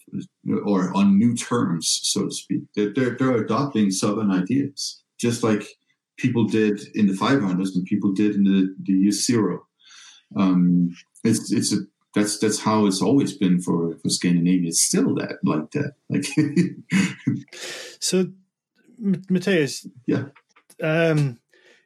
or 0.64 0.96
on 0.96 1.18
new 1.18 1.34
terms, 1.34 2.00
so 2.04 2.26
to 2.26 2.30
speak. 2.30 2.62
They're, 2.76 2.92
they're, 2.94 3.16
they're 3.18 3.42
adopting 3.44 3.90
Southern 3.90 4.30
ideas, 4.30 5.02
just 5.18 5.42
like 5.42 5.64
people 6.18 6.44
did 6.44 6.80
in 6.94 7.06
the 7.08 7.14
500s 7.14 7.74
and 7.74 7.84
people 7.84 8.12
did 8.12 8.36
in 8.36 8.44
the, 8.44 8.74
the 8.84 8.92
year 8.92 9.10
zero. 9.10 9.66
Um, 10.36 10.94
it's, 11.24 11.52
it's 11.52 11.72
a 11.72 11.78
that's 12.14 12.38
that's 12.38 12.60
how 12.60 12.86
it's 12.86 13.02
always 13.02 13.36
been 13.36 13.60
for 13.60 13.96
for 13.96 14.08
Scandinavia. 14.08 14.68
It's 14.68 14.82
still 14.82 15.14
that 15.16 15.38
like 15.44 15.70
that. 15.72 15.94
Like 16.10 16.26
so, 18.00 18.26
Mathias. 18.98 19.86
Yeah. 20.06 20.24
Um, 20.82 21.38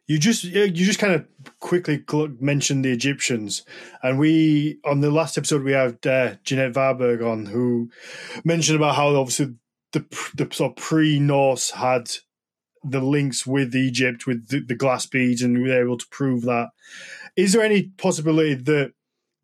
you 0.06 0.18
just 0.18 0.44
you 0.44 0.70
just 0.70 0.98
kind 0.98 1.14
of 1.14 1.26
quickly 1.60 2.02
mentioned 2.40 2.84
the 2.84 2.92
Egyptians, 2.92 3.64
and 4.02 4.18
we 4.18 4.78
on 4.84 5.00
the 5.00 5.10
last 5.10 5.36
episode 5.36 5.62
we 5.62 5.72
had 5.72 6.04
uh, 6.06 6.34
Jeanette 6.44 6.74
Varberg 6.74 7.28
on 7.28 7.46
who 7.46 7.90
mentioned 8.44 8.76
about 8.76 8.94
how 8.94 9.14
obviously 9.16 9.54
the 9.92 10.04
the 10.36 10.48
sort 10.52 10.72
of 10.72 10.76
pre 10.76 11.18
Norse 11.18 11.70
had 11.70 12.10
the 12.84 13.00
links 13.00 13.44
with 13.44 13.74
Egypt 13.74 14.26
with 14.26 14.48
the, 14.48 14.60
the 14.60 14.76
glass 14.76 15.06
beads, 15.06 15.42
and 15.42 15.60
we 15.60 15.68
were 15.68 15.82
able 15.82 15.98
to 15.98 16.06
prove 16.10 16.42
that. 16.42 16.68
Is 17.36 17.52
there 17.52 17.62
any 17.62 17.90
possibility 17.98 18.54
that 18.54 18.92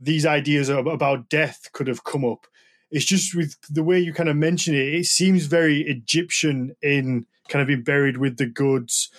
these 0.03 0.27
ideas 0.27 0.69
about 0.69 1.29
death 1.29 1.69
could 1.73 1.87
have 1.87 2.05
come 2.05 2.25
up. 2.25 2.47
It's 2.91 3.05
just 3.05 3.35
with 3.35 3.57
the 3.71 3.85
way 3.85 3.99
you 3.99 4.13
kind 4.13 4.29
of 4.29 4.37
mention 4.37 4.75
it, 4.75 4.95
it 4.95 5.07
seems 5.07 5.47
very 5.47 5.83
Egyptian 5.83 6.75
in 6.83 7.25
kind 7.49 7.63
of 7.63 7.69
being 7.69 7.83
buried 7.83 8.19
with 8.19 8.37
the 8.37 8.47
goods 8.47 9.11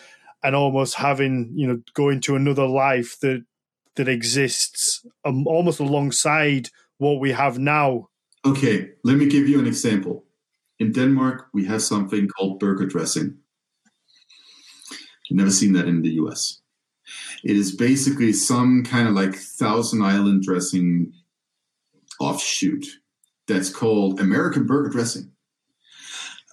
and 0.44 0.56
almost 0.56 0.96
having, 0.96 1.52
you 1.56 1.66
know, 1.66 1.82
going 1.94 2.20
to 2.22 2.36
another 2.36 2.68
life 2.68 3.20
that 3.22 3.44
that 3.96 4.08
exists 4.08 5.06
um, 5.24 5.48
almost 5.48 5.80
alongside 5.80 6.70
what 6.98 7.20
we 7.20 7.32
have 7.32 7.60
now. 7.60 8.10
Okay, 8.46 8.90
let 9.04 9.18
me 9.18 9.28
give 9.28 9.48
you 9.48 9.60
an 9.60 9.68
example. 9.68 10.26
In 10.80 10.92
Denmark, 10.92 11.48
we 11.54 11.66
have 11.66 11.82
something 11.82 12.28
called 12.28 12.60
burger 12.60 12.88
dressing. 12.88 13.38
You've 15.30 15.38
never 15.38 15.52
seen 15.52 15.74
that 15.74 15.88
in 15.88 16.02
the 16.02 16.10
US. 16.24 16.63
It 17.44 17.56
is 17.56 17.76
basically 17.76 18.34
some 18.34 18.84
kind 18.84 19.08
of 19.08 19.14
like 19.14 19.36
Thousand 19.36 20.02
Island 20.04 20.44
dressing 20.44 21.14
offshoot 22.20 22.86
that's 23.48 23.70
called 23.70 24.20
American 24.20 24.66
burger 24.66 24.90
dressing. 24.90 25.32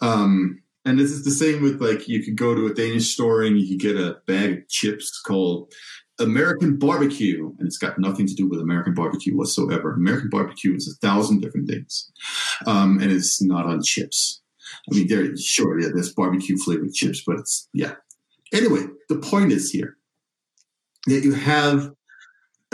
Um, 0.03 0.63
and 0.85 0.99
this 0.99 1.11
is 1.11 1.25
the 1.25 1.31
same 1.31 1.63
with 1.63 1.81
like 1.81 2.09
you 2.09 2.23
could 2.23 2.37
go 2.37 2.55
to 2.55 2.67
a 2.67 2.75
Danish 2.75 3.13
store 3.13 3.43
and 3.43 3.59
you 3.59 3.69
could 3.69 3.81
get 3.81 3.97
a 3.97 4.19
bag 4.27 4.53
of 4.53 4.69
chips 4.69 5.21
called 5.21 5.73
American 6.19 6.77
barbecue, 6.77 7.53
and 7.59 7.67
it's 7.67 7.79
got 7.79 7.99
nothing 7.99 8.27
to 8.27 8.35
do 8.35 8.47
with 8.47 8.61
American 8.61 8.95
barbecue 8.95 9.37
whatsoever. 9.37 9.93
American 9.93 10.29
barbecue 10.29 10.75
is 10.75 10.89
a 10.89 11.07
thousand 11.07 11.41
different 11.41 11.69
things, 11.69 12.11
um, 12.67 12.99
and 13.01 13.11
it's 13.11 13.43
not 13.43 13.67
on 13.67 13.83
chips. 13.83 14.43
I 14.91 14.95
mean, 14.95 15.09
there, 15.09 15.37
sure, 15.37 15.81
yeah, 15.81 15.89
there's 15.93 16.13
barbecue 16.13 16.57
flavored 16.59 16.93
chips, 16.93 17.23
but 17.27 17.39
it's 17.39 17.69
yeah. 17.73 17.95
Anyway, 18.53 18.87
the 19.09 19.17
point 19.17 19.53
is 19.53 19.71
here 19.71 19.97
that 21.07 21.25
you 21.25 21.33
have 21.35 21.93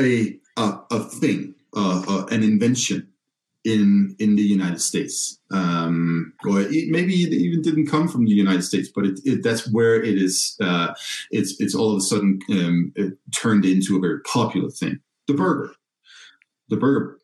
a 0.01 0.39
a, 0.57 0.79
a 0.91 1.01
thing, 1.01 1.55
uh, 1.77 2.03
uh, 2.09 2.27
an 2.27 2.43
invention 2.43 3.09
in 3.65 4.15
in 4.19 4.37
the 4.37 4.43
United 4.43 4.81
States, 4.81 5.41
um, 5.51 6.33
or 6.47 6.61
it, 6.61 6.89
maybe 6.89 7.15
it 7.25 7.33
even 7.33 7.63
didn't 7.63 7.89
come 7.89 8.09
from 8.09 8.25
the 8.25 8.31
United 8.31 8.63
States, 8.63 8.89
but 8.95 9.05
it, 9.05 9.21
it, 9.25 9.43
that's 9.43 9.71
where 9.73 10.03
it 10.03 10.17
is. 10.17 10.57
Uh, 10.61 10.95
it's 11.31 11.61
it's 11.61 11.75
all 11.75 11.91
of 11.91 11.99
a 11.99 12.01
sudden 12.01 12.39
um, 12.51 12.93
turned 13.37 13.65
into 13.65 13.97
a 13.97 14.01
very 14.01 14.21
popular 14.21 14.71
thing. 14.71 15.01
The 15.27 15.35
burger, 15.35 15.75
the 16.69 16.77
burger 16.77 17.19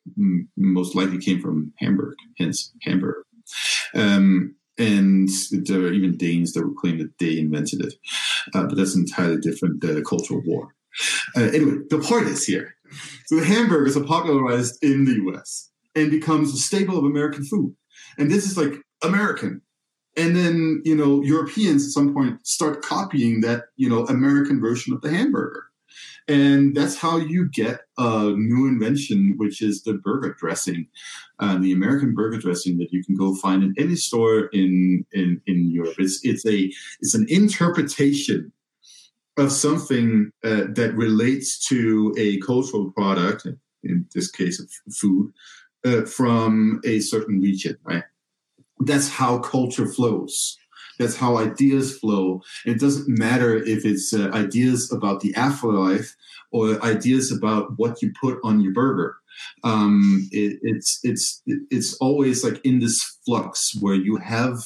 most 0.57 0.96
likely 0.96 1.18
came 1.18 1.40
from 1.40 1.72
Hamburg, 1.78 2.16
hence 2.38 2.72
hamburger. 2.82 3.24
Um, 3.94 4.57
and 4.78 5.28
there 5.53 5.80
are 5.80 5.92
even 5.92 6.16
Danes 6.16 6.55
that 6.55 6.66
would 6.66 6.76
claim 6.76 6.98
that 6.98 7.18
they 7.18 7.38
invented 7.38 7.84
it, 7.84 7.94
uh, 8.55 8.64
but 8.64 8.76
that's 8.76 8.94
an 8.94 9.03
entirely 9.03 9.36
different 9.38 9.84
uh, 9.84 10.00
cultural 10.00 10.42
war. 10.44 10.74
Uh, 11.36 11.43
anyway, 11.43 11.76
the 11.90 11.99
point 11.99 12.26
is 12.26 12.45
here. 12.45 12.74
So 13.26 13.36
the 13.36 13.45
hamburgers 13.45 13.97
are 13.97 14.05
popularized 14.05 14.82
in 14.82 15.05
the 15.05 15.14
US 15.32 15.70
and 15.95 16.11
becomes 16.11 16.53
a 16.53 16.59
staple 16.59 16.99
of 16.99 17.05
American 17.05 17.45
food. 17.45 17.74
And 18.18 18.30
this 18.30 18.47
is 18.47 18.57
like 18.57 18.74
American. 19.03 19.62
And 20.16 20.36
then, 20.36 20.82
you 20.84 20.95
know, 20.95 21.22
Europeans 21.22 21.86
at 21.86 21.93
some 21.93 22.12
point 22.12 22.47
start 22.47 22.82
copying 22.82 23.40
that, 23.40 23.64
you 23.76 23.88
know, 23.88 24.05
American 24.07 24.61
version 24.61 24.93
of 24.93 25.01
the 25.01 25.11
hamburger. 25.11 25.64
And 26.28 26.74
that's 26.74 26.97
how 26.97 27.16
you 27.16 27.49
get 27.49 27.80
a 27.99 28.30
new 28.30 28.68
invention, 28.68 29.34
which 29.38 29.61
is 29.61 29.82
the 29.82 29.95
burger 29.95 30.36
dressing, 30.38 30.86
uh, 31.40 31.59
the 31.59 31.72
American 31.72 32.14
burger 32.14 32.38
dressing 32.38 32.78
that 32.78 32.93
you 32.93 33.03
can 33.03 33.16
go 33.16 33.34
find 33.34 33.64
in 33.64 33.74
any 33.76 33.97
store 33.97 34.47
in 34.53 35.05
in, 35.12 35.40
in 35.47 35.70
Europe. 35.70 35.97
It's 35.99 36.20
it's 36.22 36.47
a 36.47 36.72
it's 37.01 37.14
an 37.14 37.26
interpretation 37.28 38.53
of 39.37 39.53
something 39.53 40.30
uh, 40.45 40.64
that 40.75 40.92
relates 40.95 41.67
to 41.68 42.14
a 42.18 42.38
cultural 42.41 42.91
product, 42.92 43.46
in 43.83 44.07
this 44.14 44.30
case 44.30 44.61
of 44.61 44.68
food, 44.95 45.33
uh, 45.84 46.04
from 46.04 46.80
a 46.84 47.00
certain 47.00 47.41
region, 47.41 47.76
right? 47.84 48.04
That's 48.80 49.09
how 49.09 49.38
culture 49.38 49.87
flows. 49.87 50.59
That's 50.99 51.17
how 51.17 51.38
ideas 51.38 51.99
flow. 51.99 52.42
It 52.67 52.79
doesn't 52.79 53.09
matter 53.09 53.57
if 53.57 53.84
it's 53.84 54.13
uh, 54.13 54.30
ideas 54.34 54.92
about 54.92 55.21
the 55.21 55.34
afterlife 55.34 56.14
or 56.53 56.83
ideas 56.84 57.33
about 57.33 57.72
what 57.76 58.03
you 58.03 58.13
put 58.21 58.38
on 58.45 58.61
your 58.61 58.72
burger. 58.72 59.17
Um, 59.64 60.29
it, 60.30 60.59
it's 60.63 61.00
it's 61.03 61.42
it's 61.46 61.95
always 61.95 62.45
like 62.45 62.61
in 62.64 62.80
this 62.80 63.00
flux 63.25 63.72
where 63.80 63.95
you 63.95 64.17
have, 64.17 64.59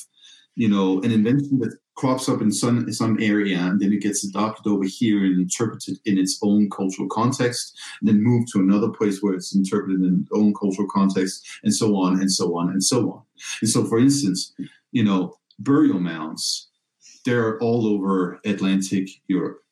you 0.56 0.68
know, 0.68 1.00
an 1.02 1.12
invention 1.12 1.60
that 1.60 1.78
crops 1.96 2.28
up 2.28 2.42
in 2.42 2.52
some 2.52 2.92
some 2.92 3.18
area 3.20 3.58
and 3.58 3.80
then 3.80 3.92
it 3.92 4.02
gets 4.02 4.22
adopted 4.24 4.66
over 4.66 4.84
here 4.84 5.24
and 5.24 5.40
interpreted 5.40 5.98
in 6.04 6.18
its 6.18 6.38
own 6.42 6.70
cultural 6.70 7.08
context 7.08 7.78
and 8.00 8.08
then 8.08 8.22
moved 8.22 8.48
to 8.52 8.60
another 8.60 8.90
place 8.90 9.20
where 9.20 9.34
it's 9.34 9.54
interpreted 9.54 10.00
in 10.00 10.20
its 10.20 10.30
own 10.32 10.54
cultural 10.54 10.88
context 10.88 11.46
and 11.64 11.74
so 11.74 11.96
on 11.96 12.20
and 12.20 12.30
so 12.30 12.56
on 12.56 12.68
and 12.68 12.84
so 12.84 13.10
on. 13.10 13.22
And 13.60 13.70
so 13.70 13.84
for 13.84 13.98
instance 13.98 14.52
you 14.92 15.02
know 15.02 15.36
burial 15.58 15.98
mounds 15.98 16.68
they're 17.24 17.58
all 17.60 17.86
over 17.86 18.38
atlantic 18.44 19.08
europe. 19.26 19.62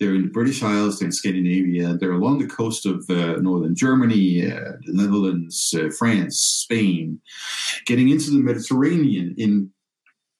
They're 0.00 0.14
in 0.14 0.22
the 0.22 0.28
british 0.28 0.62
isles 0.62 0.98
they're 0.98 1.08
in 1.08 1.12
scandinavia 1.12 1.94
they're 1.98 2.12
along 2.12 2.38
the 2.38 2.48
coast 2.48 2.86
of 2.86 3.04
uh, 3.10 3.36
northern 3.40 3.76
germany 3.76 4.50
uh, 4.50 4.72
the 4.86 4.92
netherlands 4.92 5.74
uh, 5.78 5.90
france 5.90 6.38
spain. 6.38 7.20
Getting 7.84 8.08
into 8.08 8.30
the 8.30 8.38
mediterranean 8.38 9.34
in 9.36 9.70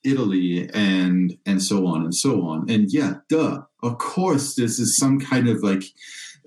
Italy 0.05 0.69
and 0.73 1.37
and 1.47 1.63
so 1.63 1.87
on 1.87 2.03
and 2.03 2.15
so 2.15 2.43
on. 2.47 2.69
And 2.71 2.93
yeah, 2.93 3.15
duh, 3.29 3.63
of 3.83 3.99
course, 3.99 4.55
this 4.55 4.79
is 4.79 4.97
some 4.99 5.19
kind 5.19 5.49
of 5.49 5.63
like 5.63 5.85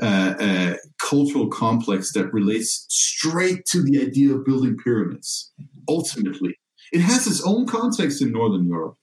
uh, 0.01 0.33
uh, 0.39 0.73
cultural 0.99 1.47
complex 1.47 2.13
that 2.13 2.31
relates 2.33 2.85
straight 2.89 3.65
to 3.65 3.81
the 3.81 3.99
idea 3.99 4.33
of 4.33 4.45
building 4.45 4.77
pyramids. 4.77 5.51
Ultimately, 5.89 6.55
it 6.91 7.01
has 7.01 7.27
its 7.27 7.41
own 7.43 7.65
context 7.65 8.21
in 8.21 8.31
Northern 8.31 8.67
Europe, 8.67 8.97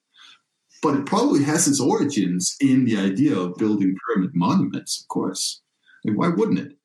but 0.83 0.97
it 0.97 1.07
probably 1.07 1.43
has 1.45 1.67
its 1.67 1.81
origins 1.81 2.55
in 2.61 2.85
the 2.85 2.97
idea 2.97 3.37
of 3.37 3.57
building 3.57 3.97
pyramid 4.07 4.31
monuments. 4.35 5.01
Of 5.03 5.09
course, 5.09 5.63
like, 6.05 6.17
why 6.17 6.29
wouldn't 6.29 6.61
it? 6.61 6.77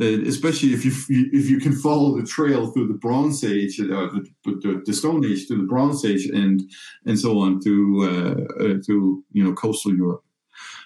Uh, 0.00 0.22
especially 0.22 0.72
if 0.72 0.84
you 0.84 0.92
if 1.10 1.50
you 1.50 1.60
can 1.60 1.72
follow 1.72 2.16
the 2.16 2.26
trail 2.26 2.68
through 2.68 2.88
the 2.88 2.94
Bronze 2.94 3.44
Age, 3.44 3.78
uh, 3.80 4.08
the, 4.44 4.82
the, 4.86 4.94
Stone 4.94 5.26
Age 5.26 5.46
to 5.48 5.58
the 5.58 5.64
Bronze 5.64 6.06
Age, 6.06 6.26
and 6.26 6.62
and 7.04 7.18
so 7.18 7.38
on 7.38 7.60
to 7.60 7.98
uh, 8.02 8.64
uh, 8.64 8.74
to 8.86 9.22
you 9.32 9.44
know 9.44 9.52
coastal 9.52 9.94
Europe. 9.94 10.24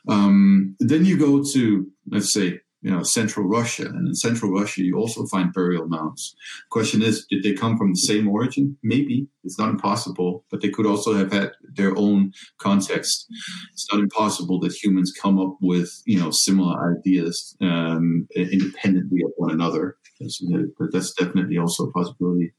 Um, 0.09 0.74
then 0.81 1.05
you 1.05 1.16
go 1.16 1.45
to 1.45 1.86
let's 2.11 2.32
say 2.32 2.61
you 2.85 2.90
know, 2.90 3.02
central 3.02 3.47
Russia. 3.47 3.86
And 3.86 4.06
in 4.06 4.15
central 4.15 4.52
Russia, 4.52 4.82
you 4.82 4.98
also 4.98 5.24
find 5.27 5.55
burial 5.55 5.89
mounds. 5.89 6.36
Question 6.69 7.01
is, 7.01 7.24
did 7.31 7.43
they 7.43 7.55
come 7.55 7.78
from 7.78 7.93
the 7.93 7.98
same 7.98 8.28
origin? 8.28 8.77
Maybe. 8.82 9.27
It's 9.43 9.59
not 9.59 9.70
impossible, 9.70 10.44
but 10.51 10.61
they 10.61 10.69
could 10.69 10.85
also 10.85 11.15
have 11.15 11.32
had 11.32 11.52
their 11.62 11.97
own 11.97 12.35
context. 12.59 13.27
It's 13.73 13.90
not 13.90 14.02
impossible 14.02 14.61
that 14.61 14.74
humans 14.74 15.15
come 15.19 15.40
up 15.40 15.56
with, 15.62 16.02
you 16.05 16.20
know, 16.20 16.31
similar 16.31 16.94
ideas 16.98 17.56
um, 17.62 18.28
independently 18.36 19.23
of 19.24 19.32
one 19.39 19.51
another. 19.51 19.97
But 20.78 20.93
that's 20.93 21.15
definitely 21.15 21.56
also 21.56 21.85
a 21.86 21.93
possibility. 21.93 22.52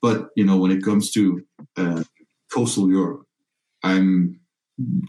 But, 0.00 0.30
you 0.36 0.46
know, 0.46 0.56
when 0.56 0.70
it 0.70 0.82
comes 0.82 1.10
to 1.12 1.44
uh, 1.76 2.02
coastal 2.50 2.90
Europe, 2.90 3.26
I'm 3.82 4.40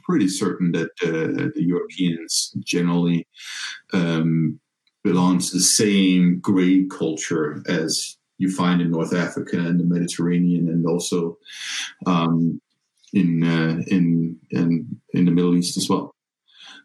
pretty 0.03 0.27
certain 0.27 0.71
that 0.71 0.91
uh, 1.03 1.49
the 1.55 1.63
Europeans 1.63 2.53
generally 2.59 3.27
um, 3.93 4.59
belong 5.03 5.39
to 5.39 5.51
the 5.53 5.61
same 5.61 6.39
great 6.39 6.89
culture 6.89 7.63
as 7.67 8.17
you 8.37 8.51
find 8.51 8.81
in 8.81 8.91
North 8.91 9.13
Africa 9.13 9.57
and 9.57 9.79
the 9.79 9.83
Mediterranean, 9.83 10.67
and 10.69 10.85
also 10.85 11.37
um, 12.05 12.61
in, 13.13 13.43
uh, 13.43 13.81
in 13.87 14.37
in 14.51 14.99
in 15.13 15.25
the 15.25 15.31
Middle 15.31 15.55
East 15.55 15.77
as 15.77 15.89
well. 15.89 16.13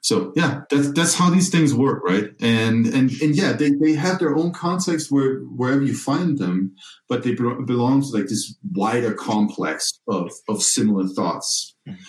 So 0.02 0.32
yeah, 0.34 0.62
that's 0.68 0.92
that's 0.92 1.14
how 1.14 1.30
these 1.30 1.48
things 1.48 1.74
work, 1.74 2.02
right? 2.04 2.30
And 2.40 2.86
and 2.86 3.10
and 3.22 3.36
yeah, 3.36 3.52
they, 3.52 3.70
they 3.70 3.92
have 3.92 4.18
their 4.18 4.34
own 4.34 4.52
context 4.52 5.12
where 5.12 5.40
wherever 5.40 5.82
you 5.82 5.94
find 5.94 6.38
them, 6.38 6.74
but 7.08 7.22
they 7.22 7.34
belong 7.34 8.02
to 8.02 8.08
like 8.08 8.26
this 8.26 8.56
wider 8.72 9.14
complex 9.14 10.00
of 10.08 10.32
of 10.48 10.60
similar 10.60 11.06
thoughts. 11.06 11.76
Mm-hmm. 11.88 12.02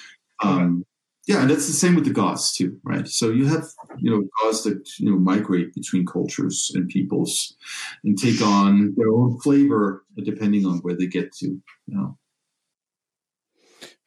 Um, 0.44 0.86
yeah, 1.28 1.42
and 1.42 1.50
that's 1.50 1.68
the 1.68 1.74
same 1.74 1.96
with 1.96 2.04
the 2.04 2.12
gods 2.12 2.54
too, 2.54 2.78
right? 2.84 3.08
So 3.08 3.32
you 3.32 3.46
have 3.48 3.66
you 3.98 4.12
know 4.12 4.28
gods 4.42 4.64
that 4.64 4.88
you 5.00 5.10
know 5.10 5.18
migrate 5.18 5.74
between 5.74 6.06
cultures 6.06 6.72
and 6.76 6.90
peoples 6.90 7.56
and 8.04 8.18
take 8.18 8.42
on 8.42 8.94
their 8.98 9.10
own 9.10 9.40
flavor 9.40 10.04
depending 10.24 10.66
on 10.66 10.80
where 10.80 10.96
they 10.98 11.08
get 11.08 11.32
to. 11.36 11.46
You 11.48 11.62
know. 11.88 12.18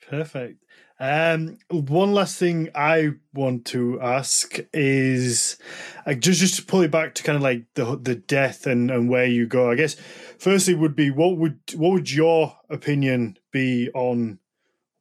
Perfect. 0.08 0.62
Um, 0.98 1.58
one 1.68 2.12
last 2.12 2.38
thing 2.38 2.70
I 2.74 3.12
want 3.34 3.66
to 3.66 4.00
ask 4.00 4.58
is 4.72 5.58
uh, 6.06 6.14
just 6.14 6.40
just 6.40 6.56
to 6.56 6.64
pull 6.64 6.82
it 6.82 6.90
back 6.90 7.14
to 7.14 7.22
kind 7.22 7.36
of 7.36 7.42
like 7.42 7.64
the 7.74 7.96
the 7.96 8.14
death 8.14 8.66
and, 8.66 8.90
and 8.90 9.08
where 9.08 9.26
you 9.26 9.46
go. 9.46 9.70
I 9.70 9.74
guess 9.74 9.96
firstly 10.38 10.74
would 10.74 10.96
be 10.96 11.10
what 11.10 11.38
would 11.38 11.58
what 11.74 11.92
would 11.92 12.10
your 12.10 12.56
opinion 12.70 13.36
be 13.52 13.90
on 13.94 14.38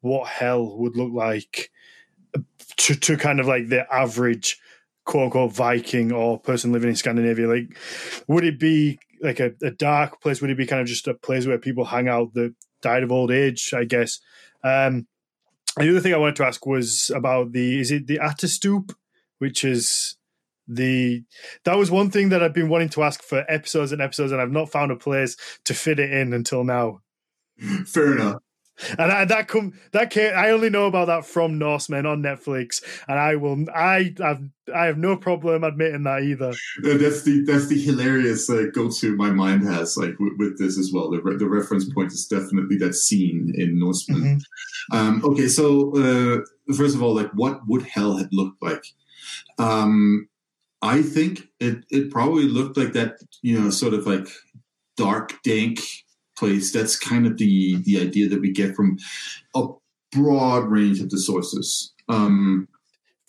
what 0.06 0.28
hell 0.28 0.78
would 0.78 0.96
look 0.96 1.12
like 1.12 1.72
to, 2.78 2.96
to 2.96 3.18
kind 3.18 3.40
of 3.40 3.48
like 3.48 3.70
the 3.70 3.92
average 3.92 4.60
quote 5.04 5.26
unquote 5.26 5.52
Viking 5.52 6.12
or 6.12 6.40
person 6.40 6.72
living 6.72 6.90
in 6.90 6.96
Scandinavia? 6.96 7.48
Like, 7.48 7.76
would 8.28 8.46
it 8.46 8.60
be 8.60 9.00
like 9.22 9.40
a, 9.40 9.52
a, 9.64 9.72
dark 9.72 10.22
place? 10.22 10.42
Would 10.42 10.52
it 10.52 10.58
be 10.58 10.68
kind 10.68 10.82
of 10.82 10.88
just 10.88 11.08
a 11.08 11.16
place 11.16 11.48
where 11.48 11.58
people 11.58 11.86
hang 11.86 12.08
out 12.08 12.36
that 12.36 12.54
died 12.82 13.02
of 13.02 13.12
old 13.12 13.32
age? 13.32 13.74
I 13.74 13.84
guess. 13.84 14.20
Um, 14.64 15.08
the 15.78 15.90
other 15.90 16.00
thing 16.00 16.14
I 16.14 16.18
wanted 16.18 16.36
to 16.38 16.46
ask 16.46 16.66
was 16.66 17.12
about 17.14 17.52
the 17.52 17.80
is 17.80 17.92
it 17.92 18.06
the 18.06 18.20
Ættestup, 18.20 18.94
which 19.40 19.64
is 19.64 20.18
the 20.68 21.24
that 21.64 21.78
was 21.78 21.90
one 21.90 22.12
thing 22.12 22.30
that 22.30 22.44
I've 22.44 22.54
been 22.54 22.70
wanting 22.70 22.90
to 22.90 23.02
ask 23.02 23.24
for 23.24 23.44
episodes 23.50 23.92
and 23.92 24.04
episodes, 24.04 24.32
and 24.32 24.40
I've 24.40 24.52
not 24.52 24.72
found 24.72 24.92
a 24.92 24.96
place 24.96 25.36
to 25.66 25.74
fit 25.74 26.00
it 26.00 26.12
in 26.12 26.32
until 26.32 26.64
now. 26.64 27.02
Fair 27.86 28.14
enough 28.14 28.45
and 28.98 29.12
I, 29.12 29.26
that 29.26 29.48
come 29.48 29.74
that 29.92 30.10
came, 30.10 30.34
I 30.36 30.50
only 30.50 30.70
know 30.70 30.86
about 30.86 31.08
that 31.08 31.26
from 31.26 31.58
Norsemen 31.58 32.06
on 32.06 32.22
Netflix, 32.22 32.84
and 33.08 33.18
I 33.18 33.36
will 33.36 33.66
I 33.74 34.14
have 34.20 34.44
I 34.74 34.86
have 34.86 34.98
no 34.98 35.16
problem 35.16 35.64
admitting 35.64 36.04
that 36.04 36.24
either. 36.24 36.54
That's 36.84 37.24
the 37.24 37.44
that's 37.46 37.68
the 37.68 37.80
hilarious 37.80 38.50
uh, 38.50 38.66
go 38.74 38.90
to 38.90 39.16
my 39.16 39.30
mind 39.30 39.66
has 39.68 39.96
like 39.98 40.18
with, 40.20 40.34
with, 40.38 40.60
this 40.60 40.78
as 40.78 40.92
well. 40.94 41.10
The, 41.10 41.22
re- 41.22 41.38
the 41.38 41.48
reference 41.48 41.92
point 41.94 42.12
is 42.12 42.28
definitely 42.28 42.78
that 42.78 42.96
scene 42.96 43.54
in 43.56 43.80
Norsemen. 43.80 44.42
Mm-hmm. 44.92 44.98
Um, 44.98 45.22
okay, 45.24 45.48
so 45.48 45.96
uh, 45.96 46.74
first 46.74 46.96
of 46.96 47.04
all, 47.04 47.16
like 47.16 47.32
what 47.34 47.62
would 47.68 47.84
hell 47.84 48.18
have 48.18 48.30
looked 48.32 48.62
like? 48.62 48.84
Um, 49.58 50.28
I 50.82 51.02
think 51.02 51.48
it 51.60 51.86
it 51.90 52.12
probably 52.12 52.44
looked 52.44 52.78
like 52.78 52.94
that 52.94 53.18
you 53.42 53.60
know 53.60 53.70
sort 53.70 53.94
of 53.94 54.06
like 54.06 54.28
dark 54.98 55.42
dank 55.44 55.80
place. 56.38 56.72
That's 56.72 56.98
kind 56.98 57.26
of 57.26 57.38
the 57.38 57.78
the 57.84 58.00
idea 58.02 58.30
that 58.30 58.42
we 58.42 58.52
get 58.52 58.76
from 58.76 58.98
a 59.56 59.68
broad 60.12 60.70
range 60.70 61.00
of 61.00 61.10
the 61.10 61.20
sources. 61.20 61.94
Um, 62.10 62.68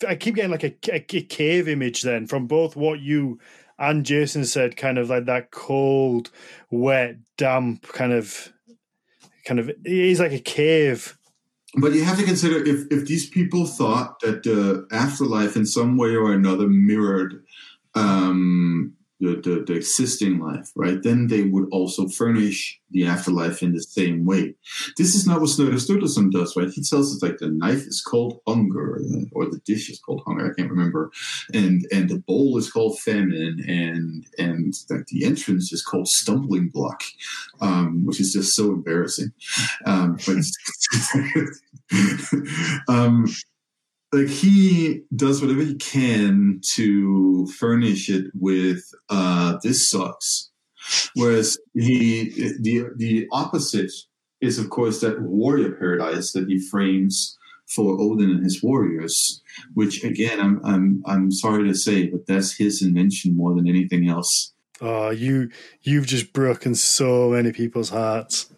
I 0.07 0.15
keep 0.15 0.35
getting 0.35 0.51
like 0.51 0.63
a, 0.63 0.75
a, 0.91 1.03
a 1.17 1.21
cave 1.21 1.67
image 1.67 2.03
then 2.03 2.27
from 2.27 2.45
both 2.45 2.75
what 2.75 2.99
you 2.99 3.39
and 3.79 4.05
Jason 4.05 4.45
said, 4.45 4.77
kind 4.77 4.97
of 4.97 5.09
like 5.09 5.25
that 5.25 5.51
cold, 5.51 6.31
wet, 6.71 7.17
damp 7.37 7.87
kind 7.87 8.11
of, 8.11 8.51
kind 9.45 9.59
of. 9.59 9.69
It 9.69 9.79
is 9.85 10.19
like 10.19 10.31
a 10.31 10.39
cave. 10.39 11.17
But 11.75 11.93
you 11.93 12.03
have 12.03 12.17
to 12.17 12.23
consider 12.23 12.63
if 12.63 12.85
if 12.89 13.05
these 13.05 13.29
people 13.29 13.65
thought 13.65 14.19
that 14.21 14.43
the 14.43 14.87
afterlife 14.91 15.55
in 15.55 15.65
some 15.65 15.97
way 15.97 16.15
or 16.15 16.33
another 16.33 16.67
mirrored 16.67 17.43
um, 17.93 18.95
the, 19.19 19.35
the, 19.35 19.63
the, 19.65 19.73
existing 19.73 20.39
life, 20.39 20.71
right? 20.75 21.01
Then 21.01 21.27
they 21.27 21.43
would 21.43 21.67
also 21.71 22.07
furnish 22.07 22.79
the 22.91 23.05
afterlife 23.05 23.63
in 23.63 23.73
the 23.73 23.81
same 23.81 24.25
way. 24.25 24.55
This 24.97 25.15
is 25.15 25.25
not 25.25 25.41
what 25.41 25.49
Snorri 25.49 25.73
Sturluson 25.73 26.31
does, 26.31 26.55
right? 26.55 26.69
He 26.69 26.83
tells 26.83 27.15
us 27.15 27.23
like 27.23 27.39
the 27.39 27.49
knife 27.49 27.87
is 27.87 28.01
called 28.01 28.39
hunger, 28.47 29.01
or 29.31 29.45
the 29.45 29.59
dish 29.65 29.89
is 29.89 29.99
called 29.99 30.21
hunger. 30.25 30.45
I 30.45 30.53
can't 30.55 30.69
remember, 30.69 31.11
and 31.53 31.85
and 31.91 32.09
the 32.09 32.19
bowl 32.19 32.57
is 32.57 32.71
called 32.71 32.99
famine, 32.99 33.63
and 33.67 34.25
and 34.37 34.73
like 34.89 35.07
the 35.07 35.25
entrance 35.25 35.73
is 35.73 35.83
called 35.83 36.07
stumbling 36.07 36.69
block, 36.69 37.01
um, 37.59 38.05
which 38.05 38.21
is 38.21 38.33
just 38.33 38.55
so 38.55 38.71
embarrassing. 38.71 39.31
Um, 39.85 40.17
but 40.25 40.37
um, 42.87 43.25
like 44.13 44.27
he 44.27 45.01
does 45.15 45.41
whatever 45.41 45.61
he 45.61 45.75
can 45.75 46.61
to 46.75 47.47
furnish 47.59 48.09
it 48.09 48.25
with 48.33 48.83
uh, 49.09 49.57
this 49.63 49.89
sucks 49.89 50.49
whereas 51.15 51.57
he 51.73 52.29
the 52.61 52.85
the 52.95 53.27
opposite 53.31 53.91
is 54.41 54.57
of 54.59 54.69
course 54.69 55.01
that 55.01 55.21
warrior 55.21 55.73
paradise 55.73 56.31
that 56.31 56.47
he 56.47 56.59
frames 56.59 57.37
for 57.75 57.99
Odin 57.99 58.29
and 58.29 58.43
his 58.43 58.63
warriors 58.63 59.41
which 59.73 60.03
again 60.03 60.39
I'm 60.39 60.61
I'm 60.63 61.03
I'm 61.05 61.31
sorry 61.31 61.67
to 61.67 61.75
say 61.75 62.07
but 62.07 62.25
that's 62.27 62.55
his 62.55 62.81
invention 62.81 63.35
more 63.35 63.53
than 63.53 63.67
anything 63.67 64.07
else. 64.07 64.53
Oh 64.79 65.09
you 65.09 65.49
you've 65.81 66.07
just 66.07 66.31
broken 66.31 66.75
so 66.75 67.29
many 67.29 67.51
people's 67.51 67.89
hearts 67.89 68.49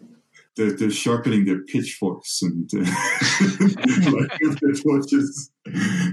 they're, 0.56 0.72
they're 0.72 0.90
sharpening 0.90 1.44
their 1.44 1.62
pitchforks 1.62 2.42
and 2.42 2.70
uh, 2.76 4.26
their 4.60 4.74
torches. 4.74 5.50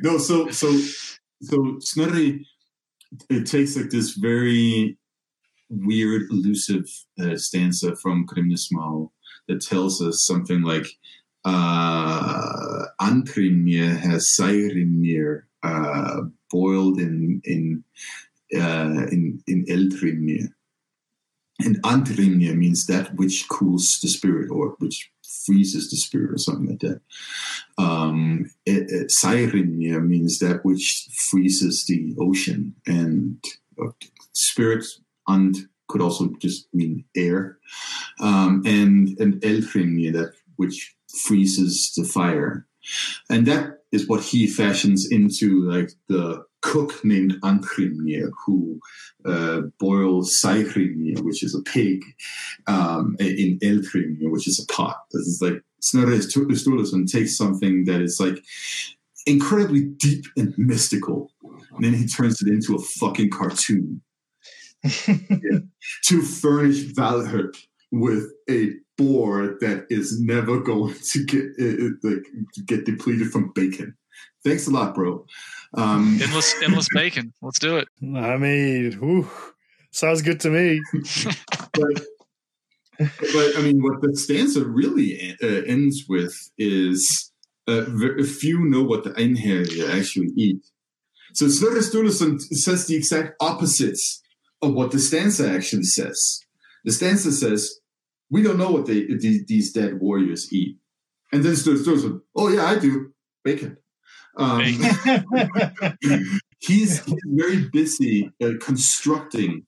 No, 0.03 0.17
so 0.17 0.49
so 0.49 0.77
so 1.41 1.77
Snorri 1.79 2.45
it 3.29 3.45
takes 3.45 3.75
like 3.75 3.89
this 3.89 4.11
very 4.11 4.97
weird, 5.69 6.23
elusive 6.29 6.85
uh, 7.19 7.35
stanza 7.35 7.95
from 7.95 8.25
Grimnismal 8.27 9.11
that 9.47 9.61
tells 9.61 10.01
us 10.01 10.25
something 10.25 10.61
like 10.61 10.87
uh, 11.45 12.85
has 12.99 14.35
Sæhrímnir 14.37 15.43
uh, 15.63 16.21
boiled 16.51 16.99
in 16.99 17.41
in 17.45 17.83
uh, 18.55 19.07
in 19.11 19.41
in 19.47 19.65
Eldhrimnir. 19.65 20.49
And 21.59 21.81
Andhrimnir 21.81 22.55
means 22.55 22.85
that 22.85 23.15
which 23.15 23.47
cools 23.49 23.99
the 24.01 24.09
spirit 24.09 24.51
or 24.51 24.75
which 24.79 25.11
freezes 25.45 25.89
the 25.89 25.97
spirit 25.97 26.31
or 26.31 26.37
something 26.37 26.67
like 26.67 26.79
that. 26.79 27.01
Um, 27.77 28.51
Sæhrímnir 28.67 30.05
means 30.05 30.39
that 30.39 30.63
which 30.63 31.07
freezes 31.29 31.85
the 31.85 32.15
ocean. 32.19 32.75
And 32.85 33.43
uh, 33.81 33.91
spirit 34.33 34.85
and 35.27 35.55
could 35.87 36.01
also 36.01 36.29
just 36.39 36.67
mean 36.73 37.05
air. 37.15 37.57
Um, 38.19 38.61
and 38.65 39.17
and 39.19 39.41
Eldhrimnir, 39.41 40.13
that 40.13 40.33
which 40.57 40.95
freezes 41.25 41.93
the 41.95 42.03
fire. 42.03 42.67
And 43.29 43.45
that 43.47 43.79
is 43.91 44.07
what 44.07 44.23
he 44.23 44.47
fashions 44.47 45.09
into 45.09 45.69
like 45.69 45.91
the 46.07 46.45
cook 46.61 47.03
named 47.03 47.35
Andhrimnir 47.43 48.29
who 48.45 48.79
uh, 49.25 49.61
boils 49.79 50.39
Sæhrímnir, 50.43 51.19
which 51.21 51.43
is 51.43 51.55
a 51.55 51.61
pig, 51.61 52.03
um, 52.67 53.15
in 53.19 53.59
Eldhrimnir, 53.59 54.31
which 54.31 54.47
is 54.47 54.59
a 54.59 54.73
pot. 54.73 54.97
This 55.11 55.27
is 55.27 55.41
like 55.41 55.61
Snorri 55.81 56.17
Sturluson 56.17 57.09
takes 57.09 57.37
something 57.37 57.85
that 57.85 58.01
is 58.01 58.19
like 58.19 58.43
incredibly 59.25 59.85
deep 59.85 60.25
and 60.35 60.57
mystical, 60.57 61.31
and 61.43 61.83
then 61.83 61.93
he 61.93 62.07
turns 62.07 62.41
it 62.41 62.47
into 62.47 62.75
a 62.75 62.81
fucking 62.81 63.29
cartoon. 63.29 64.01
yeah. 65.07 65.59
To 66.05 66.21
furnish 66.21 66.79
Valhalla 66.95 67.51
with 67.91 68.31
a 68.49 68.71
boar 68.97 69.57
that 69.61 69.85
is 69.89 70.19
never 70.19 70.59
going 70.59 70.95
to 71.11 71.25
get 71.25 71.45
uh, 71.59 71.89
like 72.03 72.25
get 72.65 72.85
depleted 72.85 73.31
from 73.31 73.51
bacon. 73.53 73.95
Thanks 74.43 74.67
a 74.67 74.71
lot, 74.71 74.95
bro. 74.95 75.25
Um, 75.73 76.19
endless, 76.23 76.55
endless 76.61 76.87
bacon. 76.93 77.33
Let's 77.41 77.59
do 77.59 77.77
it. 77.77 77.87
I 78.01 78.37
mean, 78.37 78.93
whew, 78.93 79.29
sounds 79.91 80.21
good 80.21 80.39
to 80.41 80.49
me. 80.49 80.81
but, 81.73 82.05
but, 82.97 83.57
I 83.57 83.61
mean, 83.61 83.81
what 83.81 84.01
the 84.01 84.15
stanza 84.15 84.65
really 84.65 85.35
uh, 85.43 85.47
ends 85.67 86.05
with 86.07 86.33
is 86.57 87.31
uh, 87.67 87.85
few 88.23 88.65
know 88.65 88.83
what 88.83 89.03
the 89.03 89.11
Einherjar 89.11 89.99
actually 89.99 90.31
eat. 90.35 90.65
So 91.33 91.47
Snorri 91.49 91.81
Sturluson 91.81 92.39
says 92.39 92.87
the 92.87 92.95
exact 92.95 93.35
opposites 93.41 94.23
of 94.61 94.73
what 94.73 94.91
the 94.91 94.99
stanza 94.99 95.51
actually 95.51 95.83
says. 95.83 96.39
The 96.83 96.91
stanza 96.91 97.31
says, 97.31 97.79
"We 98.29 98.41
don't 98.41 98.57
know 98.57 98.71
what 98.71 98.85
they, 98.85 99.05
these 99.05 99.73
dead 99.73 99.99
warriors 99.99 100.51
eat," 100.51 100.77
and 101.31 101.43
then 101.43 101.53
Sturluson, 101.53 101.85
Sturluson, 101.85 102.21
"Oh 102.35 102.49
yeah, 102.49 102.65
I 102.65 102.79
do 102.79 103.13
bacon." 103.43 103.77
Um, 104.37 104.61
he's, 106.01 106.41
he's, 106.59 106.99
very 107.25 107.67
busy 107.69 108.31
uh, 108.43 108.51
constructing, 108.61 109.65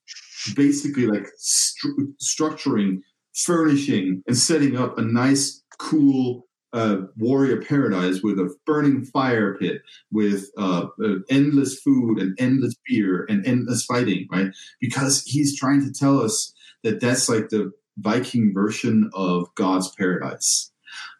basically 0.55 1.07
like 1.07 1.27
stru- 1.39 2.13
structuring, 2.23 3.01
furnishing, 3.33 4.23
and 4.27 4.37
setting 4.37 4.77
up 4.77 4.97
a 4.97 5.01
nice, 5.01 5.63
cool 5.79 6.45
uh, 6.71 6.97
warrior 7.17 7.61
paradise 7.61 8.21
with 8.21 8.37
a 8.37 8.53
burning 8.65 9.03
fire 9.05 9.57
pit, 9.57 9.81
with 10.11 10.45
uh, 10.57 10.87
uh, 11.03 11.15
endless 11.29 11.79
food 11.79 12.19
and 12.19 12.37
endless 12.39 12.75
beer 12.87 13.25
and 13.27 13.45
endless 13.47 13.83
fighting, 13.85 14.27
right? 14.31 14.51
Because 14.79 15.23
he's 15.25 15.57
trying 15.57 15.81
to 15.81 15.91
tell 15.91 16.21
us 16.21 16.53
that 16.83 17.01
that's 17.01 17.27
like 17.27 17.49
the 17.49 17.71
Viking 17.97 18.53
version 18.53 19.09
of 19.13 19.53
God's 19.55 19.93
paradise. 19.95 20.71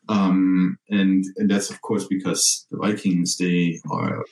Um, 0.09 0.77
and, 0.89 1.23
and 1.37 1.49
that's 1.49 1.69
of 1.69 1.81
course 1.81 2.05
because 2.07 2.65
the 2.71 2.77
Vikings 2.77 3.37
they 3.37 3.79
are 3.91 4.23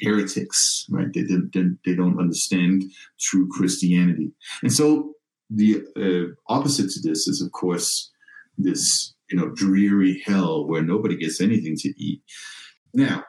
heretics, 0.00 0.84
right? 0.90 1.06
They 1.14 1.22
didn't, 1.22 1.78
they 1.86 1.94
don't 1.94 2.18
understand 2.18 2.82
true 3.20 3.48
Christianity, 3.48 4.32
and 4.62 4.72
so 4.72 5.14
the 5.48 5.82
uh, 5.96 6.34
opposite 6.52 6.90
to 6.90 7.00
this 7.08 7.28
is 7.28 7.40
of 7.40 7.52
course 7.52 8.10
this 8.58 9.14
you 9.30 9.38
know 9.38 9.50
dreary 9.50 10.22
hell 10.26 10.66
where 10.66 10.82
nobody 10.82 11.16
gets 11.16 11.40
anything 11.40 11.76
to 11.76 11.88
eat. 12.02 12.20
Now, 12.92 13.24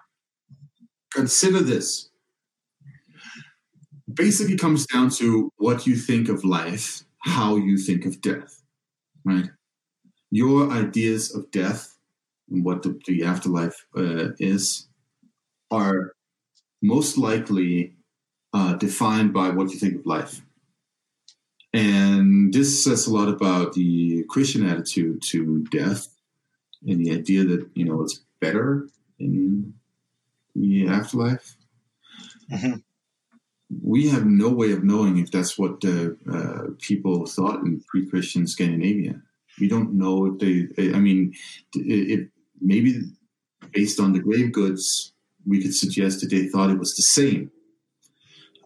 consider 1.14 1.60
this. 1.60 2.10
Basically, 4.12 4.58
comes 4.58 4.86
down 4.86 5.10
to 5.12 5.52
what 5.58 5.88
you 5.88 5.96
think 5.96 6.28
of 6.28 6.44
life, 6.44 7.04
how 7.20 7.56
you 7.56 7.78
think 7.78 8.06
of 8.06 8.22
death, 8.22 8.62
right? 9.24 9.50
Your 10.34 10.72
ideas 10.72 11.34
of 11.36 11.52
death 11.52 11.96
and 12.50 12.66
what 12.66 12.82
the, 12.82 13.00
the 13.06 13.24
afterlife 13.24 13.86
uh, 13.96 14.30
is 14.40 14.88
are 15.70 16.16
most 16.82 17.20
likely 17.20 17.94
uh, 18.52 18.74
defined 18.74 19.32
by 19.32 19.52
what 19.52 19.70
you 19.70 19.78
think 19.78 20.00
of 20.00 20.06
life. 20.08 20.42
And 21.72 22.52
this 22.52 22.84
says 22.84 23.06
a 23.06 23.14
lot 23.14 23.30
about 23.30 23.74
the 23.74 24.24
Christian 24.24 24.68
attitude 24.68 25.22
to 25.28 25.66
death 25.72 26.08
and 26.88 27.00
the 27.00 27.12
idea 27.12 27.44
that, 27.44 27.70
you 27.76 27.86
know, 27.86 28.02
it's 28.02 28.22
better 28.40 28.88
in 29.20 29.76
the 30.56 30.88
afterlife. 30.88 31.56
Mm-hmm. 32.52 32.78
We 33.84 34.10
have 34.10 34.26
no 34.26 34.50
way 34.50 34.72
of 34.72 34.84
knowing 34.84 35.20
if 35.20 35.30
that's 35.30 35.60
what 35.60 35.86
uh, 35.86 36.10
uh 36.32 36.70
people 36.80 37.28
thought 37.28 37.62
in 37.62 37.82
pre 37.88 38.08
Christian 38.08 38.48
Scandinavia. 38.48 39.22
We 39.60 39.68
don't 39.68 39.94
know 39.94 40.26
if 40.26 40.40
they. 40.40 40.94
I 40.94 41.00
mean, 41.00 41.34
if 41.74 42.28
maybe 42.60 43.02
based 43.72 44.00
on 44.00 44.14
the 44.14 44.20
grave 44.20 44.52
goods, 44.52 45.14
we 45.46 45.62
could 45.62 45.76
suggest 45.76 46.22
that 46.22 46.30
they 46.30 46.48
thought 46.48 46.70
it 46.70 46.80
was 46.80 46.96
the 46.96 47.04
same. 47.04 47.52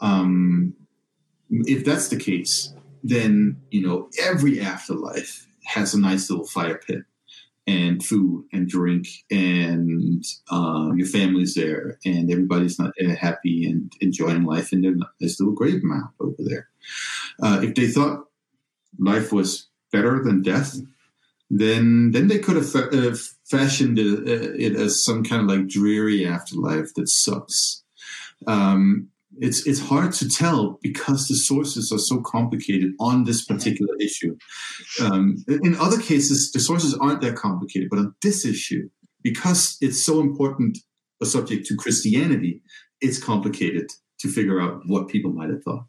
Um, 0.02 0.74
if 1.50 1.86
that's 1.86 2.10
the 2.10 2.18
case, 2.18 2.74
then 3.04 3.62
you 3.72 3.86
know 3.86 4.10
every 4.22 4.62
afterlife 4.62 5.48
has 5.66 5.94
a 5.94 6.00
nice 6.00 6.30
little 6.30 6.48
fire 6.48 6.80
pit 6.88 7.04
and 7.68 8.04
food 8.04 8.46
and 8.54 8.70
drink 8.70 9.08
and 9.30 10.24
uh, 10.50 10.90
your 10.96 11.06
family's 11.06 11.54
there 11.54 12.00
and 12.06 12.32
everybody's 12.32 12.80
not 12.80 12.94
uh, 13.04 13.14
happy 13.16 13.70
and 13.70 13.92
enjoying 14.00 14.46
life 14.46 14.72
and 14.72 14.86
there's 15.20 15.38
a 15.40 15.44
little 15.44 15.54
grave 15.54 15.84
mound 15.84 16.08
over 16.22 16.38
there. 16.40 16.70
Uh, 17.44 17.60
if 17.62 17.76
they 17.76 17.88
thought 17.88 18.26
life 18.98 19.34
was 19.34 19.67
better 19.92 20.24
than 20.24 20.42
death, 20.42 20.78
then 21.50 22.12
then 22.12 22.28
they 22.28 22.40
could 22.40 22.56
have 22.56 22.70
fa- 22.70 22.90
uh, 22.90 23.16
fashioned 23.50 24.00
it, 24.00 24.20
uh, 24.28 24.54
it, 24.58 24.76
as 24.76 25.04
some 25.04 25.24
kind 25.24 25.42
of 25.42 25.48
like 25.48 25.68
dreary 25.68 26.26
afterlife 26.26 26.94
that 26.96 27.08
sucks. 27.08 27.84
Um, 28.46 29.10
it's 29.40 29.66
it's 29.68 29.80
hard 29.80 30.14
to 30.14 30.30
tell 30.30 30.80
because 30.82 31.28
the 31.28 31.36
sources 31.36 31.92
are 31.92 32.00
so 32.00 32.22
complicated 32.22 32.92
on 33.00 33.24
this 33.24 33.46
particular 33.46 33.96
issue. 34.00 34.36
Um, 35.02 35.44
in 35.48 35.76
other 35.76 36.00
cases, 36.00 36.52
the 36.52 36.60
sources 36.60 36.94
aren't 36.96 37.22
that 37.22 37.36
complicated, 37.36 37.90
but 37.90 38.00
on 38.00 38.16
this 38.22 38.46
issue, 38.46 38.90
because 39.24 39.78
it's 39.82 40.04
so 40.04 40.20
important 40.20 40.80
a 41.22 41.26
subject 41.26 41.66
to 41.68 41.76
Christianity, 41.76 42.62
it's 43.02 43.22
complicated 43.22 43.90
to 44.20 44.28
figure 44.28 44.60
out 44.60 44.82
what 44.88 45.08
people 45.08 45.32
might 45.32 45.50
have 45.50 45.64
thought. 45.64 45.86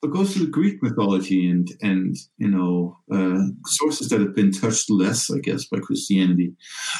But 0.00 0.12
goes 0.12 0.32
to 0.34 0.40
the 0.40 0.50
Greek 0.50 0.82
mythology 0.82 1.48
and 1.48 1.68
and 1.80 2.16
you 2.38 2.48
know 2.48 2.98
uh, 3.12 3.46
sources 3.66 4.08
that 4.08 4.20
have 4.20 4.34
been 4.34 4.52
touched 4.52 4.90
less, 4.90 5.30
I 5.30 5.38
guess, 5.38 5.64
by 5.66 5.78
Christianity, 5.78 6.54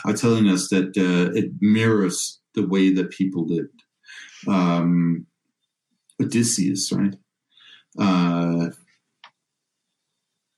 are 0.05 0.15
telling 0.15 0.49
us 0.49 0.69
that 0.69 0.97
uh, 0.97 1.37
it 1.37 1.53
mirrors 1.61 2.41
the 2.55 2.67
way 2.67 2.93
that 2.93 3.11
people 3.11 3.47
lived. 3.47 3.83
Um, 4.49 5.27
Odysseus, 6.21 6.93
right? 6.93 7.17
Uh, 7.99 8.71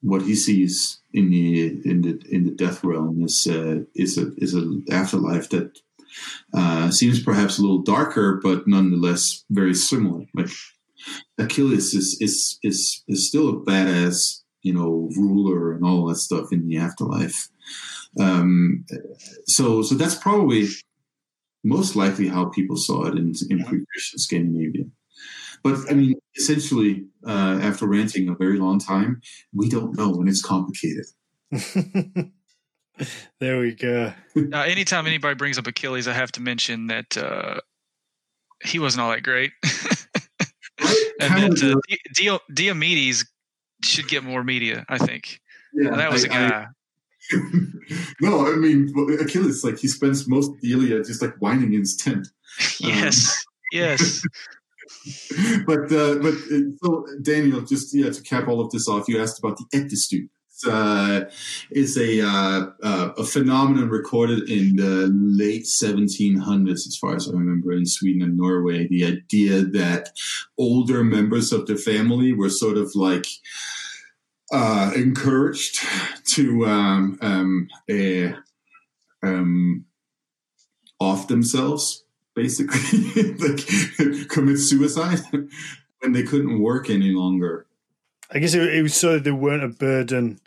what 0.04 0.22
he 0.22 0.34
sees 0.34 1.00
in 1.12 1.30
the 1.30 1.80
in 1.84 2.02
the 2.02 2.20
in 2.30 2.44
the 2.44 2.50
death 2.50 2.84
realm 2.84 3.24
is 3.24 3.46
uh, 3.50 3.80
is 3.94 4.18
a 4.18 4.32
is 4.36 4.54
an 4.54 4.84
afterlife 4.90 5.48
that 5.48 5.78
uh, 6.52 6.90
seems 6.90 7.22
perhaps 7.22 7.58
a 7.58 7.62
little 7.62 7.82
darker, 7.82 8.40
but 8.42 8.66
nonetheless 8.66 9.44
very 9.50 9.74
similar. 9.74 10.24
Like 10.34 10.50
Achilles 11.38 11.94
is 11.94 12.16
is 12.20 12.58
is 12.62 13.02
is 13.08 13.28
still 13.28 13.48
a 13.48 13.56
badass, 13.56 14.42
you 14.62 14.72
know, 14.72 15.10
ruler 15.16 15.72
and 15.72 15.84
all 15.84 16.06
that 16.06 16.16
stuff 16.16 16.52
in 16.52 16.68
the 16.68 16.78
afterlife. 16.78 17.48
Um, 18.20 18.84
so 19.46 19.82
so 19.82 19.94
that's 19.94 20.14
probably 20.14 20.68
most 21.64 21.96
likely 21.96 22.28
how 22.28 22.46
people 22.46 22.76
saw 22.76 23.06
it 23.06 23.16
in, 23.16 23.32
in 23.48 23.64
pre-Christian 23.64 24.18
Scandinavia. 24.18 24.84
But 25.62 25.78
I 25.90 25.94
mean, 25.94 26.14
essentially, 26.36 27.06
uh, 27.26 27.58
after 27.62 27.86
ranting 27.86 28.28
a 28.28 28.34
very 28.34 28.58
long 28.58 28.78
time, 28.78 29.22
we 29.54 29.70
don't 29.70 29.96
know 29.96 30.10
when 30.10 30.28
it's 30.28 30.42
complicated. 30.42 31.06
there 33.40 33.58
we 33.58 33.74
go. 33.74 34.12
Uh, 34.36 34.58
anytime 34.58 35.06
anybody 35.06 35.34
brings 35.34 35.58
up 35.58 35.66
Achilles, 35.66 36.08
I 36.08 36.12
have 36.12 36.32
to 36.32 36.40
mention 36.40 36.86
that 36.88 37.16
uh, 37.16 37.60
he 38.64 38.78
wasn't 38.78 39.02
all 39.02 39.10
that 39.10 39.22
great. 39.22 39.52
and 41.20 41.52
that 41.52 41.62
uh, 41.62 42.38
Diomedes 42.52 43.26
should 43.82 44.08
get 44.08 44.24
more 44.24 44.44
media, 44.44 44.84
I 44.88 44.98
think. 44.98 45.40
Yeah, 45.74 45.96
that 45.96 46.12
was 46.12 46.24
I, 46.24 46.28
a 46.28 46.30
guy. 46.30 46.48
I, 46.48 46.66
no, 48.20 48.46
I 48.46 48.56
mean 48.56 48.92
Achilles, 49.20 49.64
like 49.64 49.78
he 49.78 49.88
spends 49.88 50.28
most 50.28 50.50
of 50.50 50.60
the 50.60 50.72
Iliad 50.72 51.06
just 51.06 51.22
like 51.22 51.34
whining 51.38 51.72
in 51.72 51.80
his 51.80 51.96
tent. 51.96 52.28
Yes, 52.78 53.28
um, 53.28 53.54
yes. 53.72 54.22
but 55.66 55.90
uh, 55.90 56.16
but 56.16 56.34
uh, 56.34 56.70
so 56.82 57.06
Daniel, 57.22 57.62
just 57.62 57.94
yeah, 57.94 58.10
to 58.10 58.22
cap 58.22 58.46
all 58.46 58.60
of 58.60 58.70
this 58.70 58.88
off, 58.88 59.08
you 59.08 59.20
asked 59.20 59.38
about 59.38 59.56
the 59.56 59.64
Ættestup 59.78 60.28
uh, 60.66 61.24
is 61.70 61.97
a 61.97 62.20
uh, 62.20 62.66
uh, 62.82 63.12
a 63.18 63.24
phenomenon 63.24 63.89
recorded 63.89 64.48
in 64.48 64.76
the 64.76 65.10
late 65.12 65.64
1700s, 65.64 66.86
as 66.86 66.97
far 67.01 67.16
as 67.16 67.28
I 67.28 67.32
remember, 67.32 67.72
in 67.72 67.86
Sweden 67.86 68.22
and 68.22 68.36
Norway. 68.36 68.86
The 68.86 69.05
idea 69.05 69.62
that 69.62 70.10
older 70.59 71.02
members 71.02 71.52
of 71.52 71.66
the 71.66 71.76
family 71.76 72.32
were 72.32 72.51
sort 72.51 72.78
of 72.78 72.94
like 72.94 73.26
uh, 74.52 74.93
encouraged 74.94 75.81
to 76.35 76.66
um, 76.66 77.18
um, 77.20 77.68
um, 79.22 79.85
off 81.01 81.28
themselves, 81.28 82.05
basically, 82.35 83.32
like 83.39 84.28
commit 84.28 84.59
suicide 84.59 85.20
when 86.01 86.12
they 86.12 86.22
couldn't 86.22 86.62
work 86.62 86.89
any 86.90 87.10
longer. 87.10 87.63
I 88.35 88.40
guess 88.40 88.55
it, 88.55 88.62
it 88.74 88.82
was 88.82 88.94
so 88.94 89.12
that 89.12 89.24
they 89.24 89.31
weren't 89.31 89.62
a 89.62 89.69
burden 89.69 90.40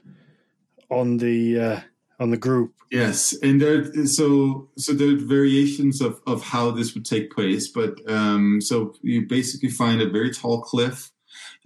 on 0.90 1.18
the 1.18 1.60
uh, 1.60 1.80
on 2.20 2.32
the 2.32 2.38
group. 2.38 2.74
Yes, 2.92 3.36
and 3.42 3.62
there 3.62 4.06
so 4.06 4.70
so 4.78 4.94
there 4.94 5.14
are 5.14 5.20
variations 5.20 6.02
of 6.02 6.22
of 6.28 6.44
how 6.44 6.72
this 6.72 6.94
would 6.94 7.06
take 7.06 7.32
place, 7.32 7.70
but 7.70 8.00
um, 8.10 8.60
so 8.62 8.94
you 9.02 9.26
basically 9.28 9.70
find 9.70 10.02
a 10.02 10.10
very 10.10 10.32
tall 10.32 10.62
cliff. 10.62 11.12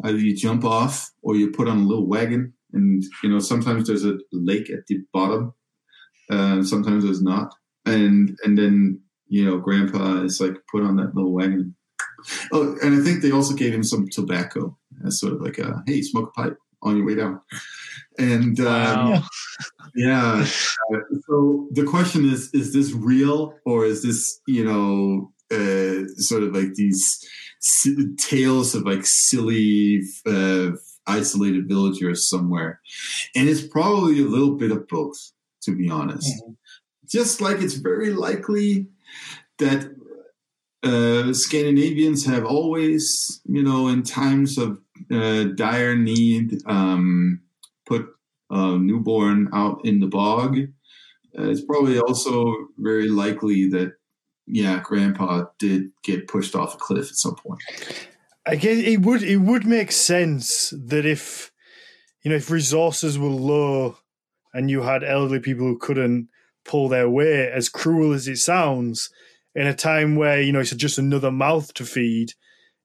Either 0.03 0.17
you 0.17 0.35
jump 0.35 0.63
off 0.63 1.11
or 1.21 1.35
you 1.35 1.51
put 1.51 1.67
on 1.67 1.79
a 1.79 1.87
little 1.87 2.07
wagon, 2.07 2.53
and 2.73 3.03
you 3.23 3.29
know 3.29 3.39
sometimes 3.39 3.87
there's 3.87 4.05
a 4.05 4.17
lake 4.31 4.69
at 4.69 4.87
the 4.87 4.99
bottom, 5.13 5.53
uh, 6.29 6.63
sometimes 6.63 7.03
there's 7.03 7.21
not, 7.21 7.53
and 7.85 8.37
and 8.43 8.57
then 8.57 9.01
you 9.27 9.45
know 9.45 9.57
Grandpa 9.57 10.23
is 10.23 10.39
like 10.41 10.55
put 10.71 10.83
on 10.83 10.95
that 10.97 11.15
little 11.15 11.33
wagon. 11.33 11.75
Oh, 12.51 12.77
and 12.83 12.95
I 12.99 13.03
think 13.03 13.21
they 13.21 13.31
also 13.31 13.55
gave 13.55 13.73
him 13.73 13.83
some 13.83 14.07
tobacco 14.09 14.77
as 15.05 15.19
sort 15.19 15.33
of 15.33 15.41
like 15.41 15.57
a 15.57 15.83
hey, 15.87 16.01
smoke 16.01 16.29
a 16.35 16.41
pipe 16.41 16.57
on 16.83 16.97
your 16.97 17.05
way 17.05 17.15
down. 17.15 17.39
And 18.17 18.59
uh, 18.59 18.63
Wow. 18.63 19.23
yeah, 19.95 20.45
uh, 20.93 20.99
so 21.27 21.67
the 21.71 21.83
question 21.83 22.25
is: 22.29 22.49
Is 22.53 22.73
this 22.73 22.91
real, 22.93 23.53
or 23.65 23.85
is 23.85 24.03
this 24.03 24.41
you 24.47 24.63
know 24.65 25.31
uh, 25.51 26.07
sort 26.17 26.43
of 26.43 26.53
like 26.55 26.73
these 26.75 27.03
si- 27.59 28.15
tales 28.17 28.75
of 28.75 28.83
like 28.83 29.01
silly, 29.03 30.01
uh, 30.25 30.71
isolated 31.07 31.67
villagers 31.67 32.29
somewhere? 32.29 32.79
And 33.35 33.47
it's 33.49 33.65
probably 33.65 34.19
a 34.21 34.25
little 34.25 34.55
bit 34.55 34.71
of 34.71 34.87
both, 34.87 35.17
to 35.63 35.75
be 35.75 35.89
honest. 35.89 36.31
Just 37.05 37.41
like 37.41 37.61
it's 37.61 37.75
very 37.75 38.11
likely 38.11 38.87
that 39.59 39.89
uh, 40.83 41.33
Scandinavians 41.33 42.25
have 42.25 42.45
always, 42.45 43.41
you 43.45 43.63
know, 43.63 43.87
in 43.87 44.03
times 44.03 44.57
of 44.57 44.79
uh, 45.11 45.43
dire 45.55 45.95
need, 45.95 46.61
um, 46.65 47.41
put 47.85 48.07
a 48.49 48.77
newborn 48.77 49.49
out 49.53 49.81
in 49.85 49.99
the 49.99 50.07
bog. 50.07 50.57
Uh, 51.37 51.49
it's 51.49 51.63
probably 51.63 51.99
also 51.99 52.67
very 52.77 53.09
likely 53.09 53.69
that, 53.69 53.93
yeah, 54.47 54.81
Grandpa 54.83 55.45
did 55.59 55.91
get 56.03 56.27
pushed 56.27 56.55
off 56.55 56.75
a 56.75 56.77
cliff 56.77 57.09
at 57.09 57.15
some 57.15 57.35
point. 57.35 57.61
I 58.45 58.55
guess 58.55 58.79
it 58.79 59.01
would 59.01 59.21
it 59.21 59.37
would 59.37 59.67
make 59.67 59.91
sense 59.91 60.73
that 60.75 61.05
if 61.05 61.51
you 62.23 62.31
know 62.31 62.37
if 62.37 62.49
resources 62.49 63.19
were 63.19 63.29
low 63.29 63.97
and 64.51 64.69
you 64.69 64.81
had 64.81 65.03
elderly 65.03 65.39
people 65.39 65.67
who 65.67 65.77
couldn't 65.77 66.27
pull 66.65 66.89
their 66.89 67.07
weight, 67.09 67.51
as 67.51 67.69
cruel 67.69 68.13
as 68.13 68.27
it 68.27 68.37
sounds, 68.37 69.11
in 69.55 69.67
a 69.67 69.75
time 69.75 70.15
where 70.15 70.41
you 70.41 70.51
know 70.51 70.59
it's 70.59 70.71
just 70.71 70.97
another 70.97 71.31
mouth 71.31 71.73
to 71.75 71.85
feed, 71.85 72.33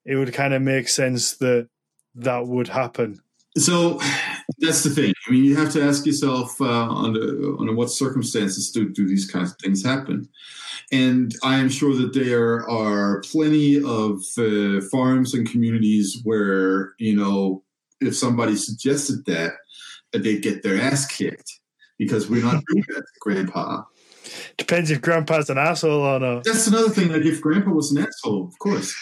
it 0.04 0.16
would 0.16 0.32
kind 0.32 0.54
of 0.54 0.62
make 0.62 0.88
sense 0.88 1.36
that 1.36 1.68
that 2.14 2.46
would 2.46 2.68
happen. 2.68 3.20
So 3.56 4.00
that's 4.58 4.84
the 4.84 4.90
thing. 4.90 5.14
I 5.26 5.30
mean, 5.30 5.44
you 5.44 5.56
have 5.56 5.72
to 5.72 5.82
ask 5.82 6.04
yourself 6.04 6.60
uh, 6.60 6.90
under 6.90 7.58
under 7.58 7.74
what 7.74 7.90
circumstances 7.90 8.70
do, 8.70 8.90
do 8.90 9.08
these 9.08 9.30
kinds 9.30 9.52
of 9.52 9.58
things 9.58 9.84
happen. 9.84 10.28
And 10.92 11.34
I 11.42 11.56
am 11.56 11.68
sure 11.68 11.94
that 11.96 12.12
there 12.12 12.68
are 12.68 13.22
plenty 13.22 13.82
of 13.82 14.20
uh, 14.38 14.86
farms 14.90 15.34
and 15.34 15.50
communities 15.50 16.20
where 16.22 16.94
you 16.98 17.16
know 17.16 17.62
if 18.00 18.16
somebody 18.16 18.56
suggested 18.56 19.24
that, 19.26 19.52
that 20.12 20.22
they'd 20.22 20.42
get 20.42 20.62
their 20.62 20.80
ass 20.80 21.06
kicked 21.06 21.60
because 21.98 22.28
we're 22.28 22.42
not 22.42 22.62
doing 22.68 22.84
that, 22.88 23.00
to 23.00 23.20
Grandpa. 23.20 23.82
Depends 24.56 24.90
if 24.90 25.00
Grandpa's 25.00 25.50
an 25.50 25.58
asshole 25.58 26.00
or 26.02 26.18
not. 26.18 26.44
That's 26.44 26.66
another 26.66 26.90
thing. 26.90 27.10
Like 27.12 27.22
if 27.22 27.40
Grandpa 27.40 27.70
was 27.70 27.92
an 27.92 28.04
asshole, 28.06 28.46
of 28.48 28.58
course. 28.58 28.94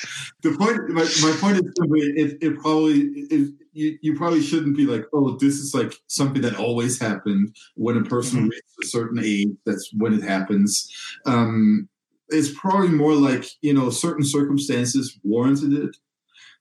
The 0.43 0.57
point, 0.57 0.89
my, 0.91 1.03
my 1.23 1.37
point 1.41 1.57
is 1.59 1.73
it, 1.77 2.39
it 2.43 2.59
probably, 2.59 3.01
it, 3.31 3.55
you, 3.73 3.99
you 4.03 4.17
probably 4.17 4.43
shouldn't 4.43 4.77
be 4.77 4.87
like, 4.87 5.05
oh, 5.13 5.37
this 5.37 5.55
is 5.55 5.75
like 5.75 5.95
something 6.07 6.43
that 6.43 6.57
always 6.57 7.01
happened 7.01 7.55
when 7.75 7.97
a 7.97 8.05
person 8.05 8.41
Mhm. 8.41 8.51
reaches 8.51 8.75
a 8.83 8.87
certain 8.87 9.19
age. 9.23 9.49
That's 9.67 9.91
when 9.97 10.15
it 10.15 10.23
happens. 10.23 10.87
Um, 11.27 11.89
it's 12.29 12.51
probably 12.59 12.89
more 12.89 13.15
like 13.15 13.45
you 13.63 13.75
know, 13.75 13.91
certain 13.91 14.25
circumstances 14.25 15.19
warranted 15.25 15.73
it, 15.73 15.97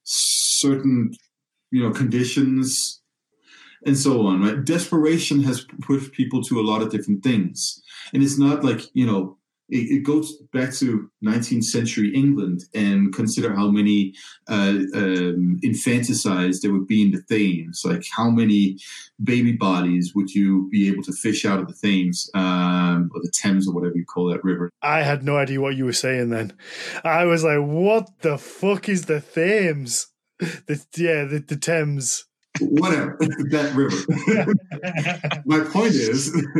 certain 0.04 1.12
you 1.72 1.82
know 1.84 1.92
conditions, 1.92 3.02
and 3.86 3.98
so 3.98 4.26
on. 4.26 4.42
Right? 4.42 4.64
Desperation 4.64 5.44
has 5.44 5.66
pushed 5.82 6.12
people 6.14 6.44
to 6.44 6.60
a 6.60 6.64
lot 6.64 6.82
of 6.82 6.92
different 6.92 7.24
things, 7.24 7.82
and 8.14 8.24
it's 8.24 8.38
not 8.38 8.64
like 8.64 8.82
you 8.94 9.06
know 9.06 9.38
it, 9.70 9.92
it 9.92 10.04
goes 10.04 10.38
back 10.54 10.74
to 10.76 11.10
19th 11.26 11.64
century 11.64 12.14
England 12.14 12.64
and 12.74 13.14
consider 13.14 13.54
how 13.54 13.70
many 13.70 14.14
uh, 14.48 14.78
um, 14.94 15.60
infanticides 15.64 16.62
there 16.62 16.72
would 16.72 16.88
be 16.88 17.02
in 17.02 17.12
the 17.12 17.22
Thames. 17.30 17.82
Like 17.84 18.06
how 18.12 18.30
many 18.30 18.78
baby 19.24 19.54
bodies 19.54 20.14
would 20.16 20.30
you 20.32 20.70
be 20.72 20.88
able 20.88 21.04
to 21.04 21.14
fish 21.14 21.46
out 21.46 21.60
of 21.60 21.68
the 21.68 21.74
Thames 21.74 22.30
um, 22.34 23.10
or 23.14 23.22
the 23.22 23.32
Thames 23.34 23.68
or 23.68 23.74
whatever 23.74 23.96
you 23.96 24.06
call 24.06 24.30
that 24.30 24.44
river? 24.44 24.70
I 24.82 25.02
had 25.02 25.24
no 25.24 25.38
idea 25.38 25.62
what 25.62 25.76
you 25.76 25.86
were 25.86 25.94
saying 25.94 26.30
then. 26.30 26.54
I 27.04 27.26
was 27.26 27.44
like, 27.44 27.60
what 27.60 28.10
the 28.22 28.38
fuck 28.38 28.90
is 28.90 29.06
the 29.06 29.22
Thames? 29.22 30.08
The, 30.68 30.84
yeah, 30.98 31.24
the, 31.24 31.40
the 31.40 31.56
Thames. 31.56 32.26
Whatever 32.62 33.18
that 33.20 33.74
river. 33.76 35.42
My 35.46 35.60
point 35.62 35.94
is. 35.94 36.32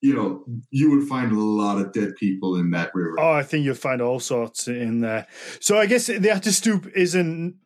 You 0.00 0.14
know, 0.14 0.44
you 0.70 0.92
would 0.92 1.08
find 1.08 1.32
a 1.32 1.34
lot 1.40 1.78
of 1.80 1.92
dead 1.92 2.14
people 2.20 2.54
in 2.54 2.70
that 2.70 2.94
river. 2.94 3.18
Oh, 3.18 3.32
I 3.32 3.42
think 3.42 3.64
you'll 3.64 3.74
find 3.74 4.00
all 4.00 4.20
sorts 4.20 4.68
in 4.68 5.00
there. 5.00 5.26
So 5.58 5.76
I 5.76 5.86
guess 5.86 6.06
the 6.06 6.20
Ættestup 6.20 6.86
isn't 6.92 7.56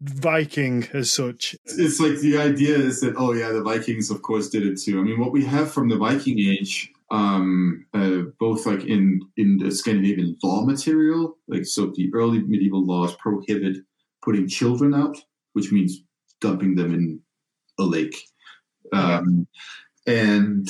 Viking 0.00 0.88
as 0.94 1.10
such. 1.10 1.54
it's 1.66 2.00
like 2.00 2.18
the 2.20 2.38
idea 2.38 2.76
is 2.78 3.00
that 3.02 3.14
oh 3.18 3.32
yeah 3.34 3.50
the 3.50 3.62
vikings 3.62 4.10
of 4.10 4.20
course 4.22 4.50
did 4.50 4.62
it 4.66 4.78
too 4.78 5.00
i 5.00 5.02
mean 5.02 5.18
what 5.18 5.32
we 5.32 5.42
have 5.42 5.72
from 5.72 5.88
the 5.88 5.96
viking 5.96 6.38
age 6.38 6.92
um 7.10 7.86
uh, 7.94 8.20
both 8.38 8.66
like 8.66 8.84
in 8.84 9.20
in 9.38 9.56
the 9.56 9.70
scandinavian 9.70 10.36
law 10.44 10.64
material 10.66 11.38
like 11.48 11.64
so 11.64 11.92
the 11.94 12.10
early 12.14 12.40
medieval 12.40 12.84
laws 12.84 13.14
prohibit 13.16 13.78
putting 14.22 14.46
children 14.46 14.92
out 14.92 15.16
which 15.54 15.72
means 15.72 16.02
dumping 16.40 16.74
them 16.74 16.94
in 16.94 17.20
a 17.78 17.82
lake 17.82 18.16
um 18.92 19.46
and 20.06 20.68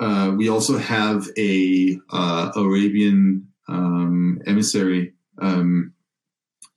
uh, 0.00 0.32
we 0.36 0.48
also 0.48 0.76
have 0.78 1.28
a 1.38 1.96
uh, 2.10 2.50
arabian 2.56 3.46
um, 3.68 4.40
emissary 4.46 5.14
um, 5.40 5.92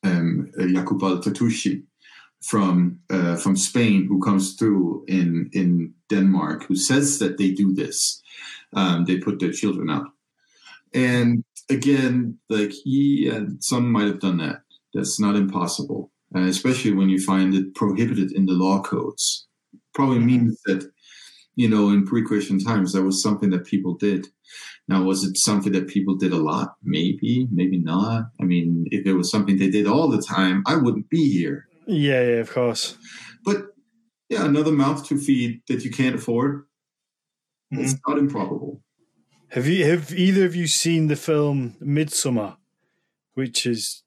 um, 0.04 0.52
Yaqub 0.58 1.02
al-Tartushi 1.02 1.84
from 2.42 3.00
uh, 3.10 3.36
from 3.36 3.56
Spain 3.56 4.06
who 4.06 4.22
comes 4.22 4.54
through 4.54 5.04
in 5.08 5.50
in 5.54 5.94
Denmark 6.10 6.66
who 6.66 6.76
says 6.76 7.20
that 7.20 7.38
they 7.38 7.52
do 7.52 7.74
this. 7.74 8.22
Um, 8.74 9.06
they 9.06 9.18
put 9.18 9.40
their 9.40 9.52
children 9.52 9.90
out, 9.90 10.08
and 10.94 11.44
again, 11.70 12.38
like 12.50 12.72
he 12.72 13.30
and 13.30 13.64
some 13.64 13.92
might 13.92 14.08
have 14.08 14.20
done 14.20 14.38
that. 14.38 14.62
That's 14.94 15.20
not 15.20 15.36
impossible, 15.36 16.12
uh, 16.36 16.42
especially 16.42 16.94
when 16.94 17.10
you 17.10 17.22
find 17.22 17.54
it 17.54 17.76
prohibited 17.76 18.32
in 18.32 18.46
the 18.46 18.54
law 18.54 18.82
codes. 18.82 19.48
Probably 19.94 20.20
means 20.20 20.62
that 20.66 20.90
you 21.56 21.70
know 21.70 21.90
in 21.90 22.06
pre-Christian 22.06 22.60
times 22.60 22.94
that 22.94 23.04
was 23.04 23.22
something 23.22 23.50
that 23.52 23.66
people 23.66 23.96
did. 23.96 24.28
Now, 24.88 25.04
was 25.04 25.24
it 25.24 25.38
something 25.38 25.74
that 25.74 25.88
people 25.88 26.16
did 26.16 26.32
a 26.32 26.38
lot? 26.38 26.76
Maybe, 26.84 27.48
maybe 27.52 27.80
not. 27.80 28.26
I 28.40 28.44
mean, 28.44 28.86
if 28.92 29.06
it 29.08 29.14
was 29.14 29.32
something 29.32 29.58
they 29.58 29.70
did 29.70 29.88
all 29.88 30.08
the 30.08 30.22
time, 30.22 30.64
I 30.68 30.76
wouldn't 30.76 31.10
be 31.10 31.32
here. 31.32 31.68
Yeah, 31.88 32.22
yeah, 32.22 32.40
of 32.40 32.52
course. 32.52 32.98
But 33.44 33.68
yeah, 34.30 34.46
another 34.46 34.72
mouth 34.72 35.06
to 35.08 35.18
feed 35.18 35.62
that 35.68 35.84
you 35.84 35.92
can't 35.92 36.16
afford. 36.16 36.66
It's 37.72 37.96
not 38.08 38.18
improbable. 38.18 38.82
Have 39.50 39.68
you 39.68 39.86
have 39.86 40.14
either 40.14 40.46
of 40.46 40.56
you 40.56 40.68
seen 40.68 41.08
the 41.08 41.16
film 41.16 41.76
Midsommar, 41.82 42.58
which 43.34 43.66
is 43.66 44.04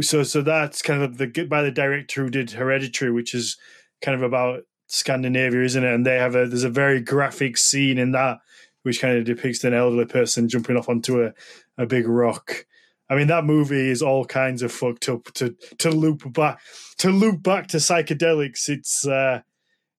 so 0.00 0.22
so 0.22 0.42
that's 0.42 0.80
kind 0.80 1.02
of 1.02 1.18
the 1.18 1.26
by 1.44 1.62
the 1.62 1.70
director 1.70 2.22
who 2.22 2.30
did 2.30 2.52
Hereditary, 2.52 3.10
which 3.10 3.34
is 3.34 3.56
kind 4.00 4.14
of 4.14 4.22
about 4.22 4.62
Scandinavia, 4.86 5.62
isn't 5.62 5.84
it? 5.84 5.92
And 5.92 6.06
they 6.06 6.16
have 6.16 6.34
a 6.34 6.46
there's 6.46 6.64
a 6.64 6.70
very 6.70 7.00
graphic 7.00 7.58
scene 7.58 7.98
in 7.98 8.12
that 8.12 8.38
which 8.82 9.00
kind 9.00 9.16
of 9.16 9.24
depicts 9.24 9.64
an 9.64 9.74
elderly 9.74 10.06
person 10.06 10.48
jumping 10.48 10.76
off 10.76 10.88
onto 10.88 11.22
a, 11.22 11.32
a 11.78 11.86
big 11.86 12.06
rock. 12.06 12.66
I 13.08 13.16
mean, 13.16 13.26
that 13.28 13.44
movie 13.44 13.90
is 13.90 14.02
all 14.02 14.24
kinds 14.24 14.62
of 14.62 14.72
fucked 14.72 15.08
up. 15.08 15.24
To 15.34 15.54
to 15.78 15.90
loop 15.90 16.32
back 16.32 16.60
to 16.98 17.10
loop 17.10 17.42
back 17.42 17.68
to 17.68 17.76
psychedelics, 17.78 18.68
it's 18.68 19.06
uh, 19.06 19.42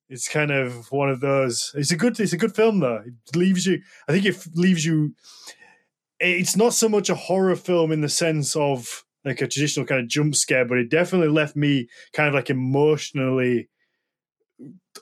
it's 0.09 0.27
kind 0.27 0.51
of 0.51 0.91
one 0.91 1.09
of 1.09 1.19
those. 1.19 1.71
It's 1.75 1.91
a 1.91 1.97
good 1.97 2.19
it's 2.19 2.33
a 2.33 2.37
good 2.37 2.55
film 2.55 2.79
though. 2.79 3.03
It 3.05 3.35
leaves 3.35 3.65
you. 3.65 3.81
I 4.07 4.11
think 4.11 4.25
it 4.25 4.37
leaves 4.55 4.85
you. 4.85 5.15
It's 6.19 6.55
not 6.55 6.73
so 6.73 6.87
much 6.87 7.09
a 7.09 7.15
horror 7.15 7.55
film 7.55 7.91
in 7.91 8.01
the 8.01 8.09
sense 8.09 8.55
of 8.55 9.02
like 9.25 9.41
a 9.41 9.47
traditional 9.47 9.85
kind 9.85 10.01
of 10.01 10.07
jump 10.07 10.35
scare, 10.35 10.65
but 10.65 10.77
it 10.77 10.89
definitely 10.89 11.29
left 11.29 11.55
me 11.55 11.87
kind 12.13 12.27
of 12.27 12.33
like 12.33 12.49
emotionally 12.49 13.69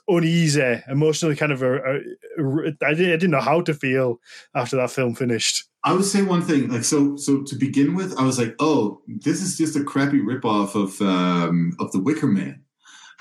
uneasy, 0.08 0.80
emotionally 0.88 1.36
kind 1.36 1.52
of 1.52 1.62
a, 1.62 1.74
a, 1.74 1.94
a 2.38 2.72
I, 2.82 2.94
didn't, 2.94 3.12
I 3.12 3.16
didn't 3.16 3.30
know 3.30 3.40
how 3.40 3.60
to 3.62 3.74
feel 3.74 4.20
after 4.54 4.76
that 4.76 4.90
film 4.90 5.14
finished. 5.14 5.64
I 5.84 5.92
would 5.92 6.04
say 6.04 6.22
one 6.22 6.42
thing, 6.42 6.68
like 6.68 6.84
so. 6.84 7.16
So 7.16 7.42
to 7.42 7.56
begin 7.56 7.96
with, 7.96 8.16
I 8.16 8.24
was 8.24 8.38
like, 8.38 8.54
"Oh, 8.60 9.02
this 9.08 9.42
is 9.42 9.58
just 9.58 9.74
a 9.74 9.82
crappy 9.82 10.20
ripoff 10.20 10.76
of 10.76 11.00
um, 11.00 11.72
of 11.80 11.90
the 11.90 12.00
Wicker 12.00 12.28
Man." 12.28 12.62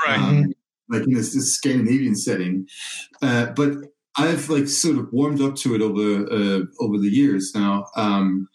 Right. 0.06 0.20
Um, 0.20 0.54
like 0.90 1.04
in 1.04 1.14
this, 1.14 1.34
this 1.34 1.56
Scandinavian 1.56 2.16
setting. 2.16 2.68
Uh, 3.22 3.48
but 3.56 3.78
I've 4.18 4.50
like 4.50 4.68
sort 4.68 4.98
of 4.98 5.12
warmed 5.12 5.42
up 5.42 5.56
to 5.58 5.74
it 5.74 5.82
over 5.82 6.32
uh, 6.32 6.66
over 6.80 6.98
the 6.98 7.10
years 7.10 7.52
now, 7.56 7.86
um, 7.96 8.48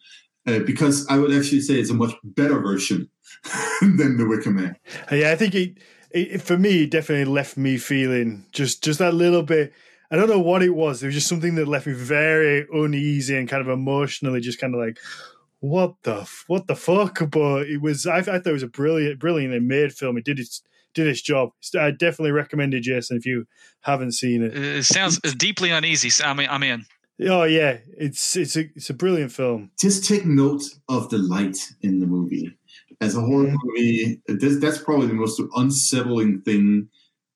uh, 0.47 0.61
because 0.61 1.07
I 1.09 1.19
would 1.19 1.33
actually 1.33 1.61
say 1.61 1.75
it's 1.75 1.91
a 1.91 1.95
much 1.95 2.15
better 2.23 2.61
version 2.61 3.11
than 3.81 4.17
the 4.17 4.27
Wicker 4.27 4.51
Man. 4.51 4.77
Yeah, 5.11 5.33
I 5.33 5.37
think 5.37 5.55
it, 5.55 5.79
it 6.11 6.43
for 6.43 6.57
me 6.57 6.85
it 6.85 6.91
definitely 6.91 7.25
left 7.25 7.57
me 7.57 7.77
feeling 7.79 8.45
just 8.53 8.83
just 8.83 8.99
that 8.99 9.15
little 9.15 9.43
bit. 9.43 9.73
I 10.11 10.17
don't 10.17 10.29
know 10.29 10.41
what 10.41 10.63
it 10.63 10.71
was. 10.71 11.03
It 11.03 11.07
was 11.07 11.17
just 11.17 11.27
something 11.27 11.57
that 11.57 11.67
left 11.67 11.87
me 11.87 11.93
very 11.93 12.67
uneasy 12.73 13.37
and 13.37 13.49
kind 13.49 13.61
of 13.61 13.69
emotionally, 13.69 14.41
just 14.41 14.61
kind 14.61 14.73
of 14.73 14.81
like, 14.81 14.99
what 15.59 15.95
the 16.03 16.29
what 16.47 16.69
the 16.69 16.77
fuck? 16.77 17.19
But 17.31 17.67
it 17.67 17.81
was 17.83 18.07
I, 18.07 18.19
I 18.19 18.23
thought 18.23 18.47
it 18.47 18.53
was 18.53 18.63
a 18.63 18.69
brilliant, 18.69 19.19
brilliantly 19.19 19.61
made 19.61 19.93
film. 19.93 20.17
It 20.17 20.25
did 20.25 20.39
its 20.39 20.63
did 20.95 21.07
its 21.07 21.23
job. 21.23 21.51
I 21.79 21.91
definitely 21.91 22.33
recommend 22.33 22.75
it, 22.75 22.81
Jason, 22.81 23.17
if 23.17 23.27
you 23.27 23.47
haven't 23.83 24.13
seen 24.13 24.43
it. 24.43 24.57
It 24.57 24.85
sounds 24.85 25.19
deeply 25.19 25.71
uneasy. 25.71 26.11
So 26.11 26.25
I 26.25 26.35
mean, 26.35 26.49
I'm 26.51 26.63
in. 26.63 26.87
Oh 27.21 27.45
yeah, 27.45 27.79
it's 27.97 28.37
it's 28.37 28.57
a 28.57 28.71
it's 28.75 28.91
a 28.91 28.95
brilliant 28.95 29.33
film. 29.33 29.71
Just 29.79 30.07
take 30.07 30.27
note 30.27 30.63
of 30.89 31.09
the 31.09 31.19
light 31.19 31.59
in 31.83 32.01
the 32.01 32.07
movie. 32.07 32.57
As 33.01 33.17
a 33.17 33.21
horror 33.21 33.53
movie, 33.53 34.23
this, 34.27 34.59
that's 34.59 34.79
probably 34.79 35.09
the 35.09 35.15
most 35.15 35.41
unsettling 35.55 36.41
thing. 36.43 36.89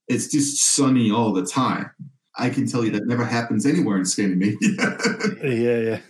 It's 0.08 0.30
just 0.30 0.74
sunny 0.74 1.10
all 1.10 1.32
the 1.32 1.46
time. 1.46 1.90
I 2.36 2.50
can 2.50 2.66
tell 2.66 2.84
you 2.84 2.90
that 2.92 3.06
never 3.06 3.24
happens 3.24 3.66
anywhere 3.66 3.96
in 3.96 4.04
Scandinavia. 4.04 4.58
yeah, 5.42 5.78
yeah. 5.78 6.00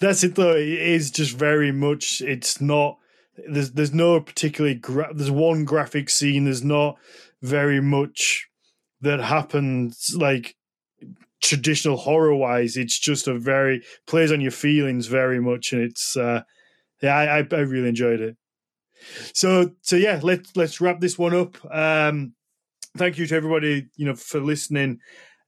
That's 0.00 0.24
it 0.24 0.34
though. 0.34 0.56
It 0.56 0.68
is 0.68 1.10
just 1.10 1.36
very 1.36 1.72
much. 1.72 2.20
It's 2.20 2.60
not 2.60 2.98
there's 3.46 3.72
there's 3.72 3.92
no 3.92 4.20
particularly 4.20 4.74
gra- 4.74 5.12
there's 5.14 5.30
one 5.30 5.64
graphic 5.64 6.10
scene. 6.10 6.44
There's 6.44 6.64
not 6.64 6.98
very 7.42 7.80
much 7.80 8.48
that 9.00 9.20
happens 9.20 10.14
like 10.16 10.56
traditional 11.42 11.96
horror 11.96 12.34
wise. 12.34 12.76
It's 12.76 12.98
just 12.98 13.28
a 13.28 13.38
very 13.38 13.82
plays 14.06 14.32
on 14.32 14.40
your 14.40 14.50
feelings 14.50 15.06
very 15.06 15.40
much, 15.40 15.72
and 15.72 15.82
it's 15.82 16.16
uh, 16.16 16.42
yeah, 17.02 17.16
I, 17.16 17.38
I 17.38 17.60
really 17.60 17.88
enjoyed 17.88 18.20
it. 18.20 18.36
So 19.34 19.70
so 19.82 19.96
yeah, 19.96 20.20
let's 20.22 20.56
let's 20.56 20.80
wrap 20.80 21.00
this 21.00 21.18
one 21.18 21.34
up. 21.34 21.56
Um, 21.74 22.34
thank 22.96 23.18
you 23.18 23.26
to 23.26 23.36
everybody 23.36 23.86
you 23.96 24.06
know 24.06 24.14
for 24.14 24.40
listening 24.40 24.98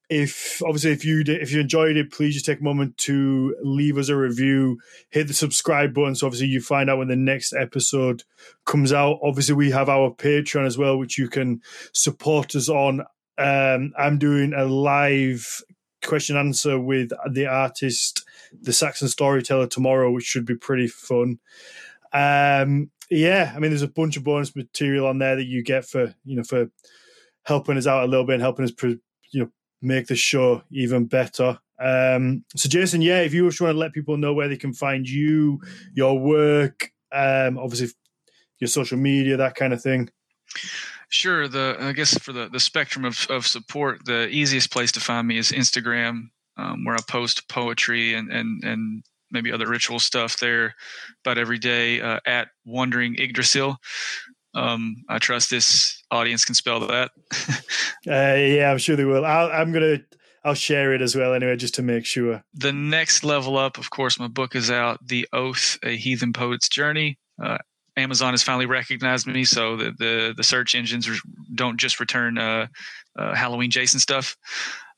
if 0.08 0.60
obviously 0.64 0.90
if 0.90 1.04
you 1.04 1.22
if 1.26 1.52
you 1.52 1.60
enjoyed 1.60 1.96
it 1.96 2.12
please 2.12 2.34
just 2.34 2.46
take 2.46 2.60
a 2.60 2.64
moment 2.64 2.96
to 2.96 3.54
leave 3.62 3.96
us 3.96 4.08
a 4.08 4.16
review 4.16 4.78
hit 5.10 5.28
the 5.28 5.34
subscribe 5.34 5.94
button 5.94 6.14
so 6.14 6.26
obviously 6.26 6.48
you 6.48 6.60
find 6.60 6.90
out 6.90 6.98
when 6.98 7.08
the 7.08 7.16
next 7.16 7.52
episode 7.52 8.22
comes 8.66 8.92
out 8.92 9.18
obviously 9.22 9.54
we 9.54 9.70
have 9.70 9.88
our 9.88 10.10
patreon 10.10 10.66
as 10.66 10.76
well 10.76 10.98
which 10.98 11.18
you 11.18 11.28
can 11.28 11.60
support 11.92 12.54
us 12.54 12.68
on 12.68 13.00
um, 13.38 13.92
i'm 13.98 14.18
doing 14.18 14.52
a 14.52 14.64
live 14.64 15.62
question 16.04 16.36
answer 16.36 16.78
with 16.78 17.10
the 17.32 17.46
artist 17.46 18.24
the 18.62 18.72
saxon 18.72 19.08
storyteller 19.08 19.66
tomorrow 19.66 20.10
which 20.10 20.24
should 20.24 20.46
be 20.46 20.56
pretty 20.56 20.88
fun 20.88 21.38
um, 22.12 22.90
yeah 23.10 23.52
i 23.54 23.58
mean 23.58 23.70
there's 23.70 23.82
a 23.82 23.88
bunch 23.88 24.16
of 24.16 24.24
bonus 24.24 24.56
material 24.56 25.06
on 25.06 25.18
there 25.18 25.36
that 25.36 25.44
you 25.44 25.62
get 25.62 25.84
for 25.84 26.14
you 26.24 26.36
know 26.36 26.42
for 26.42 26.70
helping 27.44 27.76
us 27.76 27.86
out 27.86 28.04
a 28.04 28.06
little 28.06 28.24
bit 28.24 28.34
and 28.34 28.42
helping 28.42 28.64
us 28.64 28.72
you 28.82 29.00
know 29.40 29.50
make 29.82 30.06
the 30.06 30.16
show 30.16 30.62
even 30.70 31.06
better. 31.06 31.58
Um, 31.78 32.44
so, 32.54 32.68
Jason, 32.68 33.02
yeah, 33.02 33.20
if 33.20 33.32
you 33.32 33.48
just 33.48 33.60
want 33.60 33.74
to 33.74 33.78
let 33.78 33.92
people 33.92 34.16
know 34.16 34.34
where 34.34 34.48
they 34.48 34.56
can 34.56 34.72
find 34.72 35.08
you, 35.08 35.60
your 35.94 36.18
work, 36.18 36.92
um, 37.12 37.58
obviously 37.58 37.88
your 38.58 38.68
social 38.68 38.98
media, 38.98 39.36
that 39.38 39.54
kind 39.54 39.72
of 39.72 39.82
thing. 39.82 40.10
Sure. 41.10 41.48
The 41.48 41.76
I 41.80 41.92
guess 41.92 42.16
for 42.18 42.32
the 42.32 42.48
the 42.48 42.60
spectrum 42.60 43.04
of 43.04 43.26
of 43.30 43.46
support, 43.46 44.04
the 44.04 44.28
easiest 44.28 44.70
place 44.70 44.92
to 44.92 45.00
find 45.00 45.26
me 45.26 45.38
is 45.38 45.50
Instagram, 45.50 46.30
um, 46.56 46.84
where 46.84 46.94
I 46.94 47.00
post 47.08 47.48
poetry 47.48 48.14
and 48.14 48.30
and 48.30 48.62
and 48.64 49.02
maybe 49.32 49.52
other 49.52 49.68
ritual 49.68 49.98
stuff 49.98 50.38
there 50.38 50.74
about 51.24 51.36
every 51.36 51.58
day 51.58 52.00
uh, 52.00 52.20
at 52.26 52.48
Wandering 52.64 53.16
Yggdrasil. 53.18 53.76
Um, 54.54 54.96
I 55.08 55.18
trust 55.18 55.50
this 55.50 56.02
audience 56.10 56.44
can 56.44 56.54
spell 56.54 56.80
that. 56.80 57.10
uh, 58.08 58.34
yeah, 58.36 58.70
I'm 58.70 58.78
sure 58.78 58.96
they 58.96 59.04
will. 59.04 59.24
I'll, 59.24 59.50
I'm 59.50 59.72
gonna 59.72 59.98
I'll 60.44 60.54
share 60.54 60.94
it 60.94 61.02
as 61.02 61.16
well 61.16 61.34
anyway, 61.34 61.56
just 61.56 61.74
to 61.74 61.82
make 61.82 62.06
sure. 62.06 62.42
The 62.54 62.72
next 62.72 63.24
level 63.24 63.58
up, 63.58 63.78
of 63.78 63.90
course, 63.90 64.18
my 64.18 64.28
book 64.28 64.54
is 64.54 64.70
out, 64.70 65.06
The 65.06 65.26
Oath: 65.32 65.76
A 65.82 65.96
Heathen 65.96 66.32
Poet's 66.32 66.68
Journey. 66.68 67.18
Uh, 67.42 67.58
Amazon 68.00 68.32
has 68.32 68.42
finally 68.42 68.66
recognized 68.66 69.26
me, 69.26 69.44
so 69.44 69.76
the 69.76 69.92
the, 69.98 70.34
the 70.36 70.44
search 70.44 70.74
engines 70.74 71.08
don't 71.54 71.78
just 71.78 72.00
return 72.00 72.38
uh, 72.38 72.66
uh, 73.18 73.34
Halloween 73.34 73.70
Jason 73.70 74.00
stuff. 74.00 74.36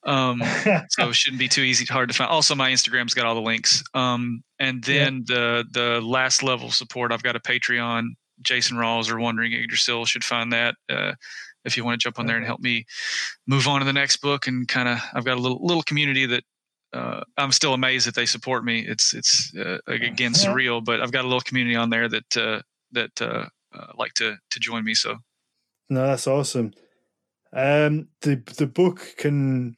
Um, 0.05 0.43
so 0.91 1.09
it 1.09 1.15
shouldn't 1.15 1.39
be 1.39 1.49
too 1.49 1.63
easy, 1.63 1.85
hard 1.85 2.09
to 2.09 2.15
find. 2.15 2.31
Also, 2.31 2.55
my 2.55 2.71
Instagram's 2.71 3.15
got 3.15 3.27
all 3.27 3.35
the 3.35 3.41
links. 3.41 3.83
Um, 3.95 4.43
and 4.59 4.83
then 4.85 5.25
yeah. 5.29 5.35
the 5.35 5.65
the 5.71 6.01
last 6.01 6.43
level 6.43 6.71
support, 6.71 7.13
I've 7.13 7.23
got 7.23 7.37
a 7.37 7.41
Patreon 7.41 8.11
Jason 8.43 8.77
Ralls 8.77 9.11
or 9.11 9.19
Wandering 9.19 9.53
Yggdrasil 9.53 10.05
should 10.07 10.25
find 10.25 10.53
that. 10.53 10.75
Uh, 10.89 11.13
if 11.65 11.77
you 11.77 11.85
want 11.85 12.01
to 12.01 12.05
jump 12.05 12.19
on 12.19 12.27
there 12.27 12.37
and 12.37 12.45
help 12.45 12.61
me 12.61 12.85
move 13.47 13.69
on 13.69 13.79
to 13.81 13.85
the 13.85 13.93
next 13.93 14.17
book, 14.17 14.49
and 14.49 14.67
kind 14.67 14.89
of, 14.89 14.99
I've 15.15 15.25
got 15.25 15.37
a 15.37 15.41
little 15.41 15.65
little 15.65 15.83
community 15.83 16.27
that 16.27 16.43
uh, 16.93 17.21
I'm 17.37 17.53
still 17.53 17.73
amazed 17.73 18.07
that 18.07 18.15
they 18.15 18.27
support 18.27 18.65
me. 18.65 18.81
It's 18.81 19.15
it's 19.15 19.55
uh, 19.57 19.79
again 19.87 20.33
surreal, 20.33 20.85
but 20.85 21.01
I've 21.01 21.13
got 21.13 21.25
a 21.25 21.29
little 21.29 21.41
community 21.41 21.77
on 21.77 21.91
there 21.91 22.09
that 22.09 22.37
uh, 22.37 22.63
that 22.93 23.21
uh, 23.21 23.47
uh, 23.75 23.87
like 23.97 24.15
to 24.15 24.37
to 24.51 24.61
join 24.61 24.85
me. 24.85 24.95
So, 24.95 25.19
no, 25.89 26.07
that's 26.07 26.27
awesome. 26.27 26.73
Um, 27.53 28.09
the 28.23 28.43
the 28.57 28.67
book 28.67 29.15
can 29.19 29.77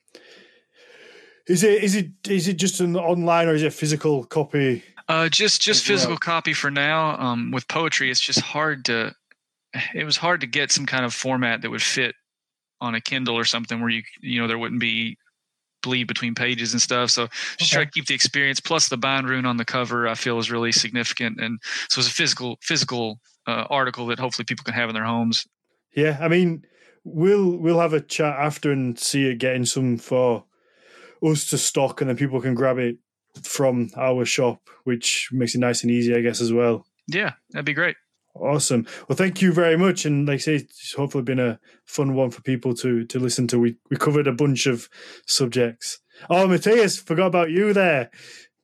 is 1.47 1.63
it 1.63 1.83
is 1.83 1.95
it 1.95 2.11
is 2.29 2.49
it 2.49 2.55
just 2.55 2.81
an 2.81 2.97
online 2.97 3.49
or 3.49 3.55
is 3.55 3.63
it 3.63 3.67
a 3.67 3.71
physical 3.71 4.25
copy? 4.25 4.83
Uh, 5.09 5.29
just 5.29 5.61
just 5.61 5.85
physical 5.85 6.17
copy 6.17 6.53
for 6.55 6.71
now. 6.71 7.19
Um, 7.21 7.51
with 7.51 7.69
poetry, 7.69 8.11
it's 8.11 8.21
just 8.21 8.41
hard 8.41 8.85
to. 8.87 9.15
It 9.95 10.05
was 10.05 10.17
hard 10.17 10.41
to 10.41 10.47
get 10.47 10.71
some 10.71 10.87
kind 10.87 11.05
of 11.05 11.13
format 11.13 11.63
that 11.63 11.71
would 11.71 11.83
fit 11.83 12.15
on 12.81 12.95
a 12.95 13.01
Kindle 13.01 13.37
or 13.37 13.45
something 13.45 13.81
where 13.81 13.91
you 13.91 14.03
you 14.21 14.41
know 14.41 14.47
there 14.47 14.59
wouldn't 14.59 14.81
be 14.81 15.19
bleed 15.85 16.05
between 16.05 16.35
pages 16.35 16.73
and 16.73 16.83
stuff. 16.83 17.11
So 17.11 17.29
just 17.59 17.73
okay. 17.73 17.77
try 17.77 17.85
to 17.85 17.91
keep 17.91 18.07
the 18.07 18.15
experience. 18.15 18.61
Plus 18.61 18.89
the 18.89 18.97
bind 18.97 19.29
rune 19.29 19.47
on 19.47 19.57
the 19.57 19.65
cover, 19.65 20.09
I 20.09 20.15
feel 20.15 20.39
is 20.39 20.51
really 20.51 20.73
significant, 20.73 21.41
and 21.41 21.61
so 21.89 22.01
it's 22.01 22.09
a 22.09 22.13
physical 22.13 22.59
physical 22.63 23.21
uh, 23.47 23.67
article 23.71 24.07
that 24.07 24.19
hopefully 24.19 24.45
people 24.45 24.65
can 24.65 24.75
have 24.75 24.89
in 24.89 24.95
their 24.95 25.05
homes. 25.05 25.47
Yeah, 25.95 26.19
I 26.21 26.29
mean, 26.29 26.65
we'll 27.05 27.57
we'll 27.57 27.81
have 27.81 27.93
a 27.93 28.01
chat 28.01 28.37
after 28.39 28.73
and 28.73 28.99
see 28.99 29.29
it 29.29 29.39
getting 29.39 29.67
some 29.67 29.99
for 29.99 30.45
us 31.23 31.49
to 31.51 31.59
stock, 31.59 32.01
and 32.01 32.11
then 32.11 32.17
people 32.17 32.41
can 32.41 32.55
grab 32.55 32.79
it 32.79 32.97
from 33.43 33.91
our 33.97 34.25
shop, 34.25 34.69
which 34.85 35.29
makes 35.33 35.55
it 35.55 35.59
nice 35.59 35.83
and 35.83 35.91
easy, 35.91 36.15
I 36.15 36.21
guess, 36.21 36.41
as 36.41 36.53
well. 36.53 36.87
Yeah, 37.09 37.33
that'd 37.51 37.67
be 37.67 37.75
great. 37.75 37.97
Awesome. 38.35 38.87
Well, 39.09 39.17
thank 39.17 39.41
you 39.43 39.53
very 39.53 39.77
much. 39.77 40.05
And 40.05 40.27
like 40.27 40.35
I 40.35 40.39
say, 40.39 40.55
it's 40.57 40.95
hopefully 40.95 41.23
been 41.23 41.39
a 41.39 41.61
fun 41.85 42.15
one 42.15 42.31
for 42.31 42.43
people 42.43 42.75
to 42.75 43.05
to 43.07 43.19
listen 43.21 43.47
to. 43.49 43.61
We 43.61 43.77
we 43.91 43.97
covered 43.97 44.27
a 44.27 44.33
bunch 44.33 44.67
of 44.67 44.89
subjects. 45.27 46.01
Oh, 46.29 46.47
Mathias, 46.49 46.99
forgot 46.99 47.27
about 47.27 47.51
you 47.51 47.73
there. 47.73 48.11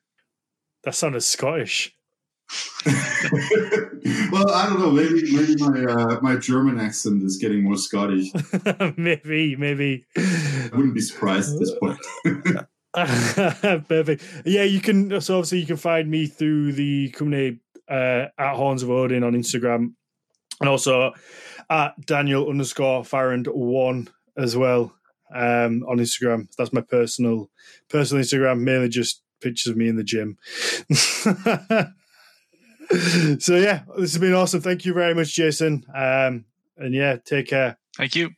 that 0.85 0.94
sounded 0.94 1.23
Scottish. 1.23 1.94
well, 2.86 4.51
I 4.51 4.66
don't 4.69 4.81
know. 4.81 4.90
Maybe 4.90 5.36
maybe 5.36 5.56
my 5.56 5.85
uh, 5.85 6.20
my 6.23 6.36
German 6.36 6.81
accent 6.81 7.23
is 7.23 7.36
getting 7.36 7.65
more 7.65 7.77
Scottish. 7.77 8.28
maybe, 8.97 9.55
maybe. 9.56 10.06
I 10.16 10.70
wouldn't 10.73 10.94
be 10.94 11.01
surprised 11.01 11.55
at 11.55 11.60
this 11.60 11.74
point. 11.78 11.98
Perfect. 13.89 14.24
Yeah, 14.47 14.62
you 14.62 14.81
can. 14.81 15.20
So 15.20 15.36
obviously, 15.36 15.59
you 15.60 15.66
can 15.66 15.77
find 15.77 16.10
me 16.10 16.27
through 16.27 16.73
the 16.73 17.10
Cumne 17.10 17.59
uh, 17.90 18.27
at 18.39 18.55
Horns 18.55 18.82
of 18.82 18.90
Odin 18.90 19.24
on 19.24 19.35
Instagram, 19.35 19.93
and 20.60 20.69
also 20.70 21.12
at 21.70 21.94
Daniel 22.06 22.48
underscore 22.48 23.04
Farrand 23.04 23.46
one 23.46 24.08
as 24.36 24.56
well 24.56 24.94
um, 25.34 25.84
on 25.88 25.98
Instagram. 25.98 26.48
That's 26.56 26.72
my 26.72 26.80
personal 26.80 27.50
personal 27.88 28.22
Instagram, 28.22 28.60
mainly 28.60 28.88
just 28.88 29.22
pictures 29.40 29.70
of 29.70 29.76
me 29.76 29.88
in 29.88 29.96
the 29.96 30.04
gym. 30.04 30.38
so 33.38 33.56
yeah, 33.56 33.82
this 33.96 34.12
has 34.12 34.18
been 34.18 34.34
awesome. 34.34 34.60
Thank 34.60 34.84
you 34.84 34.94
very 34.94 35.14
much, 35.14 35.34
Jason. 35.34 35.84
Um, 35.94 36.44
and 36.76 36.94
yeah, 36.94 37.16
take 37.16 37.48
care. 37.48 37.76
Thank 37.96 38.14
you. 38.14 38.30